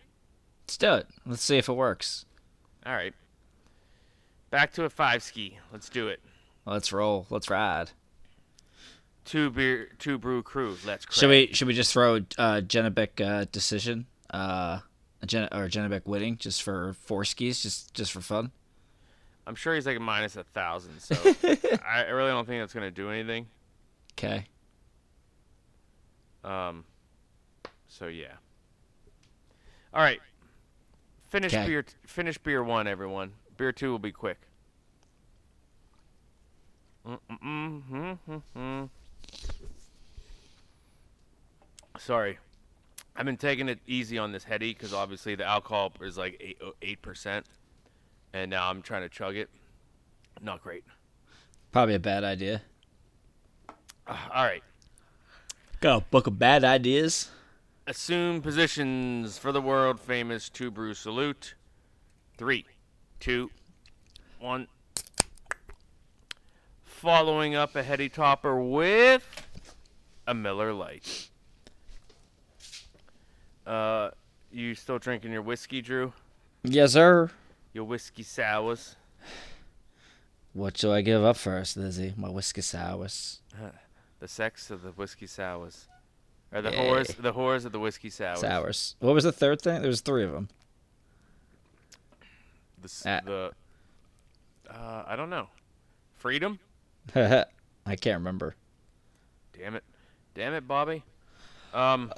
Let's 0.64 0.78
do 0.78 0.94
it. 0.94 1.08
Let's 1.26 1.42
see 1.42 1.58
if 1.58 1.70
it 1.70 1.74
works. 1.74 2.26
All 2.86 2.94
right. 2.94 3.14
Back 4.50 4.74
to 4.74 4.84
a 4.84 4.90
five 4.90 5.24
ski. 5.24 5.60
Let's 5.72 5.90
do 5.90 6.08
it. 6.08 6.22
Let's 6.66 6.92
roll. 6.92 7.26
Let's 7.30 7.50
ride. 7.50 7.92
Two 9.26 9.50
beer, 9.50 9.90
two 10.00 10.18
brew 10.18 10.44
crew. 10.44 10.78
Let's. 10.86 11.06
Crack. 11.06 11.16
Should 11.16 11.30
we? 11.30 11.50
Should 11.54 11.68
we 11.68 11.74
just 11.74 11.92
throw 11.92 12.16
uh, 12.38 12.62
Janibek 12.62 13.26
uh, 13.26 13.46
decision? 13.52 14.06
Uh, 14.30 14.80
Gen- 15.26 15.50
or 15.52 15.68
Janibek 15.68 16.06
winning 16.06 16.38
just 16.38 16.64
for 16.64 16.94
four 16.94 17.26
skis, 17.26 17.62
just 17.62 17.94
just 17.94 18.12
for 18.12 18.22
fun. 18.22 18.52
I'm 19.48 19.56
sure 19.56 19.74
he's 19.74 19.86
like 19.86 20.00
minus 20.00 20.36
a 20.36 20.44
thousand, 20.44 21.00
so 21.00 21.16
I 21.88 22.02
really 22.10 22.32
don't 22.32 22.46
think 22.46 22.62
that's 22.62 22.74
gonna 22.74 22.92
do 22.92 23.10
anything. 23.10 23.48
Okay. 24.14 24.46
Um. 26.44 26.84
So 27.88 28.08
yeah. 28.08 28.34
All 29.94 30.02
right. 30.02 30.20
Finish 31.30 31.54
'Kay. 31.54 31.66
beer. 31.66 31.86
Finish 32.06 32.38
beer 32.40 32.62
one, 32.62 32.88
everyone. 32.88 33.32
Beer 33.56 33.72
two 33.72 33.90
will 33.90 34.00
be 34.00 34.12
quick. 34.12 34.38
Sorry, 41.98 42.38
I've 43.16 43.26
been 43.26 43.38
taking 43.38 43.70
it 43.70 43.80
easy 43.88 44.18
on 44.18 44.32
this 44.32 44.44
heady 44.44 44.74
because 44.74 44.94
obviously 44.94 45.36
the 45.36 45.46
alcohol 45.46 45.92
is 46.02 46.18
like 46.18 46.38
eight 46.40 46.62
eight 46.82 47.02
percent, 47.02 47.46
and 48.34 48.52
now 48.52 48.70
I'm 48.70 48.82
trying 48.82 49.04
to 49.04 49.10
chug 49.10 49.36
it. 49.36 49.50
Not 50.42 50.62
great. 50.62 50.84
Probably 51.72 51.96
a 51.96 52.00
bad 52.00 52.24
idea. 52.24 52.62
All 54.08 54.44
right. 54.44 54.64
Got 55.80 56.02
a 56.02 56.06
book 56.06 56.28
of 56.28 56.40
bad 56.40 56.64
ideas. 56.64 57.30
Assume 57.86 58.42
positions 58.42 59.38
for 59.38 59.52
the 59.52 59.62
world 59.62 60.00
famous 60.00 60.50
two 60.50 60.72
brew 60.72 60.94
salute. 60.94 61.56
Three, 62.38 62.66
two, 63.20 63.50
one. 64.40 64.68
Following 66.84 67.56
up 67.56 67.76
a 67.76 67.84
heady 67.84 68.10
topper 68.10 68.60
with 68.60 69.24
a 70.26 70.34
Miller 70.34 70.74
Lite. 70.74 71.30
Uh, 73.66 74.12
you 74.52 74.74
still 74.76 74.98
drinking 74.98 75.32
your 75.32 75.42
whiskey, 75.42 75.82
Drew? 75.82 76.14
Yes, 76.64 76.94
sir. 76.94 77.30
Your 77.78 77.86
whiskey 77.86 78.24
sours? 78.24 78.96
What 80.54 80.76
shall 80.80 80.92
I 80.94 81.02
give 81.02 81.24
up 81.24 81.38
first, 81.38 81.78
Lizzie? 81.78 82.12
My 82.18 82.28
whiskey 82.28 82.62
sours. 82.62 83.42
The 84.20 84.28
sex 84.28 84.72
of 84.72 84.82
the 84.82 84.90
whiskey 84.90 85.28
sours. 85.28 85.88
Or 86.52 86.64
the 86.64 86.72
Yay. 86.72 86.76
whores, 86.78 87.16
the 87.22 87.34
whores 87.34 87.66
of 87.66 87.74
the 87.74 87.80
whiskey 87.80 88.10
sours. 88.10 88.40
Sours. 88.40 88.96
What 88.98 89.14
was 89.14 89.26
the 89.26 89.32
third 89.32 89.62
thing? 89.62 89.82
There 89.82 89.90
was 89.90 90.02
three 90.02 90.24
of 90.24 90.32
them. 90.32 90.50
The, 92.82 92.90
Ah. 93.06 93.22
the 93.24 93.52
uh, 94.72 95.04
I 95.08 95.16
don't 95.16 95.30
know. 95.30 95.48
Freedom? 96.16 96.58
I 97.16 97.46
can't 98.02 98.18
remember. 98.18 98.56
Damn 99.56 99.76
it. 99.76 99.84
Damn 100.34 100.56
it, 100.56 100.68
Bobby. 100.68 101.04
Um 101.76 102.12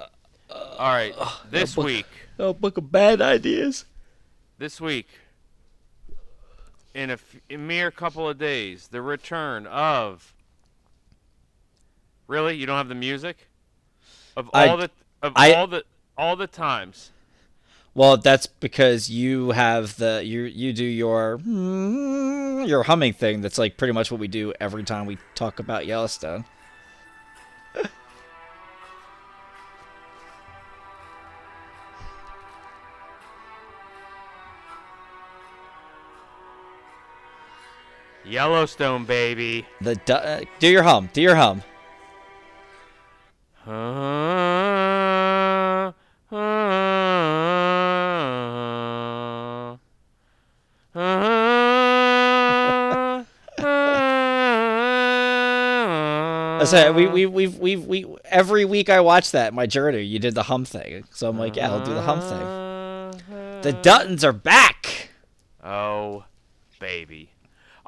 All 0.50 0.88
right. 0.88 1.14
This 1.50 1.74
book- 1.74 1.84
week, 1.84 2.06
Oh, 2.38 2.54
book 2.54 2.78
of 2.78 2.90
bad 2.90 3.20
ideas. 3.20 3.84
this 4.56 4.80
week 4.80 5.06
in 6.94 7.10
a, 7.10 7.14
f- 7.14 7.36
a 7.48 7.56
mere 7.56 7.90
couple 7.90 8.28
of 8.28 8.38
days, 8.38 8.88
the 8.88 9.02
return 9.02 9.66
of 9.66 10.34
Really? 12.26 12.54
You 12.56 12.64
don't 12.66 12.76
have 12.76 12.88
the 12.88 12.94
music? 12.94 13.48
Of 14.36 14.50
I- 14.54 14.68
all 14.68 14.76
the 14.76 14.90
of 15.22 15.32
I- 15.36 15.52
all 15.54 15.66
the 15.66 15.84
all 16.16 16.36
the 16.36 16.46
times. 16.46 17.10
Well, 17.92 18.16
that's 18.18 18.46
because 18.46 19.10
you 19.10 19.50
have 19.50 19.96
the 19.96 20.22
you 20.24 20.42
you 20.42 20.72
do 20.72 20.84
your 20.84 21.40
your 21.44 22.84
humming 22.84 23.12
thing. 23.14 23.40
That's 23.40 23.58
like 23.58 23.76
pretty 23.76 23.92
much 23.92 24.12
what 24.12 24.20
we 24.20 24.28
do 24.28 24.52
every 24.60 24.84
time 24.84 25.06
we 25.06 25.18
talk 25.34 25.58
about 25.58 25.86
Yellowstone. 25.86 26.44
Yellowstone, 38.30 39.04
baby. 39.04 39.66
The 39.80 39.96
du- 39.96 40.24
uh, 40.24 40.40
do 40.60 40.68
your 40.68 40.84
hum, 40.84 41.10
do 41.12 41.20
your 41.20 41.34
hum. 41.34 41.62
Uh, 43.66 43.70
uh, 56.60 56.64
say 56.64 56.90
we 56.90 57.06
we 57.06 57.26
we 57.26 57.46
we 57.48 57.76
we 57.76 58.06
every 58.24 58.64
week 58.64 58.88
I 58.88 59.00
watch 59.00 59.32
that 59.32 59.54
my 59.54 59.66
journey. 59.66 60.02
You 60.02 60.18
did 60.18 60.34
the 60.34 60.44
hum 60.44 60.64
thing, 60.64 61.04
so 61.10 61.28
I'm 61.28 61.38
like, 61.38 61.56
yeah, 61.56 61.70
I'll 61.70 61.84
do 61.84 61.94
the 61.94 62.02
hum 62.02 62.20
thing. 62.20 63.62
The 63.62 63.72
Duttons 63.82 64.24
are 64.24 64.32
back. 64.32 65.10
Oh, 65.62 66.24
baby. 66.78 67.30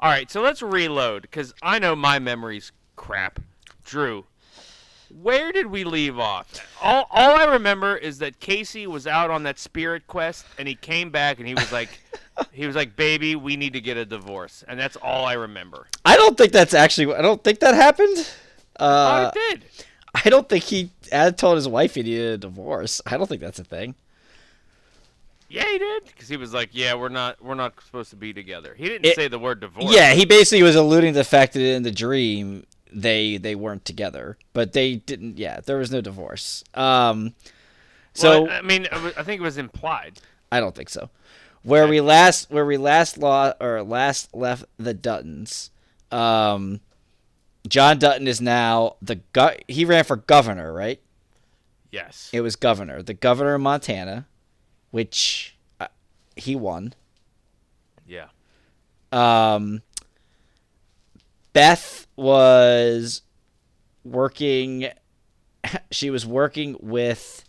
All 0.03 0.09
right, 0.09 0.29
so 0.29 0.41
let's 0.41 0.61
reload 0.61 1.21
because 1.21 1.53
I 1.63 1.79
know 1.79 1.95
my 1.95 2.19
memory's 2.19 2.73
crap. 2.97 3.39
Drew, 3.85 4.25
where 5.09 5.53
did 5.53 5.67
we 5.67 5.85
leave 5.85 6.19
off? 6.19 6.59
All, 6.81 7.07
all 7.09 7.39
I 7.39 7.45
remember 7.45 7.95
is 7.95 8.17
that 8.17 8.41
Casey 8.41 8.85
was 8.85 9.07
out 9.07 9.31
on 9.31 9.43
that 9.43 9.57
spirit 9.57 10.05
quest 10.07 10.45
and 10.59 10.67
he 10.67 10.75
came 10.75 11.09
back 11.09 11.39
and 11.39 11.47
he 11.47 11.53
was 11.53 11.71
like, 11.71 12.01
he 12.51 12.67
was 12.67 12.75
like, 12.75 12.97
baby, 12.97 13.37
we 13.37 13.55
need 13.55 13.71
to 13.71 13.79
get 13.79 13.95
a 13.95 14.03
divorce. 14.03 14.65
And 14.67 14.77
that's 14.77 14.97
all 14.97 15.23
I 15.23 15.35
remember. 15.35 15.87
I 16.03 16.17
don't 16.17 16.37
think 16.37 16.51
that's 16.51 16.73
actually. 16.73 17.15
I 17.15 17.21
don't 17.21 17.41
think 17.41 17.61
that 17.61 17.73
happened. 17.73 18.29
Uh, 18.77 19.31
oh, 19.33 19.39
it 19.39 19.61
did. 19.61 19.85
I 20.25 20.29
don't 20.29 20.49
think 20.49 20.65
he 20.65 20.91
told 21.37 21.55
his 21.55 21.69
wife 21.69 21.95
he 21.95 22.03
needed 22.03 22.33
a 22.33 22.37
divorce. 22.39 22.99
I 23.05 23.15
don't 23.15 23.27
think 23.27 23.39
that's 23.39 23.59
a 23.59 23.63
thing. 23.63 23.95
Yeah, 25.53 25.65
he 25.69 25.77
did. 25.77 26.05
Because 26.05 26.27
he 26.27 26.37
was 26.37 26.53
like, 26.53 26.69
yeah, 26.73 26.95
we're 26.95 27.09
not, 27.09 27.41
we're 27.43 27.53
not 27.55 27.73
supposed 27.85 28.09
to 28.09 28.15
be 28.15 28.33
together. 28.33 28.73
He 28.75 28.85
didn't 28.85 29.05
It- 29.05 29.15
say 29.15 29.27
the 29.27 29.37
word 29.39 29.59
divorce. 29.59 29.93
Yeah, 29.93 30.13
he 30.13 30.25
basically 30.25 30.63
was 30.63 30.75
alluding 30.75 31.13
to 31.13 31.19
the 31.19 31.23
fact 31.23 31.53
that 31.53 31.61
in 31.61 31.83
the 31.83 31.91
dream 31.91 32.65
they 32.91 33.37
they 33.37 33.55
weren't 33.55 33.85
together, 33.85 34.37
but 34.53 34.73
they 34.73 34.95
didn't. 34.97 35.37
Yeah, 35.37 35.59
there 35.65 35.77
was 35.77 35.91
no 35.91 35.99
divorce. 36.01 36.63
Um, 36.73 37.33
so 38.13 38.43
Well, 38.43 38.51
I 38.51 38.61
mean, 38.61 38.87
I 38.91 39.23
think 39.23 39.41
it 39.41 39.43
was 39.43 39.57
implied. 39.57 40.19
I 40.51 40.59
don't 40.59 40.75
think 40.75 40.89
so. 40.89 41.09
Where 41.63 41.87
we 41.87 42.01
last 42.01 42.51
where 42.51 42.65
we 42.65 42.77
last 42.77 43.17
law 43.17 43.53
or 43.61 43.81
last 43.83 44.33
left 44.35 44.65
the 44.77 44.93
Duttons, 44.93 45.69
um, 46.11 46.81
John 47.67 47.97
Dutton 47.99 48.27
is 48.27 48.41
now 48.41 48.95
the 49.01 49.15
gu- 49.33 49.57
he 49.67 49.85
ran 49.85 50.03
for 50.03 50.15
governor, 50.17 50.73
right? 50.73 50.99
Yes. 51.91 52.29
It 52.33 52.41
was 52.41 52.55
governor, 52.55 53.01
the 53.01 53.13
governor 53.13 53.55
of 53.55 53.61
Montana, 53.61 54.25
which 54.93 55.57
uh, 55.79 55.87
he 56.35 56.55
won. 56.55 56.93
yeah. 58.05 58.27
Um, 59.11 59.81
Beth 61.51 62.05
was 62.15 63.23
working. 64.03 64.89
She 65.89 66.09
was 66.09 66.25
working 66.25 66.75
with 66.79 67.43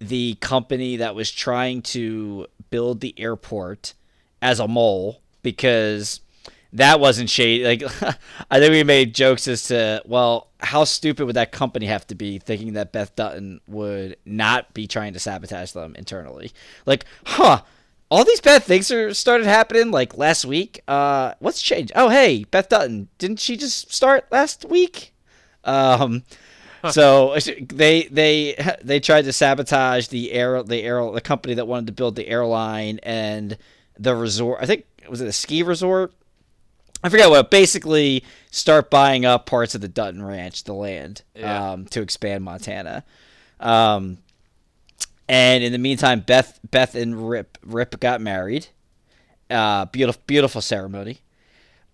the 0.00 0.34
company 0.40 0.96
that 0.96 1.14
was 1.14 1.30
trying 1.30 1.82
to 1.82 2.46
build 2.70 3.00
the 3.00 3.14
airport 3.18 3.94
as 4.42 4.58
a 4.58 4.66
mole 4.66 5.20
because 5.42 6.20
that 6.74 7.00
wasn't 7.00 7.30
shady. 7.30 7.64
Like, 7.64 7.82
I 8.50 8.58
think 8.58 8.72
we 8.72 8.84
made 8.84 9.14
jokes 9.14 9.48
as 9.48 9.64
to, 9.64 10.02
well, 10.04 10.48
how 10.60 10.84
stupid 10.84 11.24
would 11.26 11.36
that 11.36 11.52
company 11.52 11.86
have 11.86 12.06
to 12.08 12.14
be 12.14 12.38
thinking 12.38 12.74
that 12.74 12.92
Beth 12.92 13.14
Dutton 13.16 13.60
would 13.66 14.16
not 14.24 14.74
be 14.74 14.86
trying 14.86 15.12
to 15.14 15.18
sabotage 15.18 15.72
them 15.72 15.94
internally? 15.96 16.52
Like, 16.86 17.04
huh? 17.24 17.62
All 18.10 18.24
these 18.24 18.40
bad 18.40 18.62
things 18.62 18.90
are 18.90 19.12
started 19.12 19.46
happening 19.46 19.90
like 19.90 20.16
last 20.16 20.46
week. 20.46 20.80
Uh, 20.88 21.34
what's 21.40 21.60
changed? 21.60 21.92
Oh, 21.94 22.08
hey, 22.08 22.44
Beth 22.44 22.68
Dutton, 22.68 23.08
didn't 23.18 23.38
she 23.38 23.56
just 23.56 23.92
start 23.92 24.26
last 24.32 24.64
week? 24.64 25.12
Um, 25.64 26.22
so 26.90 27.36
they 27.60 28.04
they 28.04 28.76
they 28.82 29.00
tried 29.00 29.26
to 29.26 29.32
sabotage 29.32 30.08
the 30.08 30.32
air 30.32 30.62
the 30.62 30.82
air 30.82 31.10
the 31.10 31.20
company 31.20 31.54
that 31.54 31.66
wanted 31.66 31.88
to 31.88 31.92
build 31.92 32.16
the 32.16 32.28
airline 32.28 32.98
and 33.02 33.58
the 33.98 34.14
resort. 34.14 34.60
I 34.62 34.66
think 34.66 34.86
was 35.08 35.20
it 35.20 35.28
a 35.28 35.32
ski 35.32 35.62
resort? 35.62 36.12
I 37.02 37.08
forget 37.08 37.30
what. 37.30 37.50
Basically, 37.50 38.24
start 38.50 38.90
buying 38.90 39.24
up 39.24 39.46
parts 39.46 39.74
of 39.74 39.80
the 39.80 39.88
Dutton 39.88 40.22
Ranch, 40.22 40.64
the 40.64 40.74
land, 40.74 41.22
Yeah. 41.34 41.72
um, 41.72 41.86
to 41.86 42.02
expand 42.02 42.44
Montana. 42.44 43.04
Um, 43.60 44.18
and 45.28 45.62
in 45.62 45.72
the 45.72 45.78
meantime, 45.78 46.20
Beth 46.20 46.58
Beth 46.70 46.94
and 46.94 47.28
Rip 47.28 47.58
Rip 47.64 48.00
got 48.00 48.20
married. 48.20 48.68
Uh, 49.50 49.84
beautiful 49.86 50.22
beautiful 50.26 50.60
ceremony. 50.60 51.18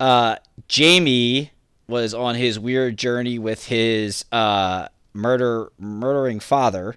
Uh, 0.00 0.36
Jamie 0.68 1.50
was 1.86 2.14
on 2.14 2.34
his 2.34 2.58
weird 2.58 2.96
journey 2.96 3.38
with 3.38 3.66
his 3.66 4.24
uh, 4.32 4.88
murder 5.12 5.70
murdering 5.78 6.40
father, 6.40 6.96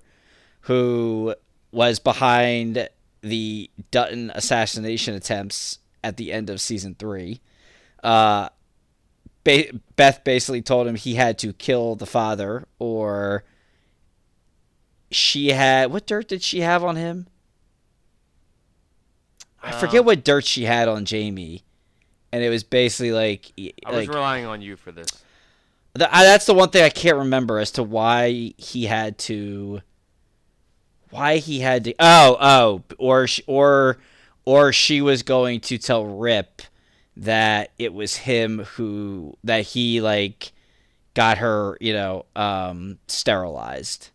who 0.62 1.36
was 1.72 2.00
behind 2.00 2.88
the 3.22 3.70
Dutton 3.92 4.32
assassination 4.34 5.14
attempts 5.14 5.80
at 6.04 6.18
the 6.18 6.32
end 6.32 6.50
of 6.50 6.62
season 6.62 6.96
three. 6.98 7.42
Uh, 8.08 8.48
ba- 9.44 9.70
Beth 9.98 10.24
basically 10.24 10.62
told 10.62 10.88
him 10.88 10.96
he 10.96 11.16
had 11.16 11.38
to 11.40 11.52
kill 11.52 11.96
the 11.96 12.06
father, 12.06 12.66
or 12.80 13.44
she 15.12 15.50
had 15.50 15.92
what 15.92 16.08
dirt 16.08 16.30
did 16.30 16.42
she 16.42 16.62
have 16.62 16.86
on 16.86 16.96
him? 16.96 17.28
I 19.62 19.74
forget 19.74 20.00
Um, 20.00 20.06
what 20.06 20.24
dirt 20.24 20.46
she 20.46 20.64
had 20.64 20.88
on 20.88 21.04
Jamie, 21.04 21.64
and 22.32 22.42
it 22.42 22.50
was 22.50 22.64
basically 22.64 23.12
like, 23.12 23.52
I 23.86 23.92
was 23.92 24.08
like 24.08 24.16
relying 24.16 24.46
on 24.46 24.62
you 24.62 24.78
for 24.78 24.94
this. 24.94 25.10
the, 25.94 26.08
I, 26.16 26.24
that's 26.24 26.46
the 26.46 26.54
one 26.54 26.70
thing 26.70 26.84
I 26.84 26.90
can't 26.90 27.18
remember 27.18 27.60
as 27.60 27.72
to 27.72 27.84
why 27.84 28.54
he 28.58 28.86
had 28.86 29.18
to. 29.20 29.82
Why 31.10 31.38
he 31.38 31.60
had 31.60 31.84
to? 31.86 31.96
Oh, 32.00 32.38
oh, 32.40 32.84
or 32.98 33.28
or 33.48 33.98
or 34.46 34.72
she 34.72 35.02
was 35.02 35.24
going 35.24 35.60
to 35.62 35.78
tell 35.78 36.06
Rip 36.06 36.62
that 37.18 37.72
it 37.80 37.94
was 37.94 38.16
him 38.16 38.60
who 38.60 39.36
that 39.44 39.66
he 39.66 40.02
like 40.02 40.52
got 41.14 41.40
her, 41.40 41.78
you 41.82 41.94
know, 41.94 42.26
um, 42.36 43.00
sterilized, 43.08 44.12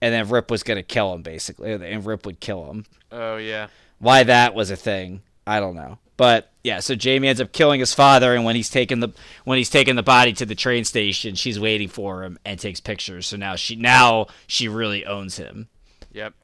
and 0.00 0.12
then 0.12 0.28
Rip 0.28 0.50
was 0.50 0.62
gonna 0.62 0.82
kill 0.82 1.14
him 1.14 1.22
basically, 1.22 1.72
and 1.72 2.04
Rip 2.04 2.26
would 2.26 2.40
kill 2.40 2.70
him. 2.70 2.84
Oh 3.10 3.36
yeah. 3.36 3.68
Why 3.98 4.24
that 4.24 4.54
was 4.54 4.70
a 4.70 4.76
thing, 4.76 5.22
I 5.46 5.60
don't 5.60 5.76
know. 5.76 5.98
But 6.16 6.50
yeah, 6.62 6.80
so 6.80 6.94
Jamie 6.94 7.28
ends 7.28 7.40
up 7.40 7.52
killing 7.52 7.80
his 7.80 7.94
father, 7.94 8.34
and 8.34 8.44
when 8.44 8.56
he's 8.56 8.70
taking 8.70 9.00
the 9.00 9.10
when 9.44 9.58
he's 9.58 9.70
taking 9.70 9.96
the 9.96 10.02
body 10.02 10.32
to 10.34 10.46
the 10.46 10.54
train 10.54 10.84
station, 10.84 11.34
she's 11.34 11.58
waiting 11.58 11.88
for 11.88 12.24
him 12.24 12.38
and 12.44 12.58
takes 12.58 12.80
pictures. 12.80 13.26
So 13.26 13.36
now 13.36 13.56
she 13.56 13.76
now 13.76 14.26
she 14.46 14.68
really 14.68 15.06
owns 15.06 15.36
him. 15.36 15.68
Yep. 16.12 16.34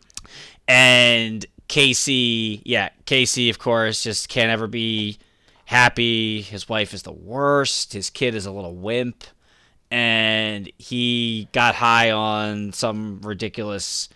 And 0.67 1.45
Casey, 1.69 2.63
yeah, 2.65 2.91
Casey, 3.07 3.51
of 3.51 3.59
course, 3.59 4.03
just 4.03 4.29
can't 4.29 4.51
ever 4.51 4.67
be 4.67 5.19
happy. 5.69 6.41
His 6.41 6.67
wife 6.67 6.95
is 6.95 7.03
the 7.03 7.13
worst. 7.13 7.93
His 7.93 8.09
kid 8.09 8.35
is 8.35 8.47
a 8.47 8.51
little 8.51 8.75
wimp. 8.75 9.23
And 9.91 10.73
he 10.79 11.47
got 11.53 11.75
high 11.75 12.11
on 12.11 12.73
some 12.73 13.21
ridiculous 13.21 14.09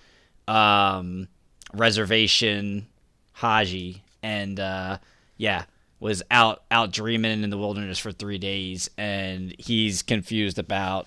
um, 0.49 1.29
reservation, 1.75 2.87
Haji, 3.35 4.03
and 4.23 4.59
uh, 4.59 4.97
yeah, 5.37 5.65
was 6.01 6.23
out 6.31 6.63
out 6.71 6.91
dreaming 6.91 7.43
in 7.45 7.51
the 7.51 7.59
wilderness 7.59 7.99
for 7.99 8.13
three 8.13 8.39
days, 8.39 8.89
and 8.97 9.55
he's 9.59 10.01
confused 10.03 10.59
about 10.59 11.07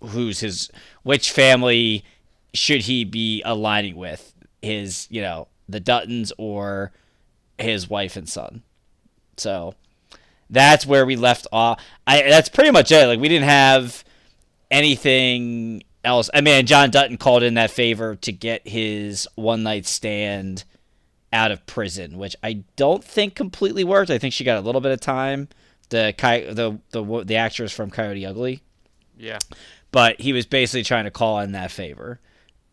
who's 0.00 0.38
his 0.38 0.70
which 1.02 1.32
family 1.32 2.04
should 2.54 2.82
he 2.82 3.04
be 3.04 3.42
aligning 3.44 3.96
with 3.96 4.34
his 4.62 5.06
you 5.10 5.20
know 5.20 5.46
the 5.68 5.80
duttons 5.80 6.32
or 6.38 6.90
his 7.58 7.88
wife 7.90 8.16
and 8.16 8.28
son 8.28 8.62
so 9.40 9.74
that's 10.48 10.86
where 10.86 11.04
we 11.06 11.16
left 11.16 11.46
off. 11.52 11.82
I 12.06 12.22
that's 12.22 12.48
pretty 12.48 12.70
much 12.70 12.92
it. 12.92 13.06
Like 13.06 13.20
we 13.20 13.28
didn't 13.28 13.48
have 13.48 14.04
anything 14.70 15.82
else. 16.04 16.30
I 16.32 16.40
mean 16.40 16.66
john 16.66 16.90
dutton 16.90 17.16
called 17.18 17.42
in 17.42 17.54
that 17.54 17.70
favor 17.70 18.16
to 18.16 18.32
get 18.32 18.66
his 18.66 19.28
one 19.34 19.62
night 19.62 19.86
stand 19.86 20.64
out 21.32 21.52
of 21.52 21.64
prison 21.66 22.18
which 22.18 22.34
i 22.42 22.64
don't 22.76 23.04
think 23.04 23.34
completely 23.34 23.84
worked. 23.84 24.10
I 24.10 24.18
think 24.18 24.34
she 24.34 24.42
got 24.44 24.58
a 24.58 24.62
little 24.62 24.80
bit 24.80 24.92
of 24.92 25.00
time. 25.00 25.48
The 25.90 26.14
the 26.52 26.78
the 26.90 27.24
the 27.24 27.36
actress 27.36 27.72
from 27.72 27.90
coyote 27.90 28.24
ugly. 28.24 28.62
Yeah. 29.18 29.38
but 29.92 30.20
he 30.20 30.32
was 30.32 30.46
basically 30.46 30.82
trying 30.84 31.04
to 31.04 31.10
call 31.10 31.40
in 31.40 31.52
that 31.52 31.70
favor. 31.70 32.20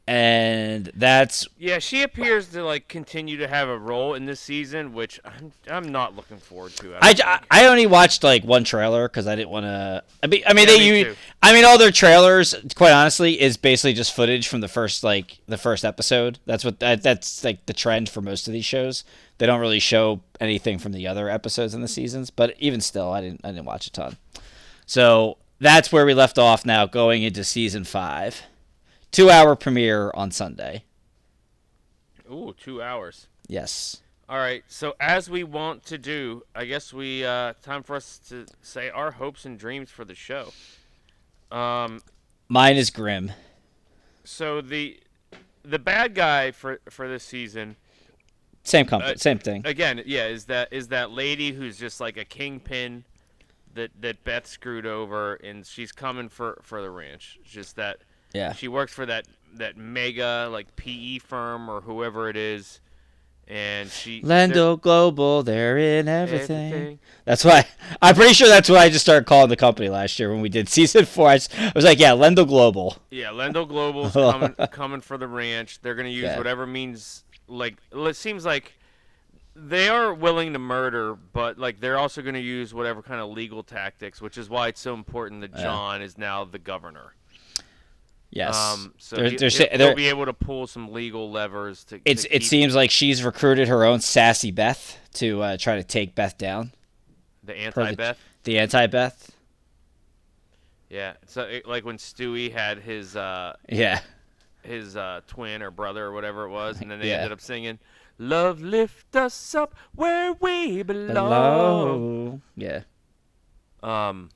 And 0.08 0.90
that's 0.96 1.46
Yeah, 1.58 1.80
she 1.80 2.02
appears 2.02 2.48
to 2.50 2.64
like 2.64 2.88
continue 2.88 3.36
to 3.38 3.48
have 3.48 3.68
a 3.68 3.78
role 3.78 4.14
in 4.14 4.26
this 4.26 4.40
season, 4.40 4.94
which 4.94 5.20
I'm 5.26 5.52
I'm 5.70 5.92
not 5.92 6.16
looking 6.16 6.38
forward 6.38 6.72
to. 6.78 6.96
I, 6.96 7.14
I. 7.24 7.40
I 7.52 7.68
only 7.68 7.86
watched 7.88 8.24
like 8.24 8.44
one 8.46 8.64
trailer 8.64 9.10
because 9.10 9.28
I 9.28 9.36
didn't 9.36 9.50
want 9.50 9.66
to. 9.66 10.04
I 10.24 10.28
mean, 10.28 10.44
I 10.48 10.54
mean 10.54 10.68
Yeah, 10.68 10.74
they 10.76 10.92
me 10.92 11.00
use. 11.00 11.08
too. 11.08 11.16
I 11.44 11.54
mean, 11.54 11.66
all 11.66 11.78
their 11.78 11.92
trailers, 11.92 12.56
quite 12.76 12.94
honestly, 12.94 13.40
is 13.40 13.58
basically 13.58 13.94
just 13.94 14.14
footage 14.16 14.48
from 14.48 14.62
the 14.62 14.70
first 14.70 15.04
like 15.04 15.40
the 15.48 15.58
first 15.58 15.84
episode. 15.84 16.40
That's 16.46 16.64
what 16.64 16.80
that, 16.80 17.04
that's 17.04 17.44
like 17.44 17.66
the 17.66 17.74
trend 17.74 18.08
for 18.08 18.22
most 18.22 18.48
of 18.48 18.54
these 18.54 18.66
shows. 18.66 19.04
They 19.40 19.46
don't 19.46 19.60
really 19.60 19.80
show 19.80 20.22
anything 20.40 20.80
from 20.80 20.94
the 20.94 21.06
other 21.06 21.30
episodes 21.30 21.74
in 21.74 21.82
the 21.82 21.88
seasons, 21.88 22.30
but 22.30 22.56
even 22.60 22.80
still, 22.80 23.12
I 23.12 23.20
didn't 23.22 23.42
I 23.44 23.50
didn't 23.50 23.66
watch 23.66 23.88
a 23.88 23.92
ton. 23.92 24.18
So 24.86 25.38
that's 25.60 25.92
where 25.92 26.06
we 26.06 26.14
left 26.14 26.38
off. 26.40 26.66
Now 26.66 26.86
going 26.86 27.24
into 27.24 27.44
season 27.44 27.84
five, 27.84 28.44
two 29.12 29.30
hour 29.30 29.56
premiere 29.56 30.12
on 30.14 30.32
Sunday. 30.32 30.84
Ooh, 32.32 32.54
two 32.58 32.82
hours. 32.82 33.28
Yes. 33.48 34.02
All 34.30 34.38
right. 34.38 34.64
So 34.68 34.96
as 35.00 35.30
we 35.30 35.44
want 35.44 35.86
to 35.86 35.98
do, 35.98 36.44
I 36.54 36.66
guess 36.66 36.94
we 36.94 37.24
uh, 37.26 37.54
time 37.62 37.84
for 37.84 37.96
us 37.96 38.20
to 38.30 38.46
say 38.62 38.90
our 38.90 39.12
hopes 39.12 39.46
and 39.46 39.58
dreams 39.58 39.90
for 39.92 40.06
the 40.06 40.16
show. 40.16 40.52
Um. 41.52 42.02
Mine 42.50 42.78
is 42.78 42.90
grim. 42.90 43.32
So 44.24 44.62
the 44.62 45.00
the 45.64 45.80
bad 45.80 46.14
guy 46.16 46.52
for 46.52 46.80
for 46.90 47.08
this 47.10 47.24
season 47.24 47.76
Same 48.64 48.86
company, 48.86 49.14
Uh, 49.14 49.18
same 49.18 49.40
thing. 49.40 49.62
again, 49.66 50.02
yeah, 50.06 50.28
is 50.28 50.46
that 50.46 50.70
is 50.72 50.90
that 50.90 51.12
lady 51.12 51.52
who's 51.54 51.78
just 51.78 52.00
like 52.02 52.16
a 52.18 52.24
kingpin 52.26 53.04
that 53.74 53.92
that 54.02 54.24
Beth 54.26 54.48
screwed 54.48 54.86
over, 54.86 55.36
and 55.36 55.66
she's 55.66 55.92
coming 55.94 56.28
for 56.30 56.60
for 56.62 56.82
the 56.82 56.90
ranch. 56.90 57.38
Just 57.46 57.76
that 57.78 58.00
Yeah. 58.38 58.54
she 58.54 58.68
works 58.68 58.94
for 58.94 59.06
that 59.06 59.26
that 59.56 59.76
mega 59.78 60.48
like 60.52 60.76
PE 60.76 61.18
firm 61.20 61.70
or 61.70 61.82
whoever 61.82 62.30
it 62.30 62.38
is, 62.38 62.80
and 63.48 63.90
she 63.90 64.22
Lendo 64.22 64.80
Global, 64.80 65.42
they're 65.44 65.78
in 65.78 66.08
everything. 66.08 66.74
everything. 66.74 67.00
That's 67.26 67.44
why 67.44 67.66
I'm 68.02 68.14
pretty 68.16 68.34
sure 68.34 68.48
that's 68.48 68.70
what 68.70 68.78
I 68.80 68.90
just 68.90 69.04
started 69.06 69.26
calling 69.26 69.50
the 69.50 69.56
company 69.56 69.90
last 69.90 70.20
year 70.20 70.32
when 70.32 70.42
we 70.42 70.50
did 70.50 70.70
season 70.78 71.06
four. 71.06 71.30
I, 71.30 71.38
just- 71.38 71.58
I 71.60 71.72
was 71.76 71.84
like, 71.86 72.00
yeah, 72.00 72.12
Lendo 72.12 72.48
Global. 72.48 72.98
Yeah, 73.10 73.28
Lendo 73.30 73.68
Global's 73.68 74.14
coming 74.14 74.54
coming 74.72 75.02
for 75.02 75.18
the 75.18 75.28
ranch. 75.28 75.82
They're 75.82 75.96
gonna 75.96 76.10
use 76.10 76.24
Yeah. 76.24 76.38
whatever 76.38 76.68
means 76.68 77.24
like 77.48 77.78
it 77.92 78.16
seems 78.16 78.46
like 78.46 78.74
they 79.56 79.90
are 79.90 80.14
willing 80.14 80.54
to 80.54 80.60
murder, 80.60 81.16
but 81.16 81.58
like 81.58 81.80
they're 81.80 81.98
also 81.98 82.22
gonna 82.22 82.38
use 82.38 82.74
whatever 82.74 83.02
kind 83.02 83.20
of 83.22 83.30
legal 83.30 83.64
tactics, 83.64 84.22
which 84.22 84.38
is 84.38 84.50
why 84.50 84.68
it's 84.68 84.82
so 84.82 84.94
important 84.94 85.42
that 85.42 85.52
Yeah. 85.56 85.64
John 85.64 86.02
is 86.04 86.18
now 86.18 86.44
the 86.46 86.60
governor. 86.60 87.14
Yes. 88.30 88.56
Um, 88.58 88.94
so 88.98 89.16
They're- 89.16 89.30
he, 89.30 89.36
they're 89.38 89.49
he- 89.49 89.56
sa- 89.56 89.66
he'll 89.70 89.78
they're- 89.78 89.95
be 89.95 90.10
able 90.10 90.26
to 90.26 90.34
pull 90.34 90.68
some 90.68 90.91
legal 90.91 91.32
levers 91.32 91.84
to. 91.86 91.99
it's 92.06 92.24
to 92.24 92.36
it 92.36 92.44
seems 92.44 92.76
like 92.76 92.91
she's 92.91 93.24
recruited 93.24 93.68
her 93.70 93.84
own 93.86 93.99
sassy 94.02 94.52
Beth 94.52 94.99
to 95.16 95.41
uh, 95.41 95.58
try 95.58 95.76
to 95.78 95.84
take 95.84 96.14
Beth 96.16 96.38
down. 96.38 96.72
the 97.44 97.56
anti 97.58 97.95
Beth. 97.95 98.20
The 98.44 98.60
anti 98.60 98.88
Beth. 98.88 99.32
Yeah, 100.90 101.14
so 101.26 101.41
it, 101.44 101.66
like 101.68 101.86
when 101.86 101.98
Stewie 101.98 102.52
had 102.52 102.80
his 102.80 103.16
uh, 103.16 103.56
Yeah. 103.70 103.99
his 104.64 104.95
uh, 104.98 105.22
twin 105.28 105.62
or 105.62 105.72
brother 105.72 106.06
or 106.06 106.12
whatever 106.14 106.44
it 106.45 106.49
was, 106.49 106.80
and 106.82 106.90
then 106.91 106.99
they 106.99 107.10
Yeah. 107.10 107.16
ended 107.18 107.32
up 107.34 107.41
singing 107.41 107.80
"Love 108.18 108.62
lift 108.62 109.16
us 109.16 109.54
up 109.56 109.74
where 109.95 110.34
we 110.34 110.84
belong." 110.84 111.16
Hello. 111.16 112.41
Yeah. 112.56 112.82
Um. 113.84 114.30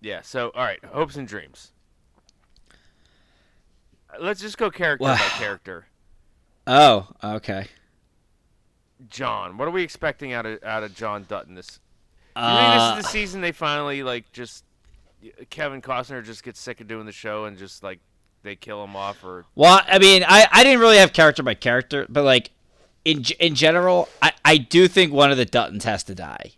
Yeah. 0.00 0.22
So, 0.22 0.50
all 0.54 0.64
right. 0.64 0.84
Hopes 0.84 1.16
and 1.16 1.26
dreams. 1.28 1.72
Uh, 4.18 4.22
Let's 4.24 4.40
just 4.40 4.58
go 4.58 4.70
character 4.70 5.04
Wow. 5.04 5.14
by 5.16 5.20
character. 5.38 5.86
Oh. 6.66 7.08
Okay. 7.22 7.66
John, 9.10 9.56
what 9.56 9.68
are 9.68 9.70
we 9.70 9.82
expecting 9.82 10.32
out 10.32 10.44
of 10.44 10.62
out 10.64 10.82
of 10.82 10.94
John 10.94 11.24
Dutton? 11.28 11.54
This. 11.54 11.78
You 12.36 12.42
Uh, 12.42 12.94
this 12.96 12.98
is 12.98 13.04
the 13.04 13.10
season 13.12 13.40
they 13.40 13.52
finally 13.52 14.02
like 14.02 14.30
just 14.32 14.64
Kevin 15.50 15.80
Costner 15.80 16.24
just 16.24 16.42
gets 16.42 16.60
sick 16.60 16.80
of 16.80 16.88
doing 16.88 17.06
the 17.06 17.12
show 17.12 17.44
and 17.44 17.56
just 17.56 17.82
like 17.82 18.00
they 18.42 18.54
kill 18.56 18.82
him 18.84 18.96
off 18.96 19.22
or 19.24 19.44
Well, 19.54 19.80
I 19.86 19.98
mean, 19.98 20.24
I, 20.26 20.46
I 20.50 20.62
didn't 20.64 20.80
really 20.80 20.98
have 20.98 21.12
character 21.12 21.42
by 21.42 21.54
character, 21.54 22.06
but 22.08 22.24
like 22.24 22.50
in 23.04 23.24
in 23.40 23.54
general, 23.54 24.08
I, 24.20 24.32
I 24.44 24.56
do 24.58 24.88
think 24.88 25.12
one 25.12 25.30
of 25.30 25.36
the 25.36 25.46
Duttons 25.46 25.84
has 25.84 26.02
to 26.04 26.14
die. 26.14 26.52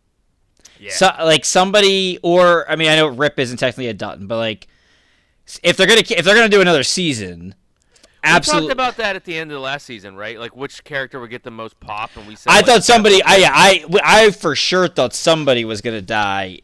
yeah. 0.78 0.92
So 0.92 1.10
like 1.20 1.44
somebody, 1.44 2.18
or 2.22 2.70
I 2.70 2.76
mean, 2.76 2.88
I 2.88 2.96
know 2.96 3.06
Rip 3.08 3.38
isn't 3.38 3.58
technically 3.58 3.88
a 3.88 3.94
Dutton, 3.94 4.26
but 4.26 4.36
like 4.38 4.66
if 5.62 5.76
they're 5.76 5.86
gonna 5.86 6.00
if 6.00 6.24
they're 6.24 6.34
gonna 6.34 6.48
do 6.48 6.60
another 6.60 6.82
season, 6.82 7.54
we 7.92 8.08
absolutely. 8.24 8.68
talked 8.68 8.72
about 8.72 8.96
that 8.98 9.16
at 9.16 9.24
the 9.24 9.36
end 9.36 9.50
of 9.50 9.54
the 9.54 9.60
last 9.60 9.86
season, 9.86 10.16
right? 10.16 10.38
Like 10.38 10.54
which 10.54 10.84
character 10.84 11.18
would 11.20 11.30
get 11.30 11.42
the 11.42 11.50
most 11.50 11.80
pop, 11.80 12.10
and 12.16 12.26
we 12.26 12.36
said 12.36 12.50
I 12.50 12.56
like, 12.56 12.66
thought 12.66 12.84
somebody, 12.84 13.22
I, 13.24 13.84
I 13.84 13.84
I 14.04 14.30
for 14.30 14.54
sure 14.54 14.88
thought 14.88 15.14
somebody 15.14 15.64
was 15.64 15.80
gonna 15.80 16.02
die. 16.02 16.60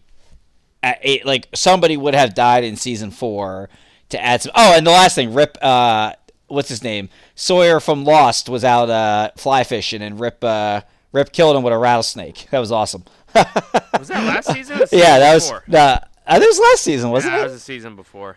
At 0.82 0.98
eight, 1.02 1.26
like 1.26 1.48
somebody 1.54 1.96
would 1.96 2.14
have 2.14 2.34
died 2.34 2.62
in 2.62 2.76
season 2.76 3.10
four 3.10 3.68
to 4.10 4.22
add 4.22 4.42
some. 4.42 4.52
Oh, 4.54 4.76
and 4.76 4.86
the 4.86 4.90
last 4.90 5.14
thing, 5.14 5.34
Rip. 5.34 5.58
Uh, 5.60 6.12
what's 6.48 6.68
his 6.68 6.84
name? 6.84 7.08
Sawyer 7.34 7.80
from 7.80 8.04
Lost 8.04 8.48
was 8.48 8.64
out 8.64 8.88
uh, 8.90 9.30
fly 9.36 9.64
fishing, 9.64 10.02
and 10.02 10.20
Rip 10.20 10.44
uh, 10.44 10.82
Rip 11.12 11.32
killed 11.32 11.56
him 11.56 11.62
with 11.62 11.72
a 11.72 11.78
rattlesnake. 11.78 12.46
That 12.50 12.58
was 12.58 12.70
awesome. 12.70 13.04
was 13.34 14.08
that 14.08 14.24
last 14.24 14.52
season? 14.52 14.78
Season 14.86 14.98
yeah, 14.98 15.18
that 15.18 15.34
was. 15.34 15.50
Uh, 15.50 15.98
I 16.26 16.34
think 16.34 16.44
it 16.44 16.48
was 16.48 16.58
last 16.58 16.82
season, 16.82 17.10
wasn't 17.10 17.32
yeah, 17.32 17.38
it? 17.38 17.40
that 17.42 17.52
was 17.52 17.54
the 17.54 17.60
season 17.60 17.96
before. 17.96 18.36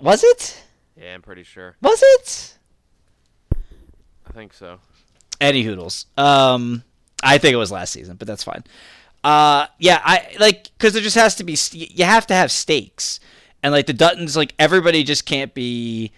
Was 0.00 0.22
it? 0.24 0.62
Yeah, 1.00 1.14
I'm 1.14 1.22
pretty 1.22 1.42
sure. 1.42 1.76
Was 1.82 2.00
it? 2.02 2.58
I 4.28 4.32
think 4.32 4.52
so. 4.52 4.78
Any 5.40 5.62
hoodles. 5.62 6.06
Um, 6.16 6.82
I 7.22 7.38
think 7.38 7.52
it 7.54 7.56
was 7.58 7.70
last 7.70 7.92
season, 7.92 8.16
but 8.16 8.26
that's 8.26 8.44
fine. 8.44 8.64
Uh, 9.24 9.66
yeah, 9.78 10.00
I 10.04 10.34
like 10.38 10.64
because 10.76 10.92
there 10.92 11.02
just 11.02 11.16
has 11.16 11.34
to 11.36 11.44
be. 11.44 11.56
st- 11.56 11.96
You 11.98 12.04
have 12.04 12.26
to 12.28 12.34
have 12.34 12.50
stakes, 12.52 13.20
and 13.62 13.72
like 13.72 13.86
the 13.86 13.94
Duttons, 13.94 14.36
like 14.36 14.54
everybody 14.58 15.02
just 15.04 15.26
can't 15.26 15.52
be 15.52 16.12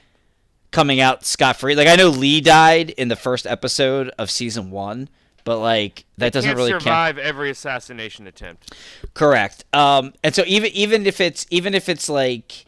coming 0.70 1.00
out 1.00 1.24
scot 1.24 1.56
free. 1.56 1.74
Like 1.74 1.88
I 1.88 1.96
know 1.96 2.08
Lee 2.10 2.40
died 2.40 2.90
in 2.90 3.08
the 3.08 3.16
first 3.16 3.46
episode 3.46 4.10
of 4.18 4.30
season 4.30 4.70
one, 4.70 5.08
but 5.44 5.58
like 5.58 6.04
that 6.18 6.32
doesn't 6.32 6.48
Can't 6.48 6.56
really 6.58 6.70
count. 6.72 6.82
survive 6.82 7.18
every 7.18 7.50
assassination 7.50 8.26
attempt. 8.26 8.74
Correct. 9.14 9.64
Um, 9.72 10.12
and 10.22 10.34
so 10.34 10.44
even 10.46 10.70
even 10.72 11.06
if 11.06 11.20
it's 11.20 11.46
even 11.50 11.74
if 11.74 11.88
it's 11.88 12.08
like 12.10 12.66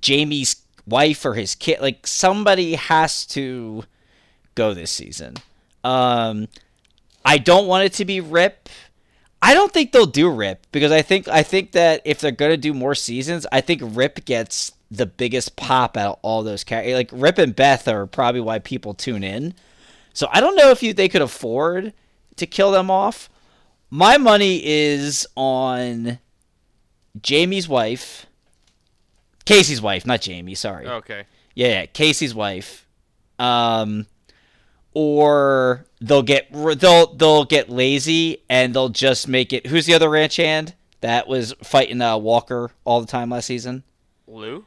Jamie's 0.00 0.56
wife 0.86 1.24
or 1.24 1.34
his 1.34 1.54
kid, 1.54 1.80
like 1.80 2.06
somebody 2.06 2.74
has 2.74 3.26
to 3.26 3.84
go 4.54 4.74
this 4.74 4.90
season. 4.90 5.34
Um, 5.84 6.48
I 7.24 7.38
don't 7.38 7.66
want 7.66 7.84
it 7.84 7.92
to 7.94 8.04
be 8.04 8.20
Rip. 8.20 8.68
I 9.42 9.54
don't 9.54 9.72
think 9.72 9.92
they'll 9.92 10.06
do 10.06 10.30
Rip 10.30 10.66
because 10.72 10.92
I 10.92 11.02
think 11.02 11.28
I 11.28 11.42
think 11.42 11.72
that 11.72 12.02
if 12.04 12.20
they're 12.20 12.30
gonna 12.30 12.56
do 12.56 12.74
more 12.74 12.94
seasons, 12.94 13.46
I 13.50 13.60
think 13.60 13.80
Rip 13.82 14.24
gets 14.24 14.72
the 14.90 15.06
biggest 15.06 15.56
pop 15.56 15.96
out 15.96 16.14
of 16.14 16.18
all 16.22 16.42
those 16.42 16.64
characters. 16.64 16.94
Like 16.94 17.10
Rip 17.12 17.38
and 17.38 17.54
Beth 17.54 17.88
are 17.88 18.06
probably 18.06 18.40
why 18.40 18.58
people 18.58 18.92
tune 18.92 19.24
in. 19.24 19.54
So 20.12 20.28
I 20.30 20.40
don't 20.40 20.56
know 20.56 20.70
if 20.70 20.82
you 20.82 20.92
they 20.92 21.08
could 21.08 21.22
afford 21.22 21.92
to 22.36 22.46
kill 22.46 22.70
them 22.70 22.90
off. 22.90 23.30
My 23.90 24.18
money 24.18 24.64
is 24.64 25.26
on 25.36 26.18
Jamie's 27.20 27.68
wife, 27.68 28.26
Casey's 29.50 29.82
wife, 29.82 30.06
not 30.06 30.20
Jamie. 30.20 30.54
Sorry. 30.54 30.86
Okay. 30.86 31.24
Yeah, 31.54 31.68
yeah, 31.68 31.86
Casey's 31.86 32.34
wife. 32.34 32.86
Um, 33.38 34.06
or 34.92 35.86
they'll 36.00 36.22
get 36.22 36.48
they'll 36.52 37.14
they'll 37.14 37.44
get 37.44 37.68
lazy 37.70 38.42
and 38.48 38.74
they'll 38.74 38.88
just 38.88 39.28
make 39.28 39.52
it. 39.52 39.66
Who's 39.66 39.86
the 39.86 39.94
other 39.94 40.10
ranch 40.10 40.36
hand 40.36 40.74
that 41.00 41.28
was 41.28 41.54
fighting 41.62 42.00
uh, 42.02 42.16
Walker 42.18 42.70
all 42.84 43.00
the 43.00 43.06
time 43.06 43.30
last 43.30 43.46
season? 43.46 43.84
Lou? 44.26 44.64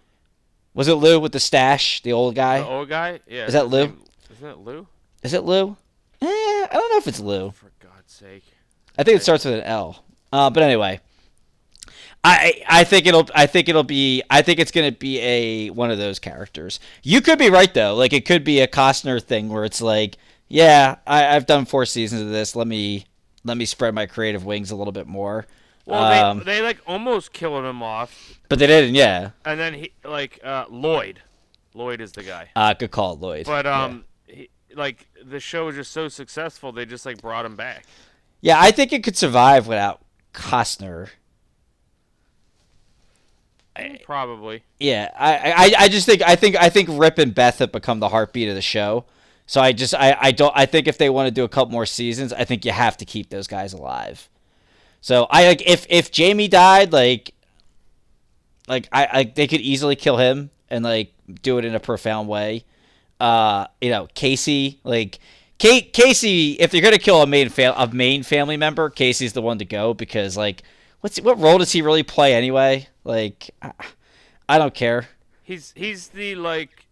Was 0.73 0.87
it 0.87 0.95
Lou 0.95 1.19
with 1.19 1.33
the 1.33 1.39
stash, 1.39 2.01
the 2.01 2.13
old 2.13 2.35
guy? 2.35 2.59
The 2.59 2.67
old 2.67 2.89
guy? 2.89 3.19
Yeah. 3.27 3.45
Is 3.45 3.53
that 3.53 3.67
Lou? 3.69 3.85
name- 3.87 4.01
Isn't 4.31 4.49
it 4.49 4.57
Lou? 4.57 4.87
Is 5.21 5.33
it 5.33 5.43
Lou? 5.43 5.77
Eh, 6.21 6.25
I 6.25 6.69
don't 6.71 6.91
know 6.91 6.97
if 6.97 7.07
it's 7.07 7.19
Lou. 7.19 7.51
For 7.51 7.71
God's 7.79 8.11
sake. 8.11 8.43
I 8.97 9.03
think 9.03 9.17
it 9.17 9.23
starts 9.23 9.45
with 9.45 9.55
an 9.55 9.61
L. 9.61 10.03
Uh, 10.31 10.49
but 10.49 10.63
anyway, 10.63 10.99
I 12.23 12.63
I 12.69 12.83
think 12.85 13.05
it'll 13.05 13.27
I 13.35 13.45
think 13.47 13.67
it'll 13.67 13.83
be 13.83 14.23
I 14.29 14.41
think 14.41 14.59
it's 14.59 14.71
gonna 14.71 14.91
be 14.93 15.19
a 15.19 15.69
one 15.71 15.91
of 15.91 15.97
those 15.97 16.19
characters. 16.19 16.79
You 17.03 17.19
could 17.21 17.37
be 17.39 17.49
right 17.49 17.73
though. 17.73 17.95
Like 17.95 18.13
it 18.13 18.25
could 18.25 18.43
be 18.43 18.61
a 18.61 18.67
Costner 18.67 19.21
thing 19.21 19.49
where 19.49 19.65
it's 19.65 19.81
like, 19.81 20.17
yeah, 20.47 20.95
I, 21.05 21.35
I've 21.35 21.45
done 21.45 21.65
four 21.65 21.85
seasons 21.85 22.21
of 22.21 22.29
this. 22.29 22.55
Let 22.55 22.67
me 22.67 23.05
let 23.43 23.57
me 23.57 23.65
spread 23.65 23.93
my 23.93 24.05
creative 24.05 24.45
wings 24.45 24.71
a 24.71 24.75
little 24.75 24.93
bit 24.93 25.07
more. 25.07 25.45
Well, 25.85 26.01
Um, 26.29 26.39
they, 26.39 26.45
they 26.45 26.61
like 26.61 26.79
almost 26.87 27.33
killed 27.33 27.65
him 27.65 27.83
off, 27.83 28.39
but 28.47 28.57
they 28.57 28.67
didn't. 28.67 28.95
Yeah. 28.95 29.31
and 29.43 29.59
then 29.59 29.73
he 29.73 29.91
like 30.05 30.39
uh, 30.43 30.65
Lloyd. 30.69 31.21
Lloyd 31.73 31.99
is 31.99 32.13
the 32.13 32.23
guy. 32.23 32.51
Uh, 32.55 32.73
good 32.73 32.91
call, 32.91 33.17
Lloyd. 33.17 33.47
But 33.47 33.65
Yeah. 33.65 33.83
um, 33.83 34.05
he, 34.27 34.49
like 34.73 35.07
the 35.21 35.41
show 35.41 35.65
was 35.65 35.75
just 35.75 35.91
so 35.91 36.07
successful, 36.07 36.71
they 36.71 36.85
just 36.85 37.05
like 37.05 37.21
brought 37.21 37.45
him 37.45 37.57
back. 37.57 37.85
yeah, 38.39 38.57
I 38.61 38.71
think 38.71 38.93
it 38.93 39.03
could 39.03 39.17
survive 39.17 39.67
without 39.67 39.99
Costner. 40.33 41.09
Probably. 44.03 44.63
Yeah, 44.79 45.09
I, 45.17 45.51
I, 45.51 45.73
I 45.85 45.87
just 45.87 46.05
think 46.05 46.21
I 46.21 46.35
think 46.35 46.55
I 46.55 46.69
think 46.69 46.89
Rip 46.91 47.17
and 47.17 47.33
Beth 47.33 47.59
have 47.59 47.71
become 47.71 47.99
the 47.99 48.09
heartbeat 48.09 48.49
of 48.49 48.55
the 48.55 48.61
show. 48.61 49.05
So 49.45 49.61
I 49.61 49.71
just 49.71 49.95
I, 49.95 50.15
I 50.19 50.31
don't 50.31 50.53
I 50.55 50.65
think 50.65 50.87
if 50.87 50.97
they 50.97 51.09
want 51.09 51.27
to 51.27 51.31
do 51.31 51.43
a 51.43 51.49
couple 51.49 51.71
more 51.71 51.85
seasons, 51.85 52.31
I 52.31 52.43
think 52.43 52.65
you 52.65 52.71
have 52.71 52.97
to 52.97 53.05
keep 53.05 53.29
those 53.29 53.47
guys 53.47 53.73
alive. 53.73 54.29
So 55.01 55.27
I 55.29 55.47
like 55.47 55.63
if 55.67 55.85
if 55.89 56.11
Jamie 56.11 56.47
died, 56.47 56.93
like 56.93 57.33
like 58.67 58.87
I, 58.91 59.07
I 59.11 59.23
they 59.23 59.47
could 59.47 59.61
easily 59.61 59.95
kill 59.95 60.17
him 60.17 60.51
and 60.69 60.83
like 60.83 61.13
do 61.41 61.57
it 61.57 61.65
in 61.65 61.75
a 61.75 61.79
profound 61.79 62.27
way. 62.27 62.65
Uh, 63.19 63.67
you 63.81 63.89
know, 63.89 64.07
Casey, 64.13 64.79
like 64.83 65.19
Kate 65.57 65.93
Casey, 65.93 66.53
if 66.53 66.71
they're 66.71 66.81
gonna 66.81 66.97
kill 66.97 67.21
a 67.21 67.27
main 67.27 67.49
fam- 67.49 67.75
a 67.75 67.87
main 67.93 68.23
family 68.23 68.57
member, 68.57 68.89
Casey's 68.89 69.33
the 69.33 69.41
one 69.41 69.59
to 69.59 69.65
go 69.65 69.93
because 69.93 70.37
like 70.37 70.63
what's 71.03 71.19
what 71.19 71.37
role 71.37 71.57
does 71.57 71.73
he 71.73 71.81
really 71.81 72.03
play 72.03 72.33
anyway? 72.33 72.87
Like 73.03 73.51
I, 73.61 73.71
I 74.47 74.57
don't 74.57 74.73
care. 74.73 75.09
He's 75.43 75.73
he's 75.75 76.07
the 76.07 76.35
like 76.35 76.85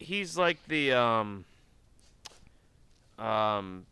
he's 0.00 0.36
like 0.36 0.58
the 0.66 0.92
um 0.92 1.44
um 3.20 3.86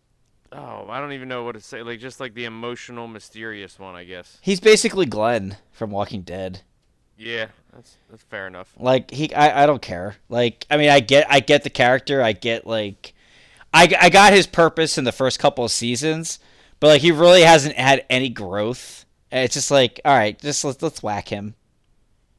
oh 0.50 0.86
I 0.88 0.98
don't 0.98 1.12
even 1.12 1.28
know 1.28 1.44
what 1.44 1.52
to 1.52 1.60
say 1.60 1.82
like 1.82 2.00
just 2.00 2.18
like 2.18 2.34
the 2.34 2.46
emotional 2.46 3.06
mysterious 3.06 3.78
one 3.78 3.94
I 3.94 4.02
guess. 4.02 4.38
He's 4.42 4.58
basically 4.58 5.06
Glenn 5.06 5.56
from 5.70 5.92
Walking 5.92 6.22
Dead. 6.22 6.62
Yeah, 7.16 7.46
that's 7.72 7.96
that's 8.10 8.24
fair 8.24 8.48
enough. 8.48 8.72
Like 8.76 9.12
he, 9.12 9.32
I, 9.32 9.62
I 9.62 9.66
don't 9.66 9.80
care. 9.80 10.16
Like 10.28 10.66
I 10.68 10.76
mean, 10.76 10.90
I 10.90 10.98
get, 10.98 11.26
I 11.30 11.38
get 11.38 11.62
the 11.62 11.70
character. 11.70 12.20
I 12.20 12.32
get 12.32 12.66
like, 12.66 13.14
I, 13.72 13.94
I 14.00 14.10
got 14.10 14.32
his 14.32 14.48
purpose 14.48 14.98
in 14.98 15.04
the 15.04 15.12
first 15.12 15.38
couple 15.38 15.64
of 15.64 15.70
seasons, 15.70 16.40
but 16.80 16.88
like 16.88 17.02
he 17.02 17.12
really 17.12 17.42
hasn't 17.42 17.76
had 17.76 18.04
any 18.10 18.30
growth. 18.30 19.03
And 19.34 19.42
it's 19.42 19.54
just 19.54 19.72
like, 19.72 20.00
all 20.04 20.16
right, 20.16 20.38
just 20.38 20.64
let's 20.64 20.80
let's 20.80 21.02
whack 21.02 21.28
him. 21.28 21.56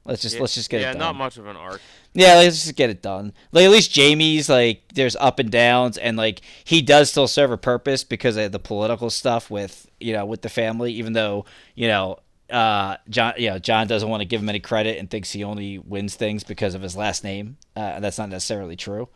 Let's 0.06 0.22
just 0.22 0.36
Yeah, 0.36 0.42
let's 0.42 0.56
just 0.56 0.70
get 0.70 0.80
yeah, 0.80 0.92
it 0.92 0.94
done. 0.94 1.00
not 1.00 1.16
much 1.18 1.38
of 1.38 1.46
an 1.46 1.58
arc. 1.58 1.82
Yeah, 2.14 2.36
let's 2.36 2.64
just 2.64 2.76
get 2.78 2.90
it 2.90 3.02
done. 3.02 3.34
Like 3.52 3.66
at 3.66 3.72
least 3.72 3.92
Jamie's 3.92 4.48
like 4.48 4.84
there's 4.94 5.18
up 5.18 5.38
and 5.38 5.52
downs, 5.52 5.98
and 5.98 6.16
like 6.16 6.40
he 6.64 6.82
does 6.82 7.12
still 7.12 7.28
serve 7.28 7.52
a 7.52 7.58
purpose 7.58 8.06
because 8.06 8.38
of 8.38 8.54
the 8.54 8.60
political 8.60 9.10
stuff 9.10 9.52
with 9.52 9.92
you 10.00 10.14
know 10.14 10.26
with 10.26 10.42
the 10.42 10.48
family. 10.48 10.94
Even 10.94 11.12
though 11.12 11.44
you 11.76 11.90
know 11.90 12.20
uh 12.50 12.96
John, 13.10 13.34
you 13.38 13.50
know 13.50 13.60
John 13.60 13.88
doesn't 13.88 14.08
want 14.08 14.22
to 14.22 14.26
give 14.26 14.42
him 14.42 14.48
any 14.48 14.62
credit 14.62 14.98
and 14.98 15.10
thinks 15.10 15.34
he 15.34 15.44
only 15.44 15.78
wins 15.78 16.16
things 16.16 16.46
because 16.46 16.76
of 16.76 16.82
his 16.82 16.96
last 16.96 17.26
name. 17.26 17.58
Uh, 17.76 17.82
and 17.82 18.04
that's 18.06 18.18
not 18.18 18.30
necessarily 18.30 18.78
true. 18.78 19.10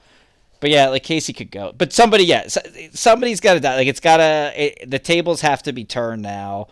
But 0.59 0.69
yeah, 0.69 0.89
like 0.89 1.03
Casey 1.03 1.31
could 1.31 1.49
go, 1.49 1.71
but 1.71 1.93
somebody, 1.93 2.25
yeah, 2.25 2.49
somebody's 2.91 3.39
got 3.39 3.53
to 3.53 3.61
die. 3.61 3.77
Like 3.77 3.87
it's 3.87 4.01
gotta, 4.01 4.51
it, 4.53 4.91
the 4.91 4.99
tables 4.99 5.39
have 5.39 5.63
to 5.63 5.71
be 5.71 5.85
turned 5.85 6.21
now 6.21 6.67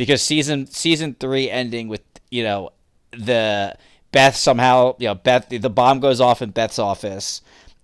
because 0.00 0.22
season 0.22 0.64
season 0.64 1.14
three 1.20 1.50
ending 1.50 1.86
with 1.86 2.00
you 2.30 2.42
know 2.42 2.70
the 3.10 3.76
Beth 4.12 4.34
somehow 4.34 4.96
you 4.98 5.06
know 5.06 5.14
Beth 5.14 5.50
the 5.50 5.68
bomb 5.68 6.00
goes 6.00 6.22
off 6.22 6.40
in 6.40 6.52
Beth's 6.52 6.78
office 6.78 7.42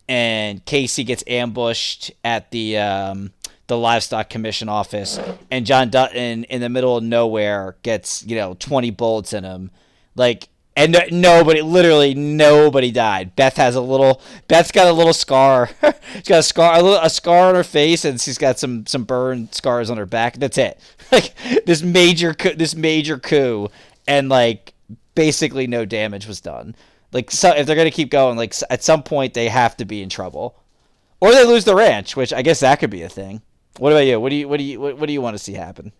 and 0.08 0.64
Casey 0.64 1.04
gets 1.04 1.22
ambushed 1.26 2.10
at 2.24 2.50
the 2.52 2.78
um, 2.78 3.34
the 3.66 3.76
livestock 3.76 4.30
commission 4.30 4.66
office 4.66 5.20
and 5.50 5.66
John 5.66 5.90
Dutton 5.90 6.44
in 6.44 6.62
the 6.62 6.70
middle 6.70 6.96
of 6.96 7.04
nowhere 7.04 7.76
gets 7.82 8.24
you 8.24 8.34
know 8.34 8.54
twenty 8.54 8.90
bullets 8.90 9.34
in 9.34 9.44
him. 9.44 9.70
Like 10.14 10.48
and 10.76 10.92
no, 10.92 11.00
nobody 11.10 11.62
literally 11.62 12.14
nobody 12.14 12.92
died. 12.92 13.34
Beth 13.34 13.56
has 13.56 13.74
a 13.74 13.80
little 13.80 14.20
Beth's 14.46 14.70
got 14.70 14.86
a 14.86 14.92
little 14.92 15.14
scar. 15.14 15.70
She's 16.14 16.22
got 16.28 16.40
a 16.40 16.42
scar 16.42 16.78
a, 16.78 16.82
little, 16.82 17.02
a 17.02 17.08
scar 17.08 17.48
on 17.48 17.54
her 17.54 17.64
face 17.64 18.04
and 18.04 18.20
she's 18.20 18.38
got 18.38 18.58
some 18.58 18.86
some 18.86 19.04
burn 19.04 19.50
scars 19.52 19.90
on 19.90 19.96
her 19.96 20.06
back. 20.06 20.36
That's 20.36 20.58
it. 20.58 20.78
Like 21.12 21.34
this 21.66 21.84
major 21.84 22.34
coup, 22.34 22.54
this 22.56 22.74
major 22.74 23.16
coup 23.16 23.68
and 24.08 24.28
like 24.28 24.74
basically 25.14 25.68
no 25.68 25.84
damage 25.84 26.26
was 26.26 26.40
done. 26.40 26.74
Like 27.12 27.30
so 27.30 27.54
if 27.54 27.64
they're 27.64 27.76
gonna 27.76 27.92
keep 27.92 28.10
going 28.10 28.36
like 28.36 28.52
at 28.70 28.82
some 28.82 29.04
point 29.04 29.32
they 29.32 29.48
have 29.48 29.76
to 29.76 29.84
be 29.84 30.02
in 30.02 30.08
trouble. 30.08 30.58
Or 31.20 31.30
they 31.30 31.44
lose 31.44 31.64
the 31.64 31.76
ranch 31.76 32.16
which 32.16 32.32
i 32.32 32.42
guess 32.42 32.60
that 32.60 32.80
could 32.80 32.90
be 32.90 33.02
a 33.02 33.08
thing. 33.08 33.40
What 33.78 33.92
about 33.92 34.00
you? 34.00 34.18
What 34.18 34.30
do 34.30 34.34
you 34.36 34.48
what 34.48 34.56
do 34.58 34.64
you 34.64 34.80
what, 34.80 34.98
what 34.98 35.06
do 35.06 35.12
you 35.12 35.22
want 35.22 35.36
to 35.36 35.42
see 35.42 35.52
happen 35.52 35.92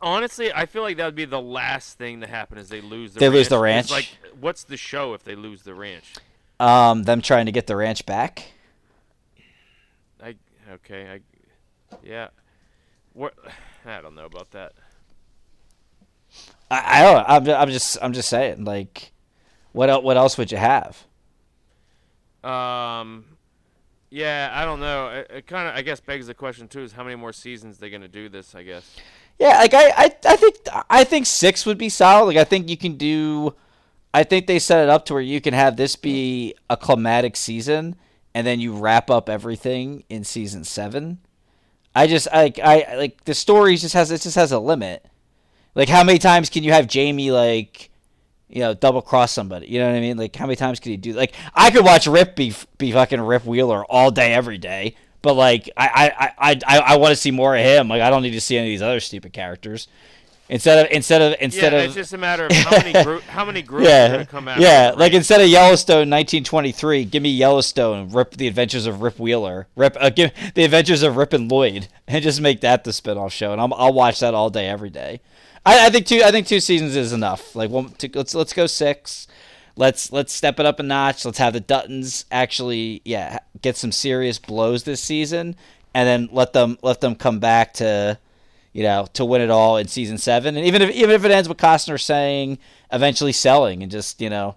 Honestly, 0.00 0.52
I 0.52 0.66
feel 0.66 0.82
like 0.82 0.96
that 0.98 1.04
would 1.06 1.14
be 1.16 1.24
the 1.24 1.40
last 1.40 1.98
thing 1.98 2.20
to 2.20 2.26
happen 2.26 2.56
is 2.58 2.68
they 2.68 2.80
lose 2.80 3.14
the 3.14 3.20
They 3.20 3.26
ranch. 3.28 3.34
lose 3.36 3.48
the 3.48 3.58
ranch? 3.58 3.90
Like 3.90 4.08
what's 4.40 4.62
the 4.64 4.76
show 4.76 5.14
if 5.14 5.24
they 5.24 5.34
lose 5.34 5.62
the 5.62 5.74
ranch? 5.74 6.14
um 6.60 7.04
them 7.04 7.22
trying 7.22 7.46
to 7.46 7.52
get 7.52 7.66
the 7.68 7.76
ranch 7.76 8.04
back 8.04 8.52
I 10.22 10.34
okay, 10.72 11.08
I 11.08 11.20
yeah. 12.02 12.28
What 13.12 13.34
I 13.86 14.00
don't 14.00 14.14
know 14.16 14.24
about 14.26 14.50
that. 14.52 14.72
i, 16.70 17.00
I 17.00 17.02
don't 17.02 17.14
know 17.46 17.52
I'm, 17.54 17.62
I'm 17.62 17.70
just 17.70 17.96
i'm 18.02 18.12
just 18.12 18.28
saying 18.28 18.64
like 18.64 19.12
what 19.72 19.88
el- 19.88 20.02
what 20.02 20.16
else 20.16 20.36
would 20.38 20.50
you 20.52 20.58
have 20.58 21.04
Um, 22.44 23.24
yeah, 24.10 24.50
I 24.54 24.64
don't 24.64 24.80
know. 24.80 25.08
It, 25.08 25.30
it 25.30 25.46
kind 25.46 25.68
of, 25.68 25.74
I 25.74 25.82
guess, 25.82 26.00
begs 26.00 26.26
the 26.28 26.34
question 26.34 26.66
too: 26.68 26.80
is 26.82 26.92
how 26.92 27.02
many 27.04 27.16
more 27.16 27.32
seasons 27.32 27.78
they're 27.78 27.90
gonna 27.90 28.08
do 28.08 28.28
this? 28.28 28.54
I 28.54 28.62
guess. 28.62 28.96
Yeah, 29.38 29.58
like 29.58 29.74
I, 29.74 29.90
I, 29.90 30.16
I 30.24 30.36
think 30.36 30.56
I 30.90 31.04
think 31.04 31.26
six 31.26 31.64
would 31.64 31.78
be 31.78 31.88
solid. 31.88 32.26
Like 32.26 32.36
I 32.36 32.44
think 32.44 32.68
you 32.68 32.76
can 32.76 32.96
do. 32.96 33.54
I 34.12 34.24
think 34.24 34.46
they 34.46 34.58
set 34.58 34.82
it 34.82 34.88
up 34.88 35.04
to 35.06 35.14
where 35.14 35.22
you 35.22 35.40
can 35.40 35.54
have 35.54 35.76
this 35.76 35.94
be 35.94 36.54
a 36.68 36.76
climatic 36.76 37.36
season, 37.36 37.94
and 38.34 38.46
then 38.46 38.58
you 38.58 38.76
wrap 38.76 39.10
up 39.10 39.28
everything 39.28 40.02
in 40.08 40.24
season 40.24 40.64
seven. 40.64 41.18
I 41.94 42.06
just 42.06 42.28
like 42.32 42.58
I 42.58 42.96
like 42.96 43.24
the 43.24 43.34
story 43.34 43.76
just 43.76 43.94
has 43.94 44.10
it 44.10 44.20
just 44.22 44.36
has 44.36 44.50
a 44.50 44.58
limit. 44.58 45.06
Like 45.74 45.88
how 45.88 46.02
many 46.02 46.18
times 46.18 46.50
can 46.50 46.64
you 46.64 46.72
have 46.72 46.88
Jamie 46.88 47.30
like, 47.30 47.90
you 48.48 48.60
know, 48.60 48.74
double 48.74 49.02
cross 49.02 49.30
somebody? 49.30 49.68
You 49.68 49.78
know 49.78 49.86
what 49.86 49.96
I 49.96 50.00
mean? 50.00 50.16
Like 50.16 50.34
how 50.34 50.46
many 50.46 50.56
times 50.56 50.80
can 50.80 50.90
you 50.90 50.98
do? 50.98 51.12
Like 51.12 51.34
I 51.54 51.70
could 51.70 51.84
watch 51.84 52.06
Rip 52.08 52.34
be 52.34 52.54
be 52.78 52.90
fucking 52.90 53.20
Rip 53.20 53.44
Wheeler 53.44 53.84
all 53.84 54.10
day 54.10 54.32
every 54.32 54.58
day. 54.58 54.96
But 55.22 55.34
like 55.34 55.70
I 55.76 56.12
I, 56.38 56.50
I, 56.50 56.60
I, 56.66 56.78
I 56.78 56.96
want 56.96 57.10
to 57.10 57.16
see 57.16 57.30
more 57.30 57.56
of 57.56 57.62
him. 57.62 57.88
Like 57.88 58.02
I 58.02 58.10
don't 58.10 58.22
need 58.22 58.32
to 58.32 58.40
see 58.40 58.56
any 58.56 58.68
of 58.68 58.72
these 58.72 58.82
other 58.82 59.00
stupid 59.00 59.32
characters. 59.32 59.88
Instead 60.50 60.86
of 60.86 60.92
instead 60.92 61.20
of 61.20 61.36
instead 61.40 61.72
yeah, 61.74 61.80
of 61.80 61.84
it's 61.86 61.94
just 61.94 62.14
a 62.14 62.18
matter 62.18 62.46
of 62.46 62.52
how 62.52 62.70
many 62.78 63.04
group, 63.04 63.22
how 63.24 63.44
many 63.44 63.60
groups 63.70 63.86
are 63.86 63.90
yeah 63.90 64.08
gonna 64.08 64.26
come 64.26 64.48
out. 64.48 64.58
yeah 64.58 64.94
like 64.96 65.12
instead 65.12 65.42
of 65.42 65.48
Yellowstone 65.48 66.08
1923, 66.08 67.04
give 67.04 67.22
me 67.22 67.28
Yellowstone 67.30 68.08
Rip 68.10 68.30
the 68.30 68.46
Adventures 68.48 68.86
of 68.86 69.02
Rip 69.02 69.18
Wheeler 69.18 69.66
Rip 69.76 69.94
uh, 70.00 70.08
give 70.08 70.32
the 70.54 70.64
Adventures 70.64 71.02
of 71.02 71.18
Rip 71.18 71.34
and 71.34 71.50
Lloyd 71.50 71.88
and 72.08 72.22
just 72.22 72.40
make 72.40 72.62
that 72.62 72.84
the 72.84 72.92
spinoff 72.92 73.30
show 73.30 73.52
and 73.52 73.60
I'll 73.60 73.74
I'll 73.74 73.92
watch 73.92 74.20
that 74.20 74.32
all 74.32 74.48
day 74.48 74.68
every 74.68 74.88
day. 74.88 75.20
I, 75.66 75.88
I 75.88 75.90
think 75.90 76.06
two 76.06 76.22
I 76.24 76.30
think 76.30 76.46
two 76.46 76.60
seasons 76.60 76.96
is 76.96 77.12
enough. 77.12 77.54
Like 77.54 77.68
one 77.68 77.90
two, 77.90 78.08
let's 78.14 78.34
let's 78.34 78.54
go 78.54 78.66
six. 78.66 79.26
Let's 79.78 80.12
let's 80.12 80.32
step 80.32 80.60
it 80.60 80.66
up 80.66 80.80
a 80.80 80.82
notch. 80.82 81.24
Let's 81.24 81.38
have 81.38 81.52
the 81.54 81.60
Duttons 81.60 82.24
actually 82.30 83.00
yeah 83.04 83.38
get 83.62 83.76
some 83.76 83.92
serious 83.92 84.38
blows 84.38 84.82
this 84.82 85.02
season 85.02 85.56
and 85.94 86.06
then 86.06 86.28
let 86.32 86.52
them 86.52 86.78
let 86.82 87.00
them 87.00 87.14
come 87.14 87.38
back 87.38 87.74
to 87.74 88.18
you 88.72 88.82
know, 88.84 89.08
to 89.14 89.24
win 89.24 89.40
it 89.40 89.50
all 89.50 89.76
in 89.76 89.88
season 89.88 90.18
seven. 90.18 90.56
And 90.56 90.64
even 90.64 90.82
if 90.82 90.90
even 90.90 91.10
if 91.10 91.24
it 91.24 91.30
ends 91.30 91.48
with 91.48 91.58
Costner 91.58 92.00
saying 92.00 92.58
eventually 92.92 93.32
selling 93.32 93.82
and 93.82 93.90
just, 93.90 94.20
you 94.20 94.30
know, 94.30 94.56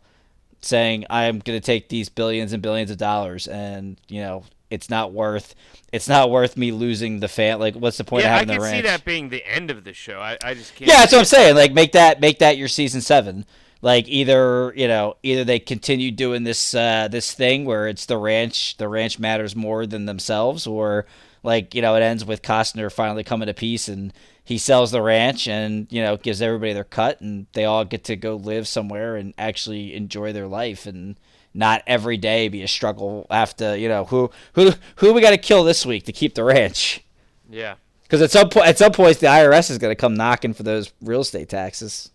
saying 0.62 1.06
I'm 1.10 1.40
gonna 1.40 1.60
take 1.60 1.90
these 1.90 2.10
billions 2.10 2.54
and 2.54 2.62
billions 2.62 2.92
of 2.92 2.98
dollars 2.98 3.48
and, 3.48 4.00
you 4.10 4.22
know, 4.22 4.44
it's 4.70 4.90
not 4.90 5.12
worth 5.12 5.56
it's 5.92 6.08
not 6.08 6.30
worth 6.30 6.56
me 6.56 6.72
losing 6.72 7.20
the 7.20 7.28
fan 7.28 7.60
like 7.60 7.76
what's 7.76 7.98
the 7.98 8.04
point 8.04 8.24
yeah, 8.24 8.30
of 8.30 8.34
I 8.34 8.40
having 8.40 8.50
can 8.50 8.62
the 8.62 8.68
see 8.68 8.74
ranch? 8.74 8.86
that 8.86 9.06
being 9.06 9.30
the 9.30 9.46
end 9.46 9.72
of 9.72 9.84
the 9.84 9.94
show. 9.94 10.20
I, 10.20 10.38
I 10.44 10.54
just 10.54 10.76
can't. 10.76 10.88
Yeah, 10.88 11.00
that's 11.00 11.12
what 11.14 11.20
I'm 11.20 11.26
saying. 11.26 11.56
Like 11.56 11.74
make 11.74 11.94
that 11.94 12.22
make 12.22 12.40
that 12.40 12.58
your 12.58 12.68
season 12.68 13.02
seven. 13.02 13.46
Like 13.82 14.08
either 14.08 14.74
you 14.76 14.88
know 14.88 15.18
either 15.24 15.44
they 15.44 15.60
continue 15.60 16.12
doing 16.12 16.44
this 16.44 16.76
uh, 16.76 17.08
this 17.10 17.34
thing 17.34 17.66
where 17.66 17.88
it's 17.88 18.06
the 18.06 18.18
ranch 18.18 18.78
the 18.78 18.88
ranch 18.88 19.18
matters 19.18 19.56
more 19.56 19.86
than 19.86 20.06
themselves, 20.06 20.68
or 20.68 21.06
like 21.44 21.74
you 21.74 21.82
know 21.82 21.96
it 21.96 22.02
ends 22.02 22.24
with 22.24 22.42
Costner 22.42 22.92
finally 22.92 23.24
coming 23.24 23.48
to 23.48 23.54
peace 23.54 23.88
and 23.88 24.14
he 24.44 24.58
sells 24.58 24.92
the 24.92 25.02
ranch 25.02 25.48
and 25.48 25.88
you 25.92 26.02
know 26.02 26.18
gives 26.18 26.42
everybody 26.42 26.74
their 26.74 26.84
cut 26.84 27.22
and 27.22 27.48
they 27.54 27.66
all 27.66 27.86
get 27.86 28.04
to 28.06 28.16
go 28.16 28.36
live 28.36 28.68
somewhere 28.68 29.16
and 29.16 29.34
actually 29.38 29.96
enjoy 29.96 30.32
their 30.34 30.48
life 30.48 30.86
and 30.86 31.16
not 31.54 31.84
every 31.88 32.18
day 32.18 32.48
be 32.48 32.64
a 32.64 32.68
struggle. 32.68 33.28
Have 33.30 33.56
to 33.58 33.78
you 33.78 33.88
know 33.88 34.06
who 34.06 34.30
who 34.54 34.72
who 34.98 35.14
we 35.14 35.22
got 35.22 35.32
to 35.32 35.38
kill 35.38 35.64
this 35.64 35.86
week 35.86 36.06
to 36.06 36.12
keep 36.12 36.36
the 36.36 36.44
ranch. 36.44 37.04
Yeah. 37.50 37.76
Because 38.04 38.22
at 38.22 38.32
some 38.32 38.50
point, 38.50 38.68
at 38.68 38.78
some 38.78 38.92
point, 38.92 39.20
the 39.20 39.28
IRS 39.28 39.70
is 39.70 39.78
going 39.78 39.92
to 39.92 39.96
come 39.96 40.16
knocking 40.16 40.54
for 40.54 40.64
those 40.64 40.92
real 41.02 41.22
estate 41.22 41.48
taxes. 41.48 42.12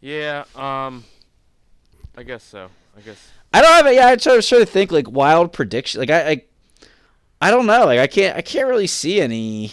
Yeah. 0.00 0.44
Um. 0.54 1.04
I 2.16 2.22
guess 2.22 2.42
so. 2.42 2.68
I 2.96 3.00
guess. 3.00 3.30
I 3.52 3.62
don't 3.62 3.70
have 3.70 3.86
it. 3.86 3.94
Yeah, 3.94 4.08
I 4.08 4.16
try 4.16 4.36
to 4.36 4.42
sort 4.42 4.62
of 4.62 4.68
think 4.68 4.92
like 4.92 5.10
wild 5.10 5.52
prediction. 5.52 6.00
Like 6.00 6.10
I, 6.10 6.30
I, 6.30 6.42
I 7.40 7.50
don't 7.50 7.66
know. 7.66 7.86
Like 7.86 7.98
I 7.98 8.06
can't. 8.06 8.36
I 8.36 8.42
can't 8.42 8.68
really 8.68 8.86
see 8.86 9.20
any 9.20 9.72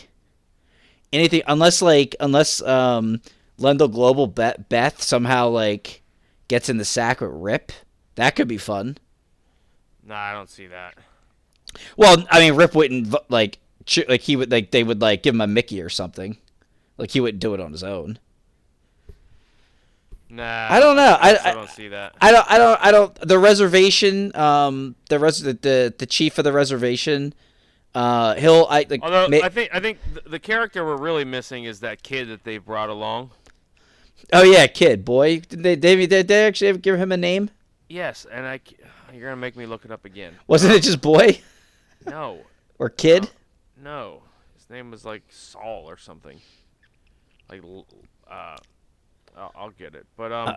anything 1.12 1.42
unless 1.48 1.82
like 1.82 2.16
unless 2.20 2.62
um 2.62 3.22
Lendo 3.60 3.92
Global 3.92 4.28
Beth, 4.28 4.70
Beth 4.70 5.02
somehow 5.02 5.50
like 5.50 6.02
gets 6.48 6.70
in 6.70 6.78
the 6.78 6.86
sack 6.86 7.22
with 7.22 7.32
Rip. 7.34 7.72
That 8.16 8.36
could 8.36 8.48
be 8.48 8.58
fun. 8.58 8.98
Nah, 10.06 10.16
I 10.16 10.34
don't 10.34 10.50
see 10.50 10.68
that. 10.68 10.96
Well, 11.98 12.24
I 12.30 12.40
mean, 12.40 12.56
Rip 12.56 12.76
wouldn't 12.76 13.14
like 13.30 13.60
like 14.08 14.22
he 14.22 14.36
would 14.36 14.52
like 14.52 14.72
they 14.72 14.84
would 14.84 15.02
like 15.02 15.24
give 15.24 15.36
him 15.36 15.42
a 15.42 15.48
Mickey 15.48 15.82
or 15.82 15.90
something. 15.90 16.38
Like 16.98 17.12
he 17.12 17.20
wouldn't 17.20 17.42
do 17.42 17.54
it 17.54 17.60
on 17.60 17.72
his 17.72 17.84
own. 17.84 18.20
Nah, 20.30 20.68
I 20.72 20.80
don't 20.80 20.96
know. 20.96 21.18
I- 21.20 21.36
still 21.36 21.48
I- 21.52 21.54
don't 21.54 21.70
see 21.70 21.88
that. 21.90 22.16
I 22.20 22.32
don't. 22.32 22.52
I 22.52 22.58
don't. 22.58 22.80
I 22.82 22.92
don't. 22.92 23.16
The 23.28 23.38
reservation. 23.40 24.36
Um. 24.36 24.96
The 25.10 25.20
res. 25.20 25.42
The 25.42 25.54
the, 25.54 25.94
the 25.98 26.06
chief 26.06 26.38
of 26.38 26.44
the 26.44 26.52
reservation. 26.54 27.34
Uh. 27.94 28.34
He'll. 28.36 28.66
I 28.70 28.86
like. 28.90 29.02
Although 29.04 29.28
ma- 29.30 29.40
I 29.44 29.50
think 29.50 29.70
I 29.74 29.80
think 29.80 30.00
the 30.26 30.40
character 30.40 30.84
we're 30.86 30.98
really 30.98 31.26
missing 31.26 31.66
is 31.66 31.80
that 31.82 32.02
kid 32.04 32.30
that 32.30 32.44
they 32.44 32.58
brought 32.58 32.90
along. 32.90 33.32
oh 34.34 34.44
yeah, 34.44 34.66
kid, 34.68 35.06
boy. 35.06 35.40
Did 35.42 35.62
they? 35.64 35.76
Did, 35.76 36.10
did 36.10 36.28
they 36.28 36.46
actually 36.48 36.78
give 36.80 37.00
him 37.00 37.12
a 37.12 37.18
name? 37.18 37.52
Yes, 37.88 38.26
and 38.32 38.48
I. 38.48 38.60
you're 39.14 39.30
gonna 39.30 39.36
make 39.40 39.56
me 39.56 39.68
look 39.68 39.86
it 39.86 39.92
up 39.92 40.06
again. 40.06 40.34
Wasn't 40.48 40.74
it 40.74 40.82
just 40.82 41.02
boy 41.02 41.40
No, 42.08 42.40
or 42.80 42.90
kid? 42.90 43.30
no, 43.82 44.24
his 44.58 44.68
name 44.72 44.90
was 44.90 45.06
like 45.06 45.22
Saul 45.30 45.86
or 45.88 45.98
something. 45.98 46.40
Like, 47.48 47.62
uh, 48.30 48.58
I'll, 49.38 49.52
I'll 49.56 49.70
get 49.72 49.96
it. 49.96 50.06
But 50.18 50.32
um, 50.32 50.54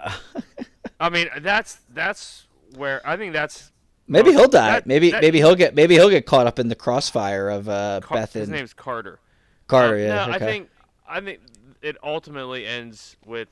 I 1.00 1.08
mean 1.10 1.28
that's 1.40 1.78
that's 1.90 2.46
where 2.76 3.00
I 3.06 3.16
think 3.16 3.32
that's 3.32 3.72
Maybe 4.10 4.30
he'll 4.32 4.48
die. 4.48 4.70
that- 4.70 4.86
maybe 4.86 5.10
that- 5.10 5.20
maybe 5.22 5.38
he'll 5.38 5.54
get 5.54 5.74
maybe 5.74 5.94
he'll 5.94 6.10
get 6.10 6.24
caught 6.26 6.46
up 6.46 6.58
in 6.58 6.68
the 6.68 6.74
crossfire 6.74 7.48
of 7.50 7.68
uh, 7.68 8.00
Car- 8.02 8.18
Beth 8.18 8.32
his 8.32 8.48
name's 8.48 8.72
Carter. 8.72 9.18
Carter. 9.66 9.94
Um, 9.96 10.00
yeah. 10.00 10.26
no, 10.26 10.32
I 10.32 10.38
think 10.38 10.70
I 11.08 11.20
think 11.20 11.40
it 11.82 11.96
ultimately 12.02 12.66
ends 12.66 13.16
with 13.26 13.48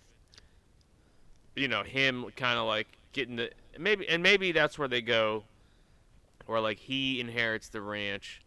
you 1.54 1.68
know 1.68 1.82
him 1.82 2.26
kind 2.36 2.58
of 2.58 2.66
like 2.66 2.86
getting 3.12 3.36
the 3.36 3.50
maybe 3.78 4.08
and 4.08 4.22
maybe 4.22 4.52
that's 4.52 4.78
where 4.78 4.88
they 4.88 5.02
go, 5.02 5.44
or 6.46 6.60
like 6.60 6.78
he 6.78 7.20
inherits 7.20 7.68
the 7.68 7.80
ranch 7.82 8.40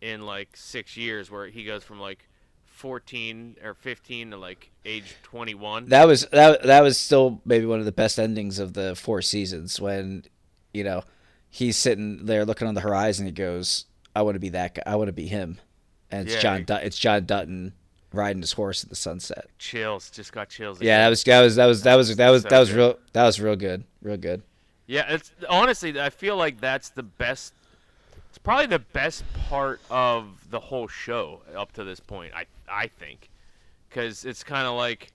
in 0.00 0.24
like 0.26 0.50
six 0.54 0.96
years, 0.96 1.30
where 1.30 1.46
he 1.48 1.64
goes 1.64 1.82
from 1.82 1.98
like 1.98 2.27
fourteen 2.78 3.56
or 3.62 3.74
fifteen 3.74 4.30
to 4.30 4.36
like 4.36 4.70
age 4.84 5.16
twenty 5.22 5.54
one. 5.54 5.86
that 5.90 6.06
was 6.06 6.26
that 6.32 6.62
that 6.62 6.82
was 6.82 6.96
still 6.96 7.40
maybe 7.44 7.66
one 7.66 7.78
of 7.80 7.84
the 7.84 7.92
best 7.92 8.18
endings 8.18 8.58
of 8.58 8.72
the 8.74 8.94
four 8.96 9.20
seasons 9.20 9.80
when 9.80 10.24
you 10.72 10.84
know 10.84 11.02
he's 11.50 11.76
sitting 11.76 12.24
there 12.26 12.44
looking 12.44 12.68
on 12.68 12.74
the 12.74 12.80
horizon. 12.80 13.26
He 13.26 13.32
goes, 13.32 13.84
"I 14.14 14.22
want 14.22 14.36
to 14.36 14.40
be 14.40 14.50
that 14.50 14.74
guy. 14.76 14.82
I 14.86 14.96
want 14.96 15.08
to 15.08 15.12
be 15.12 15.26
him." 15.26 15.58
And 16.10 16.26
it's 16.26 16.36
Yeah. 16.36 16.40
John. 16.40 16.64
Dut- 16.64 16.84
it's 16.84 16.98
John 16.98 17.26
Dutton 17.26 17.72
riding 18.12 18.40
his 18.40 18.52
horse 18.52 18.82
at 18.82 18.88
the 18.88 18.96
sunset. 18.96 19.46
chills, 19.58 20.10
just 20.10 20.32
got 20.32 20.48
chills. 20.48 20.80
Yeah, 20.80 20.98
that 21.04 21.08
was 21.10 21.22
that 21.24 21.40
was 21.42 21.56
that 21.56 21.66
was 21.66 21.82
that 21.82 21.96
was 21.96 22.14
that 22.16 22.30
was 22.30 22.42
So 22.42 22.48
that 22.48 22.58
was 22.60 22.68
good. 22.70 22.76
real. 22.76 22.98
That 23.12 23.24
was 23.26 23.40
real 23.40 23.56
good. 23.56 23.84
Real 24.00 24.16
good. 24.16 24.42
Yeah, 24.86 25.04
it's 25.12 25.32
honestly 25.50 26.00
I 26.00 26.08
feel 26.10 26.36
like 26.36 26.60
that's 26.60 26.88
the 26.90 27.02
best. 27.02 27.52
It's 28.30 28.38
probably 28.38 28.66
the 28.66 28.78
best 28.78 29.24
part 29.48 29.80
of 29.90 30.48
the 30.50 30.60
whole 30.60 30.86
show 30.88 31.42
up 31.56 31.72
to 31.72 31.84
this 31.84 32.00
point. 32.00 32.32
I 32.34 32.44
I 32.70 32.86
think, 32.86 33.30
because 33.88 34.24
it's 34.24 34.44
kind 34.44 34.66
of 34.66 34.74
like, 34.74 35.12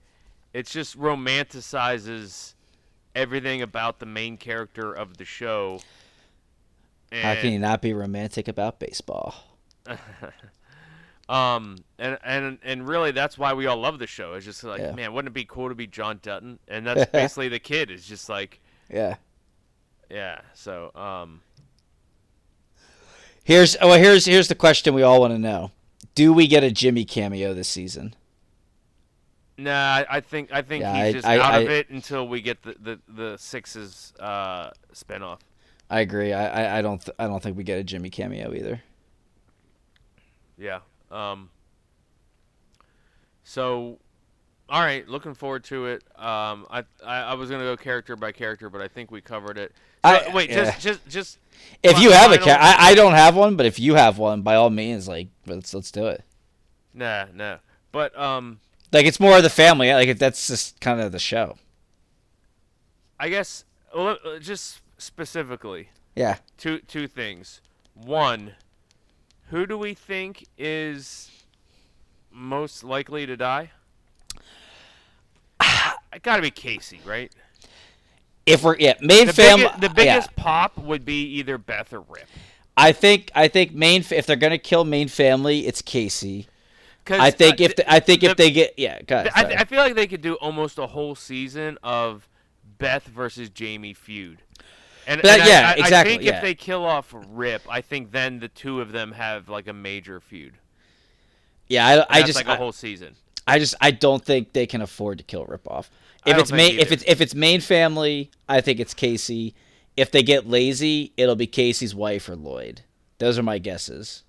it 0.52 0.66
just 0.66 0.98
romanticizes 0.98 2.54
everything 3.14 3.62
about 3.62 3.98
the 3.98 4.06
main 4.06 4.36
character 4.36 4.92
of 4.92 5.16
the 5.16 5.24
show. 5.24 5.80
And, 7.12 7.22
How 7.22 7.34
can 7.40 7.52
you 7.52 7.58
not 7.58 7.80
be 7.82 7.92
romantic 7.92 8.48
about 8.48 8.78
baseball? 8.80 9.34
Um, 11.28 11.78
and 11.98 12.18
and 12.22 12.58
and 12.62 12.86
really, 12.86 13.10
that's 13.10 13.38
why 13.38 13.54
we 13.54 13.66
all 13.66 13.78
love 13.78 13.98
the 13.98 14.06
show. 14.06 14.34
It's 14.34 14.44
just 14.44 14.62
like, 14.62 14.80
Yeah. 14.80 14.92
man, 14.92 15.14
wouldn't 15.14 15.30
it 15.30 15.34
be 15.34 15.46
cool 15.46 15.70
to 15.70 15.74
be 15.74 15.86
John 15.86 16.20
Dutton? 16.22 16.58
And 16.68 16.86
that's 16.86 17.10
basically 17.10 17.48
the 17.48 17.58
kid. 17.58 17.90
Is 17.90 18.04
just 18.04 18.28
like, 18.28 18.60
Yeah. 18.90 19.16
yeah. 20.10 20.40
So, 20.52 20.90
um, 20.94 21.40
Here's 23.42 23.76
well 23.80 23.98
here's 23.98 24.24
here's 24.24 24.48
the 24.48 24.54
question 24.54 24.94
we 24.94 25.02
all 25.02 25.20
want 25.20 25.32
to 25.32 25.38
know. 25.38 25.70
Do 26.14 26.32
we 26.32 26.46
get 26.46 26.62
a 26.62 26.70
Jimmy 26.70 27.04
cameo 27.04 27.54
this 27.54 27.68
season? 27.68 28.14
Nah, 29.56 29.70
I, 29.72 30.06
I 30.10 30.20
think 30.20 30.52
I 30.52 30.62
think 30.62 30.82
Yeah, 30.82 30.94
he's 30.94 31.02
I- 31.06 31.12
just 31.12 31.26
I- 31.26 31.38
out 31.38 31.62
of 31.62 31.70
it 31.70 31.88
until 31.90 32.26
we 32.28 32.40
get 32.40 32.62
the 32.62 32.74
the, 32.80 33.00
the 33.08 33.36
sixes 33.38 34.12
uh 34.18 34.70
spinoff. 34.92 35.40
I 35.90 36.00
agree. 36.00 36.32
I 36.32 36.46
I, 36.64 36.78
I 36.78 36.82
don't 36.82 37.00
th- 37.04 37.14
I 37.18 37.26
don't 37.26 37.42
think 37.42 37.56
we 37.56 37.62
get 37.64 37.78
a 37.78 37.84
Jimmy 37.84 38.10
cameo 38.10 38.52
either. 38.54 38.82
Yeah. 40.58 40.80
Um. 41.10 41.50
So, 43.44 43.98
all 44.68 44.80
right, 44.82 45.06
looking 45.08 45.34
forward 45.34 45.64
to 45.64 45.86
it. 45.86 46.02
Um, 46.16 46.66
I 46.70 46.84
I, 47.04 47.16
I 47.20 47.34
was 47.34 47.50
gonna 47.50 47.64
go 47.64 47.76
character 47.76 48.16
by 48.16 48.32
character, 48.32 48.70
but 48.70 48.80
I 48.80 48.88
think 48.88 49.10
we 49.10 49.20
covered 49.20 49.58
it. 49.58 49.72
I- 50.04 50.34
wait, 50.34 50.50
yeah. 50.50 50.64
just 50.64 50.80
just 50.80 51.08
just 51.08 51.38
If 51.82 51.98
you 51.98 52.10
have 52.12 52.32
a 52.32 52.38
cat, 52.38 52.60
I, 52.60 52.90
I 52.90 52.94
don't 52.94 53.14
have 53.14 53.34
one, 53.36 53.56
but 53.56 53.66
if 53.66 53.78
you 53.78 53.94
have 53.94 54.18
one, 54.18 54.42
by 54.42 54.54
all 54.54 54.70
means, 54.70 55.06
like 55.08 55.28
let's 55.46 55.72
let's 55.74 55.90
do 55.90 56.06
it. 56.06 56.22
nah 56.92 57.26
nah. 57.34 57.58
But 57.92 58.16
um, 58.18 58.60
Like 58.92 59.06
it's 59.06 59.20
more 59.20 59.36
of 59.36 59.42
the 59.42 59.50
family. 59.50 59.92
Like 59.92 60.18
that's 60.18 60.46
just 60.46 60.80
kind 60.80 61.00
of 61.00 61.12
the 61.12 61.18
show. 61.18 61.56
I 63.20 63.28
guess 63.28 63.64
well, 63.94 64.18
uh, 64.24 64.38
just 64.38 64.80
specifically 64.98 65.88
Yeah. 66.16 66.38
two 66.58 66.78
two 66.80 67.06
things. 67.06 67.60
One, 67.94 68.54
who 69.50 69.66
do 69.66 69.78
we 69.78 69.94
think 69.94 70.46
is 70.58 71.30
most 72.32 72.82
likely 72.82 73.24
to 73.26 73.36
die? 73.36 73.70
I 75.60 76.18
gotta 76.22 76.42
be 76.42 76.50
Casey, 76.50 77.00
right? 77.04 77.32
If 78.46 78.62
we're 78.62 78.76
yeah 78.78 78.94
main 79.00 79.26
The, 79.28 79.32
family. 79.32 79.66
bigge- 79.66 79.80
the 79.80 79.90
biggest 79.90 80.36
pop 80.36 80.76
would 80.78 81.04
be 81.04 81.22
either 81.38 81.56
Beth 81.58 81.92
or 81.92 82.00
Rip. 82.00 82.26
I 82.76 82.92
think 82.92 83.30
I 83.34 83.48
think 83.48 83.72
main 83.72 84.04
if 84.10 84.26
they're 84.26 84.36
gonna 84.36 84.58
kill 84.58 84.84
main 84.84 85.08
family, 85.08 85.66
it's 85.66 85.80
Casey. 85.82 86.48
I 87.08 87.30
think 87.30 87.60
uh, 87.60 87.64
if 87.64 87.76
the, 87.76 87.90
I 87.92 88.00
think 88.00 88.20
the- 88.22 88.30
if 88.30 88.36
they 88.36 88.50
get 88.50 88.74
yeah, 88.78 89.00
go 89.02 89.16
ahead, 89.16 89.32
I. 89.34 89.60
I 89.60 89.64
feel 89.64 89.78
like 89.78 89.94
they 89.94 90.06
could 90.06 90.22
do 90.22 90.34
almost 90.34 90.78
a 90.78 90.86
whole 90.86 91.14
season 91.14 91.78
of 91.82 92.28
Beth 92.78 93.06
versus 93.06 93.48
Jamie 93.50 93.94
feud. 93.94 94.38
And, 95.06 95.20
That- 95.22 95.40
and 95.40 95.48
yeah, 95.80 95.84
I, 95.84 96.00
I 96.00 96.04
think 96.04 96.22
yeah. 96.22 96.36
if 96.36 96.42
they 96.42 96.54
kill 96.54 96.84
off 96.84 97.14
Rip, 97.28 97.62
I 97.68 97.82
think 97.82 98.10
then 98.10 98.40
the 98.40 98.48
two 98.48 98.80
of 98.80 98.90
them 98.92 99.12
have 99.12 99.48
like 99.50 99.68
a 99.68 99.72
major 99.74 100.18
feud. 100.18 100.54
yeah, 101.68 102.04
I, 102.08 102.20
I 102.20 102.22
just 102.22 102.36
like 102.36 102.48
I, 102.48 102.54
a 102.54 102.56
whole 102.56 102.72
season. 102.72 103.14
I 103.46 103.58
just 103.58 103.74
I 103.80 103.90
don't 103.90 104.24
think 104.24 104.52
they 104.54 104.66
can 104.66 104.80
afford 104.80 105.18
to 105.18 105.24
kill 105.24 105.44
Rip 105.44 105.70
off. 105.70 105.90
I 105.90 106.03
If 106.26 106.38
it's 106.38 106.52
main 106.52 106.78
if 106.78 106.90
it's 106.92 107.04
if 107.06 107.20
it's 107.20 107.34
main 107.34 107.60
family, 107.60 108.30
I 108.48 108.60
think 108.60 108.80
it's 108.80 108.94
Casey. 108.94 109.54
If 109.96 110.10
they 110.10 110.22
get 110.22 110.48
lazy, 110.48 111.12
it'll 111.16 111.36
be 111.36 111.46
Casey's 111.46 111.94
wife 111.94 112.28
or 112.28 112.34
Lloyd. 112.36 112.80
Those 113.18 113.38
are 113.38 113.42
my 113.44 113.58
guesses. 113.58 114.22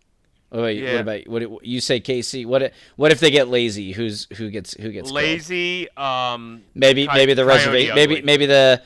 Oh, 0.52 0.62
wait, 0.62 0.78
Yeah. 0.82 0.92
what 0.94 1.02
about 1.02 1.28
what 1.52 1.66
you 1.66 1.82
say, 1.82 2.00
Casey? 2.00 2.46
What 2.46 2.62
if, 2.62 2.74
what 2.98 3.12
if 3.12 3.20
they 3.20 3.32
get 3.32 3.48
lazy? 3.48 3.92
Who's 3.94 4.28
who 4.38 4.50
gets 4.52 4.74
who 4.76 4.92
gets 4.92 5.08
killed? 5.10 5.16
Lazy. 5.16 5.90
Um, 5.98 6.62
Maybe 6.76 7.08
maybe 7.08 7.34
the 7.34 7.46
reservation. 7.46 7.96
Maybe 7.96 8.22
maybe 8.22 8.46
the. 8.46 8.82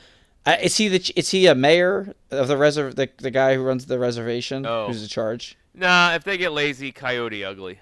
Uh, 0.46 0.56
is 0.62 0.76
he 0.78 0.88
the 0.88 1.12
is 1.16 1.28
he 1.30 1.46
a 1.46 1.54
mayor 1.54 2.14
of 2.30 2.48
the 2.48 2.56
reserv 2.56 2.94
the, 2.94 3.10
the 3.18 3.30
guy 3.30 3.54
who 3.54 3.62
runs 3.62 3.84
the 3.86 3.98
reservation 3.98 4.64
Oh. 4.64 4.86
who's 4.86 5.02
in 5.02 5.08
charge? 5.08 5.56
Nah, 5.74 6.14
if 6.14 6.24
they 6.24 6.38
get 6.38 6.52
lazy, 6.52 6.92
Coyote 6.92 7.44
Ugly. 7.44 7.78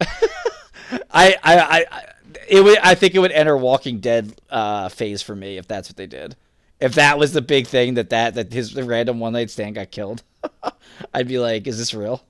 I, 0.00 1.36
I, 1.42 1.86
I- 1.90 2.04
it 2.48 2.62
would. 2.62 2.78
I 2.78 2.94
think 2.94 3.14
it 3.14 3.18
would 3.18 3.32
enter 3.32 3.56
Walking 3.56 4.00
Dead 4.00 4.34
uh, 4.50 4.88
phase 4.88 5.22
for 5.22 5.34
me 5.36 5.58
if 5.58 5.66
that's 5.68 5.88
what 5.88 5.96
they 5.96 6.06
did. 6.06 6.36
If 6.80 6.94
that 6.94 7.18
was 7.18 7.32
the 7.32 7.40
big 7.42 7.66
thing 7.66 7.94
that 7.94 8.10
that 8.10 8.34
that 8.34 8.52
his 8.52 8.74
random 8.74 9.20
one 9.20 9.32
night 9.32 9.50
stand 9.50 9.74
got 9.76 9.90
killed, 9.90 10.22
I'd 11.14 11.28
be 11.28 11.38
like, 11.38 11.66
is 11.66 11.78
this 11.78 11.94
real? 11.94 12.22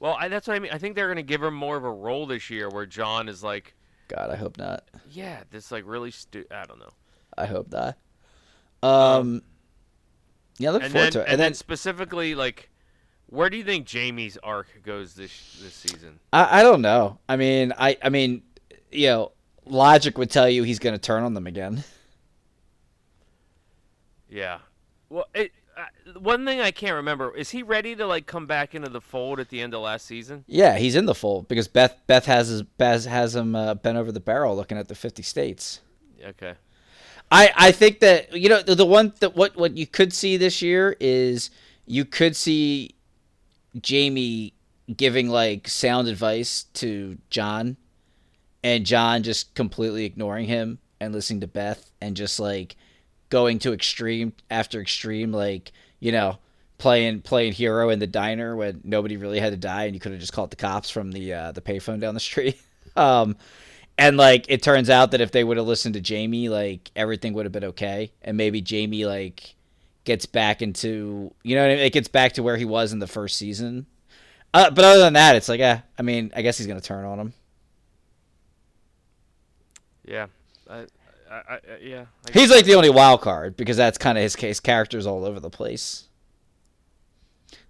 Well, 0.00 0.16
I, 0.18 0.28
that's 0.28 0.46
what 0.46 0.54
I 0.54 0.60
mean. 0.60 0.70
I 0.72 0.78
think 0.78 0.94
they're 0.94 1.08
gonna 1.08 1.22
give 1.22 1.42
him 1.42 1.54
more 1.54 1.76
of 1.76 1.84
a 1.84 1.90
role 1.90 2.26
this 2.26 2.50
year, 2.50 2.68
where 2.68 2.86
John 2.86 3.28
is 3.28 3.42
like, 3.42 3.74
God, 4.08 4.30
I 4.30 4.36
hope 4.36 4.56
not. 4.58 4.84
yeah, 5.10 5.42
this 5.50 5.70
like 5.72 5.84
really 5.86 6.10
stu. 6.12 6.44
I 6.50 6.64
don't 6.64 6.78
know. 6.78 6.92
I 7.36 7.46
hope 7.46 7.70
not. 7.72 7.96
Um, 8.82 9.42
yeah, 10.58 10.70
look 10.70 10.82
And 10.82 10.92
forward 10.92 11.06
then, 11.06 11.12
to 11.12 11.18
it. 11.20 11.22
and, 11.24 11.32
And 11.32 11.40
then 11.40 11.46
then 11.50 11.54
specifically, 11.54 12.34
like, 12.34 12.70
where 13.26 13.50
do 13.50 13.56
you 13.56 13.64
think 13.64 13.86
Jamie's 13.86 14.38
arc 14.42 14.82
goes 14.84 15.14
this 15.14 15.58
this 15.62 15.74
season? 15.74 16.20
I, 16.32 16.60
I 16.60 16.62
don't 16.62 16.80
know. 16.80 17.18
I 17.28 17.36
mean, 17.36 17.72
I, 17.76 17.96
I 18.02 18.08
mean, 18.08 18.42
you 18.90 19.06
know, 19.08 19.32
logic 19.64 20.18
would 20.18 20.30
tell 20.30 20.48
you 20.48 20.62
he's 20.62 20.78
going 20.78 20.94
to 20.94 21.00
turn 21.00 21.22
on 21.22 21.34
them 21.34 21.46
again. 21.46 21.84
Yeah. 24.28 24.58
Well, 25.08 25.26
it, 25.34 25.52
uh, 25.76 26.18
one 26.18 26.44
thing 26.44 26.60
I 26.60 26.70
can't 26.70 26.96
remember 26.96 27.34
is 27.34 27.50
he 27.50 27.62
ready 27.62 27.94
to 27.96 28.06
like 28.06 28.26
come 28.26 28.46
back 28.46 28.74
into 28.74 28.88
the 28.88 29.00
fold 29.00 29.40
at 29.40 29.48
the 29.48 29.60
end 29.60 29.74
of 29.74 29.80
last 29.80 30.06
season? 30.06 30.44
Yeah, 30.46 30.76
he's 30.76 30.96
in 30.96 31.06
the 31.06 31.14
fold 31.14 31.48
because 31.48 31.68
Beth 31.68 31.96
Beth 32.06 32.26
has 32.26 32.48
his 32.48 32.62
Beth 32.62 33.06
has 33.06 33.34
him 33.34 33.54
uh, 33.54 33.74
bent 33.74 33.96
over 33.96 34.12
the 34.12 34.20
barrel 34.20 34.56
looking 34.56 34.76
at 34.76 34.88
the 34.88 34.94
fifty 34.94 35.22
states. 35.22 35.80
Okay. 36.22 36.54
I, 37.30 37.52
I 37.54 37.72
think 37.72 38.00
that 38.00 38.34
you 38.36 38.48
know 38.48 38.62
the, 38.62 38.74
the 38.74 38.86
one 38.86 39.12
that 39.20 39.36
what 39.36 39.56
what 39.56 39.76
you 39.76 39.86
could 39.86 40.12
see 40.12 40.36
this 40.36 40.62
year 40.62 40.96
is 40.98 41.50
you 41.86 42.04
could 42.04 42.36
see 42.36 42.94
Jamie 43.80 44.54
giving 44.96 45.28
like 45.28 45.68
sound 45.68 46.08
advice 46.08 46.64
to 46.74 47.18
John 47.30 47.76
and 48.62 48.86
John 48.86 49.22
just 49.22 49.54
completely 49.54 50.04
ignoring 50.04 50.46
him 50.46 50.78
and 51.00 51.12
listening 51.12 51.40
to 51.40 51.46
Beth 51.46 51.90
and 52.00 52.16
just 52.16 52.40
like 52.40 52.76
going 53.30 53.58
to 53.60 53.72
extreme 53.72 54.32
after 54.50 54.80
extreme 54.80 55.32
like 55.32 55.72
you 56.00 56.12
know 56.12 56.38
playing 56.78 57.20
playing 57.20 57.52
hero 57.52 57.90
in 57.90 57.98
the 57.98 58.06
diner 58.06 58.56
when 58.56 58.80
nobody 58.84 59.16
really 59.16 59.40
had 59.40 59.52
to 59.52 59.58
die 59.58 59.84
and 59.84 59.94
you 59.94 60.00
could 60.00 60.12
have 60.12 60.20
just 60.20 60.32
called 60.32 60.50
the 60.50 60.56
cops 60.56 60.88
from 60.90 61.12
the 61.12 61.32
uh, 61.32 61.52
the 61.52 61.60
payphone 61.60 62.00
down 62.00 62.14
the 62.14 62.20
street 62.20 62.60
um 62.96 63.36
and 63.98 64.16
like 64.16 64.46
it 64.48 64.62
turns 64.62 64.88
out 64.88 65.10
that 65.10 65.20
if 65.20 65.32
they 65.32 65.42
would 65.42 65.56
have 65.56 65.66
listened 65.66 65.94
to 65.94 66.00
Jamie, 66.00 66.48
like 66.48 66.90
everything 66.94 67.34
would 67.34 67.44
have 67.44 67.52
been 67.52 67.64
okay, 67.64 68.12
and 68.22 68.36
maybe 68.36 68.60
Jamie 68.60 69.04
like 69.04 69.54
gets 70.04 70.24
back 70.24 70.62
into 70.62 71.34
you 71.42 71.56
know 71.56 71.66
I 71.66 71.68
mean? 71.68 71.78
it 71.80 71.92
gets 71.92 72.08
back 72.08 72.32
to 72.34 72.42
where 72.42 72.56
he 72.56 72.64
was 72.64 72.92
in 72.92 73.00
the 73.00 73.06
first 73.08 73.36
season. 73.36 73.86
Uh, 74.54 74.70
but 74.70 74.84
other 74.84 75.00
than 75.00 75.12
that, 75.12 75.36
it's 75.36 75.48
like, 75.48 75.60
eh, 75.60 75.80
I 75.98 76.02
mean, 76.02 76.32
I 76.34 76.40
guess 76.40 76.56
he's 76.56 76.66
gonna 76.66 76.80
turn 76.80 77.04
on 77.04 77.18
him. 77.18 77.32
Yeah. 80.08 80.26
I, 80.68 80.86
I, 81.30 81.34
I, 81.48 81.58
yeah. 81.82 82.06
He's 82.32 82.50
like 82.50 82.64
the 82.64 82.74
only 82.74 82.90
wild 82.90 83.20
card 83.20 83.56
because 83.56 83.76
that's 83.76 83.98
kind 83.98 84.16
of 84.16 84.22
his 84.22 84.34
case. 84.36 84.60
Characters 84.60 85.06
all 85.06 85.24
over 85.24 85.38
the 85.40 85.50
place. 85.50 86.08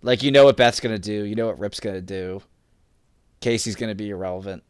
Like 0.03 0.23
you 0.23 0.31
know 0.31 0.45
what 0.45 0.57
Beth's 0.57 0.81
gonna 0.81 0.99
do, 0.99 1.25
you 1.25 1.35
know 1.35 1.47
what 1.47 1.59
Rip's 1.59 1.81
gonna 1.81 2.01
do. 2.01 2.43
Casey's 3.41 3.77
gonna 3.77 3.95
be 3.95 4.11
irrelevant. 4.11 4.63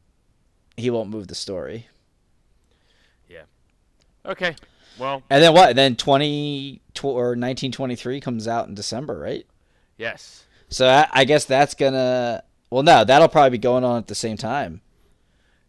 He 0.76 0.90
won't 0.90 1.10
move 1.10 1.28
the 1.28 1.34
story. 1.34 1.88
Yeah. 3.28 3.42
Okay. 4.24 4.56
Well, 4.98 5.22
And 5.30 5.42
then 5.42 5.52
what? 5.52 5.70
And 5.70 5.78
then 5.78 5.96
twenty 5.96 6.80
tw- 6.94 7.04
or 7.04 7.36
nineteen 7.36 7.72
twenty 7.72 7.94
three 7.96 8.20
comes 8.20 8.48
out 8.48 8.68
in 8.68 8.74
December, 8.74 9.18
right? 9.18 9.46
yes. 9.96 10.44
So 10.70 10.86
I, 10.86 11.08
I 11.12 11.24
guess 11.24 11.46
that's 11.46 11.74
gonna. 11.74 12.42
Well, 12.70 12.82
no, 12.82 13.02
that'll 13.04 13.28
probably 13.28 13.50
be 13.50 13.58
going 13.58 13.84
on 13.84 13.96
at 13.96 14.06
the 14.06 14.14
same 14.14 14.36
time 14.36 14.82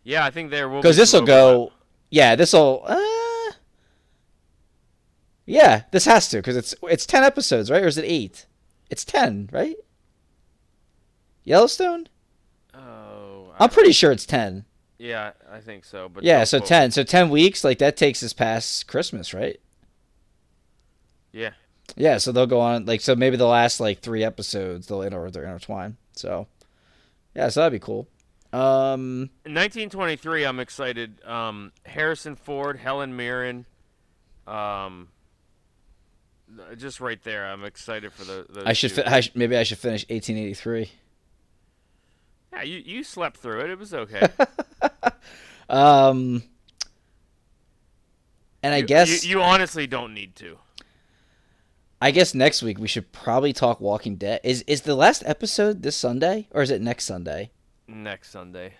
Yeah, 0.03 0.25
I 0.25 0.31
think 0.31 0.51
there 0.51 0.67
will 0.67 0.81
because 0.81 0.97
this 0.97 1.13
will 1.13 1.21
go. 1.25 1.71
Yeah, 2.09 2.35
this 2.35 2.53
will. 2.53 2.83
Uh, 2.85 3.51
yeah, 5.45 5.83
this 5.91 6.05
has 6.05 6.27
to 6.29 6.37
because 6.37 6.57
it's 6.57 6.75
it's 6.83 7.05
ten 7.05 7.23
episodes, 7.23 7.71
right? 7.71 7.83
Or 7.83 7.87
is 7.87 7.97
it 7.97 8.05
eight? 8.05 8.45
It's 8.89 9.05
ten, 9.05 9.49
right? 9.51 9.75
Yellowstone. 11.43 12.07
Oh. 12.73 13.53
I'm 13.59 13.69
pretty 13.69 13.91
sure 13.91 14.11
it's 14.11 14.25
ten. 14.25 14.65
Yeah, 14.97 15.31
I 15.51 15.59
think 15.59 15.85
so. 15.85 16.09
But 16.09 16.23
Yeah, 16.23 16.43
so 16.43 16.59
ten. 16.59 16.91
So 16.91 17.03
ten 17.03 17.29
weeks, 17.29 17.63
like 17.63 17.79
that 17.79 17.97
takes 17.97 18.21
us 18.21 18.33
past 18.33 18.87
Christmas, 18.87 19.33
right? 19.33 19.59
Yeah. 21.31 21.51
Yeah, 21.95 22.17
so 22.17 22.31
they'll 22.31 22.45
go 22.47 22.59
on 22.59 22.85
like 22.85 23.01
so 23.01 23.15
maybe 23.15 23.37
the 23.37 23.47
last 23.47 23.79
like 23.79 23.99
three 23.99 24.23
episodes 24.23 24.87
they'll 24.87 25.01
inter 25.01 25.29
they're 25.31 25.45
intertwine. 25.45 25.97
So 26.13 26.47
yeah, 27.35 27.49
so 27.49 27.61
that'd 27.61 27.73
be 27.79 27.83
cool. 27.83 28.07
Um, 28.51 29.29
In 29.45 29.53
1923, 29.53 30.43
I'm 30.43 30.59
excited. 30.59 31.23
Um, 31.23 31.71
Harrison 31.85 32.35
Ford, 32.35 32.77
Helen 32.77 33.15
Mirren, 33.15 33.65
um, 34.47 35.09
just 36.77 36.99
right 36.99 37.21
there. 37.23 37.45
I'm 37.47 37.63
excited 37.63 38.11
for 38.11 38.23
the. 38.25 38.63
I 38.65 38.73
should 38.73 38.91
fi- 38.91 39.03
I 39.05 39.19
sh- 39.21 39.31
maybe 39.35 39.55
I 39.55 39.61
should 39.63 39.77
finish 39.77 40.03
1883. 40.09 40.89
yeah, 42.53 42.63
you 42.63 42.79
you 42.79 43.03
slept 43.03 43.37
through 43.37 43.59
it. 43.61 43.69
It 43.69 43.77
was 43.79 43.93
okay. 43.93 44.27
Um, 45.69 46.41
and 48.63 48.73
I 48.73 48.77
You- 48.77 48.85
guess 48.87 49.23
you, 49.23 49.37
you 49.37 49.41
honestly 49.43 49.85
don't 49.85 50.15
need 50.15 50.35
to. 50.37 50.57
I 52.01 52.09
guess 52.09 52.33
next 52.33 52.63
week 52.63 52.79
we 52.79 52.87
should 52.87 53.11
probably 53.11 53.53
talk 53.53 53.79
Walking 53.79 54.15
Dead. 54.15 54.39
Is 54.43 54.63
is 54.65 54.81
the 54.81 54.95
last 54.95 55.21
episode 55.27 55.83
this 55.83 55.95
Sunday 55.95 56.47
or 56.49 56.63
is 56.63 56.71
it 56.71 56.81
next 56.81 57.05
Sunday? 57.05 57.51
Next 57.89 58.29
Sunday. 58.29 58.73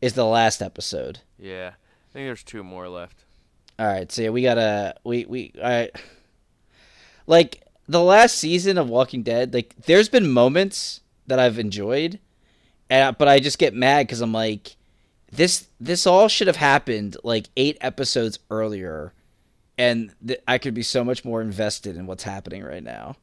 Is 0.00 0.14
the 0.14 0.24
last 0.24 0.62
episode? 0.62 1.20
Yeah, 1.38 1.72
I 1.74 2.12
think 2.12 2.26
there's 2.26 2.42
two 2.42 2.64
more 2.64 2.88
left. 2.88 3.24
All 3.78 3.86
right, 3.86 4.10
so 4.10 4.22
yeah, 4.22 4.30
we 4.30 4.42
gotta 4.42 4.94
we 5.04 5.26
we 5.26 5.52
I 5.62 5.90
like 7.26 7.62
the 7.88 8.02
last 8.02 8.38
season 8.38 8.78
of 8.78 8.88
Walking 8.88 9.22
Dead. 9.22 9.52
Like, 9.52 9.74
there's 9.84 10.08
been 10.08 10.30
moments 10.30 11.00
that 11.26 11.38
I've 11.38 11.58
enjoyed, 11.58 12.18
and 12.88 13.16
but 13.18 13.28
I 13.28 13.38
just 13.38 13.58
get 13.58 13.74
mad 13.74 14.06
because 14.06 14.20
I'm 14.20 14.32
like, 14.32 14.76
this 15.30 15.68
this 15.78 16.06
all 16.06 16.28
should 16.28 16.46
have 16.46 16.56
happened 16.56 17.16
like 17.22 17.48
eight 17.56 17.76
episodes 17.82 18.38
earlier, 18.50 19.12
and 19.76 20.14
th- 20.26 20.40
I 20.48 20.56
could 20.58 20.74
be 20.74 20.82
so 20.82 21.04
much 21.04 21.24
more 21.24 21.42
invested 21.42 21.96
in 21.96 22.06
what's 22.06 22.24
happening 22.24 22.62
right 22.64 22.82
now. 22.82 23.16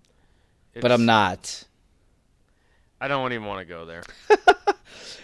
But 0.79 0.91
I'm 0.91 1.05
not. 1.05 1.65
I 3.03 3.07
don't 3.09 3.33
even 3.33 3.45
want 3.45 3.59
to 3.59 3.65
go 3.65 3.85
there. 3.85 4.03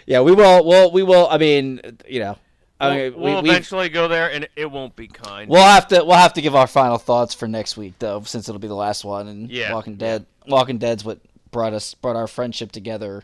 Yeah, 0.05 0.21
we 0.21 0.31
will. 0.31 0.65
Well, 0.65 0.91
we 0.91 1.03
will. 1.03 1.27
I 1.29 1.37
mean, 1.37 1.81
you 2.07 2.19
know, 2.19 2.35
We'll, 2.81 2.89
mean, 2.95 3.13
we, 3.13 3.19
we'll 3.21 3.41
we- 3.43 3.49
eventually 3.51 3.89
go 3.89 4.07
there, 4.07 4.31
and 4.31 4.47
it 4.55 4.71
won't 4.71 4.95
be 4.95 5.07
kind. 5.07 5.47
We'll 5.47 5.61
have 5.61 5.87
to 5.89 6.03
we'll 6.03 6.17
have 6.17 6.33
to 6.33 6.41
give 6.41 6.55
our 6.55 6.65
final 6.65 6.97
thoughts 6.97 7.35
for 7.35 7.47
next 7.47 7.77
week 7.77 7.93
though, 7.99 8.21
since 8.23 8.49
it'll 8.49 8.57
be 8.57 8.67
the 8.67 8.73
last 8.73 9.05
one. 9.05 9.27
And 9.27 9.51
Yeah, 9.51 9.71
Walking 9.71 9.97
Dead, 9.97 10.25
Walking 10.47 10.79
Dead's 10.79 11.05
what 11.05 11.19
brought 11.51 11.73
us 11.73 11.93
brought 11.93 12.15
our 12.15 12.25
friendship 12.25 12.71
together. 12.71 13.23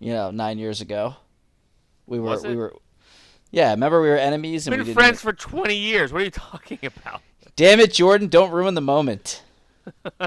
You 0.00 0.14
know, 0.14 0.30
nine 0.30 0.56
years 0.58 0.80
ago, 0.80 1.16
we 2.06 2.18
were 2.18 2.40
we 2.40 2.56
were. 2.56 2.74
Yeah, 3.50 3.70
remember 3.72 4.00
we 4.00 4.08
were 4.08 4.16
enemies 4.16 4.66
and 4.66 4.72
We've 4.72 4.78
been 4.86 4.94
didn't. 4.94 4.98
friends 5.02 5.20
for 5.20 5.34
20 5.34 5.76
years. 5.76 6.14
What 6.14 6.22
are 6.22 6.24
you 6.24 6.30
talking 6.30 6.78
about? 6.82 7.20
Damn 7.56 7.78
it, 7.78 7.92
Jordan! 7.92 8.28
Don't 8.28 8.50
ruin 8.52 8.72
the 8.72 8.80
moment. 8.80 9.42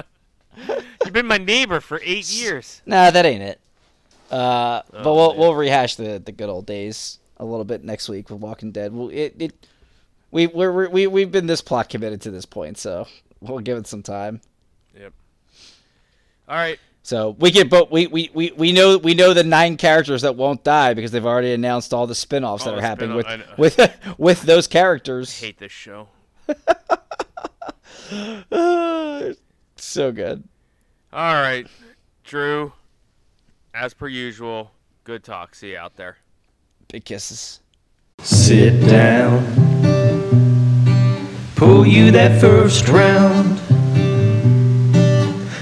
You've 1.04 1.12
been 1.12 1.26
my 1.26 1.38
neighbor 1.38 1.80
for 1.80 2.00
eight 2.04 2.32
years. 2.32 2.80
Nah, 2.86 3.10
that 3.10 3.26
ain't 3.26 3.42
it. 3.42 3.60
Uh, 4.30 4.82
but 4.90 5.06
Oh, 5.06 5.14
we'll 5.14 5.30
man. 5.30 5.38
we'll 5.38 5.54
rehash 5.54 5.96
the 5.96 6.20
the 6.24 6.32
good 6.32 6.48
old 6.48 6.66
days 6.66 7.18
a 7.36 7.44
little 7.44 7.64
bit 7.64 7.84
next 7.84 8.08
week 8.08 8.28
with 8.30 8.40
Walking 8.40 8.72
Dead. 8.72 8.92
We'll, 8.92 9.10
it 9.10 9.34
it 9.38 9.66
we 10.30 10.46
we're, 10.48 10.88
we 10.88 11.06
we've 11.06 11.30
been 11.30 11.46
this 11.46 11.60
plot 11.60 11.88
committed 11.88 12.20
to 12.22 12.30
this 12.30 12.44
point, 12.46 12.78
so 12.78 13.06
we'll 13.40 13.60
give 13.60 13.78
it 13.78 13.86
some 13.86 14.02
time. 14.02 14.40
Yep. 14.98 15.12
All 16.48 16.56
right. 16.56 16.78
So 17.02 17.36
we 17.38 17.52
get, 17.52 17.70
but 17.70 17.92
we, 17.92 18.08
we, 18.08 18.30
we, 18.34 18.50
we 18.56 18.72
know 18.72 18.98
we 18.98 19.14
know 19.14 19.32
the 19.32 19.44
nine 19.44 19.76
characters 19.76 20.22
that 20.22 20.34
won't 20.34 20.64
die 20.64 20.92
because 20.92 21.12
they've 21.12 21.24
already 21.24 21.52
announced 21.52 21.94
all 21.94 22.08
the 22.08 22.16
spin-offs 22.16 22.66
All 22.66 22.72
that 22.72 22.78
are 22.78 22.82
happening 22.82 23.14
with 23.14 23.26
I 23.26 23.42
with 23.56 23.78
with 24.18 24.42
those 24.42 24.66
characters. 24.66 25.38
hate 25.40 25.58
this 25.58 25.70
show. 25.70 26.08
So 29.78 30.10
good. 30.12 30.44
All 31.12 31.34
right, 31.34 31.66
Drew. 32.24 32.72
As 33.78 33.92
per 33.92 34.08
usual, 34.08 34.70
good 35.04 35.22
talk. 35.22 35.54
See 35.54 35.72
you 35.72 35.76
out 35.76 35.96
there. 35.96 36.16
Big 36.90 37.04
kisses. 37.04 37.60
Sit 38.20 38.80
down. 38.88 39.44
Pull 41.56 41.86
you 41.86 42.10
that 42.10 42.40
first 42.40 42.88
round. 42.88 43.60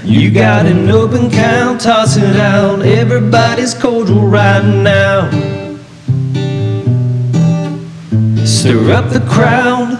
You 0.05 0.31
got 0.31 0.65
an 0.65 0.89
open 0.89 1.29
count, 1.29 1.81
toss 1.81 2.15
it 2.15 2.37
out. 2.37 2.83
Everybody's 2.83 3.73
cordial 3.73 4.25
right 4.25 4.63
now. 4.63 5.29
Stir 8.45 8.93
up 8.93 9.09
the 9.09 9.25
crowd. 9.29 9.99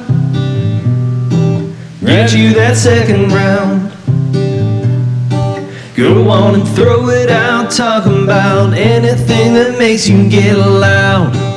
Get 1.99 2.33
you 2.33 2.53
that 2.53 2.77
second 2.77 3.33
round. 3.33 3.94
Go 5.95 6.30
on 6.30 6.55
and 6.55 6.67
throw 6.76 7.07
it 7.07 7.30
out, 7.30 7.72
talking 7.72 8.23
about 8.23 8.73
anything 8.73 9.53
that 9.53 9.77
makes 9.77 10.09
you 10.09 10.30
get 10.30 10.57
loud. 10.57 11.55